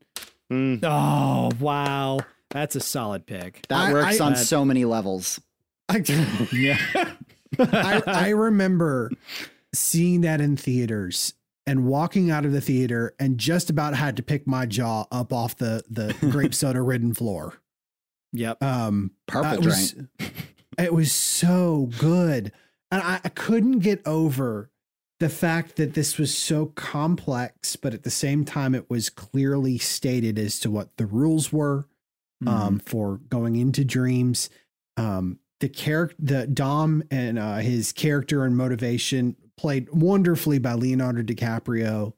Mm. 0.51 0.79
Oh, 0.83 1.51
wow. 1.59 2.19
That's 2.49 2.75
a 2.75 2.79
solid 2.79 3.25
pick. 3.25 3.65
That 3.69 3.89
I- 3.89 3.93
works 3.93 4.19
I- 4.21 4.25
on 4.25 4.33
uh, 4.33 4.37
so 4.37 4.63
many 4.65 4.85
levels. 4.85 5.39
I, 5.89 6.03
Yeah. 6.53 6.77
I, 7.59 8.01
I 8.05 8.29
remember 8.29 9.09
seeing 9.73 10.21
that 10.21 10.41
in 10.41 10.57
theaters 10.57 11.33
and 11.65 11.85
walking 11.85 12.29
out 12.31 12.45
of 12.45 12.51
the 12.51 12.61
theater 12.61 13.13
and 13.19 13.37
just 13.37 13.69
about 13.69 13.93
had 13.95 14.17
to 14.17 14.23
pick 14.23 14.45
my 14.47 14.65
jaw 14.65 15.05
up 15.11 15.31
off 15.31 15.57
the 15.57 15.83
the 15.89 16.13
grape 16.31 16.53
soda 16.53 16.81
ridden 16.81 17.13
floor. 17.13 17.53
Yep. 18.33 18.61
Um, 18.61 19.11
Purple 19.27 19.53
it 19.53 19.65
was, 19.65 19.95
it 20.77 20.93
was 20.93 21.11
so 21.13 21.89
good, 21.99 22.51
and 22.91 23.01
I, 23.01 23.21
I 23.23 23.29
couldn't 23.29 23.79
get 23.79 24.05
over 24.05 24.69
the 25.19 25.29
fact 25.29 25.77
that 25.77 25.93
this 25.93 26.17
was 26.17 26.37
so 26.37 26.67
complex, 26.67 27.75
but 27.77 27.93
at 27.93 28.03
the 28.03 28.11
same 28.11 28.43
time, 28.45 28.75
it 28.75 28.89
was 28.89 29.09
clearly 29.09 29.77
stated 29.77 30.37
as 30.37 30.59
to 30.59 30.69
what 30.69 30.95
the 30.97 31.05
rules 31.05 31.51
were 31.53 31.87
Mm-hmm. 32.43 32.47
um, 32.53 32.79
for 32.79 33.17
going 33.29 33.55
into 33.55 33.83
dreams. 33.83 34.49
Um, 34.95 35.39
the 35.59 35.69
character, 35.69 36.15
the 36.19 36.45
Dom 36.45 37.03
and 37.09 37.39
uh, 37.39 37.55
his 37.57 37.91
character 37.91 38.43
and 38.45 38.55
motivation 38.55 39.35
played 39.57 39.89
wonderfully 39.91 40.59
by 40.59 40.73
Leonardo 40.73 41.23
DiCaprio 41.23 42.13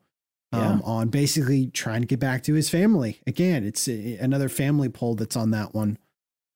um, 0.51 0.59
Yeah. 0.61 0.80
on 0.84 1.07
basically 1.07 1.67
trying 1.67 2.01
to 2.01 2.07
get 2.07 2.20
back 2.20 2.43
to 2.43 2.53
his 2.53 2.70
family. 2.70 3.22
Again, 3.28 3.63
it's 3.63 3.88
a, 3.88 4.17
another 4.17 4.49
family 4.49 4.89
pull 4.89 5.15
that's 5.15 5.38
on 5.38 5.51
that 5.51 5.74
one. 5.74 5.97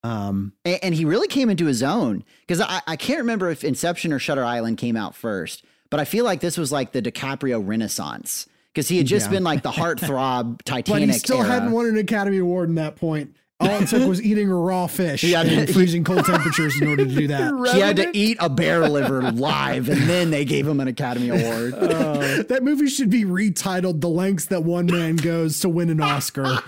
Um, 0.03 0.51
And, 0.65 0.79
and 0.83 0.95
he 0.95 1.05
really 1.05 1.29
came 1.29 1.49
into 1.49 1.65
his 1.67 1.81
own 1.81 2.25
because 2.41 2.59
I, 2.59 2.81
I 2.85 2.95
can't 2.97 3.19
remember 3.19 3.49
if 3.49 3.63
Inception 3.63 4.11
or 4.11 4.19
Shutter 4.19 4.43
Island 4.43 4.77
came 4.77 4.97
out 4.97 5.15
first, 5.15 5.63
but 5.89 6.01
I 6.01 6.05
feel 6.05 6.25
like 6.25 6.41
this 6.41 6.57
was 6.57 6.71
like 6.71 6.91
the 6.91 7.01
DiCaprio 7.01 7.65
renaissance 7.65 8.45
because 8.73 8.89
he 8.89 8.97
had 8.97 9.07
just 9.07 9.27
Yeah. 9.27 9.31
been 9.31 9.43
like 9.45 9.63
the 9.63 9.71
heartthrob 9.71 10.61
Titanic 10.63 11.07
but 11.07 11.13
he 11.13 11.19
still 11.19 11.37
era. 11.37 11.47
hadn't 11.47 11.71
won 11.71 11.85
an 11.85 11.97
Academy 11.97 12.39
Award 12.39 12.67
in 12.67 12.75
that 12.75 12.97
point. 12.97 13.37
All 13.59 13.69
it 13.81 13.87
took 13.87 14.07
was 14.07 14.21
eating 14.21 14.49
a 14.51 14.55
raw 14.55 14.87
fish 14.87 15.23
Yeah, 15.23 15.43
in 15.43 15.67
he- 15.67 15.73
freezing 15.73 16.03
cold 16.03 16.25
temperatures 16.25 16.79
in 16.81 16.87
order 16.87 17.05
to 17.05 17.15
do 17.15 17.27
that. 17.27 17.53
he 17.73 17.79
had 17.79 17.95
to 17.97 18.09
eat 18.17 18.37
a 18.41 18.49
bear 18.49 18.89
liver 18.89 19.21
live, 19.31 19.87
and 19.87 20.01
then 20.01 20.31
they 20.31 20.43
gave 20.43 20.67
him 20.67 20.79
an 20.81 20.87
Academy 20.87 21.29
Award. 21.29 21.73
Uh, 21.93 22.43
that 22.43 22.63
movie 22.63 22.87
should 22.87 23.09
be 23.09 23.23
retitled 23.23 24.01
"The 24.01 24.09
Lengths 24.09 24.45
That 24.47 24.63
One 24.63 24.85
Man 24.87 25.15
Goes 25.15 25.59
to 25.61 25.69
Win 25.69 25.89
an 25.89 26.01
Oscar." 26.01 26.45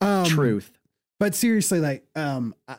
um, 0.00 0.24
Truth. 0.26 0.70
but 1.18 1.34
seriously, 1.34 1.80
like, 1.80 2.06
um, 2.14 2.54
I- 2.68 2.78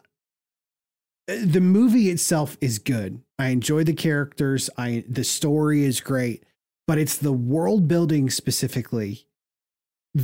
the 1.27 1.59
movie 1.59 2.09
itself 2.09 2.57
is 2.61 2.79
good. 2.79 3.21
I 3.37 3.49
enjoy 3.49 3.83
the 3.83 3.93
characters. 3.93 4.69
I 4.77 5.03
the 5.09 5.23
story 5.25 5.83
is 5.83 5.99
great, 5.99 6.43
but 6.87 6.97
it's 6.97 7.17
the 7.17 7.33
world 7.33 7.87
building 7.87 8.29
specifically 8.29 9.26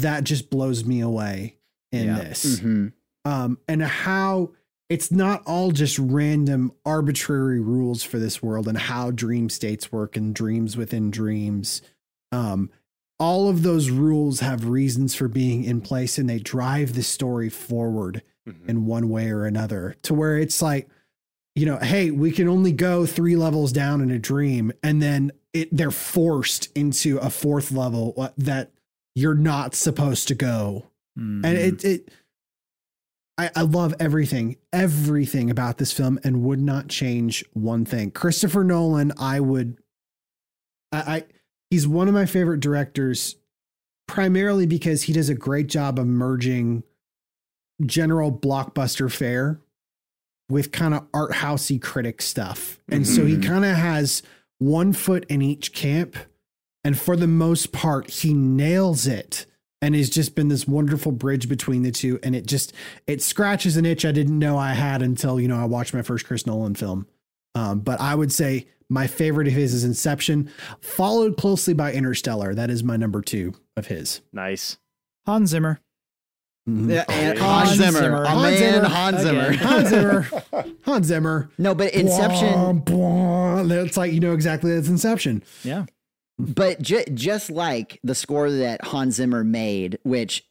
that 0.02 0.24
just 0.24 0.50
blows 0.50 0.84
me 0.86 1.00
away 1.02 1.58
in 1.91 2.08
Yeah. 2.08 2.20
this 2.24 2.60
hmm 2.60 2.88
um, 3.26 3.58
and 3.70 3.82
how 3.82 4.52
it's 4.89 5.10
not 5.10 5.41
all 5.46 5.72
just 5.72 5.98
random 5.98 6.74
arbitrary 6.86 7.60
rules 7.62 8.04
for 8.04 8.20
this 8.20 8.44
world 8.44 8.68
and 8.68 8.78
how 8.78 9.12
dream 9.12 9.50
states 9.50 9.91
work 9.94 10.18
and 10.18 10.36
dreams 10.36 10.76
within 10.76 11.10
dreams. 11.10 11.82
Um, 12.34 12.70
all 13.20 13.48
of 13.48 13.64
those 13.64 13.89
rules 13.89 14.41
have 14.41 14.68
reasons 14.68 15.16
for 15.16 15.30
being 15.30 15.64
in 15.64 15.80
place 15.80 16.18
and 16.18 16.30
they 16.30 16.39
drive 16.39 16.94
the 16.96 17.04
story 17.04 17.48
forward 17.50 18.24
Mhm. 18.46 18.68
in 18.70 18.86
one 18.86 19.08
way 19.08 19.30
or 19.30 19.46
another 19.46 19.96
to 20.02 20.14
where 20.14 20.38
it's 20.38 20.62
like, 20.62 20.89
you 21.56 21.66
know, 21.66 21.78
hey, 21.78 22.12
we 22.12 22.32
can 22.32 22.50
only 22.50 22.74
go 22.74 23.06
three 23.06 23.38
levels 23.38 23.72
down 23.72 24.02
in 24.02 24.12
a 24.12 24.20
dream 24.20 24.74
and 24.84 25.02
then 25.02 25.32
it, 25.54 25.70
they're 25.72 25.91
forced 25.91 26.68
into 26.76 27.18
a 27.20 27.30
fourth 27.30 27.72
level 27.72 28.14
uh, 28.18 28.30
that 28.38 28.72
you're 29.16 29.36
not 29.36 29.76
supposed 29.76 30.28
to 30.28 30.36
go 30.36 30.88
mm. 31.18 31.45
and 31.45 31.57
it 31.57 31.84
it 31.84 32.09
I, 33.38 33.49
I 33.55 33.61
love 33.61 33.93
everything 33.99 34.57
everything 34.72 35.49
about 35.49 35.78
this 35.78 35.91
film 35.91 36.20
and 36.24 36.43
would 36.43 36.59
not 36.59 36.88
change 36.88 37.43
one 37.53 37.86
thing 37.86 38.11
christopher 38.11 38.64
nolan 38.64 39.11
i 39.20 39.39
would 39.39 39.78
I, 40.91 40.97
I 40.99 41.24
he's 41.70 41.88
one 41.88 42.07
of 42.07 42.14
my 42.14 42.26
favorite 42.26 42.59
directors 42.59 43.36
primarily 44.07 44.66
because 44.66 45.03
he 45.03 45.14
does 45.14 45.30
a 45.30 45.34
great 45.36 45.68
job 45.68 45.97
of 45.97 46.05
merging 46.07 46.84
general 47.86 48.32
blockbuster 48.32 49.11
fare 49.11 49.59
with 50.49 50.72
kind 50.72 50.93
of 50.93 51.07
art 51.14 51.32
housey 51.32 51.82
critic 51.82 52.22
stuff 52.22 52.80
and 52.89 53.07
so 53.07 53.26
he 53.26 53.36
Mhm. 53.38 53.43
kind 53.45 53.66
of 53.66 53.76
has 53.76 54.22
one 54.59 54.93
foot 54.93 55.26
in 55.30 55.41
each 55.41 55.74
camp 55.74 56.16
and 56.84 56.98
for 57.00 57.16
the 57.16 57.28
most 57.28 57.72
part 57.72 58.10
he 58.10 58.34
nails 58.34 59.08
it 59.08 59.46
and 59.82 59.96
has 59.96 60.10
just 60.10 60.34
been 60.36 60.47
this 60.47 60.68
wonderful 60.68 61.12
bridge 61.12 61.50
between 61.50 61.82
the 61.84 61.92
two 61.92 62.20
and 62.24 62.36
it 62.36 62.46
just 62.46 62.74
it 63.08 63.22
scratches 63.22 63.76
an 63.78 63.86
itch 63.86 64.05
i 64.05 64.12
didn't 64.12 64.38
know 64.39 64.58
i 64.58 64.74
had 64.74 65.01
until 65.01 65.39
you 65.39 65.47
know 65.47 65.58
i 65.58 65.66
watched 65.66 65.93
my 65.93 66.01
first 66.01 66.26
chris 66.26 66.46
nolan 66.47 66.76
film 66.76 67.05
um, 67.55 67.80
but 67.80 68.00
i 68.00 68.16
would 68.16 68.32
say 68.32 68.66
my 68.89 69.08
favorite 69.08 69.47
of 69.47 69.54
his 69.54 69.74
is 69.74 69.84
inception 69.84 70.50
followed 70.80 71.38
closely 71.38 71.74
by 71.74 71.92
interstellar 71.93 72.54
that 72.55 72.70
is 72.70 72.84
my 72.84 72.96
number 72.97 73.22
two 73.22 73.54
of 73.76 73.88
his 73.88 74.22
Nice. 74.32 74.78
Hans 75.26 75.50
Zimmer. 75.51 75.80
Yeah, 76.66 77.05
and 77.10 77.39
Oh, 77.39 77.42
Hans 77.42 77.70
Hans 77.70 77.78
Zimmer, 77.78 78.00
Zimmer. 78.00 78.26
Hans 78.26 78.60
man, 78.60 78.74
Zimmer. 78.74 78.88
Hans 78.88 79.20
Zimmer. 79.22 79.51
Hans 79.54 79.89
zimmer 79.89 80.28
hans 80.84 81.08
zimmer 81.08 81.50
No, 81.58 81.74
but 81.76 81.93
Inception. 81.93 82.80
Blah, 82.80 83.64
blah. 83.64 83.76
It's 83.78 83.97
like 83.97 84.12
you 84.14 84.20
know 84.20 84.34
exactly 84.34 84.74
that's 84.76 84.88
Inception. 84.89 85.43
Yeah. 85.64 85.86
But 86.47 86.82
ju- 86.82 87.05
just 87.13 87.49
like 87.49 87.99
the 88.03 88.15
score 88.15 88.49
that 88.51 88.83
Hans 88.83 89.15
Zimmer 89.15 89.43
made, 89.43 89.97
which, 90.03 90.43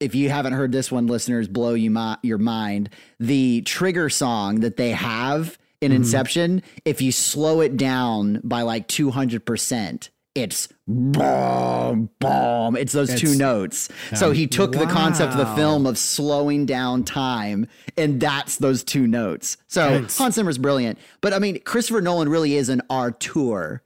if 0.00 0.14
you 0.14 0.30
haven't 0.30 0.54
heard 0.54 0.72
this 0.72 0.90
one, 0.90 1.06
listeners, 1.06 1.48
blow 1.48 1.74
you 1.74 1.90
mi- 1.90 2.16
your 2.22 2.38
mind. 2.38 2.90
The 3.20 3.62
trigger 3.62 4.08
song 4.08 4.60
that 4.60 4.76
they 4.76 4.90
have 4.90 5.58
in 5.80 5.92
Mhm. 5.92 5.96
Inception, 5.96 6.62
if 6.84 7.02
you 7.02 7.12
slow 7.12 7.60
it 7.60 7.76
down 7.76 8.40
by 8.42 8.62
like 8.62 8.88
two 8.88 9.10
hundred 9.10 9.44
percent, 9.44 10.10
it's 10.34 10.68
boom, 10.88 12.10
boom. 12.18 12.76
It's 12.76 12.92
those 12.92 13.08
two 13.10 13.28
It's- 13.32 13.36
notes. 13.38 13.88
So 14.14 14.32
he 14.32 14.46
took 14.46 14.72
the 14.72 14.86
concept 14.86 15.32
of 15.32 15.38
the 15.38 15.54
film 15.54 15.86
of 15.86 15.96
slowing 15.98 16.66
down 16.66 17.04
time, 17.04 17.66
and 17.96 18.20
that's 18.20 18.56
those 18.56 18.82
two 18.82 19.06
notes. 19.06 19.56
So 19.68 19.94
It's- 19.94 20.16
Hans 20.18 20.34
Zimmer's 20.34 20.58
brilliant. 20.58 20.98
But 21.20 21.32
I 21.32 21.38
mean, 21.38 21.60
Christopher 21.64 22.00
Nolan 22.00 22.28
really 22.28 22.56
is 22.56 22.68
an 22.68 22.82
auteur 22.90 23.82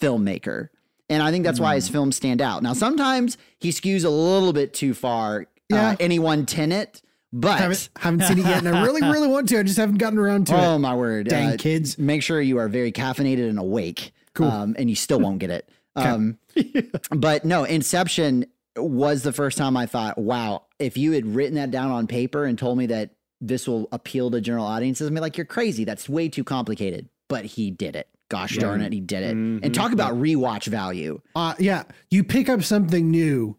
filmmaker. 0.00 0.68
And 1.10 1.22
I 1.22 1.30
think 1.30 1.44
that's 1.44 1.58
why 1.60 1.72
Hmm. 1.72 1.76
his 1.76 1.88
films 1.88 2.16
stand 2.16 2.42
out. 2.42 2.62
Now, 2.62 2.72
sometimes 2.74 3.38
he 3.58 3.70
skews 3.70 4.04
a 4.04 4.10
little 4.10 4.52
bit 4.52 4.74
too 4.74 4.92
far, 4.94 5.46
Yeah. 5.70 5.90
uh, 5.90 5.96
any 6.00 6.18
one 6.18 6.44
tenet, 6.46 7.00
but 7.32 7.58
haven't 7.58 7.88
haven't 7.98 8.22
seen 8.24 8.38
it 8.38 8.44
yet, 8.46 8.58
and 8.64 8.68
I 8.76 8.82
really 8.84 9.02
really 9.10 9.28
want 9.28 9.48
to. 9.50 9.58
I 9.58 9.62
just 9.62 9.78
haven't 9.78 9.98
gotten 9.98 10.18
around 10.18 10.46
to 10.48 10.54
oh 10.54 10.58
it. 10.58 10.66
Oh, 10.66 10.78
my 10.78 10.94
word. 10.94 11.28
Dang 11.28 11.54
uh, 11.54 11.56
kids. 11.58 11.98
Make 11.98 12.22
sure 12.22 12.40
you 12.40 12.58
are 12.58 12.68
very 12.68 12.92
caffeinated 12.92 13.48
and 13.48 13.58
awake. 13.58 14.12
Cool. 14.34 14.48
Um, 14.48 14.76
and 14.78 14.88
you 14.90 14.96
still 14.96 15.20
won't 15.20 15.38
get 15.38 15.50
it. 15.50 15.68
Um, 15.96 16.38
but 17.10 17.44
no, 17.44 17.64
Inception 17.64 18.46
was 18.76 19.22
the 19.24 19.32
first 19.32 19.58
time 19.58 19.76
I 19.76 19.86
thought, 19.86 20.16
wow, 20.16 20.62
if 20.78 20.96
you 20.96 21.10
had 21.10 21.26
written 21.26 21.56
that 21.56 21.72
down 21.72 21.90
on 21.90 22.06
paper 22.06 22.44
and 22.44 22.56
told 22.56 22.78
me 22.78 22.86
that 22.86 23.10
this 23.40 23.66
will 23.66 23.88
appeal 23.90 24.30
to 24.30 24.40
general 24.40 24.64
audiences, 24.64 25.08
I'd 25.08 25.14
be 25.14 25.18
like, 25.20 25.36
you're 25.36 25.44
crazy. 25.44 25.82
That's 25.82 26.08
way 26.08 26.28
too 26.28 26.44
complicated. 26.44 27.08
But 27.26 27.46
he 27.46 27.72
did 27.72 27.96
it. 27.96 28.06
Gosh 28.30 28.56
darn 28.58 28.80
it, 28.82 28.92
he 28.92 29.00
did 29.00 29.22
it. 29.22 29.30
And 29.30 29.74
talk 29.74 29.92
about 29.92 30.14
rewatch 30.14 30.66
value. 30.66 31.20
Uh, 31.34 31.54
yeah, 31.58 31.84
you 32.10 32.22
pick 32.24 32.48
up 32.48 32.62
something 32.62 33.10
new 33.10 33.56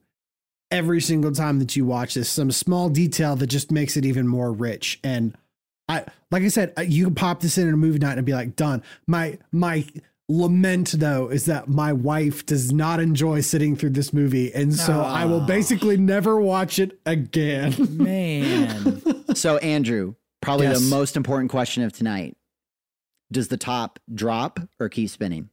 every 0.71 1.01
single 1.01 1.31
time 1.31 1.57
that 1.59 1.75
you 1.75 1.85
watch 1.85 2.13
this. 2.13 2.29
Some 2.29 2.51
small 2.51 2.89
detail 2.89 3.35
that 3.37 3.47
just 3.47 3.71
makes 3.71 3.97
it 3.97 4.05
even 4.05 4.27
more 4.27 4.51
rich. 4.51 4.99
And 5.03 5.35
I, 5.87 6.05
like 6.29 6.43
I 6.43 6.49
said, 6.49 6.73
uh, 6.77 6.81
you 6.81 7.05
can 7.05 7.15
pop 7.15 7.41
this 7.41 7.57
in 7.57 7.67
in 7.67 7.73
a 7.73 7.77
movie 7.77 7.97
night 7.97 8.17
and 8.17 8.25
be 8.25 8.33
like, 8.33 8.55
done. 8.55 8.83
My 9.07 9.39
my 9.51 9.85
lament 10.31 10.91
though 10.91 11.29
is 11.29 11.45
that 11.45 11.67
my 11.67 11.91
wife 11.91 12.45
does 12.45 12.71
not 12.71 12.99
enjoy 12.99 13.41
sitting 13.41 13.75
through 13.75 13.89
this 13.89 14.13
movie, 14.13 14.53
and 14.53 14.71
so 14.75 15.01
I 15.01 15.25
will 15.25 15.41
basically 15.41 15.97
never 15.97 16.39
watch 16.39 16.77
it 16.77 16.99
again. 17.05 17.75
Man. 17.97 19.01
So, 19.35 19.57
Andrew, 19.57 20.15
probably 20.41 20.65
Yes. 20.65 20.81
the 20.81 20.89
most 20.95 21.15
important 21.15 21.51
question 21.51 21.83
of 21.83 21.93
tonight. 21.93 22.35
Does 23.31 23.47
the 23.49 23.57
top 23.57 23.99
drop 24.13 24.59
or 24.79 24.89
keep 24.89 25.09
spinning? 25.09 25.49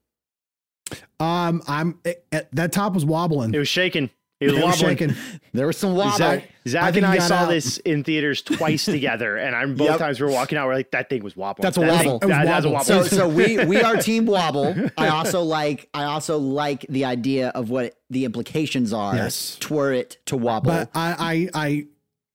um, 1.19 1.62
I'm 1.66 1.98
it, 2.05 2.24
it- 2.32 2.48
that 2.53 2.73
top 2.73 2.94
was 2.94 3.05
wobbling. 3.05 3.55
It 3.55 3.59
was 3.59 3.69
shaking. 3.69 4.11
It 4.39 4.48
was 4.53 4.59
It 4.61 4.65
was 4.66 4.77
shaking. 4.78 5.15
There 5.55 5.66
was 5.66 5.78
some 5.78 5.94
wobble. 5.97 6.19
Zach, 6.19 6.47
Zach 6.69 6.93
think 6.93 7.07
and 7.07 7.07
I 7.07 7.20
saw 7.20 7.36
out. 7.36 7.48
this 7.48 7.78
in 7.78 8.05
theaters 8.05 8.43
twice 8.43 8.85
together, 8.85 9.39
and 9.39 9.57
I'm 9.57 9.74
both 9.77 9.89
Yep. 9.89 9.98
times 9.98 10.20
we 10.20 10.27
were 10.27 10.32
walking 10.32 10.59
out. 10.59 10.66
We're 10.66 10.74
like, 10.74 10.90
"That 10.90 11.09
thing 11.09 11.24
was 11.24 11.35
wobbling." 11.39 11.62
That's 11.62 11.78
a 11.78 11.81
That 11.81 12.01
thing- 12.03 12.11
wobble. 12.11 12.19
It 12.19 12.24
was 12.27 12.36
that- 12.36 12.44
that's 12.44 12.66
a 12.66 12.69
wobble. 12.69 12.94
wobble. 12.97 13.09
so 13.09 13.16
so 13.16 13.28
we 13.31 13.65
we 13.65 13.81
are 13.81 13.97
team 13.97 14.27
wobble. 14.27 14.74
I 14.98 15.09
also 15.09 15.40
like 15.43 15.89
I 15.94 16.05
also 16.05 16.36
like 16.36 16.85
the 16.90 17.07
idea 17.07 17.48
of 17.48 17.70
what 17.70 17.94
the 18.11 18.27
implications 18.27 18.93
are 18.93 19.16
Yes. 19.16 19.57
for 19.62 19.94
it 19.94 20.19
to 20.27 20.36
wobble. 20.36 20.70
but 20.70 20.90
I, 20.94 21.48
I 21.55 21.86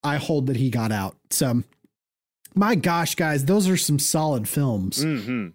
I 0.03 0.13
I 0.15 0.17
hold 0.17 0.47
that 0.47 0.55
he 0.55 0.71
got 0.71 0.91
out. 0.91 1.15
So 1.29 1.61
my 2.55 2.75
gosh, 2.75 3.15
guys, 3.15 3.45
those 3.45 3.67
are 3.69 3.77
some 3.77 3.99
solid 3.99 4.47
films. 4.47 5.01
hmm 5.03 5.47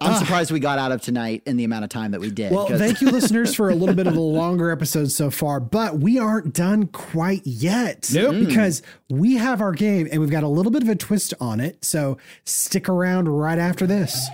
I'm 0.00 0.12
Ah. 0.12 0.18
surprised 0.20 0.52
we 0.52 0.60
got 0.60 0.78
out 0.78 0.92
of 0.92 1.00
tonight 1.02 1.42
in 1.46 1.56
the 1.56 1.64
amount 1.64 1.82
of 1.82 1.90
time 1.90 2.12
that 2.12 2.20
we 2.20 2.30
did. 2.30 2.52
Well, 2.52 2.68
'cause- 2.68 2.78
thank 2.78 3.00
you, 3.00 3.10
listeners, 3.10 3.56
for 3.56 3.70
a 3.70 3.74
little 3.74 3.96
bit 3.96 4.06
of 4.06 4.14
a 4.16 4.20
longer 4.20 4.70
episode 4.70 5.10
so 5.10 5.30
far, 5.32 5.58
but 5.58 5.98
we 5.98 6.16
aren't 6.16 6.54
done 6.54 6.86
quite 6.86 7.44
yet. 7.44 8.08
Nope. 8.14 8.36
Because 8.46 8.82
we 9.10 9.34
have 9.34 9.60
our 9.60 9.72
game 9.72 10.06
and 10.12 10.20
we've 10.20 10.30
got 10.30 10.44
a 10.44 10.48
little 10.48 10.70
bit 10.70 10.84
of 10.84 10.88
a 10.88 10.94
twist 10.94 11.34
on 11.40 11.58
it. 11.58 11.84
So 11.84 12.18
stick 12.44 12.88
around 12.88 13.28
right 13.30 13.58
after 13.58 13.84
this. 13.84 14.28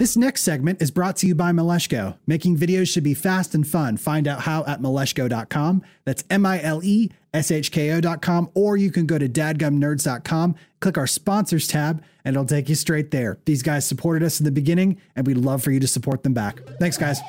This 0.00 0.16
next 0.16 0.44
segment 0.44 0.80
is 0.80 0.90
brought 0.90 1.16
to 1.16 1.26
you 1.26 1.34
by 1.34 1.52
Mileshko. 1.52 2.16
Making 2.26 2.56
videos 2.56 2.88
should 2.88 3.04
be 3.04 3.12
fast 3.12 3.54
and 3.54 3.68
fun. 3.68 3.98
Find 3.98 4.26
out 4.26 4.40
how 4.40 4.64
at 4.64 4.80
mileshko.com. 4.80 5.82
That's 6.06 6.24
M 6.30 6.46
I 6.46 6.62
L 6.62 6.82
E 6.82 7.10
S 7.34 7.50
H 7.50 7.70
K 7.70 7.92
O.com. 7.92 8.50
Or 8.54 8.78
you 8.78 8.90
can 8.90 9.04
go 9.04 9.18
to 9.18 9.28
dadgumnerds.com, 9.28 10.54
click 10.80 10.96
our 10.96 11.06
sponsors 11.06 11.68
tab, 11.68 12.02
and 12.24 12.34
it'll 12.34 12.46
take 12.46 12.70
you 12.70 12.76
straight 12.76 13.10
there. 13.10 13.36
These 13.44 13.62
guys 13.62 13.86
supported 13.86 14.24
us 14.24 14.40
in 14.40 14.44
the 14.44 14.50
beginning, 14.50 14.98
and 15.16 15.26
we'd 15.26 15.36
love 15.36 15.62
for 15.62 15.70
you 15.70 15.80
to 15.80 15.86
support 15.86 16.22
them 16.22 16.32
back. 16.32 16.62
Thanks, 16.78 16.96
guys. 16.96 17.20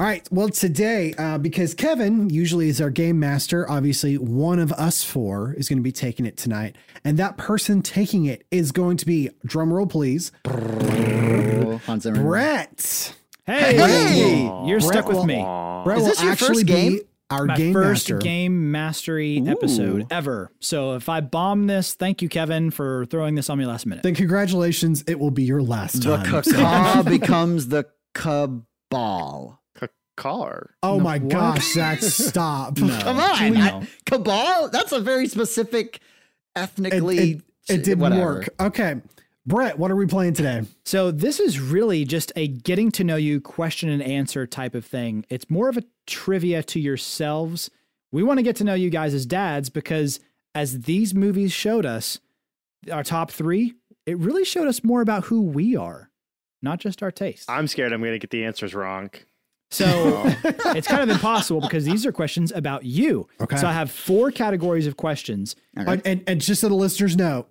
All 0.00 0.06
right. 0.06 0.26
Well, 0.32 0.48
today, 0.48 1.12
uh, 1.18 1.36
because 1.36 1.74
Kevin 1.74 2.30
usually 2.30 2.70
is 2.70 2.80
our 2.80 2.88
game 2.88 3.20
master, 3.20 3.70
obviously 3.70 4.16
one 4.16 4.58
of 4.58 4.72
us 4.72 5.04
four 5.04 5.52
is 5.52 5.68
going 5.68 5.76
to 5.76 5.82
be 5.82 5.92
taking 5.92 6.24
it 6.24 6.38
tonight. 6.38 6.76
And 7.04 7.18
that 7.18 7.36
person 7.36 7.82
taking 7.82 8.24
it 8.24 8.46
is 8.50 8.72
going 8.72 8.96
to 8.96 9.04
be, 9.04 9.28
drum 9.44 9.70
roll, 9.70 9.86
please, 9.86 10.32
Hans 10.46 12.04
Zimmer. 12.04 12.22
Brett. 12.22 13.14
Hey, 13.44 13.76
Hey! 13.76 14.42
you're 14.64 14.80
stuck 14.80 15.04
Brett 15.04 15.16
with 15.18 15.26
me. 15.26 15.36
Aw. 15.42 15.84
Brett 15.84 15.98
Is 15.98 16.02
will 16.04 16.10
this 16.12 16.22
your 16.22 16.32
actually 16.32 16.48
first 16.54 16.66
be 16.66 16.72
game? 16.72 17.00
our 17.28 17.44
My 17.44 17.56
game 17.58 17.72
first 17.74 18.08
master. 18.10 18.18
game 18.20 18.70
mastery 18.72 19.44
episode 19.46 20.06
ever. 20.10 20.50
So 20.60 20.94
if 20.94 21.10
I 21.10 21.20
bomb 21.20 21.66
this, 21.66 21.92
thank 21.92 22.22
you, 22.22 22.30
Kevin, 22.30 22.70
for 22.70 23.04
throwing 23.04 23.34
this 23.34 23.50
on 23.50 23.58
me 23.58 23.66
last 23.66 23.84
minute. 23.84 24.02
Then 24.02 24.14
congratulations, 24.14 25.04
it 25.06 25.20
will 25.20 25.30
be 25.30 25.42
your 25.42 25.60
last 25.62 26.02
The 26.02 26.16
time. 26.16 26.24
caca 26.42 27.04
becomes 27.04 27.68
the 27.68 27.84
cabal. 28.14 29.59
Car. 30.20 30.74
oh 30.82 30.98
No, 30.98 31.00
my 31.04 31.18
what? 31.18 31.28
gosh, 31.32 31.72
Zach, 31.72 32.00
stop. 32.02 32.76
Come 32.78 32.90
on, 33.18 33.36
Julie, 33.38 33.58
I- 33.60 33.86
cabal. 34.06 34.68
That's 34.68 34.92
a 34.92 35.00
very 35.00 35.26
specific, 35.26 35.96
It, 35.96 36.02
ethnically. 36.56 37.18
it, 37.32 37.42
it 37.68 37.84
didn't 37.84 38.00
whatever. 38.00 38.20
work. 38.34 38.48
Okay. 38.60 39.00
Brett, 39.46 39.78
what 39.78 39.90
are 39.90 39.96
we 39.96 40.04
playing 40.06 40.34
today? 40.34 40.62
So 40.84 41.10
this 41.10 41.40
is 41.40 41.58
really 41.58 42.04
just 42.04 42.30
a 42.36 42.46
getting 42.46 42.90
to 42.92 43.04
know 43.04 43.16
you 43.16 43.40
question 43.40 43.88
and 43.88 44.02
answer 44.02 44.46
type 44.46 44.74
of 44.74 44.84
thing. 44.84 45.24
It's 45.30 45.48
more 45.48 45.68
of 45.70 45.78
a 45.78 45.82
trivia 46.06 46.62
to 46.64 46.78
yourselves. 46.78 47.70
We 48.12 48.22
want 48.22 48.38
to 48.38 48.42
get 48.42 48.56
to 48.56 48.64
know 48.64 48.74
you 48.74 48.90
guys 48.90 49.14
as 49.14 49.24
dads 49.24 49.70
because 49.70 50.20
as 50.54 50.82
these 50.82 51.14
movies 51.14 51.52
showed 51.52 51.86
us, 51.86 52.20
our 52.92 53.02
top 53.02 53.30
three, 53.30 53.74
it 54.04 54.18
really 54.18 54.44
showed 54.44 54.68
us 54.68 54.84
more 54.84 55.00
about 55.00 55.24
who 55.24 55.40
we 55.42 55.74
are, 55.76 56.10
not 56.60 56.78
just 56.78 57.02
our 57.02 57.10
taste. 57.10 57.48
I'm 57.48 57.66
scared 57.66 57.92
I'm 57.94 58.00
going 58.00 58.12
to 58.12 58.18
get 58.18 58.30
the 58.30 58.44
answers 58.44 58.74
wrong. 58.74 59.10
So 59.70 60.22
it's 60.74 60.88
kind 60.88 61.02
of 61.02 61.10
impossible 61.10 61.60
because 61.60 61.84
these 61.84 62.04
are 62.06 62.12
questions 62.12 62.50
about 62.52 62.84
you. 62.84 63.28
Okay. 63.40 63.56
So 63.56 63.66
I 63.68 63.72
have 63.72 63.90
four 63.90 64.30
categories 64.30 64.86
of 64.86 64.96
questions. 64.96 65.54
And, 65.76 66.02
and, 66.04 66.24
and 66.26 66.40
just 66.40 66.60
so 66.60 66.68
the 66.68 66.74
listeners 66.74 67.16
know, 67.16 67.46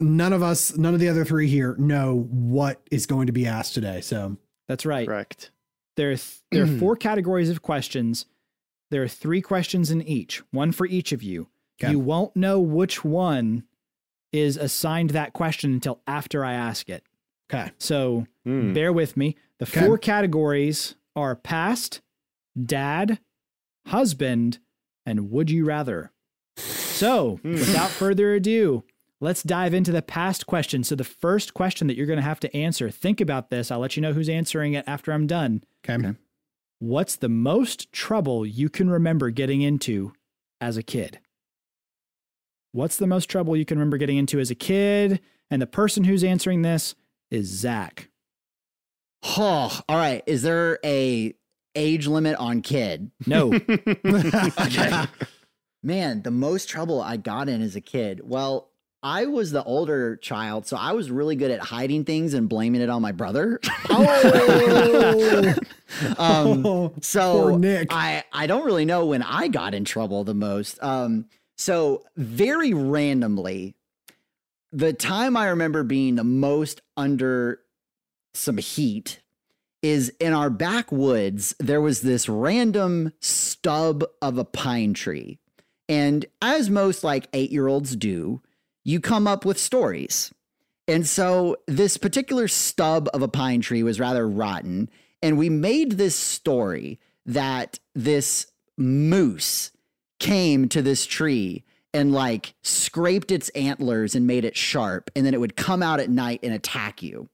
none 0.00 0.32
of 0.32 0.42
us, 0.42 0.76
none 0.76 0.94
of 0.94 1.00
the 1.00 1.08
other 1.08 1.24
three 1.24 1.46
here 1.48 1.76
know 1.78 2.26
what 2.30 2.80
is 2.90 3.06
going 3.06 3.26
to 3.26 3.32
be 3.32 3.46
asked 3.46 3.74
today. 3.74 4.00
So 4.00 4.36
That's 4.68 4.84
right. 4.84 5.06
Correct. 5.06 5.52
There 5.96 6.10
are, 6.10 6.16
th- 6.16 6.40
there 6.50 6.64
are 6.64 6.66
four 6.78 6.96
categories 6.96 7.50
of 7.50 7.62
questions. 7.62 8.26
There 8.90 9.02
are 9.02 9.08
three 9.08 9.40
questions 9.40 9.90
in 9.92 10.02
each, 10.02 10.42
one 10.50 10.72
for 10.72 10.86
each 10.86 11.12
of 11.12 11.22
you. 11.22 11.48
Okay. 11.80 11.92
You 11.92 12.00
won't 12.00 12.34
know 12.34 12.58
which 12.60 13.04
one 13.04 13.62
is 14.32 14.56
assigned 14.56 15.10
that 15.10 15.32
question 15.32 15.72
until 15.72 16.00
after 16.06 16.44
I 16.44 16.52
ask 16.54 16.88
it. 16.88 17.04
okay. 17.52 17.70
So 17.78 18.26
Hmm. 18.44 18.72
bear 18.72 18.92
with 18.92 19.16
me. 19.16 19.36
The 19.58 19.66
Okay. 19.66 19.86
four 19.86 19.98
categories 19.98 20.94
are 21.20 21.36
past, 21.36 22.00
dad, 22.60 23.20
husband, 23.86 24.58
and 25.06 25.30
would 25.30 25.50
you 25.50 25.64
rather. 25.64 26.12
So 26.56 27.36
hmm. 27.42 27.52
without 27.52 27.90
further 27.90 28.34
ado, 28.34 28.84
let's 29.20 29.42
dive 29.42 29.74
into 29.74 29.92
the 29.92 30.02
past 30.02 30.46
question. 30.46 30.84
So 30.84 30.94
the 30.94 31.04
first 31.04 31.54
question 31.54 31.86
that 31.86 31.96
you're 31.96 32.06
going 32.06 32.18
to 32.18 32.22
have 32.22 32.40
to 32.40 32.56
answer, 32.56 32.90
think 32.90 33.20
about 33.20 33.50
this. 33.50 33.70
I'll 33.70 33.78
let 33.78 33.96
you 33.96 34.02
know 34.02 34.12
who's 34.12 34.28
answering 34.28 34.74
it 34.74 34.84
after 34.86 35.12
I'm 35.12 35.26
done. 35.26 35.64
Okay. 35.88 36.14
What's 36.78 37.16
the 37.16 37.28
most 37.28 37.92
trouble 37.92 38.46
you 38.46 38.68
can 38.68 38.90
remember 38.90 39.30
getting 39.30 39.62
into 39.62 40.12
as 40.60 40.76
a 40.76 40.82
kid? 40.82 41.20
What's 42.72 42.96
the 42.96 43.06
most 43.06 43.26
trouble 43.26 43.56
you 43.56 43.64
can 43.64 43.78
remember 43.78 43.96
getting 43.96 44.16
into 44.16 44.38
as 44.38 44.50
a 44.50 44.54
kid? 44.54 45.20
And 45.50 45.60
the 45.60 45.66
person 45.66 46.04
who's 46.04 46.22
answering 46.22 46.62
this 46.62 46.94
is 47.30 47.48
Zach. 47.48 48.09
Oh, 49.22 49.80
all 49.88 49.96
right. 49.96 50.22
Is 50.26 50.42
there 50.42 50.78
a 50.84 51.34
age 51.74 52.06
limit 52.06 52.36
on 52.36 52.62
kid? 52.62 53.10
No. 53.26 53.52
Okay. 54.04 55.04
Man, 55.82 56.22
the 56.22 56.30
most 56.30 56.68
trouble 56.68 57.00
I 57.00 57.16
got 57.16 57.48
in 57.48 57.62
as 57.62 57.74
a 57.74 57.80
kid. 57.80 58.20
Well, 58.22 58.70
I 59.02 59.24
was 59.26 59.50
the 59.50 59.64
older 59.64 60.16
child, 60.16 60.66
so 60.66 60.76
I 60.76 60.92
was 60.92 61.10
really 61.10 61.36
good 61.36 61.50
at 61.50 61.60
hiding 61.60 62.04
things 62.04 62.34
and 62.34 62.50
blaming 62.50 62.82
it 62.82 62.90
on 62.90 63.00
my 63.02 63.12
brother. 63.12 63.60
Oh, 63.92 65.54
um, 66.18 66.92
so 67.00 67.56
Nick. 67.56 67.88
I 67.90 68.22
I 68.32 68.46
don't 68.46 68.64
really 68.64 68.84
know 68.84 69.06
when 69.06 69.22
I 69.22 69.48
got 69.48 69.74
in 69.74 69.84
trouble 69.84 70.22
the 70.22 70.34
most. 70.34 70.80
Um, 70.82 71.26
so 71.56 72.04
very 72.16 72.72
randomly, 72.72 73.74
the 74.70 74.92
time 74.92 75.36
I 75.36 75.48
remember 75.48 75.82
being 75.82 76.14
the 76.14 76.24
most 76.24 76.82
under 76.96 77.60
some 78.34 78.58
heat 78.58 79.20
is 79.82 80.12
in 80.20 80.32
our 80.32 80.50
backwoods. 80.50 81.54
There 81.58 81.80
was 81.80 82.02
this 82.02 82.28
random 82.28 83.12
stub 83.20 84.04
of 84.20 84.38
a 84.38 84.44
pine 84.44 84.94
tree, 84.94 85.38
and 85.88 86.26
as 86.42 86.68
most 86.70 87.02
like 87.02 87.28
eight 87.32 87.50
year 87.50 87.66
olds 87.66 87.96
do, 87.96 88.42
you 88.84 89.00
come 89.00 89.26
up 89.26 89.44
with 89.44 89.58
stories. 89.58 90.32
And 90.88 91.06
so 91.06 91.56
this 91.66 91.96
particular 91.96 92.48
stub 92.48 93.08
of 93.14 93.22
a 93.22 93.28
pine 93.28 93.60
tree 93.60 93.82
was 93.82 94.00
rather 94.00 94.28
rotten. 94.28 94.90
and 95.22 95.36
we 95.36 95.50
made 95.50 95.92
this 95.92 96.16
story 96.16 96.98
that 97.26 97.78
this 97.94 98.46
moose 98.76 99.70
came 100.18 100.68
to 100.68 100.82
this 100.82 101.06
tree 101.06 101.62
and 101.92 102.12
like 102.12 102.54
scraped 102.62 103.30
its 103.30 103.48
antlers 103.50 104.14
and 104.14 104.26
made 104.26 104.44
it 104.44 104.56
sharp, 104.56 105.10
and 105.14 105.26
then 105.26 105.34
it 105.34 105.40
would 105.40 105.56
come 105.56 105.82
out 105.82 106.00
at 106.00 106.08
night 106.10 106.40
and 106.42 106.54
attack 106.54 107.02
you. 107.02 107.28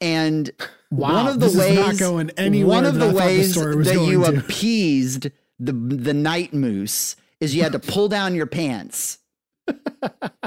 And 0.00 0.50
Wow, 0.90 1.12
one 1.14 1.26
of 1.26 1.40
the 1.40 1.58
ways 1.58 1.98
going 1.98 2.30
anywhere 2.36 2.76
one 2.76 2.84
of 2.86 2.94
that 2.94 3.00
the 3.00 3.06
I 3.06 3.12
the 3.12 3.16
ways 3.16 3.54
that 3.54 4.06
you 4.06 4.24
to. 4.24 4.38
appeased 4.38 5.30
the 5.58 5.72
the 5.72 6.14
night 6.14 6.54
moose 6.54 7.16
is 7.40 7.54
you 7.54 7.62
had 7.62 7.72
to 7.72 7.78
pull 7.78 8.08
down 8.08 8.34
your 8.34 8.46
pants. 8.46 9.18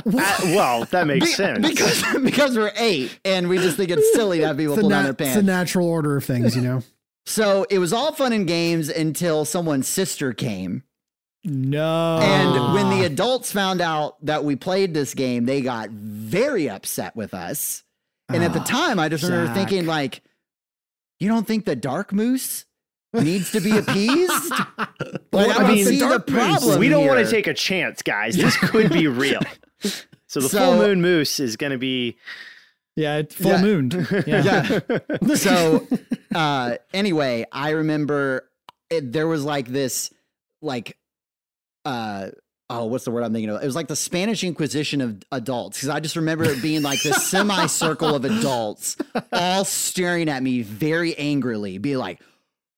Uh, 0.03 0.39
well, 0.45 0.85
that 0.85 1.05
makes 1.05 1.25
Be- 1.27 1.31
sense. 1.33 1.67
because 1.67 2.03
because 2.23 2.57
we're 2.57 2.71
eight 2.77 3.19
and 3.23 3.49
we 3.49 3.57
just 3.59 3.77
think 3.77 3.91
it's 3.91 4.13
silly 4.13 4.39
to 4.39 4.47
have 4.47 4.57
people 4.57 4.73
It's 4.73 4.77
the, 4.77 4.81
pull 4.81 4.89
down 4.89 5.03
nat- 5.05 5.17
their 5.17 5.27
it's 5.27 5.35
the 5.35 5.43
natural 5.43 5.87
order 5.87 6.17
of 6.17 6.23
things, 6.25 6.55
you 6.55 6.61
know. 6.61 6.81
So 7.27 7.67
it 7.69 7.77
was 7.77 7.93
all 7.93 8.13
fun 8.13 8.33
and 8.33 8.47
games 8.47 8.89
until 8.89 9.45
someone's 9.45 9.87
sister 9.87 10.33
came. 10.33 10.81
No. 11.43 12.17
And 12.19 12.73
when 12.73 12.89
the 12.89 13.05
adults 13.05 13.51
found 13.51 13.79
out 13.79 14.15
that 14.25 14.43
we 14.43 14.55
played 14.55 14.95
this 14.95 15.13
game, 15.13 15.45
they 15.45 15.61
got 15.61 15.91
very 15.91 16.67
upset 16.67 17.15
with 17.15 17.35
us. 17.35 17.83
And 18.33 18.43
at 18.43 18.53
the 18.53 18.59
Ah, 18.59 18.63
time, 18.63 18.99
I 18.99 19.09
just 19.09 19.23
remember 19.23 19.53
thinking, 19.53 19.85
like, 19.85 20.21
you 21.19 21.27
don't 21.27 21.45
think 21.45 21.65
the 21.65 21.75
dark 21.75 22.13
moose 22.13 22.65
needs 23.13 23.51
to 23.51 23.59
be 23.61 23.77
appeased? 23.77 24.53
Like, 25.33 25.47
I 25.57 25.63
I 25.63 25.67
mean, 25.71 25.85
see 25.85 25.99
the 25.99 26.19
problem. 26.19 26.77
we 26.79 26.89
don't 26.89 27.07
want 27.07 27.25
to 27.25 27.31
take 27.31 27.47
a 27.47 27.53
chance, 27.53 28.01
guys. 28.01 28.35
This 28.35 28.57
could 28.57 28.91
be 28.91 29.07
real. 29.23 29.39
So 30.27 30.41
the 30.41 30.49
So- 30.49 30.57
full 30.59 30.77
moon 30.77 31.01
moose 31.01 31.39
is 31.39 31.55
going 31.55 31.71
to 31.71 31.77
be 31.77 32.17
yeah, 32.97 33.17
it 33.17 33.31
full 33.31 33.51
Yeah. 33.51 33.61
mooned. 33.61 33.93
Yeah. 34.27 34.79
yeah. 34.89 35.33
so 35.35 35.87
uh 36.35 36.75
anyway 36.93 37.45
i 37.51 37.69
remember 37.71 38.49
it, 38.89 39.11
there 39.13 39.27
was 39.27 39.45
like 39.45 39.67
this 39.69 40.11
like 40.61 40.97
uh 41.85 42.27
oh 42.71 42.85
what's 42.85 43.05
the 43.05 43.11
word 43.11 43.23
i'm 43.23 43.33
thinking 43.33 43.49
of? 43.49 43.61
It 43.61 43.65
was 43.65 43.75
like 43.75 43.87
the 43.87 43.95
spanish 43.95 44.43
inquisition 44.43 45.01
of 45.01 45.21
adults 45.31 45.77
because 45.77 45.89
i 45.89 45.99
just 45.99 46.15
remember 46.15 46.45
it 46.45 46.61
being 46.61 46.81
like 46.81 47.01
this 47.01 47.27
semicircle 47.29 48.15
of 48.15 48.25
adults 48.25 48.97
all 49.31 49.65
staring 49.65 50.29
at 50.29 50.41
me 50.41 50.61
very 50.61 51.15
angrily 51.17 51.77
be 51.77 51.97
like 51.97 52.21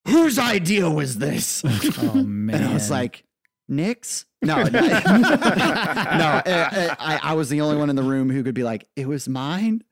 whose 0.08 0.38
idea 0.38 0.90
was 0.90 1.18
this? 1.18 1.64
Oh 2.02 2.14
man. 2.24 2.56
and 2.56 2.66
i 2.66 2.74
was 2.74 2.90
like 2.92 3.24
nick's? 3.70 4.26
No 4.42 4.62
no, 4.64 4.70
no 4.70 4.82
uh, 4.82 6.42
uh, 6.46 6.96
I, 7.00 7.20
I 7.24 7.34
was 7.34 7.48
the 7.50 7.62
only 7.62 7.78
one 7.78 7.90
in 7.90 7.96
the 7.96 8.04
room 8.04 8.30
who 8.30 8.44
could 8.44 8.56
be 8.56 8.64
like 8.64 8.86
it 8.98 9.08
was 9.08 9.30
mine? 9.30 9.84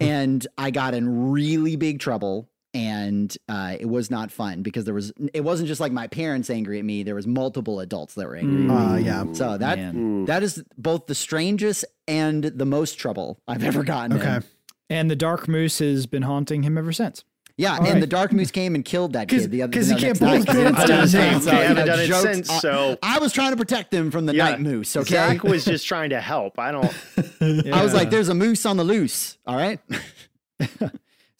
And 0.00 0.44
I 0.58 0.72
got 0.72 0.94
in 0.94 1.30
really 1.30 1.76
big 1.76 2.00
trouble 2.00 2.49
and 2.72 3.36
uh, 3.48 3.76
it 3.80 3.86
was 3.88 4.10
not 4.10 4.30
fun 4.30 4.62
because 4.62 4.84
there 4.84 4.94
was 4.94 5.12
it 5.34 5.42
wasn't 5.42 5.66
just 5.68 5.80
like 5.80 5.90
my 5.92 6.06
parents 6.06 6.48
angry 6.50 6.78
at 6.78 6.84
me 6.84 7.02
there 7.02 7.14
was 7.16 7.26
multiple 7.26 7.80
adults 7.80 8.14
that 8.14 8.26
were 8.28 8.36
angry 8.36 8.62
at 8.62 8.68
me. 8.68 8.74
Uh, 8.74 8.96
yeah. 8.96 9.32
so 9.32 9.58
that 9.58 9.78
Man. 9.78 10.24
that 10.26 10.42
is 10.42 10.62
both 10.78 11.06
the 11.06 11.14
strangest 11.14 11.84
and 12.06 12.44
the 12.44 12.66
most 12.66 12.98
trouble 12.98 13.40
I've 13.48 13.64
ever 13.64 13.82
gotten 13.82 14.12
in. 14.16 14.22
Okay. 14.22 14.46
And 14.88 15.10
the 15.10 15.16
dark 15.16 15.46
moose 15.48 15.78
has 15.80 16.06
been 16.06 16.22
haunting 16.22 16.62
him 16.62 16.76
ever 16.78 16.92
since. 16.92 17.24
yeah 17.56 17.72
All 17.72 17.78
and 17.84 17.94
right. 17.94 18.00
the 18.00 18.06
dark 18.06 18.32
moose 18.32 18.50
came 18.52 18.74
and 18.76 18.84
killed 18.84 19.12
that 19.14 19.28
kid 19.28 19.50
the 19.50 19.62
other 19.62 19.72
'cause 19.72 19.88
he 19.88 19.94
can't 19.96 20.02
next 20.02 20.18
pull 20.20 20.28
night 20.28 20.36
his 20.36 20.44
'cause 20.46 20.54
he 20.56 20.62
didn't 20.62 20.76
pants 20.76 21.10
stand 21.10 21.12
down. 21.12 21.34
his 21.34 21.44
They 21.44 21.50
haven't 21.50 21.76
You 21.76 21.84
know, 21.84 21.86
done 21.86 22.00
it 22.30 22.34
since, 22.36 22.50
I- 22.50 22.58
so- 22.58 22.98
I 23.02 23.18
was 23.18 23.32
trying 23.32 23.50
to 23.50 23.56
protect 23.56 23.90
them 23.90 24.10
from 24.12 24.26
the 24.26 24.34
Yeah. 24.34 24.44
night 24.50 24.60
moose 24.60 24.94
okay 24.96 25.14
Zach 25.14 25.42
was 25.42 25.64
just 25.64 25.86
trying 25.88 26.10
to 26.10 26.20
help. 26.20 26.58
I 26.58 26.70
don't. 26.72 26.92
I 27.74 27.82
was 27.82 27.94
like 27.94 28.10
there's 28.10 28.28
a 28.28 28.34
moose 28.34 28.64
on 28.64 28.76
the 28.76 28.84
loose 28.84 29.38
all 29.46 29.56
right 29.56 29.80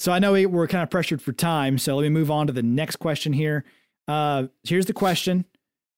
So 0.01 0.12
I 0.12 0.18
know 0.18 0.32
we, 0.32 0.47
we're 0.47 0.66
kind 0.66 0.82
of 0.82 0.89
pressured 0.89 1.20
for 1.20 1.32
time, 1.32 1.77
so 1.77 1.94
let 1.94 2.05
me 2.05 2.09
move 2.09 2.31
on 2.31 2.47
to 2.47 2.55
the 2.55 2.62
next 2.62 2.97
question 2.97 3.35
here. 3.35 3.66
Uh, 4.09 4.47
here's 4.64 4.86
the 4.86 4.94
question. 4.94 5.44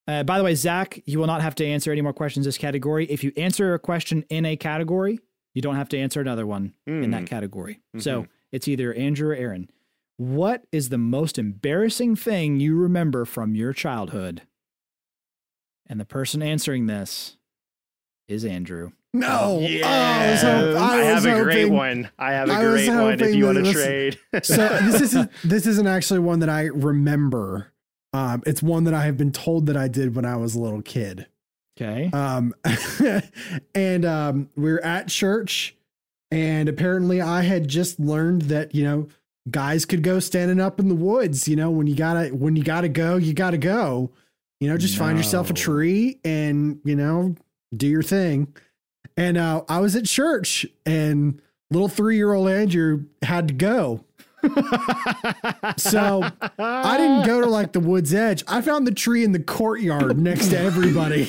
Uh, 0.08 0.24
by 0.24 0.38
the 0.38 0.44
way, 0.44 0.56
Zach, 0.56 1.00
you 1.06 1.20
will 1.20 1.28
not 1.28 1.40
have 1.40 1.54
to 1.54 1.64
answer 1.64 1.92
any 1.92 2.00
more 2.00 2.12
questions 2.12 2.44
this 2.44 2.58
category. 2.58 3.06
If 3.06 3.22
you 3.22 3.30
answer 3.36 3.74
a 3.74 3.78
question 3.78 4.24
in 4.28 4.44
a 4.44 4.56
category, 4.56 5.20
you 5.54 5.62
don't 5.62 5.76
have 5.76 5.88
to 5.90 5.98
answer 5.98 6.20
another 6.20 6.44
one 6.44 6.74
in 7.04 7.12
that 7.12 7.26
category. 7.26 7.78
So 7.98 8.26
it's 8.50 8.66
either 8.66 8.92
Andrew 8.92 9.30
or 9.30 9.34
Aaron. 9.36 9.70
What 10.16 10.64
is 10.72 10.88
the 10.88 10.98
most 10.98 11.38
embarrassing 11.38 12.16
thing 12.16 12.58
you 12.58 12.76
remember 12.76 13.24
from 13.24 13.54
your 13.54 13.72
childhood? 13.72 14.42
And 15.86 16.00
the 16.00 16.04
person 16.04 16.42
answering 16.42 16.86
this 16.86 17.36
is 18.26 18.44
Andrew. 18.44 18.90
No. 19.14 19.58
Yeah, 19.60 19.82
Oh, 19.84 19.88
I, 19.88 20.30
was 20.30 20.44
I 20.44 21.00
I 21.00 21.02
have 21.04 21.14
was 21.16 21.26
a 21.26 21.42
great 21.42 21.70
one. 21.70 22.08
I 22.18 22.32
have 22.32 22.48
a 22.48 22.52
I 22.52 22.62
great 22.64 22.88
one 22.88 23.20
if 23.20 23.34
you 23.34 23.44
want 23.46 23.64
to 23.64 23.72
trade. 23.72 24.18
So 24.42 24.68
this 24.82 25.00
isn't 25.02 25.30
this 25.44 25.66
isn't 25.66 25.86
actually 25.86 26.20
one 26.20 26.38
that 26.40 26.48
I 26.48 26.64
remember. 26.66 27.72
Um, 28.14 28.42
it's 28.46 28.62
one 28.62 28.84
that 28.84 28.94
I 28.94 29.04
have 29.04 29.16
been 29.16 29.32
told 29.32 29.66
that 29.66 29.76
I 29.76 29.88
did 29.88 30.14
when 30.14 30.24
I 30.24 30.36
was 30.36 30.54
a 30.54 30.60
little 30.60 30.82
kid. 30.82 31.26
Okay. 31.80 32.10
Um, 32.12 32.54
and 33.74 34.04
um, 34.04 34.48
we 34.56 34.70
are 34.70 34.80
at 34.80 35.08
church, 35.08 35.74
and 36.30 36.68
apparently 36.68 37.20
I 37.22 37.42
had 37.42 37.68
just 37.68 37.98
learned 37.98 38.42
that 38.42 38.74
you 38.74 38.84
know 38.84 39.08
guys 39.50 39.84
could 39.84 40.02
go 40.02 40.20
standing 40.20 40.60
up 40.60 40.78
in 40.80 40.88
the 40.88 40.94
woods. 40.94 41.48
You 41.48 41.56
know 41.56 41.70
when 41.70 41.86
you 41.86 41.94
gotta 41.96 42.28
when 42.28 42.56
you 42.56 42.62
gotta 42.62 42.88
go, 42.88 43.16
you 43.16 43.34
gotta 43.34 43.58
go. 43.58 44.10
You 44.60 44.68
know, 44.68 44.76
just 44.78 44.96
find 44.96 45.18
yourself 45.18 45.50
a 45.50 45.54
tree 45.54 46.18
and 46.24 46.78
you 46.84 46.94
know 46.96 47.34
do 47.76 47.86
your 47.86 48.02
thing. 48.02 48.54
And 49.16 49.36
uh, 49.36 49.62
I 49.68 49.80
was 49.80 49.94
at 49.96 50.04
church, 50.06 50.66
and 50.86 51.40
little 51.70 51.88
three 51.88 52.16
year 52.16 52.32
old 52.32 52.48
Andrew 52.48 53.04
had 53.22 53.48
to 53.48 53.54
go. 53.54 54.04
So 55.76 56.22
I 56.58 56.96
didn't 56.98 57.26
go 57.26 57.40
to 57.40 57.46
like 57.46 57.72
the 57.72 57.80
woods 57.80 58.12
edge. 58.12 58.42
I 58.48 58.60
found 58.60 58.86
the 58.86 58.92
tree 58.92 59.22
in 59.24 59.32
the 59.32 59.38
courtyard 59.40 60.18
next 60.18 60.48
to 60.48 60.58
everybody. 60.58 61.28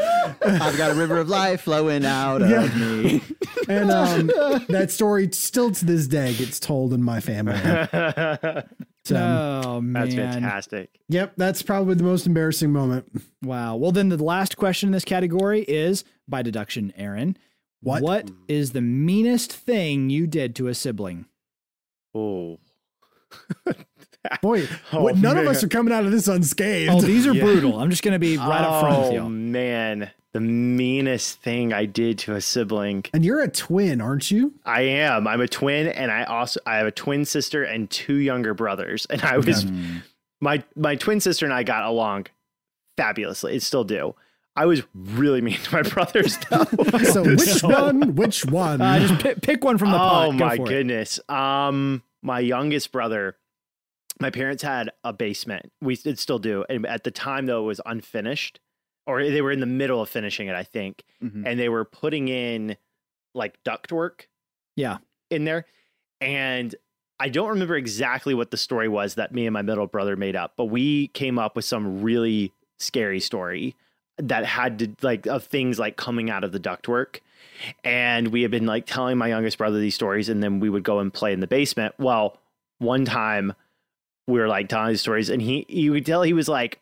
I've 0.00 0.76
got 0.78 0.92
a 0.92 0.94
river 0.94 1.18
of 1.18 1.28
life 1.28 1.62
flowing 1.62 2.04
out 2.04 2.40
Yeah. 2.42 2.64
of 2.64 2.76
me. 2.76 3.20
and 3.68 3.90
um, 3.90 4.26
that 4.68 4.90
story 4.92 5.28
still 5.32 5.72
to 5.72 5.84
this 5.84 6.06
day 6.06 6.34
gets 6.34 6.60
told 6.60 6.92
in 6.92 7.02
my 7.02 7.18
family. 7.20 7.58
So, 9.08 9.16
oh 9.16 9.76
um, 9.78 9.92
man. 9.92 10.02
That's 10.02 10.14
fantastic. 10.14 11.00
yep, 11.08 11.32
that's 11.38 11.62
probably 11.62 11.94
the 11.94 12.04
most 12.04 12.26
embarrassing 12.26 12.70
moment. 12.70 13.10
Wow. 13.42 13.76
Well, 13.76 13.90
then 13.90 14.10
the 14.10 14.22
last 14.22 14.58
question 14.58 14.88
in 14.88 14.92
this 14.92 15.04
category 15.04 15.62
is, 15.62 16.04
by 16.28 16.42
deduction, 16.42 16.92
Aaron. 16.94 17.38
What? 17.80 18.02
What 18.02 18.30
is 18.48 18.72
the 18.72 18.82
meanest 18.82 19.50
thing 19.50 20.10
you 20.10 20.26
did 20.26 20.54
to 20.56 20.68
a 20.68 20.74
sibling? 20.74 21.24
Oh, 22.14 22.58
Boy, 24.42 24.66
Oh, 24.92 25.02
what, 25.02 25.16
none 25.16 25.36
of 25.38 25.46
us 25.46 25.62
are 25.62 25.68
coming 25.68 25.92
out 25.92 26.04
of 26.04 26.10
this 26.10 26.28
unscathed. 26.28 26.92
Oh, 26.92 27.00
these 27.00 27.26
are 27.26 27.32
Yeah. 27.34 27.44
brutal. 27.44 27.78
I'm 27.78 27.90
just 27.90 28.02
going 28.02 28.12
to 28.12 28.18
be 28.18 28.36
right 28.36 28.60
up 28.62 28.80
front 28.80 29.12
with 29.12 29.20
Oh 29.22 29.28
man, 29.28 30.10
the 30.32 30.40
meanest 30.40 31.40
thing 31.40 31.72
I 31.72 31.86
did 31.86 32.18
to 32.20 32.34
a 32.34 32.40
sibling. 32.40 33.04
and 33.14 33.24
you're 33.24 33.40
a 33.42 33.48
twin, 33.48 34.00
aren't 34.00 34.30
you? 34.30 34.54
I 34.64 34.82
am. 34.82 35.26
I'm 35.26 35.40
a 35.40 35.48
twin, 35.48 35.86
and 35.86 36.10
I 36.10 36.24
also 36.24 36.60
I 36.66 36.76
have 36.78 36.86
a 36.86 36.90
twin 36.92 37.24
sister 37.24 37.62
and 37.64 37.88
two 37.90 38.16
younger 38.16 38.54
brothers. 38.54 39.06
And 39.08 39.22
I 39.22 39.38
was 39.38 39.64
my 40.40 40.62
my 40.76 40.96
twin 40.96 41.20
sister 41.20 41.44
and 41.46 41.54
I 41.54 41.62
got 41.62 41.84
along 41.84 42.26
fabulously. 42.96 43.54
It 43.56 43.62
still 43.62 43.84
do. 43.84 44.14
I 44.56 44.66
was 44.66 44.82
really 44.94 45.40
mean 45.40 45.56
to 45.58 45.72
my 45.74 45.82
brothers 45.88 46.36
though. 46.50 46.64
So 47.04 47.22
which 47.24 47.62
one? 47.62 48.14
Which 48.16 48.44
one? 48.44 48.80
Uh, 48.80 48.98
just 48.98 49.20
pick, 49.22 49.40
pick 49.40 49.64
one 49.64 49.78
from 49.78 49.92
the 49.92 49.98
pot. 49.98 50.26
oh 50.26 50.32
Go 50.32 50.38
my 50.38 50.56
for 50.56 50.62
it. 50.64 50.68
goodness. 50.68 51.20
Um, 51.28 52.02
my 52.22 52.40
youngest 52.40 52.90
brother. 52.92 53.36
My 54.20 54.30
parents 54.30 54.62
had 54.62 54.90
a 55.04 55.12
basement. 55.12 55.70
We 55.80 55.94
still 55.94 56.38
do. 56.38 56.64
And 56.68 56.86
at 56.86 57.04
the 57.04 57.10
time, 57.10 57.46
though, 57.46 57.62
it 57.62 57.66
was 57.66 57.80
unfinished, 57.86 58.58
or 59.06 59.22
they 59.22 59.40
were 59.42 59.52
in 59.52 59.60
the 59.60 59.66
middle 59.66 60.00
of 60.02 60.08
finishing 60.08 60.48
it, 60.48 60.54
I 60.54 60.64
think. 60.64 61.04
Mhm. 61.22 61.44
And 61.46 61.58
they 61.58 61.68
were 61.68 61.84
putting 61.84 62.28
in 62.28 62.76
like 63.34 63.62
ductwork 63.64 64.22
Yeah. 64.76 64.98
in 65.30 65.44
there. 65.44 65.66
And 66.20 66.74
I 67.20 67.28
don't 67.28 67.48
remember 67.48 67.76
exactly 67.76 68.34
what 68.34 68.50
the 68.50 68.56
story 68.56 68.88
was 68.88 69.14
that 69.16 69.32
me 69.32 69.46
and 69.46 69.52
my 69.52 69.62
middle 69.62 69.86
brother 69.86 70.16
made 70.16 70.36
up, 70.36 70.54
but 70.56 70.66
we 70.66 71.08
came 71.08 71.38
up 71.38 71.54
with 71.56 71.64
some 71.64 72.00
really 72.02 72.52
scary 72.78 73.20
story 73.20 73.74
that 74.18 74.44
had 74.44 74.78
to 74.80 74.88
like 75.02 75.26
of 75.26 75.44
things 75.44 75.78
like 75.78 75.96
coming 75.96 76.28
out 76.30 76.42
of 76.44 76.50
the 76.52 76.60
ductwork. 76.60 77.20
And 77.84 78.28
we 78.28 78.42
had 78.42 78.50
been 78.50 78.66
like 78.66 78.86
telling 78.86 79.18
my 79.18 79.28
youngest 79.28 79.58
brother 79.58 79.78
these 79.80 79.94
stories, 79.94 80.28
and 80.28 80.42
then 80.42 80.58
we 80.60 80.70
would 80.70 80.82
go 80.84 80.98
and 81.00 81.12
play 81.12 81.32
in 81.32 81.40
the 81.40 81.46
basement. 81.46 81.94
Well, 81.98 82.38
one 82.78 83.04
time 83.04 83.52
we 84.28 84.38
were 84.38 84.46
like 84.46 84.68
telling 84.68 84.90
these 84.90 85.00
stories, 85.00 85.30
and 85.30 85.42
he 85.42 85.66
you 85.68 85.92
could 85.94 86.06
tell 86.06 86.22
he 86.22 86.32
was 86.32 86.48
like 86.48 86.78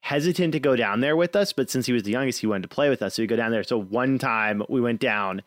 hesitant 0.00 0.52
to 0.52 0.60
go 0.60 0.76
down 0.76 1.00
there 1.00 1.16
with 1.16 1.34
us, 1.34 1.52
but 1.52 1.68
since 1.68 1.84
he 1.84 1.92
was 1.92 2.04
the 2.04 2.12
youngest, 2.12 2.40
he 2.40 2.46
wanted 2.46 2.62
to 2.62 2.68
play 2.68 2.88
with 2.88 3.02
us. 3.02 3.14
So 3.14 3.22
we 3.22 3.26
go 3.26 3.34
down 3.34 3.50
there. 3.50 3.64
So 3.64 3.76
one 3.76 4.18
time 4.18 4.62
we 4.68 4.80
went 4.80 5.00
down 5.00 5.42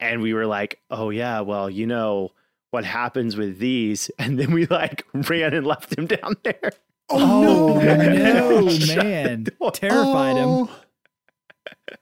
and 0.00 0.22
we 0.22 0.32
were 0.32 0.46
like, 0.46 0.80
oh 0.90 1.10
yeah, 1.10 1.40
well, 1.40 1.68
you 1.68 1.86
know 1.86 2.32
what 2.70 2.84
happens 2.84 3.36
with 3.36 3.58
these. 3.58 4.10
And 4.18 4.38
then 4.38 4.50
we 4.52 4.66
like 4.66 5.04
ran 5.12 5.52
and 5.52 5.66
left 5.66 5.96
him 5.96 6.06
down 6.06 6.36
there. 6.42 6.72
Oh, 7.10 7.74
oh 7.74 7.80
no. 7.80 8.60
no, 8.60 8.62
man. 8.96 9.44
the 9.44 9.50
door. 9.60 9.72
Terrified 9.72 10.36
him. 10.36 10.48
Oh. 10.48 10.70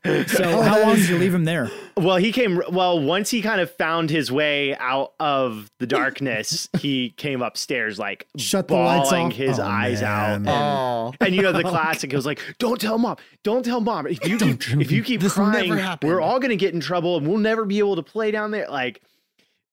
So 0.04 0.44
Oh, 0.44 0.62
how 0.62 0.80
long 0.82 0.96
did 0.96 1.08
you 1.08 1.18
leave 1.18 1.34
him 1.34 1.44
there? 1.44 1.70
Well, 1.96 2.16
he 2.16 2.30
came. 2.32 2.60
Well, 2.70 3.00
once 3.00 3.30
he 3.30 3.42
kind 3.42 3.60
of 3.60 3.70
found 3.76 4.10
his 4.10 4.30
way 4.30 4.76
out 4.76 5.12
of 5.18 5.70
the 5.78 5.86
darkness, 5.86 6.68
he 6.80 7.10
came 7.10 7.42
upstairs 7.42 7.98
like 7.98 8.26
Shut 8.36 8.68
the 8.68 8.74
lights 8.74 9.10
bawling 9.10 9.26
off? 9.26 9.32
his 9.32 9.58
Oh, 9.58 9.64
eyes 9.64 10.02
man. 10.02 10.48
out. 10.48 10.52
Oh. 10.52 11.06
And, 11.20 11.28
and 11.28 11.36
you 11.36 11.42
know 11.42 11.52
the 11.52 11.62
classic. 11.62 12.12
It 12.12 12.16
was 12.16 12.26
like, 12.26 12.40
"Don't 12.58 12.80
tell 12.80 12.98
mom. 12.98 13.16
Don't 13.42 13.64
tell 13.64 13.80
mom. 13.80 14.06
If 14.06 14.26
you 14.28 14.38
keep, 14.38 14.60
if 14.80 14.90
you 14.92 15.02
keep 15.02 15.20
This 15.20 15.32
crying, 15.34 15.70
we're 16.02 16.20
all 16.20 16.38
gonna 16.40 16.56
get 16.56 16.74
in 16.74 16.80
trouble, 16.80 17.16
and 17.16 17.26
we'll 17.26 17.38
never 17.38 17.64
be 17.64 17.78
able 17.78 17.96
to 17.96 18.02
play 18.02 18.30
down 18.30 18.50
there." 18.50 18.68
Like, 18.68 19.02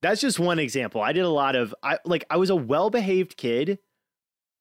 that's 0.02 0.19
just 0.22 0.40
one 0.40 0.60
example. 0.60 1.02
I 1.02 1.11
did 1.14 1.23
a 1.26 1.30
lot 1.30 1.56
of. 1.56 1.73
I 1.84 1.98
like. 2.06 2.26
I 2.30 2.38
was 2.38 2.49
a 2.49 2.56
well-behaved 2.56 3.38
kid, 3.38 3.80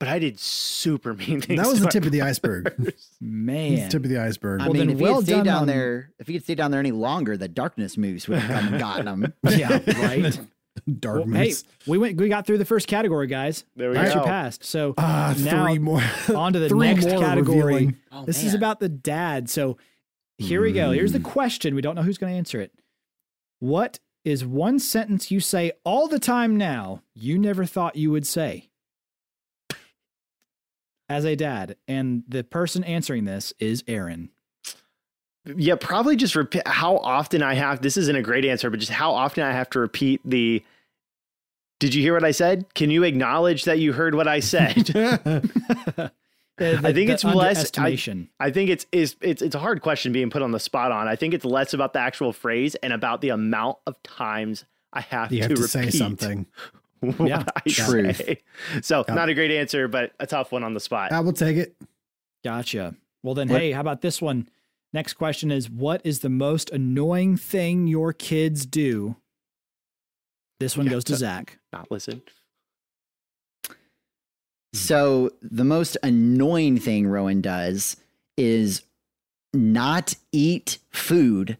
but 0.03 0.09
I 0.09 0.19
did 0.19 0.41
super 0.41 1.15
mean 1.15 1.41
things. 1.41 1.61
That 1.61 1.69
was 1.69 1.79
to 1.79 1.85
the 1.85 1.91
tip 1.91 2.05
of 2.05 2.11
the 2.11 2.23
iceberg. 2.23 2.75
That's 2.79 3.09
the 3.21 3.25
Man. 3.27 3.89
tip 3.89 4.03
of 4.03 4.11
the 4.11 4.19
iceberg. 4.19 4.61
I 4.61 4.65
Well, 4.65 4.73
mean, 4.73 4.81
then 4.89 4.91
if 4.91 4.99
he 4.99 5.03
well 5.05 5.15
had 5.21 5.25
stayed 5.25 5.45
down 5.45 5.59
on- 5.59 5.67
there, 5.69 6.11
if 6.19 6.27
he 6.27 6.33
had 6.35 6.43
stay 6.43 6.57
down 6.57 6.73
there 6.73 6.81
any 6.81 6.91
longer, 6.91 7.37
the 7.37 7.47
darkness 7.47 7.97
moose 7.97 8.27
would 8.27 8.41
have 8.41 8.51
come 8.65 8.75
and 8.75 8.79
gotten 8.81 9.07
him. 9.07 9.33
yeah, 9.49 9.79
right. 10.03 10.41
Dark 10.99 11.27
Well, 11.27 11.35
hey, 11.35 11.53
we 11.87 11.99
went. 11.99 12.17
We 12.19 12.29
got 12.29 12.47
through 12.47 12.59
the 12.59 12.65
first 12.65 12.89
category, 12.89 13.27
guys. 13.29 13.65
There 13.77 13.91
we 13.91 13.97
Actually 13.99 14.23
go. 14.23 14.27
passed. 14.27 14.65
So 14.65 14.95
Ah, 14.99 15.35
now 15.39 15.67
three 15.67 15.79
more. 15.79 16.03
on 16.35 16.55
to 16.55 16.59
the 16.59 16.69
Three 16.69 16.89
next 16.95 17.05
category. 17.07 17.95
Oh, 18.11 18.25
this 18.25 18.43
is 18.43 18.55
about 18.55 18.81
the 18.81 18.89
dad. 18.89 19.49
So 19.51 19.77
here 20.39 20.61
we 20.63 20.73
go. 20.73 20.91
Here's 20.91 21.13
the 21.13 21.21
Mm. 21.21 21.25
question. 21.25 21.75
We 21.77 21.83
don't 21.83 21.95
know 21.95 22.03
who's 22.03 22.19
going 22.19 22.33
to 22.33 22.37
answer 22.39 22.61
it. 22.61 22.73
What 23.61 24.01
is 24.25 24.45
one 24.45 24.79
sentence 24.79 25.31
you 25.31 25.41
say 25.41 25.73
all 25.85 26.09
the 26.09 26.19
time 26.19 26.57
now 26.57 27.03
you 27.15 27.39
never 27.39 27.65
thought 27.67 27.95
you 27.97 28.11
would 28.11 28.27
say? 28.27 28.71
As 31.13 31.27
a 31.27 31.37
dad, 31.37 31.77
and 31.87 32.23
the 32.27 32.43
person 32.43 32.83
answering 32.85 33.25
this 33.27 33.53
is 33.59 33.85
Aaron. 33.87 34.31
Yeah, 35.45 35.75
probably 35.79 36.17
just 36.17 36.35
repeat 36.35 36.67
how 36.67 36.97
often 36.99 37.43
I 37.43 37.53
have. 37.55 37.83
This 37.83 37.97
isn't 37.99 38.17
a 38.17 38.23
great 38.23 38.47
answer, 38.47 38.71
but 38.71 38.79
just 38.81 38.93
how 38.93 39.13
often 39.13 39.45
I 39.45 39.53
have 39.53 39.69
to 39.71 39.79
repeat 39.81 40.21
the. 40.25 40.65
Did 41.81 41.95
you 41.95 42.01
hear 42.03 42.15
what 42.15 42.25
I 42.25 42.31
said? 42.31 42.73
Can 42.75 42.91
you 42.91 43.03
acknowledge 43.03 43.65
that 43.65 43.79
you 43.79 43.93
heard 43.93 44.15
what 44.15 44.27
I 44.29 44.41
said? 44.41 44.89
The- 46.59 46.81
I 46.85 46.93
think 46.93 47.09
it's 47.11 47.25
less- 47.25 47.59
I- 47.79 47.91
I 48.39 48.51
think 48.51 48.71
it's 48.71 48.87
is 48.93 49.17
it's 49.21 49.41
it's 49.43 49.55
a 49.55 49.59
hard 49.59 49.81
question 49.83 50.13
being 50.13 50.31
put 50.31 50.43
on 50.43 50.53
the 50.53 50.61
spot 50.61 50.93
on. 50.93 51.09
I 51.09 51.17
think 51.17 51.35
it's 51.35 51.45
less 51.47 51.73
about 51.75 51.93
the 51.95 51.99
actual 51.99 52.33
phrase 52.33 52.75
and 52.77 52.93
about 52.93 53.21
the 53.23 53.31
amount 53.31 53.79
of 53.87 54.01
times 54.03 54.65
I 54.93 55.01
have 55.01 55.33
you 55.33 55.39
to 55.39 55.43
have 55.49 55.57
to 55.57 55.63
repeat 55.63 55.71
say 55.71 55.91
something. 55.91 56.47
what 57.17 57.29
Yeah, 57.29 57.45
I 57.57 57.61
truth. 57.69 58.23
So 58.83 59.05
Yeah. 59.09 59.15
not 59.15 59.29
a 59.29 59.35
great 59.35 59.51
answer, 59.51 59.89
but 59.89 60.13
a 60.21 60.27
tough 60.27 60.53
one 60.53 60.63
on 60.65 60.75
the 60.75 60.81
spot. 60.81 61.13
I 61.13 61.21
will 61.21 61.33
take 61.33 61.57
it. 61.57 61.75
Gotcha. 62.45 62.95
Well, 63.23 63.35
then, 63.35 63.49
What- 63.49 63.61
hey, 63.61 63.73
how 63.73 63.81
about 63.81 64.01
this 64.03 64.23
one? 64.23 64.49
Next 64.93 65.15
question 65.15 65.51
is 65.51 65.69
What 65.71 66.01
is 66.05 66.21
the 66.21 66.29
most 66.29 66.71
annoying 66.71 67.37
thing 67.37 67.87
your 67.87 68.13
kids 68.13 68.67
do? 68.67 69.17
This 70.61 70.77
one 70.77 70.87
Yeah, 70.87 70.93
goes 70.93 71.05
to 71.05 71.13
so- 71.15 71.19
Zach. 71.19 71.59
Not 71.73 71.91
listen. 71.91 72.23
Hmm. 73.67 73.73
So 74.75 75.31
the 75.43 75.65
most 75.65 75.97
annoying 76.03 76.79
thing 76.79 77.07
Rowan 77.07 77.41
does 77.43 77.97
is 78.39 78.83
not 79.53 80.15
eat 80.33 80.79
food 80.91 81.59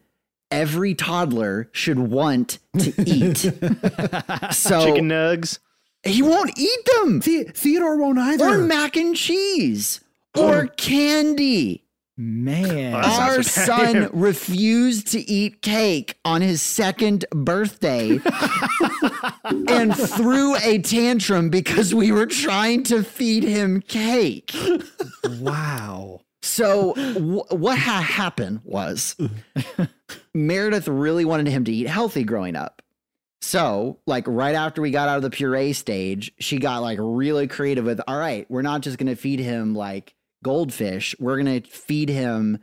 every 0.53 0.93
toddler 0.95 1.69
should 1.71 1.99
want 1.99 2.59
to 2.79 2.93
eat. 3.05 3.37
so 4.51 4.85
Chicken 4.85 5.09
nugs. 5.09 5.59
he 6.03 6.21
won't 6.21 6.57
eat 6.57 6.79
them. 6.97 7.19
The- 7.19 7.51
Theodore 7.53 7.97
won't 7.97 8.19
either. 8.19 8.45
Or 8.45 8.57
mac 8.59 8.95
and 8.95 9.15
cheese. 9.15 9.99
Oh. 10.35 10.47
Or 10.51 10.67
candy. 10.67 11.81
Man. 12.15 12.93
Oh, 12.93 13.21
Our 13.21 13.41
son 13.41 14.07
refused 14.13 15.07
to 15.13 15.19
eat 15.29 15.63
cake 15.63 16.19
on 16.23 16.41
his 16.41 16.61
second 16.61 17.25
birthday 17.31 18.19
and 19.43 19.95
threw 19.95 20.55
a 20.57 20.77
tantrum 20.79 21.49
because 21.49 21.95
we 21.95 22.11
were 22.11 22.27
trying 22.27 22.83
to 22.83 23.03
feed 23.03 23.43
him 23.43 23.81
cake. 23.81 24.53
wow. 25.39 26.21
So, 26.43 26.93
wh- 26.93 27.53
what 27.53 27.79
ha- 27.79 28.01
happened 28.01 28.59
was 28.65 29.15
Meredith 30.33 30.89
really 30.89 31.23
wanted 31.23 31.47
him 31.47 31.63
to 31.63 31.71
eat 31.71 31.87
healthy 31.87 32.25
growing 32.25 32.57
up. 32.57 32.81
So, 33.41 33.99
like 34.05 34.25
right 34.27 34.53
after 34.53 34.81
we 34.81 34.91
got 34.91 35.07
out 35.07 35.15
of 35.15 35.23
the 35.23 35.29
puree 35.29 35.71
stage, 35.71 36.33
she 36.39 36.59
got 36.59 36.81
like 36.81 36.99
really 37.01 37.47
creative 37.47 37.85
with, 37.85 38.01
all 38.07 38.17
right, 38.17 38.45
we're 38.49 38.61
not 38.61 38.81
just 38.81 38.97
going 38.97 39.07
to 39.07 39.15
feed 39.15 39.39
him 39.39 39.73
like 39.73 40.15
goldfish, 40.43 41.15
we're 41.17 41.41
going 41.41 41.61
to 41.61 41.69
feed 41.69 42.09
him 42.09 42.59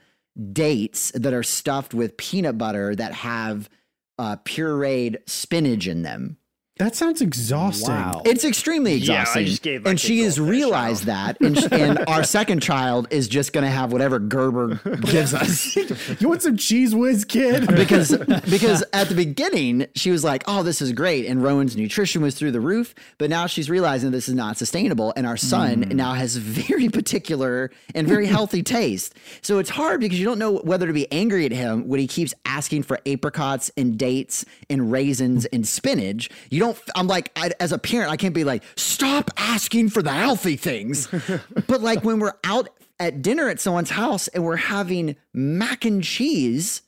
dates 0.52 1.10
that 1.12 1.32
are 1.32 1.42
stuffed 1.42 1.94
with 1.94 2.18
peanut 2.18 2.58
butter 2.58 2.94
that 2.94 3.12
have 3.14 3.70
uh, 4.18 4.36
pureed 4.44 5.26
spinach 5.26 5.86
in 5.86 6.02
them. 6.02 6.36
That 6.80 6.96
sounds 6.96 7.20
exhausting. 7.20 7.94
Wow. 7.94 8.22
It's 8.24 8.42
extremely 8.44 8.94
exhausting. 8.94 9.12
Yeah, 9.14 9.18
I 9.18 9.22
exhausting. 9.22 9.46
just 9.46 9.62
gave 9.62 9.84
my 9.84 9.90
and 9.90 10.00
she 10.00 10.20
has 10.22 10.40
realized 10.40 11.04
that. 11.04 11.38
And, 11.40 11.58
sh- 11.58 11.66
and 11.70 11.98
our 12.08 12.24
second 12.24 12.62
child 12.62 13.06
is 13.10 13.28
just 13.28 13.52
going 13.52 13.64
to 13.64 13.70
have 13.70 13.92
whatever 13.92 14.18
Gerber 14.18 14.76
gives 15.02 15.34
us. 15.34 15.76
You 16.20 16.28
want 16.28 16.42
some 16.42 16.56
Cheez 16.56 16.94
Whiz, 16.94 17.24
kid? 17.24 17.66
because 17.76 18.16
because 18.48 18.82
at 18.92 19.08
the 19.10 19.14
beginning 19.14 19.86
she 19.94 20.10
was 20.10 20.24
like, 20.24 20.42
"Oh, 20.46 20.62
this 20.62 20.80
is 20.80 20.92
great," 20.92 21.26
and 21.26 21.42
Rowan's 21.42 21.76
nutrition 21.76 22.22
was 22.22 22.34
through 22.34 22.52
the 22.52 22.60
roof. 22.60 22.94
But 23.18 23.28
now 23.30 23.46
she's 23.46 23.68
realizing 23.68 24.10
this 24.10 24.28
is 24.28 24.34
not 24.34 24.56
sustainable, 24.56 25.12
and 25.16 25.26
our 25.26 25.36
son 25.36 25.84
Mm. 25.84 25.92
now 25.94 26.14
has 26.14 26.36
very 26.36 26.88
particular 26.88 27.70
and 27.94 28.06
very 28.08 28.26
healthy 28.26 28.62
taste. 28.62 29.14
So 29.42 29.58
it's 29.58 29.70
hard 29.70 30.00
because 30.00 30.18
you 30.18 30.24
don't 30.24 30.38
know 30.38 30.56
whether 30.58 30.86
to 30.86 30.92
be 30.92 31.10
angry 31.12 31.44
at 31.44 31.52
him 31.52 31.86
when 31.88 32.00
he 32.00 32.06
keeps 32.06 32.32
asking 32.44 32.84
for 32.84 32.98
apricots 33.06 33.70
and 33.76 33.98
dates 33.98 34.44
and 34.70 34.90
raisins 34.90 35.44
and 35.46 35.66
spinach. 35.68 36.30
You 36.50 36.60
don't. 36.60 36.69
I'm 36.94 37.06
like, 37.06 37.30
I, 37.36 37.50
as 37.60 37.72
a 37.72 37.78
parent, 37.78 38.10
I 38.10 38.16
can't 38.16 38.34
be 38.34 38.44
like, 38.44 38.62
"Stop 38.76 39.30
asking 39.36 39.90
for 39.90 40.02
the 40.02 40.12
healthy 40.12 40.56
things," 40.56 41.08
but 41.66 41.80
like 41.80 42.04
when 42.04 42.18
we're 42.18 42.34
out. 42.44 42.68
At 42.98 43.22
dinner 43.22 43.48
at 43.48 43.58
someone's 43.58 43.88
house 43.88 44.28
and 44.28 44.44
we're 44.44 44.56
having 44.56 45.16
mac 45.32 45.86
and 45.86 46.04
cheese, 46.04 46.82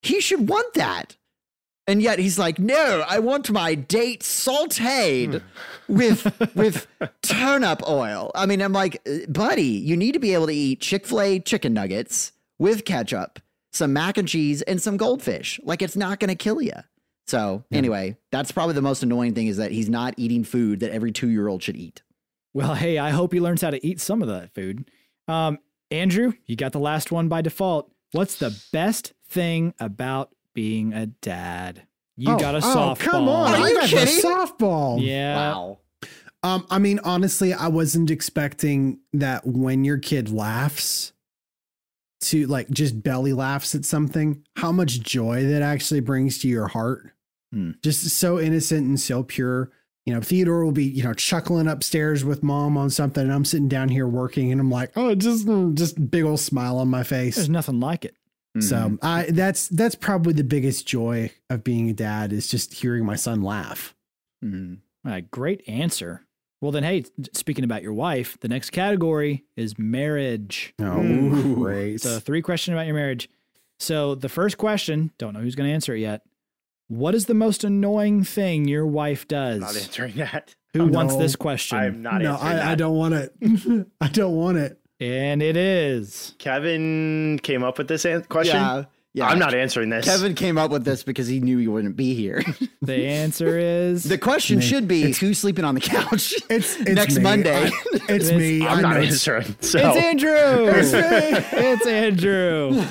he 0.00 0.20
should 0.20 0.48
want 0.48 0.74
that. 0.74 1.16
And 1.88 2.00
yet 2.00 2.18
he's 2.20 2.38
like, 2.38 2.58
no, 2.60 3.02
I 3.08 3.18
want 3.18 3.50
my 3.50 3.74
date 3.74 4.20
sauteed 4.22 5.42
with 5.88 6.54
with 6.54 6.86
turnip 7.22 7.82
oil. 7.88 8.30
I 8.34 8.46
mean, 8.46 8.60
I'm 8.60 8.72
like, 8.72 9.00
"Uh, 9.08 9.26
buddy, 9.28 9.64
you 9.64 9.96
need 9.96 10.12
to 10.12 10.20
be 10.20 10.34
able 10.34 10.46
to 10.46 10.54
eat 10.54 10.80
Chick-fil-A 10.82 11.40
chicken 11.40 11.72
nuggets 11.72 12.30
with 12.58 12.84
ketchup, 12.84 13.40
some 13.72 13.92
mac 13.92 14.18
and 14.18 14.28
cheese, 14.28 14.62
and 14.62 14.80
some 14.80 14.96
goldfish. 14.98 15.58
Like 15.64 15.82
it's 15.82 15.96
not 15.96 16.20
gonna 16.20 16.36
kill 16.36 16.60
you. 16.62 16.74
So 17.28 17.64
anyway, 17.70 18.16
that's 18.32 18.50
probably 18.52 18.74
the 18.74 18.82
most 18.82 19.02
annoying 19.02 19.34
thing 19.34 19.48
is 19.48 19.58
that 19.58 19.70
he's 19.70 19.88
not 19.88 20.14
eating 20.16 20.44
food 20.44 20.80
that 20.80 20.90
every 20.90 21.12
two-year-old 21.12 21.62
should 21.62 21.76
eat. 21.76 22.02
Well, 22.54 22.74
hey, 22.74 22.98
I 22.98 23.10
hope 23.10 23.34
he 23.34 23.40
learns 23.40 23.60
how 23.60 23.70
to 23.70 23.86
eat 23.86 24.00
some 24.00 24.22
of 24.22 24.28
that 24.28 24.54
food. 24.54 24.90
Um, 25.28 25.58
Andrew, 25.90 26.32
you 26.46 26.56
got 26.56 26.72
the 26.72 26.80
last 26.80 27.12
one 27.12 27.28
by 27.28 27.42
default. 27.42 27.92
What's 28.12 28.36
the 28.36 28.58
best 28.72 29.12
thing 29.28 29.74
about 29.78 30.34
being 30.54 30.94
a 30.94 31.06
dad? 31.06 31.82
You 32.16 32.38
got 32.38 32.54
a 32.54 32.58
softball. 32.58 32.92
Oh, 32.92 32.96
come 32.96 33.28
on. 33.28 33.54
Are 33.54 33.68
you 33.68 33.74
got 33.74 33.88
kidding? 33.88 34.22
softball. 34.24 34.98
Yeah. 35.00 35.36
Wow. 35.36 35.78
Um, 36.42 36.66
I 36.70 36.78
mean, 36.78 36.98
honestly, 37.04 37.52
I 37.52 37.68
wasn't 37.68 38.10
expecting 38.10 39.00
that 39.12 39.46
when 39.46 39.84
your 39.84 39.98
kid 39.98 40.30
laughs 40.30 41.12
to 42.20 42.46
like 42.46 42.70
just 42.70 43.02
belly 43.02 43.32
laughs 43.32 43.74
at 43.74 43.84
something, 43.84 44.42
how 44.56 44.72
much 44.72 45.00
joy 45.00 45.44
that 45.44 45.62
actually 45.62 46.00
brings 46.00 46.38
to 46.38 46.48
your 46.48 46.68
heart. 46.68 47.12
Hmm. 47.52 47.72
Just 47.82 48.08
so 48.10 48.38
innocent 48.38 48.86
and 48.86 49.00
so 49.00 49.22
pure. 49.22 49.70
You 50.04 50.14
know, 50.14 50.20
Theodore 50.20 50.64
will 50.64 50.72
be, 50.72 50.84
you 50.84 51.02
know, 51.02 51.12
chuckling 51.12 51.68
upstairs 51.68 52.24
with 52.24 52.42
mom 52.42 52.78
on 52.78 52.88
something, 52.88 53.22
and 53.22 53.32
I'm 53.32 53.44
sitting 53.44 53.68
down 53.68 53.90
here 53.90 54.06
working, 54.06 54.50
and 54.52 54.60
I'm 54.60 54.70
like, 54.70 54.92
oh, 54.96 55.14
just 55.14 55.46
mm, 55.46 55.74
just 55.74 56.10
big 56.10 56.24
old 56.24 56.40
smile 56.40 56.78
on 56.78 56.88
my 56.88 57.02
face. 57.02 57.36
There's 57.36 57.48
nothing 57.50 57.78
like 57.80 58.04
it. 58.06 58.14
Mhm. 58.56 58.62
So 58.62 58.98
I 59.02 59.24
that's 59.30 59.68
that's 59.68 59.94
probably 59.94 60.32
the 60.32 60.44
biggest 60.44 60.86
joy 60.86 61.30
of 61.50 61.62
being 61.62 61.90
a 61.90 61.92
dad 61.92 62.32
is 62.32 62.48
just 62.48 62.72
hearing 62.74 63.04
my 63.04 63.16
son 63.16 63.42
laugh. 63.42 63.94
All 64.42 65.12
right, 65.12 65.30
great 65.30 65.62
answer. 65.68 66.22
Well, 66.60 66.72
then, 66.72 66.82
hey, 66.82 67.04
speaking 67.34 67.64
about 67.64 67.82
your 67.82 67.92
wife, 67.92 68.36
the 68.40 68.48
next 68.48 68.70
category 68.70 69.44
is 69.56 69.78
marriage. 69.78 70.74
Oh, 70.80 71.00
Ooh. 71.02 71.54
great. 71.54 72.00
So, 72.00 72.18
three 72.18 72.42
questions 72.42 72.74
about 72.74 72.86
your 72.86 72.96
marriage. 72.96 73.28
So, 73.78 74.16
the 74.16 74.28
first 74.28 74.58
question, 74.58 75.12
don't 75.18 75.34
know 75.34 75.40
who's 75.40 75.54
going 75.54 75.68
to 75.68 75.74
answer 75.74 75.94
it 75.94 76.00
yet. 76.00 76.22
What 76.88 77.14
is 77.14 77.26
the 77.26 77.34
most 77.34 77.64
annoying 77.64 78.24
thing 78.24 78.66
your 78.66 78.86
wife 78.86 79.28
does? 79.28 79.60
Not 79.60 79.76
answering 79.76 80.14
that. 80.16 80.54
Who 80.74 80.86
wants 80.86 81.16
this 81.16 81.36
question? 81.36 81.78
I'm 81.78 82.02
not 82.02 82.20
no, 82.22 82.32
answering 82.32 82.56
that. 82.56 82.66
I, 82.66 82.72
I 82.72 82.74
don't 82.74 82.96
want 82.96 83.14
it. 83.14 83.86
I 84.00 84.08
don't 84.08 84.34
want 84.34 84.58
it. 84.58 84.78
And 85.00 85.42
it 85.42 85.56
is. 85.56 86.34
Kevin 86.38 87.38
came 87.42 87.62
up 87.62 87.78
with 87.78 87.88
this 87.88 88.04
an- 88.04 88.24
question. 88.24 88.56
Yeah. 88.56 88.84
Yeah. 89.14 89.26
I'm 89.28 89.38
not 89.38 89.54
answering 89.54 89.88
this. 89.90 90.04
Kevin 90.04 90.34
came 90.34 90.58
up 90.58 90.70
with 90.70 90.84
this 90.84 91.02
because 91.02 91.26
he 91.26 91.40
knew 91.40 91.58
he 91.58 91.66
wouldn't 91.68 91.96
be 91.96 92.14
here. 92.14 92.42
The 92.80 93.06
answer 93.06 93.58
is 93.58 94.04
the 94.04 94.16
question 94.16 94.60
Me. 94.60 94.64
should 94.64 94.88
be 94.88 95.12
who's 95.12 95.38
sleeping 95.38 95.64
on 95.64 95.74
the 95.74 95.80
couch 95.80 96.32
It's, 96.48 96.76
it's 96.80 96.88
next 96.88 97.16
me. 97.16 97.22
Monday. 97.22 97.66
I- 97.66 97.70
it's 98.08 98.28
It's- 98.28 98.30
me. 98.32 98.64
I 98.66 98.74
I'm 98.74 98.82
not 98.82 98.96
answering. 98.96 99.56
So 99.60 99.78
It's 99.78 99.96
Andrew. 99.98 100.70
It's 100.70 100.92
me. 100.92 101.58
It's 101.58 101.86
Andrew. 101.86 102.82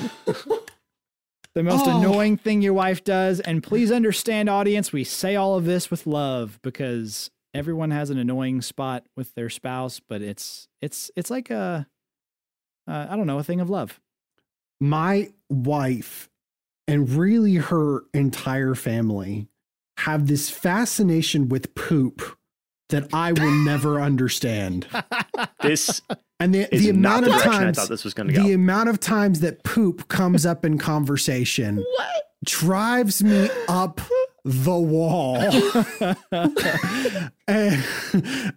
The 1.58 1.64
most 1.64 1.88
Oh. 1.88 1.98
annoying 1.98 2.36
thing 2.36 2.62
your 2.62 2.72
wife 2.72 3.02
does, 3.02 3.40
and 3.40 3.64
please 3.64 3.90
understand, 3.90 4.48
audience, 4.48 4.92
we 4.92 5.02
say 5.02 5.34
all 5.34 5.56
of 5.56 5.64
this 5.64 5.90
with 5.90 6.06
love 6.06 6.60
because 6.62 7.32
everyone 7.52 7.90
has 7.90 8.10
an 8.10 8.18
annoying 8.18 8.62
spot 8.62 9.04
with 9.16 9.34
their 9.34 9.50
spouse, 9.50 9.98
but 9.98 10.22
it's 10.22 10.68
it's 10.80 11.10
it's 11.16 11.30
like 11.32 11.50
a 11.50 11.88
uh, 12.86 13.06
I 13.10 13.16
don't 13.16 13.26
know 13.26 13.40
a 13.40 13.42
thing 13.42 13.60
of 13.60 13.68
love. 13.68 13.98
my 14.80 15.32
wife 15.50 16.30
and 16.86 17.10
really 17.10 17.56
her 17.56 18.04
entire 18.14 18.76
family 18.76 19.48
have 19.96 20.28
this 20.28 20.50
fascination 20.50 21.48
with 21.48 21.74
poop 21.74 22.37
that 22.88 23.12
I 23.12 23.32
will 23.32 23.50
never 23.50 24.00
understand. 24.00 24.86
this 25.62 26.00
And 26.40 26.54
the, 26.54 26.68
the 26.70 26.90
amount 26.90 27.24
the 27.24 27.32
of 27.32 27.36
direction 27.36 27.52
I 27.52 27.64
times 27.64 27.78
thought 27.78 27.88
this 27.88 28.04
was 28.04 28.14
going 28.14 28.32
to 28.32 28.40
the 28.40 28.52
amount 28.52 28.88
of 28.88 29.00
times 29.00 29.40
that 29.40 29.64
poop 29.64 30.08
comes 30.08 30.46
up 30.46 30.64
in 30.64 30.78
conversation 30.78 31.84
drives 32.44 33.22
me 33.22 33.50
up 33.68 34.00
the 34.44 34.78
wall. 34.78 35.36
and, 36.32 37.34
and 37.46 37.84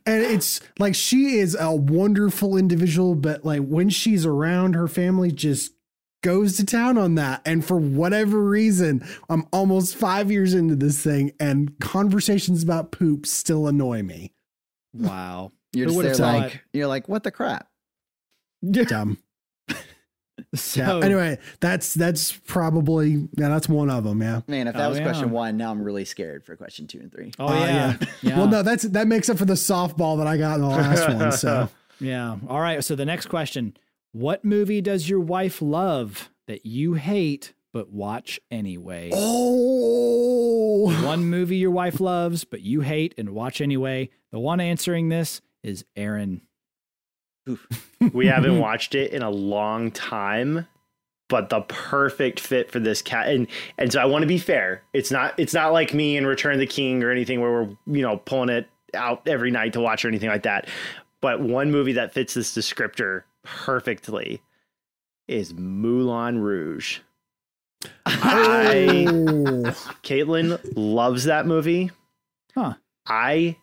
it's 0.06 0.62
like 0.80 0.96
she 0.96 1.38
is 1.38 1.58
a 1.60 1.74
wonderful 1.74 2.56
individual, 2.56 3.16
but 3.16 3.44
like 3.44 3.62
when 3.62 3.90
she's 3.90 4.26
around, 4.26 4.76
her 4.76 4.88
family 4.88 5.32
just 5.32 5.74
goes 6.22 6.58
to 6.58 6.66
town 6.66 6.98
on 6.98 7.16
that. 7.16 7.42
And 7.46 7.64
for 7.66 7.78
whatever 7.78 8.40
reason, 8.42 9.06
I'm 9.30 9.46
almost 9.52 9.96
five 9.96 10.32
years 10.32 10.54
into 10.54 10.76
this 10.76 11.02
thing, 11.04 11.32
and 11.40 11.78
conversations 11.80 12.64
about 12.64 12.92
poop 12.92 13.26
still 13.26 13.68
annoy 13.68 14.04
me. 14.04 14.34
Wow. 14.94 15.52
You're 15.74 15.86
just 15.88 15.96
would've 15.98 16.18
there 16.18 16.26
thought? 16.34 16.42
like 16.44 16.62
you're 16.74 16.88
like, 16.88 17.08
what 17.08 17.24
the 17.24 17.32
crap? 17.32 17.68
Dumb. 18.70 19.18
So 20.56 20.82
Yeah. 20.82 21.06
Anyway, 21.06 21.38
that's 21.60 21.94
that's 21.94 22.32
probably 22.32 23.12
yeah, 23.38 23.48
that's 23.50 23.70
one 23.70 23.90
of 23.92 24.04
them. 24.04 24.22
Yeah. 24.22 24.42
Man, 24.48 24.68
if 24.68 24.74
that 24.74 24.86
Oh, 24.86 24.90
was 24.90 24.98
yeah. 24.98 25.04
question 25.04 25.30
one, 25.30 25.56
now 25.56 25.70
I'm 25.72 25.84
really 25.84 26.04
scared 26.04 26.44
for 26.44 26.56
question 26.56 26.88
two 26.88 27.00
and 27.00 27.12
three. 27.12 27.32
Oh 27.38 27.48
Uh, 27.48 27.54
yeah. 27.66 27.98
yeah. 28.22 28.38
Well, 28.38 28.48
no, 28.48 28.64
that's 28.64 28.84
that 28.84 29.08
makes 29.08 29.30
up 29.30 29.38
for 29.38 29.46
the 29.46 29.54
softball 29.54 30.18
that 30.18 30.26
I 30.28 30.38
got 30.38 30.56
in 30.56 30.62
the 30.62 30.68
last 30.68 31.08
one. 31.08 31.32
So 31.32 31.70
Yeah. 32.00 32.38
All 32.50 32.60
right. 32.60 32.84
So 32.84 32.96
the 32.96 33.06
next 33.06 33.28
question 33.28 33.78
What 34.14 34.44
movie 34.44 34.82
does 34.82 35.08
your 35.10 35.20
wife 35.22 35.62
love 35.62 36.30
that 36.48 36.66
you 36.66 36.96
hate 36.96 37.54
but 37.74 37.90
watch 37.90 38.40
anyway? 38.50 39.12
oh, 39.14 41.06
One 41.06 41.26
movie 41.26 41.58
your 41.58 41.72
wife 41.72 42.00
loves 42.02 42.44
but 42.44 42.62
you 42.62 42.82
hate 42.82 43.16
and 43.18 43.30
watch 43.30 43.62
anyway. 43.62 44.10
The 44.32 44.40
one 44.40 44.60
answering 44.60 45.10
this 45.10 45.42
is 45.64 45.86
Aaron. 45.96 46.42
we 48.14 48.28
haven't 48.28 48.60
watched 48.60 48.96
it 48.96 49.12
in 49.14 49.22
a 49.22 49.30
long 49.30 49.92
time 49.92 50.68
but 51.28 51.50
the 51.50 51.62
perfect 51.62 52.40
fit 52.42 52.70
for 52.70 52.80
this 52.80 53.02
cat 53.02 53.30
and 53.30 53.48
and 53.80 53.92
so 53.92 54.00
i 54.00 54.06
want 54.06 54.22
to 54.22 54.28
be 54.28 54.38
fair 54.38 54.84
it's 54.94 55.10
not 55.10 55.34
it's 55.40 55.54
not 55.54 55.74
like 55.74 55.92
me 55.94 56.18
in 56.18 56.26
return 56.28 56.54
of 56.54 56.60
the 56.60 56.68
king 56.68 57.02
or 57.04 57.10
anything 57.10 57.42
where 57.42 57.52
we're 57.52 57.70
you 57.88 58.02
know 58.04 58.18
pulling 58.18 58.50
it 58.50 58.68
out 58.94 59.28
every 59.28 59.50
night 59.50 59.74
to 59.74 59.80
watch 59.80 60.06
or 60.06 60.08
anything 60.08 60.30
like 60.30 60.44
that 60.44 60.68
but 61.20 61.42
one 61.42 61.72
movie 61.72 61.94
that 61.94 62.14
fits 62.14 62.36
this 62.36 62.56
descriptor 62.56 63.24
perfectly 63.44 64.42
is 65.28 65.54
moulin 65.54 66.40
rouge 66.40 67.00
I, 68.06 69.06
Oh. 69.10 69.64
caitlin 70.04 70.60
loves 70.76 71.24
that 71.26 71.46
movie 71.48 71.92
Huh. 72.56 72.74
i 73.08 73.56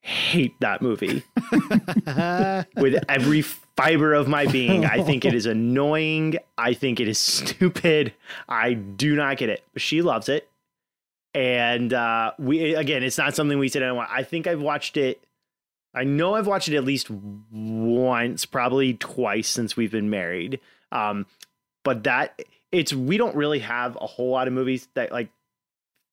hate 0.00 0.54
that 0.60 0.80
movie 0.82 1.22
with 2.80 3.02
every 3.08 3.42
fiber 3.42 4.14
of 4.14 4.28
my 4.28 4.46
being. 4.46 4.84
I 4.84 5.02
think 5.02 5.24
it 5.24 5.34
is 5.34 5.46
annoying. 5.46 6.36
I 6.56 6.74
think 6.74 7.00
it 7.00 7.08
is 7.08 7.18
stupid. 7.18 8.14
I 8.48 8.74
do 8.74 9.16
not 9.16 9.36
get 9.36 9.48
it. 9.48 9.64
But 9.72 9.82
she 9.82 10.02
loves 10.02 10.28
it. 10.28 10.48
And 11.34 11.92
uh, 11.92 12.32
we 12.38 12.74
again, 12.76 13.02
it's 13.02 13.18
not 13.18 13.34
something 13.34 13.58
we 13.58 13.68
said. 13.68 13.82
I 13.82 13.90
want. 13.90 14.08
I 14.12 14.22
think 14.22 14.46
I've 14.46 14.60
watched 14.62 14.96
it. 14.96 15.20
I 15.96 16.04
know 16.04 16.34
I've 16.34 16.46
watched 16.46 16.68
it 16.68 16.76
at 16.76 16.84
least 16.84 17.08
once, 17.10 18.44
probably 18.44 18.94
twice 18.94 19.48
since 19.48 19.76
we've 19.76 19.90
been 19.90 20.10
married. 20.10 20.60
Um, 20.92 21.26
but 21.84 22.04
that 22.04 22.40
it's 22.70 22.92
we 22.92 23.16
don't 23.16 23.34
really 23.34 23.60
have 23.60 23.96
a 24.00 24.06
whole 24.06 24.30
lot 24.30 24.46
of 24.46 24.52
movies 24.52 24.86
that 24.94 25.10
like 25.10 25.30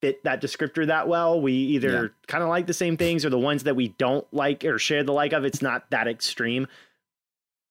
fit 0.02 0.24
that 0.24 0.42
descriptor 0.42 0.88
that 0.88 1.08
well. 1.08 1.42
We 1.42 1.54
either 1.54 2.04
Yeah. 2.04 2.08
kind 2.28 2.44
of 2.44 2.50
like 2.50 2.66
the 2.68 2.74
same 2.74 2.96
things 2.98 3.26
or 3.26 3.30
the 3.30 3.38
ones 3.40 3.64
that 3.64 3.76
we 3.76 3.90
don't 3.90 4.26
like 4.34 4.64
or 4.64 4.80
share 4.80 5.04
the 5.04 5.14
like 5.14 5.34
of. 5.34 5.44
It's 5.46 5.62
not 5.62 5.90
that 5.92 6.08
extreme. 6.08 6.68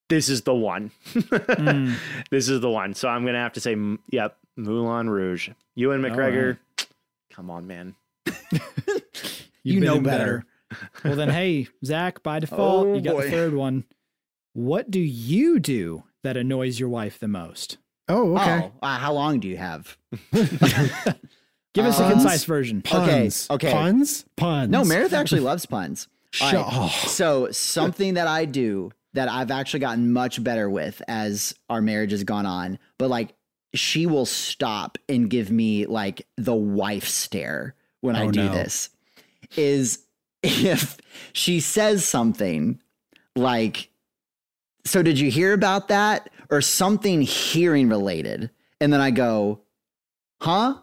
This 0.08 0.28
is 0.28 0.42
the 0.42 0.54
one. 0.54 0.90
Mm. 1.14 1.94
This 2.30 2.48
is 2.50 2.60
the 2.60 2.68
one. 2.70 2.92
So 2.94 3.08
I'm 3.08 3.24
gonna 3.24 3.38
have 3.38 3.54
to 3.54 3.60
say, 3.60 3.74
yep, 4.10 4.36
Moulin 4.56 5.08
Rouge. 5.08 5.48
Ewan 5.74 6.04
All 6.04 6.10
McGregor. 6.10 6.58
Come 7.30 7.50
on, 7.50 7.66
man. 7.66 7.94
You've 8.26 8.62
You 9.64 9.74
been 9.80 9.84
know 9.84 9.96
in 9.96 10.02
better. 10.02 10.44
Well, 11.04 11.16
then, 11.16 11.28
hey, 11.30 11.68
Zach, 11.84 12.22
by 12.22 12.38
default, 12.40 12.86
Oh, 12.86 12.94
you 12.94 13.00
got 13.00 13.14
boy. 13.14 13.24
the 13.24 13.30
third 13.30 13.54
one. 13.54 13.84
What 14.54 14.90
do 14.90 15.00
you 15.00 15.58
do 15.58 16.04
that 16.22 16.36
annoys 16.36 16.78
your 16.78 16.88
wife 16.88 17.18
the 17.18 17.28
most? 17.28 17.78
Oh, 18.08 18.36
okay. 18.36 18.70
Oh, 18.82 18.86
uh, 18.86 18.98
how 18.98 19.12
long 19.12 19.40
do 19.40 19.48
you 19.48 19.56
have? 19.56 19.96
Give 21.74 21.86
us 21.86 21.98
a 21.98 22.10
concise 22.10 22.44
version. 22.44 22.82
Puns. 22.82 23.46
okay. 23.50 23.72
Puns. 23.72 24.26
Puns. 24.36 24.70
No, 24.70 24.84
Meredith 24.84 25.14
actually 25.14 25.40
loves 25.40 25.64
puns. 25.64 26.06
Shut 26.32 26.52
right. 26.54 26.66
oh. 26.70 26.88
So 27.08 27.50
something 27.50 28.14
that 28.14 28.26
I 28.26 28.44
do 28.44 28.90
that 29.14 29.28
I've 29.30 29.50
actually 29.50 29.80
gotten 29.80 30.12
much 30.12 30.42
better 30.42 30.68
with 30.68 31.00
as 31.08 31.54
our 31.70 31.80
marriage 31.80 32.10
has 32.10 32.24
gone 32.24 32.44
on, 32.46 32.78
but 32.98 33.08
like 33.08 33.34
she 33.74 34.06
will 34.06 34.26
stop 34.26 34.98
and 35.08 35.30
give 35.30 35.50
me 35.50 35.86
like 35.86 36.26
the 36.36 36.54
wife 36.54 37.06
stare 37.08 37.74
when 38.02 38.16
I 38.16 38.24
Oh, 38.26 38.30
do 38.30 38.44
no. 38.44 38.52
this. 38.52 38.90
Is 39.56 40.01
if 40.42 40.96
she 41.32 41.60
says 41.60 42.04
something 42.04 42.80
like, 43.36 43.90
"So 44.84 45.02
did 45.02 45.18
you 45.18 45.30
hear 45.30 45.52
about 45.52 45.88
that?" 45.88 46.30
or 46.50 46.60
something 46.60 47.22
hearing 47.22 47.88
related, 47.88 48.50
and 48.80 48.92
then 48.92 49.00
I 49.00 49.10
go, 49.10 49.60
"Huh?" 50.40 50.78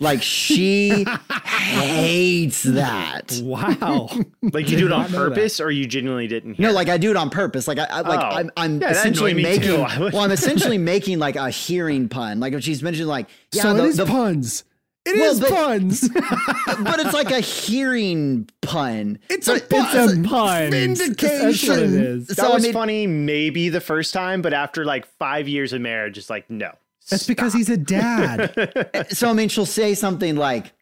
Like 0.00 0.22
she 0.22 1.04
hates 1.30 2.62
that. 2.62 3.40
Wow. 3.42 4.08
Like 4.52 4.70
you 4.70 4.78
do 4.78 4.86
it 4.86 4.92
on 4.92 5.00
not 5.02 5.10
know 5.10 5.24
that. 5.24 5.34
purpose, 5.34 5.60
or 5.60 5.70
you 5.70 5.84
genuinely 5.86 6.26
didn't 6.28 6.54
hear? 6.54 6.68
No, 6.68 6.72
like 6.72 6.88
I 6.88 6.96
do 6.96 7.10
it 7.10 7.16
on 7.16 7.28
purpose. 7.28 7.66
Like 7.68 7.78
I, 7.78 7.84
I 7.84 8.00
like 8.00 8.20
Oh. 8.20 8.36
I'm, 8.36 8.50
I'm 8.56 8.80
Yeah, 8.80 8.90
essentially 8.92 9.34
making. 9.34 9.62
too. 9.62 9.76
I 9.82 9.98
would- 9.98 10.12
well, 10.12 10.22
I'm 10.22 10.30
essentially 10.30 10.78
making 10.78 11.18
like 11.18 11.34
a 11.36 11.50
hearing 11.50 12.08
pun. 12.08 12.38
Like 12.40 12.52
if 12.54 12.62
she's 12.62 12.82
mentioned, 12.82 13.08
like 13.08 13.28
yeah, 13.52 13.62
so 13.62 13.74
the- 13.74 13.84
it 13.84 13.88
is 13.88 13.96
the- 13.98 14.06
puns. 14.06 14.64
It 15.08 15.16
is 15.16 15.40
Well, 15.40 15.50
but- 15.50 15.56
puns. 15.56 16.08
but 16.84 17.00
it's 17.00 17.12
like 17.14 17.30
a 17.30 17.40
hearing 17.40 18.48
pun. 18.62 19.18
It's 19.30 19.46
So 19.46 19.54
a 19.54 19.56
it- 19.56 19.68
pun. 19.70 19.86
It's 19.96 20.12
a 20.12 20.28
pun. 20.28 20.70
Vindication. 20.70 21.46
That's 21.48 21.68
what 21.68 21.78
it 21.78 21.92
is. 21.92 22.26
that 22.28 22.36
so 22.36 22.50
I 22.50 22.54
was 22.54 22.62
mean- 22.64 22.72
funny, 22.72 23.06
maybe 23.06 23.68
the 23.68 23.80
first 23.80 24.12
time, 24.14 24.42
but 24.42 24.52
after 24.52 24.84
like 24.84 25.06
five 25.18 25.48
years 25.48 25.72
of 25.72 25.80
marriage, 25.80 26.18
it's 26.18 26.30
like 26.30 26.48
no. 26.50 26.72
That's 27.10 27.26
because 27.26 27.54
he's 27.54 27.70
a 27.70 27.76
dad. 27.78 29.06
So 29.10 29.30
I 29.30 29.32
mean, 29.32 29.48
she'll 29.48 29.64
say 29.64 29.94
something 29.94 30.36
like, 30.36 30.72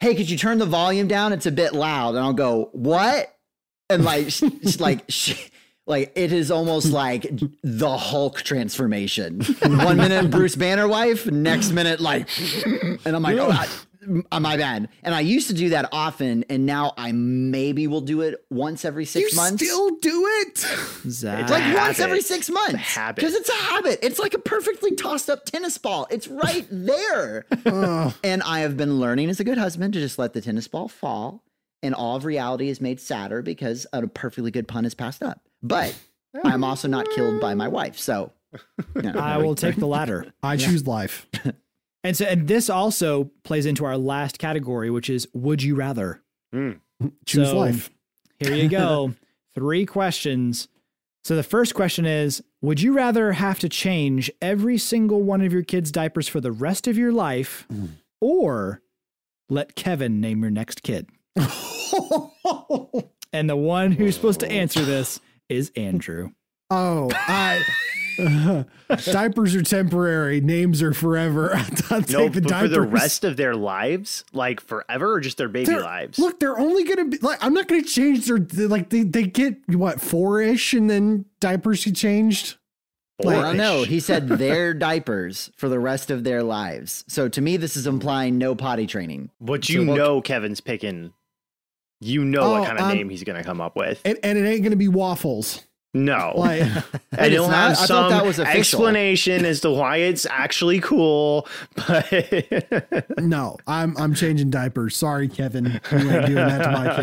"Hey, 0.00 0.14
could 0.16 0.28
you 0.28 0.36
turn 0.36 0.58
the 0.58 0.66
volume 0.66 1.06
down? 1.06 1.32
It's 1.32 1.46
a 1.46 1.52
bit 1.52 1.72
loud." 1.74 2.16
And 2.16 2.18
I'll 2.24 2.32
go, 2.32 2.70
"What?" 2.72 3.32
And 3.88 4.04
like, 4.04 4.30
sh- 4.30 4.42
sh- 4.68 4.80
like, 4.80 5.04
she, 5.08 5.36
like 5.86 6.12
it 6.16 6.32
is 6.32 6.50
almost 6.50 6.88
hmm. 6.88 6.94
like 6.94 7.26
the 7.62 7.96
Hulk 7.96 8.42
transformation. 8.42 9.40
One 9.62 9.96
minute 9.96 10.30
Bruce 10.30 10.56
Banner 10.56 10.88
wife, 10.88 11.26
next 11.30 11.70
minute 11.70 12.00
like, 12.00 12.28
and 12.66 13.16
I'm 13.16 13.22
like, 13.22 13.38
"Oh, 13.38 13.50
I, 13.50 14.38
my 14.40 14.56
bad." 14.56 14.88
And 15.04 15.14
I 15.14 15.20
used 15.20 15.46
to 15.48 15.54
do 15.54 15.68
that 15.70 15.88
often, 15.92 16.44
and 16.50 16.66
now 16.66 16.92
I 16.98 17.12
maybe 17.12 17.86
will 17.86 18.00
do 18.00 18.22
it 18.22 18.44
once 18.50 18.84
every 18.84 19.04
you 19.04 19.06
six 19.06 19.36
months. 19.36 19.64
still 19.64 19.96
do 19.96 20.26
it. 20.40 20.58
Zach. 21.08 21.42
It's 21.42 21.50
like 21.52 21.72
a 21.72 21.76
once 21.76 22.00
every 22.00 22.20
six 22.20 22.50
months. 22.50 22.94
habit. 22.94 23.16
Because 23.16 23.34
it's 23.34 23.48
a 23.48 23.52
habit. 23.54 24.00
It's 24.02 24.18
like 24.18 24.34
a 24.34 24.40
perfectly 24.40 24.96
tossed 24.96 25.30
up 25.30 25.44
tennis 25.44 25.78
ball. 25.78 26.08
It's 26.10 26.26
right 26.26 26.66
there. 26.70 27.46
And 28.24 28.42
I 28.42 28.60
have 28.60 28.76
been 28.76 28.98
learning 28.98 29.30
as 29.30 29.38
a 29.38 29.44
good 29.44 29.58
husband 29.58 29.94
to 29.94 30.00
just 30.00 30.18
let 30.18 30.32
the 30.32 30.40
tennis 30.40 30.66
ball 30.66 30.88
fall. 30.88 31.44
And 31.82 31.94
all 31.94 32.16
of 32.16 32.24
reality 32.24 32.70
is 32.70 32.80
made 32.80 32.98
sadder 33.00 33.42
because 33.42 33.86
a 33.92 34.08
perfectly 34.08 34.50
good 34.50 34.66
pun 34.66 34.84
is 34.84 34.94
passed 34.94 35.22
up. 35.22 35.45
But 35.62 35.94
I'm 36.44 36.62
also 36.64 36.88
not 36.88 37.08
killed 37.10 37.40
by 37.40 37.54
my 37.54 37.68
wife. 37.68 37.98
So 37.98 38.32
you 38.94 39.02
know, 39.02 39.12
I 39.18 39.38
will 39.38 39.54
take 39.54 39.76
the 39.76 39.86
latter. 39.86 40.32
I 40.42 40.56
choose 40.56 40.86
life. 40.86 41.26
And 42.04 42.16
so, 42.16 42.24
and 42.24 42.46
this 42.46 42.70
also 42.70 43.32
plays 43.42 43.66
into 43.66 43.84
our 43.84 43.98
last 43.98 44.38
category, 44.38 44.90
which 44.90 45.10
is 45.10 45.26
would 45.34 45.62
you 45.62 45.74
rather? 45.74 46.22
Mm. 46.54 46.78
Choose 47.26 47.48
So- 47.48 47.58
life. 47.58 47.90
Here 48.38 48.54
you 48.54 48.68
go. 48.68 49.14
Three 49.56 49.84
questions. 49.86 50.68
So 51.24 51.34
the 51.34 51.42
first 51.42 51.74
question 51.74 52.06
is 52.06 52.44
Would 52.62 52.80
you 52.80 52.92
rather 52.94 53.32
have 53.32 53.58
to 53.58 53.68
change 53.68 54.30
every 54.40 54.78
single 54.78 55.22
one 55.24 55.40
of 55.40 55.52
your 55.52 55.64
kids' 55.64 55.90
diapers 55.90 56.28
for 56.28 56.40
the 56.40 56.52
rest 56.52 56.86
of 56.86 56.96
your 56.96 57.10
life 57.12 57.66
or 58.20 58.82
let 59.50 59.74
Kevin 59.74 60.20
name 60.20 60.42
your 60.42 60.50
next 60.52 60.84
kid? 60.84 61.08
And 63.32 63.50
the 63.50 63.56
one 63.56 63.90
who's 63.92 64.14
supposed 64.14 64.40
to 64.40 64.50
answer 64.50 64.82
this 64.84 65.20
is 65.48 65.70
Andrew. 65.76 66.30
Oh, 66.70 67.10
I. 67.14 67.62
diapers 69.04 69.54
are 69.54 69.62
temporary. 69.62 70.40
Names 70.40 70.82
are 70.82 70.92
forever. 70.94 71.54
I'll 71.90 72.02
take 72.02 72.10
No, 72.10 72.28
the 72.28 72.40
but 72.40 72.60
for 72.60 72.68
the 72.68 72.80
rest 72.80 73.24
of 73.24 73.36
their 73.36 73.54
lives, 73.54 74.24
like 74.32 74.60
forever, 74.60 75.12
or 75.14 75.20
just 75.20 75.36
their 75.36 75.48
baby 75.48 75.66
They're- 75.66 75.80
lives. 75.82 76.18
Look, 76.18 76.40
they're 76.40 76.58
only 76.58 76.84
gonna 76.84 77.06
be 77.06 77.18
like. 77.18 77.42
I'm 77.44 77.52
not 77.54 77.68
gonna 77.68 77.82
change 77.82 78.26
their 78.26 78.38
like. 78.68 78.90
They 78.90 79.02
they 79.02 79.24
get 79.24 79.56
what 79.68 80.00
four 80.00 80.40
ish, 80.40 80.72
and 80.72 80.88
then 80.88 81.26
diapers 81.40 81.84
get 81.84 81.94
changed. 81.94 82.56
Well, 83.22 83.42
Like- 83.42 83.56
no, 83.56 83.82
he 83.84 84.00
said 84.00 84.28
their 84.28 84.74
diapers 84.74 85.50
for 85.56 85.68
the 85.68 85.78
rest 85.78 86.10
of 86.10 86.24
their 86.24 86.42
lives. 86.42 87.04
So 87.08 87.28
to 87.28 87.40
me, 87.40 87.56
this 87.56 87.76
is 87.76 87.86
implying 87.86 88.38
no 88.38 88.54
potty 88.54 88.86
training. 88.86 89.30
But 89.40 89.68
you 89.68 89.82
So 89.84 89.90
what- 89.90 89.96
know 89.98 90.20
Kevin's 90.20 90.60
picking. 90.60 91.12
You 92.00 92.24
know 92.24 92.40
Oh, 92.42 92.50
what 92.60 92.66
kind 92.66 92.78
of 92.78 92.84
um, 92.86 92.94
name 92.94 93.08
he's 93.08 93.24
gonna 93.24 93.44
come 93.44 93.60
up 93.60 93.76
with. 93.76 94.00
And, 94.04 94.18
and 94.22 94.36
it 94.38 94.46
ain't 94.46 94.62
gonna 94.62 94.76
be 94.76 94.88
waffles. 94.88 95.64
no. 95.94 96.32
Like 96.36 96.60
and 96.62 96.82
it's 97.12 97.28
he'll 97.30 97.48
not? 97.48 97.54
have 97.56 97.70
I 97.72 97.74
thought 97.74 97.86
some 97.86 98.10
that 98.10 98.24
was 98.26 98.38
official. 98.38 98.60
explanation 98.60 99.44
as 99.46 99.60
to 99.62 99.70
why 99.70 99.96
it's 99.98 100.26
actually 100.26 100.80
cool. 100.80 101.48
But 101.86 103.06
no, 103.18 103.56
I'm 103.66 103.96
I'm 103.96 104.14
changing 104.14 104.50
diapers. 104.50 104.96
Sorry, 104.96 105.28
Kevin. 105.28 105.80
You 105.90 105.98
ain't 105.98 106.26
doing 106.26 106.34
that 106.34 106.62
to 106.64 106.70
my 106.70 106.96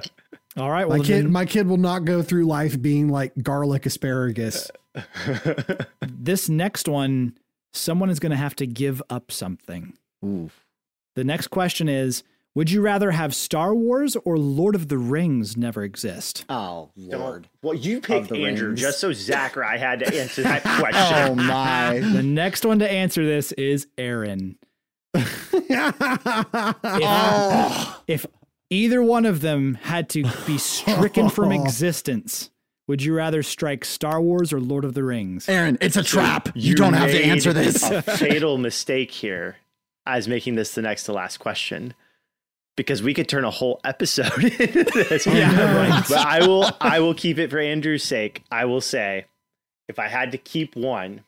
kid. 0.00 0.10
All 0.56 0.70
right. 0.70 0.88
well, 0.88 0.98
My 0.98 1.04
kid, 1.04 1.24
then 1.24 1.32
my 1.32 1.44
kid 1.44 1.66
will 1.66 1.76
not 1.76 2.04
go 2.06 2.22
through 2.22 2.44
life 2.46 2.80
being 2.80 3.08
like 3.10 3.32
garlic 3.42 3.84
asparagus. 3.84 4.70
this 6.00 6.48
next 6.48 6.88
one, 6.88 7.36
someone 7.74 8.08
is 8.10 8.18
going 8.20 8.30
to 8.30 8.36
have 8.36 8.56
to 8.56 8.66
give 8.66 9.02
up 9.10 9.30
something. 9.30 9.94
Ooh. 10.24 10.50
The 11.14 11.24
next 11.24 11.48
question 11.48 11.88
is 11.88 12.22
Would 12.56 12.70
you 12.70 12.80
rather 12.80 13.10
have 13.10 13.34
Star 13.34 13.74
Wars 13.74 14.16
or 14.24 14.38
Lord 14.38 14.74
of 14.74 14.88
the 14.88 14.96
Rings 14.96 15.58
never 15.58 15.84
exist? 15.84 16.46
Oh, 16.48 16.88
Lord. 16.96 17.50
well, 17.60 17.74
you 17.74 18.00
picked 18.00 18.30
the 18.30 18.46
Andrew 18.46 18.68
rings. 18.68 18.80
just 18.80 18.98
so 18.98 19.12
Zach 19.12 19.58
or 19.58 19.62
I 19.62 19.76
had 19.76 19.98
to 19.98 20.18
answer 20.18 20.42
that 20.42 20.62
question. 20.62 21.28
Oh, 21.28 21.34
my. 21.34 22.00
The 22.16 22.22
next 22.22 22.64
one 22.64 22.78
to 22.78 22.90
answer 22.90 23.26
this 23.26 23.52
is 23.52 23.86
Aaron. 23.98 24.56
Oh. 25.78 28.00
If 28.06 28.24
either 28.70 29.02
one 29.02 29.26
of 29.26 29.42
them 29.42 29.74
had 29.74 30.08
to 30.10 30.24
be 30.46 30.56
stricken 30.56 31.28
from 31.28 31.52
existence, 31.52 32.50
would 32.88 33.02
you 33.02 33.14
rather 33.14 33.42
strike 33.42 33.84
Star 33.84 34.20
Wars 34.22 34.52
or 34.52 34.60
Lord 34.60 34.84
of 34.84 34.94
the 34.94 35.04
Rings? 35.04 35.48
Aaron, 35.48 35.76
it's 35.82 35.96
a 35.96 36.02
trap. 36.02 36.48
You, 36.54 36.74
don't 36.74 36.94
have 36.94 37.10
to 37.10 37.22
answer 37.22 37.52
this. 37.52 37.82
A 37.82 38.00
fatal 38.00 38.56
mistake 38.58 39.10
here 39.10 39.56
as 40.06 40.26
making 40.26 40.54
this 40.54 40.74
the 40.74 40.82
next 40.82 41.04
to 41.04 41.12
last 41.12 41.38
question. 41.38 41.92
Because 42.76 43.02
we 43.02 43.14
could 43.14 43.28
turn 43.28 43.44
a 43.44 43.50
whole 43.50 43.80
episode 43.84 44.44
into 44.44 44.84
this. 45.08 45.26
Yeah, 45.26 45.76
right. 45.76 46.04
But 46.08 46.18
I 46.18 46.46
will 46.46 46.68
I 46.80 47.00
will 47.00 47.14
keep 47.14 47.38
it 47.38 47.50
for 47.50 47.58
Andrew's 47.58 48.04
sake. 48.04 48.44
I 48.50 48.66
will 48.66 48.82
say 48.82 49.24
if 49.88 49.98
I 49.98 50.08
had 50.08 50.32
to 50.32 50.38
keep 50.38 50.76
one, 50.76 51.22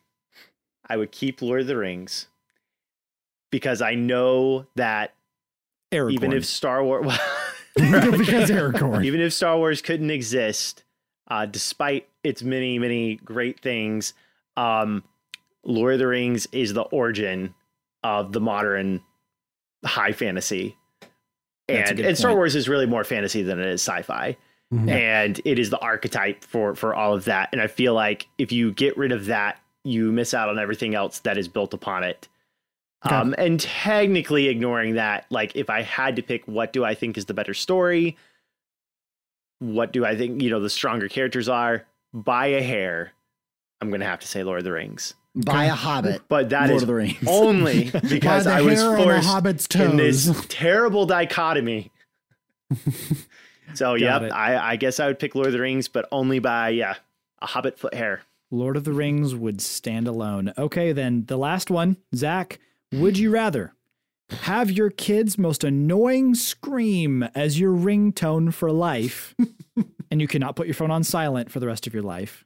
I 0.89 0.97
would 0.97 1.11
keep 1.11 1.41
Lord 1.41 1.63
of 1.63 1.67
the 1.67 1.77
Rings. 1.77 2.27
Because 3.51 3.81
I 3.81 3.95
know 3.95 4.67
that 4.77 5.15
Aragorn. 5.91 6.13
even 6.13 6.33
if 6.35 6.45
Star 6.45 6.85
Wars 6.85 7.07
because 7.77 8.51
Aragorn. 8.51 9.05
even 9.05 9.21
if 9.21 9.33
Star 9.33 9.57
Wars 9.57 9.81
couldn't 9.81 10.11
exist, 10.11 10.85
uh, 11.29 11.47
despite 11.47 12.09
its 12.25 12.43
many, 12.43 12.79
many 12.79 13.17
great 13.17 13.61
things, 13.61 14.13
um, 14.57 15.03
Lord 15.65 15.95
of 15.95 15.99
the 16.01 16.07
Rings 16.09 16.47
is 16.53 16.75
the 16.75 16.83
origin 16.83 17.55
of 18.03 18.33
the 18.33 18.41
modern 18.41 19.01
high 19.85 20.13
fantasy. 20.13 20.77
And, 21.69 22.01
and 22.01 22.17
Star. 22.17 22.35
Wars 22.35 22.55
is 22.55 22.69
really 22.69 22.87
more 22.87 23.05
fantasy 23.05 23.43
than 23.43 23.59
it 23.59 23.67
is 23.67 23.81
sci-fi. 23.83 24.37
Mhm. 24.73 24.91
And 24.91 25.41
it 25.45 25.59
is 25.59 25.71
the 25.71 25.79
archetype 25.79 26.45
for 26.45 26.75
for 26.75 26.95
all 26.95 27.15
of 27.15 27.25
that. 27.25 27.49
And 27.53 27.61
I 27.61 27.67
feel 27.69 27.95
like 27.95 28.27
if 28.39 28.53
you 28.53 28.73
get 28.73 28.97
rid 28.99 29.13
of 29.13 29.27
that, 29.27 29.61
you 29.85 30.13
miss 30.13 30.35
out 30.35 30.49
on 30.49 30.59
everything 30.59 30.95
else 30.95 31.21
that 31.21 31.39
is 31.39 31.49
built 31.49 31.73
upon 31.73 32.05
it. 32.05 32.29
Okay. 33.07 33.15
Um, 33.15 33.35
and 33.39 33.61
technically 33.61 34.49
ignoring 34.49 34.95
that, 34.97 35.25
like 35.31 35.55
if 35.55 35.71
I 35.71 35.83
had 35.83 36.17
to 36.17 36.23
pick 36.23 36.47
what 36.47 36.73
do 36.73 36.85
I 36.85 36.95
think 36.95 37.17
is 37.17 37.27
the 37.27 37.35
better 37.35 37.55
story, 37.55 38.17
what 39.61 39.93
do 39.93 40.05
I 40.05 40.17
think, 40.17 40.43
you 40.43 40.51
know, 40.51 40.61
the 40.61 40.69
stronger 40.71 41.09
characters 41.09 41.49
are, 41.49 41.87
by 42.13 42.47
a 42.47 42.63
hair, 42.63 43.13
I'm 43.81 43.91
gonna 43.91 44.05
have 44.05 44.21
to 44.21 44.29
say 44.29 44.43
Lord 44.43 44.59
of 44.59 44.65
the 44.65 44.73
Rings. 44.73 45.15
Buy 45.45 45.67
a 45.67 45.75
hobbit. 45.75 46.23
But 46.29 46.51
that 46.51 46.69
Lord 46.69 46.77
is 46.77 46.83
of 46.83 46.89
the 46.89 46.95
Rings. 46.95 47.17
only 47.27 47.91
because 48.09 48.45
the 48.45 48.53
I 48.53 48.61
was 48.63 48.83
a 48.83 48.97
forced 48.97 49.29
hobbit's 49.29 49.67
in 49.75 49.97
this 49.97 50.45
terrible 50.49 51.07
dichotomy. 51.07 51.91
so 53.75 53.93
Got 53.93 54.01
yep, 54.01 54.23
it. 54.23 54.33
I, 54.33 54.73
I 54.73 54.77
guess 54.77 54.99
I 55.01 55.07
would 55.07 55.19
pick 55.19 55.35
Lord 55.35 55.47
of 55.47 55.53
the 55.53 55.61
Rings, 55.61 55.89
but 55.89 56.09
only 56.11 56.39
by 56.39 56.71
yeah, 56.71 56.97
a 57.41 57.47
hobbit 57.47 57.79
foot 57.79 57.95
hair. 57.95 58.23
Lord 58.51 58.77
of 58.77 58.85
the 58.85 58.93
Rings 58.93 59.35
would 59.35 59.61
stand 59.61 60.09
alone. 60.09 60.53
Okay, 60.57 60.93
then 60.93 61.27
the 61.27 61.37
last 61.37 61.71
one, 61.71 61.99
Zach, 62.15 62.59
would 62.93 63.19
you 63.19 63.31
rather 63.31 63.75
have 64.31 64.71
your 64.71 64.91
kid's 64.91 65.39
most 65.39 65.65
annoying 65.65 66.35
scream 66.35 67.23
as 67.35 67.61
your 67.61 67.73
ringtone 67.73 68.53
for 68.53 68.73
life, 68.73 69.35
and 70.11 70.21
you 70.21 70.29
cannot 70.29 70.57
put 70.57 70.67
your 70.67 70.75
phone 70.75 70.91
on 70.91 71.05
silent 71.05 71.51
for 71.51 71.61
the 71.61 71.67
rest 71.67 71.87
of 71.87 71.95
your 71.95 72.03
life, 72.03 72.45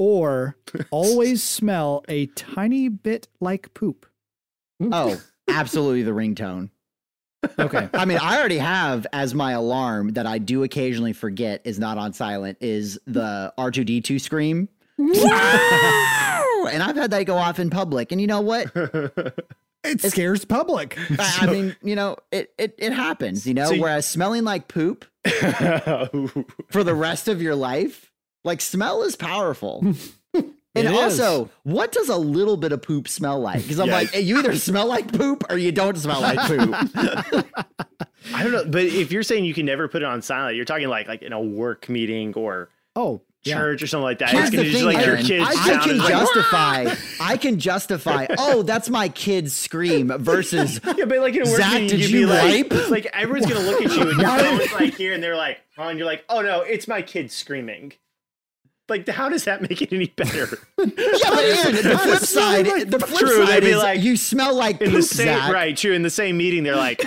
or 0.00 0.56
always 0.90 1.42
smell 1.42 2.02
a 2.08 2.24
tiny 2.28 2.88
bit 2.88 3.28
like 3.38 3.74
poop? 3.74 4.06
Oh, 4.80 5.20
absolutely 5.48 6.02
the 6.02 6.12
ringtone. 6.12 6.70
Okay. 7.58 7.88
I 7.92 8.06
mean, 8.06 8.18
I 8.18 8.38
already 8.38 8.58
have 8.58 9.06
as 9.12 9.34
my 9.34 9.52
alarm 9.52 10.14
that 10.14 10.26
I 10.26 10.38
do 10.38 10.62
occasionally 10.62 11.12
forget 11.12 11.60
is 11.64 11.78
not 11.78 11.98
on 11.98 12.14
silent 12.14 12.58
is 12.60 12.98
the 13.06 13.52
R2D2 13.58 14.20
scream. 14.20 14.68
and 14.98 15.12
I've 16.82 16.96
had 16.96 17.10
that 17.10 17.24
go 17.26 17.36
off 17.36 17.58
in 17.58 17.68
public. 17.70 18.10
And 18.10 18.20
you 18.20 18.26
know 18.26 18.40
what? 18.40 18.70
It 19.82 20.02
scares 20.02 20.44
public. 20.44 20.98
I, 21.18 21.38
I 21.42 21.46
mean, 21.46 21.76
you 21.82 21.96
know, 21.96 22.16
it, 22.30 22.52
it, 22.58 22.74
it 22.76 22.92
happens, 22.92 23.46
you 23.46 23.54
know, 23.54 23.66
So 23.66 23.72
you- 23.74 23.82
whereas 23.82 24.06
smelling 24.06 24.44
like 24.44 24.68
poop 24.68 25.06
oh. 25.26 26.28
for 26.70 26.84
the 26.84 26.94
rest 26.94 27.28
of 27.28 27.40
your 27.40 27.54
life, 27.54 28.09
like 28.44 28.60
smell 28.60 29.02
is 29.02 29.16
powerful. 29.16 29.84
And 30.72 30.86
It 30.86 30.92
is. 30.92 31.18
also, 31.20 31.50
what 31.64 31.90
does 31.90 32.08
a 32.08 32.16
little 32.16 32.56
bit 32.56 32.70
of 32.70 32.80
poop 32.80 33.08
smell 33.08 33.40
like? 33.40 33.60
Because 33.60 33.80
I'm 33.80 33.88
Yeah. 33.88 33.92
like, 33.94 34.14
you 34.14 34.38
either 34.38 34.54
smell 34.54 34.86
like 34.86 35.10
poop 35.12 35.42
or 35.50 35.58
you 35.58 35.72
don't 35.72 35.98
smell 35.98 36.20
like 36.20 36.38
poop. 36.46 36.72
I 38.34 38.42
don't 38.44 38.52
know, 38.52 38.64
but 38.64 38.84
if 38.84 39.10
you're 39.10 39.24
saying 39.24 39.44
you 39.44 39.52
can 39.52 39.66
never 39.66 39.88
put 39.88 40.02
it 40.02 40.04
on 40.04 40.22
silent, 40.22 40.54
you're 40.54 40.64
talking 40.64 40.86
like 40.88 41.08
like 41.08 41.22
in 41.22 41.32
a 41.32 41.40
work 41.40 41.88
meeting 41.88 42.34
or 42.34 42.68
Oh, 42.94 43.20
yeah. 43.42 43.56
church 43.56 43.82
or 43.82 43.88
something 43.88 44.04
like 44.04 44.20
that. 44.20 44.30
Here's 44.30 44.44
it's 44.44 44.50
gonna 44.52 44.62
the 44.62 44.70
just 44.70 44.84
thing, 44.84 44.94
like 44.94 45.04
your 45.06 45.16
kids 45.16 45.44
I, 45.48 45.54
sound 45.54 45.80
can 45.82 45.90
is 45.90 45.98
like, 45.98 46.08
justify. 46.08 46.94
I 47.20 47.36
can 47.36 47.58
justify. 47.58 48.26
Oh, 48.38 48.62
that's 48.62 48.88
my 48.88 49.08
kid's 49.08 49.52
scream 49.52 50.12
versus. 50.18 50.80
Yeah, 50.84 51.04
but 51.06 51.18
like 51.18 51.34
in 51.34 51.42
a 51.48 51.50
work 51.50 51.56
Zach, 51.56 51.72
meeting, 51.80 51.88
did 51.88 51.98
you 51.98 52.06
could 52.06 52.12
you 52.12 52.26
be 52.26 52.78
wipe? 52.78 52.90
like 52.90 53.06
everyone's 53.06 53.52
gonna 53.52 53.66
look 53.66 53.82
at 53.82 53.92
you 53.92 54.08
and 54.08 54.20
your 54.20 54.38
phone's 54.38 54.72
like 54.72 54.94
here, 54.94 55.14
and 55.14 55.22
they're 55.22 55.36
like, 55.36 55.58
oh, 55.78 55.88
and 55.88 55.98
you're 55.98 56.06
like, 56.06 56.24
oh 56.28 56.42
no, 56.42 56.60
it's 56.60 56.86
my 56.86 57.02
kid 57.02 57.32
screaming. 57.32 57.92
Like, 58.90 59.08
how 59.08 59.28
does 59.28 59.44
that 59.44 59.62
make 59.62 59.80
it 59.80 59.92
any 59.92 60.08
better? 60.08 60.48
Yeah, 60.78 61.30
but 61.30 61.44
Aaron, 61.44 61.74
the 61.76 61.98
flip 62.02 62.18
side. 62.20 62.66
The 62.90 62.98
flip 62.98 63.20
True, 63.20 63.38
they'd 63.46 63.46
side 63.46 63.60
be 63.62 63.70
is 63.70 63.76
like- 63.78 64.00
you 64.00 64.16
smell 64.16 64.54
like 64.54 64.80
In 64.80 64.88
poop, 64.90 64.96
the 64.96 65.02
same 65.02 65.26
Zach. 65.26 65.52
right, 65.52 65.76
true. 65.76 65.92
In 65.92 66.02
the 66.02 66.10
same 66.10 66.36
meeting, 66.36 66.62
they're 66.64 66.76
like, 66.76 67.02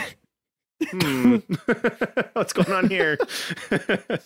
hmm, 0.83 1.37
what's 2.33 2.53
going 2.53 2.71
on 2.71 2.89
here? 2.89 3.17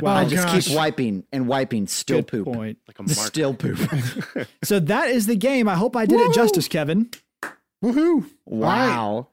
Wow. 0.00 0.14
I 0.14 0.24
just 0.24 0.46
gosh. 0.46 0.66
keep 0.68 0.74
wiping 0.74 1.24
and 1.30 1.46
wiping. 1.46 1.86
Still 1.86 2.18
Good 2.22 2.28
poop. 2.28 2.46
point. 2.46 2.78
like 2.88 2.98
a 2.98 3.02
mark. 3.02 3.12
Still 3.18 3.52
poop. 3.52 3.78
So 4.64 4.80
that 4.80 5.10
is 5.10 5.26
the 5.26 5.36
game. 5.36 5.68
I 5.68 5.74
hope 5.74 5.94
I 5.94 6.06
did 6.06 6.18
it 6.20 6.32
justice, 6.34 6.68
Kevin. 6.68 7.10
Woohoo! 7.84 8.24
wow. 8.46 9.28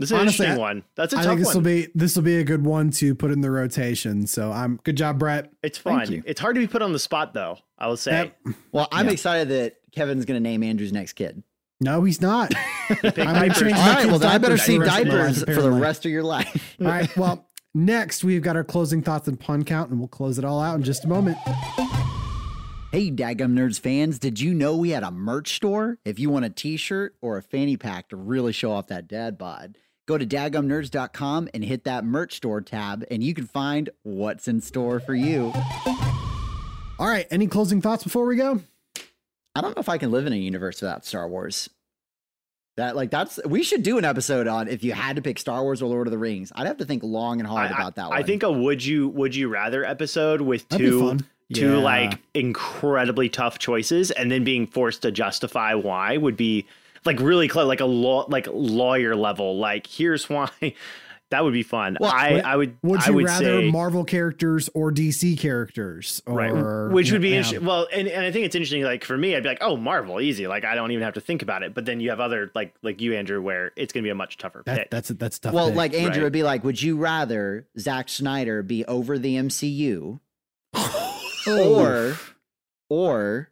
This 0.00 0.08
is 0.08 0.12
an 0.12 0.18
Honestly, 0.20 0.46
interesting 0.46 0.64
I- 0.64 0.68
one. 0.68 0.82
That's 0.96 1.12
a 1.12 1.18
I 1.18 1.22
tough 1.22 1.28
think 1.36 1.40
this 1.46 1.54
will 1.54 1.60
be 1.62 1.88
this 1.94 2.16
will 2.16 2.22
be 2.22 2.36
a 2.38 2.44
good 2.44 2.64
one 2.64 2.90
to 2.92 3.14
put 3.14 3.30
in 3.30 3.42
the 3.42 3.50
rotation. 3.50 4.26
So 4.26 4.50
I'm 4.50 4.80
good 4.82 4.96
job, 4.96 5.18
Brett. 5.18 5.52
it's 5.62 5.78
Thank 5.78 6.08
fun. 6.08 6.22
It's 6.26 6.40
hard 6.40 6.54
to 6.56 6.60
be 6.60 6.66
put 6.66 6.80
on 6.82 6.92
the 6.92 6.98
spot, 6.98 7.34
though. 7.34 7.58
I 7.78 7.86
will 7.86 7.96
say. 7.96 8.32
Yep. 8.46 8.54
Well, 8.72 8.88
I'm 8.90 9.06
Yeah. 9.06 9.12
excited 9.12 9.48
that 9.50 9.76
Kevin's 9.92 10.24
going 10.24 10.42
to 10.42 10.48
name 10.48 10.62
Andrew's 10.62 10.92
next 10.92 11.12
kid. 11.12 11.42
No, 11.82 12.02
he's 12.04 12.20
not. 12.20 12.50
Pick 12.88 13.18
I'm 13.18 13.34
diapers. 13.34 13.58
change 13.60 13.72
All 13.74 13.78
my 13.82 13.88
right. 13.88 13.96
kid's 13.98 14.10
Well, 14.10 14.18
then 14.18 14.30
I 14.32 14.38
better 14.38 14.56
see 14.58 14.76
for 14.78 14.84
the 14.84 14.86
rest 14.86 15.00
of 15.00 15.06
my 15.06 15.12
life, 15.14 15.34
diapers 15.38 15.54
for 15.56 15.62
the 15.62 15.70
rest 15.70 16.04
of 16.06 16.10
your 16.12 16.22
life. 16.22 16.76
All 16.80 16.86
right. 16.86 17.16
Well, 17.16 17.46
next 17.74 18.24
we've 18.24 18.42
got 18.42 18.56
our 18.56 18.64
closing 18.64 19.02
thoughts 19.02 19.28
and 19.28 19.38
pun 19.38 19.64
count, 19.64 19.90
and 19.90 19.98
we'll 19.98 20.08
close 20.08 20.38
it 20.38 20.44
all 20.44 20.60
out 20.62 20.76
in 20.76 20.82
just 20.82 21.04
a 21.04 21.08
moment. 21.08 21.36
Hey, 22.92 23.08
Dadgum 23.08 23.52
Nerds 23.52 23.78
fans, 23.78 24.18
did 24.18 24.40
you 24.40 24.52
know 24.52 24.76
we 24.76 24.90
had 24.90 25.04
a 25.04 25.12
merch 25.12 25.54
store? 25.54 25.98
If 26.04 26.18
you 26.18 26.28
want 26.28 26.44
a 26.44 26.50
t 26.50 26.76
shirt 26.76 27.14
or 27.22 27.36
a 27.36 27.42
fanny 27.42 27.76
pack 27.76 28.08
to 28.08 28.16
really 28.16 28.52
show 28.52 28.72
off 28.72 28.88
that 28.88 29.06
dad 29.06 29.38
bod, 29.38 29.78
go 30.10 30.18
to 30.18 30.26
dadgumnerds.com 30.26 31.48
and 31.54 31.64
hit 31.64 31.84
that 31.84 32.04
merch 32.04 32.34
store 32.34 32.60
tab, 32.60 33.04
and 33.10 33.22
you 33.22 33.32
can 33.32 33.46
find 33.46 33.88
what's 34.02 34.48
in 34.48 34.60
store 34.60 34.98
for 35.00 35.14
you. 35.14 35.52
All 36.98 37.06
right. 37.08 37.26
Any 37.30 37.46
closing 37.46 37.80
thoughts 37.80 38.02
before 38.04 38.26
we 38.26 38.36
go? 38.36 38.60
I 39.54 39.60
don't 39.60 39.74
know 39.76 39.80
if 39.80 39.88
I 39.88 39.98
can 39.98 40.10
live 40.10 40.26
in 40.26 40.32
a 40.32 40.36
universe 40.36 40.80
without 40.82 41.04
Star 41.06 41.28
Wars. 41.28 41.70
That 42.76 42.96
like 42.96 43.10
that's 43.10 43.38
we 43.44 43.62
should 43.62 43.82
do 43.82 43.98
an 43.98 44.04
episode 44.04 44.46
on 44.46 44.68
if 44.68 44.82
you 44.84 44.92
had 44.92 45.16
to 45.16 45.22
pick 45.22 45.38
Star 45.38 45.62
Wars 45.62 45.82
or 45.82 45.86
Lord 45.86 46.06
of 46.06 46.12
the 46.12 46.18
Rings. 46.18 46.52
I'd 46.54 46.66
have 46.66 46.78
to 46.78 46.84
think 46.84 47.02
long 47.02 47.40
and 47.40 47.48
hard 47.48 47.70
I- 47.70 47.74
about 47.74 47.96
that 47.96 48.06
I, 48.06 48.08
one. 48.08 48.18
I 48.18 48.22
think 48.22 48.42
a 48.42 48.50
would 48.50 48.84
you 48.84 49.08
would 49.08 49.34
you 49.34 49.48
rather 49.48 49.84
episode 49.84 50.40
with 50.40 50.68
That'd 50.68 50.86
two 50.86 51.18
two 51.52 51.72
Yeah. 51.72 51.76
like 51.78 52.18
incredibly 52.32 53.28
tough 53.28 53.58
choices 53.58 54.10
and 54.12 54.30
then 54.30 54.44
being 54.44 54.66
forced 54.66 55.02
to 55.02 55.10
justify 55.10 55.74
why 55.74 56.16
would 56.16 56.36
be 56.36 56.66
like 57.04 57.20
really 57.20 57.48
close 57.48 57.66
like 57.66 57.80
a 57.80 57.84
law 57.86 58.26
like 58.28 58.46
lawyer 58.52 59.16
level 59.16 59.58
like 59.58 59.86
here's 59.86 60.28
why 60.28 60.50
that 61.30 61.44
would 61.44 61.52
be 61.52 61.62
fun 61.62 61.96
Well, 62.00 62.10
i 62.12 62.32
would- 62.32 62.44
i 62.44 62.56
would 62.56 62.76
Would 62.82 63.00
I 63.02 63.06
you 63.06 63.14
would 63.14 63.24
rather 63.26 63.60
say, 63.62 63.70
Marvel 63.70 64.04
characters 64.04 64.68
or 64.74 64.90
DC 64.90 65.38
characters? 65.38 66.20
Or, 66.26 66.34
right 66.34 66.92
which 66.92 67.12
would 67.12 67.22
be 67.22 67.28
yeah. 67.30 67.36
interesting 67.36 67.64
well 67.64 67.86
and, 67.92 68.08
and 68.08 68.24
i 68.24 68.32
think 68.32 68.46
it's 68.46 68.54
interesting 68.54 68.82
like 68.82 69.04
for 69.04 69.16
me 69.16 69.36
i'd 69.36 69.42
be 69.44 69.48
like 69.48 69.62
oh 69.62 69.76
marvel 69.76 70.20
easy 70.20 70.46
like 70.48 70.64
i 70.64 70.74
don't 70.74 70.90
even 70.90 71.04
have 71.04 71.14
to 71.14 71.20
think 71.20 71.42
about 71.42 71.62
it 71.62 71.72
but 71.72 71.84
then 71.86 72.00
you 72.00 72.10
have 72.10 72.18
other 72.20 72.50
like 72.54 72.74
like 72.82 73.00
you 73.00 73.14
andrew 73.14 73.40
where 73.40 73.70
it's 73.76 73.92
gonna 73.92 74.02
be 74.04 74.10
a 74.10 74.14
much 74.14 74.36
tougher 74.38 74.62
That, 74.66 74.76
pick 74.78 74.90
that's 74.90 75.10
a, 75.10 75.14
that's 75.14 75.36
a 75.38 75.40
tough. 75.42 75.54
well, 75.54 75.68
pick. 75.68 75.76
like 75.76 75.94
Andrew 75.94 76.08
right. 76.20 76.22
would 76.24 76.32
be 76.32 76.42
like, 76.42 76.64
would 76.64 76.82
you 76.82 76.96
rather 76.96 77.66
Zack 77.78 78.08
Snyder 78.08 78.62
be 78.62 78.84
over 78.86 79.18
the 79.18 79.36
MCU 79.36 80.18
or 81.46 82.16
or 82.88 83.50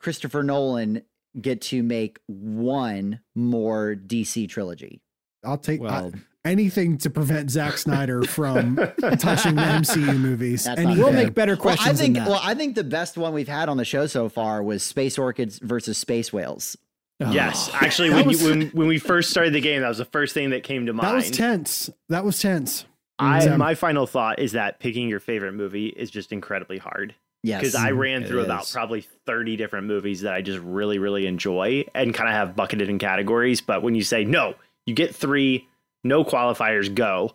Christopher 0.00 0.42
Nolan 0.42 1.02
get 1.40 1.60
to 1.62 1.82
make 1.82 2.18
one 2.26 3.20
more 3.34 3.94
DC 3.94 4.48
trilogy? 4.48 5.00
I'll 5.44 5.58
take 5.58 5.82
I- 5.82 6.12
anything 6.44 6.98
to 6.98 7.10
prevent 7.10 7.50
Zack 7.50 7.78
Snyder 7.78 8.22
from 8.24 8.76
touching 9.18 9.54
the 9.56 9.62
MCU 9.62 10.18
movies. 10.18 10.64
That's 10.64 10.80
Anything. 10.80 11.02
we'll 11.02 11.12
make 11.12 11.34
better 11.34 11.52
Well, 11.54 11.62
questions 11.62 12.00
I 12.00 12.02
think 12.02 12.14
than 12.14 12.24
that. 12.24 12.30
well, 12.30 12.40
I 12.42 12.54
think 12.54 12.74
the 12.74 12.84
best 12.84 13.16
one 13.16 13.32
we've 13.32 13.48
had 13.48 13.68
on 13.68 13.76
the 13.76 13.84
show 13.84 14.06
so 14.06 14.28
far 14.28 14.62
was 14.62 14.82
Space 14.82 15.18
Orchids 15.18 15.58
versus 15.60 15.98
Space 15.98 16.32
Whales. 16.32 16.76
yes 17.20 17.70
Oh. 17.72 17.78
actually 17.80 18.10
when 18.10 18.26
was- 18.26 18.42
you 18.42 18.48
when, 18.48 18.62
when 18.70 18.88
we 18.88 18.98
first 18.98 19.30
started 19.30 19.52
the 19.52 19.60
game 19.60 19.82
that 19.82 19.88
was 19.88 19.98
the 19.98 20.04
first 20.04 20.34
thing 20.34 20.50
that 20.50 20.64
came 20.64 20.86
to 20.86 20.92
mind 20.92 21.08
that 21.08 21.14
was 21.14 21.30
tense. 21.30 21.90
That 22.08 22.24
was 22.24 22.40
tense. 22.40 22.84
I 23.18 23.46
Mm, 23.46 23.58
my 23.58 23.74
final 23.76 24.06
thought 24.08 24.40
is 24.40 24.52
that 24.52 24.80
picking 24.80 25.08
your 25.08 25.20
favorite 25.20 25.52
movie 25.52 25.86
is 25.88 26.10
just 26.10 26.32
incredibly 26.32 26.78
hard 26.78 27.14
Yes. 27.42 27.60
because 27.60 27.74
I 27.74 27.90
ran 27.90 28.24
through 28.24 28.44
about 28.44 28.62
is. 28.64 28.72
probably 28.72 29.00
30 29.26 29.56
different 29.56 29.86
movies 29.86 30.20
that 30.22 30.32
I 30.32 30.42
just 30.42 30.60
really 30.60 30.98
really 30.98 31.26
enjoy 31.26 31.84
and 31.94 32.14
kind 32.14 32.28
of 32.28 32.34
have 32.34 32.54
bucketed 32.56 32.88
in 32.88 32.98
categories 32.98 33.60
but 33.60 33.82
when 33.82 33.94
you 33.94 34.02
say 34.04 34.24
no 34.24 34.54
you 34.86 34.94
get 34.94 35.14
3 35.14 35.66
no 36.04 36.24
qualifiers 36.24 36.94
go 36.94 37.32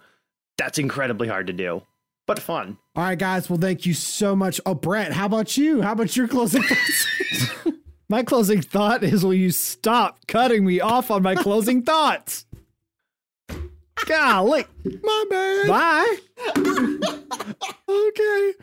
that's 0.57 0.77
incredibly 0.79 1.27
hard 1.27 1.47
to 1.47 1.53
do 1.53 1.81
but 2.25 2.39
fun 2.39 2.77
All 2.95 3.03
right, 3.03 3.17
guys. 3.17 3.49
Well, 3.49 3.57
thank 3.59 3.85
you 3.85 3.93
so 3.93 4.35
much. 4.35 4.59
Oh, 4.65 4.73
Brett, 4.73 5.13
how 5.13 5.27
about 5.27 5.55
you? 5.55 5.81
How 5.81 5.93
about 5.93 6.17
your 6.17 6.27
closing 6.27 6.61
thoughts? 6.69 7.07
My 8.09 8.23
closing 8.23 8.61
thought 8.61 9.03
is 9.03 9.23
will 9.23 9.33
you 9.33 9.51
stop 9.51 10.25
cutting 10.27 10.65
me 10.65 10.79
off 10.81 11.09
on 11.11 11.23
my 11.23 11.35
closing 11.35 11.83
thoughts? 11.83 12.45
Golly. 14.05 14.65
My 15.03 15.25
bad. 15.29 15.67
Bye. 16.55 17.19
Okay. 17.89 18.53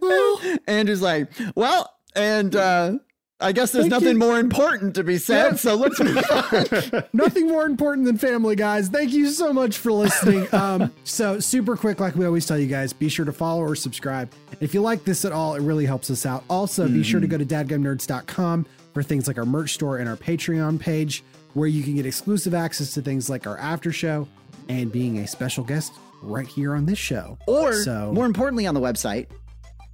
Well, 0.00 0.40
Andrew's 0.66 1.02
like, 1.02 1.30
well, 1.54 1.92
and 2.14 2.54
uh 2.56 2.98
I 3.42 3.50
guess 3.50 3.72
there's 3.72 3.84
Thank 3.84 3.90
nothing 3.90 4.08
you. 4.12 4.18
more 4.18 4.38
important 4.38 4.94
to 4.94 5.02
be 5.02 5.18
said, 5.18 5.58
so 5.58 5.74
let's 5.74 5.98
move 5.98 6.16
on. 6.30 7.04
nothing 7.12 7.48
more 7.48 7.66
important 7.66 8.06
than 8.06 8.16
family, 8.16 8.54
guys. 8.54 8.88
Thank 8.88 9.10
you 9.12 9.28
so 9.30 9.52
much 9.52 9.78
for 9.78 9.90
listening. 9.90 10.46
Um, 10.54 10.92
so 11.02 11.40
super 11.40 11.76
quick, 11.76 11.98
like 11.98 12.14
we 12.14 12.24
always 12.24 12.46
tell 12.46 12.56
you 12.58 12.68
guys, 12.68 12.92
be 12.92 13.08
sure 13.08 13.24
to 13.24 13.32
follow 13.32 13.62
or 13.62 13.74
subscribe. 13.74 14.30
If 14.60 14.74
you 14.74 14.80
like 14.80 15.04
this 15.04 15.24
at 15.24 15.32
all, 15.32 15.56
it 15.56 15.62
really 15.62 15.86
helps 15.86 16.08
us 16.08 16.24
out. 16.24 16.44
Also, 16.48 16.86
be 16.86 17.02
sure 17.02 17.18
to 17.18 17.26
go 17.26 17.36
to 17.36 17.44
dadgumnerds.com 17.44 18.64
for 18.94 19.02
things 19.02 19.26
like 19.26 19.38
our 19.38 19.46
merch 19.46 19.74
store 19.74 19.98
and 19.98 20.08
our 20.08 20.16
Patreon 20.16 20.78
page, 20.78 21.24
where 21.54 21.66
you 21.66 21.82
can 21.82 21.96
get 21.96 22.06
exclusive 22.06 22.54
access 22.54 22.94
to 22.94 23.02
things 23.02 23.28
like 23.28 23.46
our 23.48 23.58
after 23.58 23.90
show 23.90 24.28
and 24.68 24.92
being 24.92 25.18
a 25.18 25.26
special 25.26 25.64
guest 25.64 25.92
right 26.22 26.46
here 26.46 26.74
on 26.74 26.86
this 26.86 26.98
show. 26.98 27.38
Or 27.46 27.72
So- 27.74 28.12
more 28.12 28.26
importantly 28.26 28.66
on 28.66 28.74
the 28.74 28.80
website, 28.80 29.26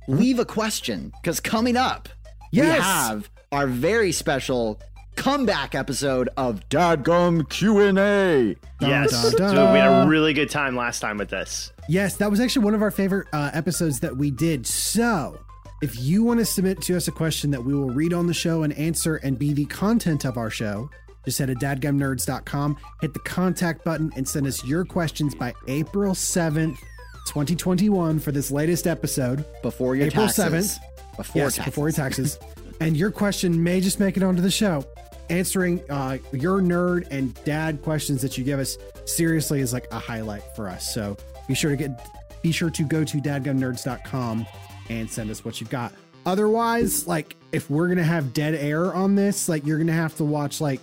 leave 0.06 0.38
a 0.38 0.44
question 0.44 1.12
because 1.22 1.40
coming 1.40 1.76
up, 1.76 2.08
we 2.52 2.60
have 2.60 3.28
our 3.52 3.66
very 3.66 4.12
special 4.12 4.80
comeback 5.16 5.74
episode 5.74 6.28
of 6.36 6.66
Dadgum 6.68 7.48
Q&A. 7.48 8.56
yes 8.80 9.10
dun, 9.10 9.32
dun. 9.36 9.56
So 9.56 9.72
we 9.72 9.78
had 9.80 10.04
a 10.04 10.08
really 10.08 10.32
good 10.32 10.48
time 10.50 10.76
last 10.76 11.00
time 11.00 11.18
with 11.18 11.28
this 11.30 11.72
Yes, 11.88 12.16
that 12.18 12.30
was 12.30 12.38
actually 12.38 12.64
one 12.66 12.74
of 12.74 12.82
our 12.82 12.90
favorite 12.90 13.26
uh, 13.32 13.50
episodes 13.54 14.00
that 14.00 14.16
we 14.16 14.30
did. 14.30 14.66
So, 14.66 15.40
if 15.80 15.98
you 15.98 16.22
want 16.22 16.38
to 16.40 16.44
submit 16.44 16.82
to 16.82 16.96
us 16.96 17.08
a 17.08 17.12
question 17.12 17.50
that 17.52 17.64
we 17.64 17.72
will 17.74 17.88
read 17.88 18.12
on 18.12 18.26
the 18.26 18.34
show 18.34 18.62
and 18.62 18.74
answer 18.74 19.16
and 19.16 19.38
be 19.38 19.54
the 19.54 19.64
content 19.64 20.26
of 20.26 20.36
our 20.36 20.50
show, 20.50 20.90
just 21.28 21.38
head 21.38 21.48
to 21.48 21.54
dadgumnerds.com, 21.54 22.76
hit 23.02 23.12
the 23.12 23.20
contact 23.20 23.84
button, 23.84 24.10
and 24.16 24.26
send 24.26 24.46
us 24.46 24.64
your 24.64 24.84
questions 24.84 25.34
by 25.34 25.52
April 25.66 26.14
7th, 26.14 26.78
2021 27.26 28.18
for 28.18 28.32
this 28.32 28.50
latest 28.50 28.86
episode. 28.86 29.44
Before 29.62 29.94
your 29.94 30.06
April 30.06 30.26
taxes. 30.26 30.78
7th. 30.78 31.16
Before 31.16 31.42
yes, 31.42 31.56
taxes. 31.56 31.64
before 31.64 31.88
your 31.88 31.92
taxes. 31.96 32.38
and 32.80 32.96
your 32.96 33.10
question 33.10 33.62
may 33.62 33.80
just 33.80 34.00
make 34.00 34.16
it 34.16 34.22
onto 34.22 34.40
the 34.40 34.50
show. 34.50 34.86
Answering 35.28 35.82
uh, 35.90 36.16
your 36.32 36.60
nerd 36.60 37.06
and 37.10 37.34
dad 37.44 37.82
questions 37.82 38.22
that 38.22 38.38
you 38.38 38.44
give 38.44 38.58
us 38.58 38.78
seriously 39.04 39.60
is 39.60 39.74
like 39.74 39.86
a 39.92 39.98
highlight 39.98 40.42
for 40.56 40.68
us. 40.68 40.94
So 40.94 41.16
be 41.46 41.54
sure 41.54 41.70
to 41.70 41.76
get 41.76 42.08
be 42.40 42.52
sure 42.52 42.70
to 42.70 42.82
go 42.84 43.04
to 43.04 43.18
dadgumnerds.com 43.18 44.46
and 44.88 45.10
send 45.10 45.30
us 45.30 45.44
what 45.44 45.60
you've 45.60 45.68
got. 45.68 45.92
Otherwise, 46.24 47.06
like 47.06 47.36
if 47.52 47.68
we're 47.68 47.88
gonna 47.88 48.02
have 48.02 48.32
dead 48.32 48.54
air 48.54 48.94
on 48.94 49.14
this, 49.14 49.48
like 49.48 49.66
you're 49.66 49.78
gonna 49.78 49.92
have 49.92 50.16
to 50.16 50.24
watch 50.24 50.60
like 50.60 50.80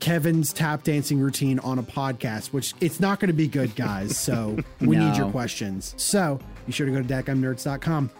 Kevin's 0.00 0.52
tap 0.52 0.82
dancing 0.84 1.18
routine 1.20 1.58
on 1.60 1.78
a 1.78 1.82
podcast, 1.82 2.48
which 2.48 2.74
it's 2.80 3.00
not 3.00 3.20
going 3.20 3.28
to 3.28 3.34
be 3.34 3.48
good, 3.48 3.74
guys. 3.74 4.16
So 4.16 4.56
we 4.80 4.96
need 4.96 5.16
your 5.16 5.30
questions. 5.30 5.94
So 5.96 6.38
be 6.66 6.72
sure 6.72 6.86
to 6.86 6.92
go 6.92 7.02
to 7.02 7.08
dadgumnerds.com. 7.08 8.10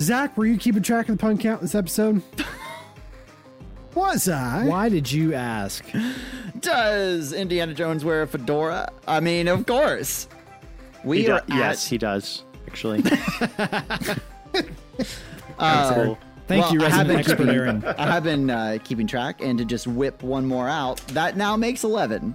Zach, 0.00 0.36
were 0.36 0.46
you 0.46 0.56
keeping 0.56 0.82
track 0.82 1.08
of 1.08 1.18
the 1.18 1.20
pun 1.20 1.36
count 1.36 1.60
this 1.60 1.74
episode? 1.74 2.22
Was 3.94 4.28
I? 4.28 4.66
Why 4.66 4.88
did 4.88 5.10
you 5.10 5.34
ask? 5.34 5.84
Does 6.60 7.32
Indiana 7.32 7.74
Jones 7.74 8.04
wear 8.04 8.22
a 8.22 8.26
fedora? 8.26 8.92
I 9.06 9.20
mean, 9.20 9.48
of 9.48 9.66
course. 9.66 10.28
We 11.04 11.24
do- 11.24 11.32
are 11.32 11.38
at, 11.38 11.48
yes 11.48 11.86
he 11.86 11.96
does 11.98 12.44
actually 12.66 13.02
uh, 15.58 15.94
cool. 15.94 16.18
Thank 16.50 16.64
Well, 16.64 16.74
you, 16.74 16.80
resident 16.80 17.18
expert 17.20 17.36
keeping- 17.38 17.54
Aaron. 17.54 17.84
I 17.96 18.06
have 18.10 18.24
been 18.24 18.50
uh, 18.50 18.78
keeping 18.82 19.06
track, 19.06 19.40
and 19.40 19.56
to 19.60 19.64
just 19.64 19.86
whip 19.86 20.24
one 20.24 20.46
more 20.46 20.68
out, 20.68 20.98
that 21.08 21.36
now 21.36 21.56
makes 21.56 21.84
11. 21.84 22.34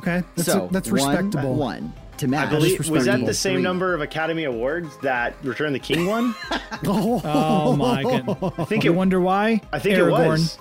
Okay, 0.00 0.22
that's, 0.34 0.46
so 0.46 0.68
that's 0.70 0.88
respectable. 0.90 1.54
One, 1.54 1.94
to 2.18 2.26
I 2.26 2.28
match. 2.28 2.50
believe 2.50 2.78
was 2.90 3.06
that 3.06 3.24
the 3.24 3.32
same 3.32 3.54
Three. 3.54 3.62
number 3.62 3.94
of 3.94 4.02
Academy 4.02 4.44
Awards 4.44 4.94
that 4.98 5.34
Return 5.42 5.68
of 5.68 5.72
the 5.72 5.78
King 5.78 6.04
won? 6.06 6.34
Oh 6.86 7.74
my 7.74 8.02
goodness. 8.02 8.36
I 8.58 8.64
think 8.66 8.84
You 8.84 8.92
it. 8.92 8.96
wonder 8.96 9.18
why? 9.18 9.62
I 9.72 9.78
think 9.78 9.96
Aragorn. 9.98 10.24
it 10.26 10.28
was. 10.28 10.58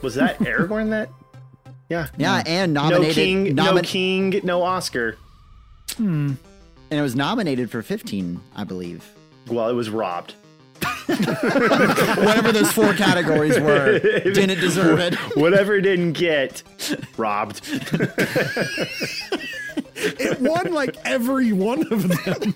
Was 0.00 0.14
that 0.14 0.38
Aragorn? 0.38 0.88
That 0.88 1.10
yeah. 1.90 2.06
Yeah, 2.16 2.42
and 2.46 2.72
No 2.72 2.84
nominated. 2.88 3.14
king, 3.14 3.54
no 3.54 3.78
king, 3.82 4.40
no 4.42 4.62
Oscar. 4.62 5.18
Hmm. 5.98 6.32
And 6.90 6.98
it 6.98 7.02
was 7.02 7.14
nominated 7.14 7.70
for 7.70 7.82
15, 7.82 8.40
I 8.56 8.64
believe. 8.64 9.04
Well, 9.48 9.68
it 9.68 9.74
was 9.74 9.90
robbed. 9.90 10.32
Whatever 11.06 12.52
those 12.52 12.72
four 12.72 12.92
categories 12.94 13.58
were, 13.60 13.98
didn't 14.24 14.60
deserve 14.60 14.98
it. 15.00 15.14
Whatever 15.36 15.80
didn't 15.80 16.12
get 16.12 16.62
robbed. 17.16 17.60
It 19.96 20.40
won 20.40 20.72
like 20.72 20.96
every 21.04 21.52
one 21.52 21.86
of 21.92 22.08
them. 22.08 22.54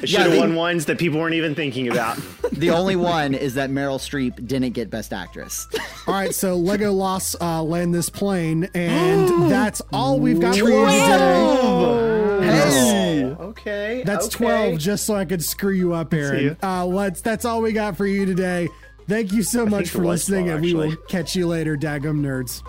It 0.00 0.08
should 0.08 0.10
Yeah, 0.10 0.20
have 0.22 0.32
they- 0.32 0.38
won 0.40 0.54
ones 0.54 0.86
that 0.86 0.98
people 0.98 1.20
weren't 1.20 1.34
even 1.34 1.54
thinking 1.54 1.88
about. 1.88 2.18
The 2.52 2.70
only 2.70 2.96
one 2.96 3.34
is 3.34 3.54
that 3.54 3.70
Meryl 3.70 3.98
Streep 3.98 4.46
didn't 4.46 4.72
get 4.72 4.90
Best 4.90 5.12
Actress. 5.12 5.66
All 6.06 6.14
right, 6.14 6.34
so 6.34 6.56
Lego 6.56 6.92
Lost 6.92 7.36
uh, 7.40 7.62
land 7.62 7.94
this 7.94 8.08
plane, 8.10 8.68
and 8.74 9.28
that's 9.50 9.82
all 9.92 10.18
we've 10.18 10.40
got 10.40 10.56
for 10.56 10.68
you 10.68 10.84
today. 10.86 12.13
Hey! 12.40 13.24
Okay. 13.24 14.02
That's 14.04 14.26
okay. 14.26 14.44
12, 14.44 14.78
just 14.78 15.04
so 15.06 15.14
I 15.14 15.24
could 15.24 15.42
screw 15.42 15.72
you 15.72 15.94
up, 15.94 16.12
Aaron. 16.14 16.42
you. 16.42 16.56
Uh, 16.62 16.86
let's. 16.86 17.20
That's 17.20 17.44
all 17.44 17.62
we 17.62 17.72
got 17.72 17.96
for 17.96 18.06
you 18.06 18.26
today. 18.26 18.68
Thank 19.08 19.32
you 19.32 19.42
so 19.42 19.66
much 19.66 19.90
for 19.90 20.04
listening, 20.04 20.46
12, 20.46 20.54
and 20.56 20.64
we 20.64 20.74
will 20.74 20.96
catch 21.08 21.36
you 21.36 21.46
later, 21.46 21.76
Dadgum 21.76 22.20
Nerds. 22.20 22.62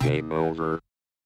Game 0.00 0.32
over. 0.32 0.80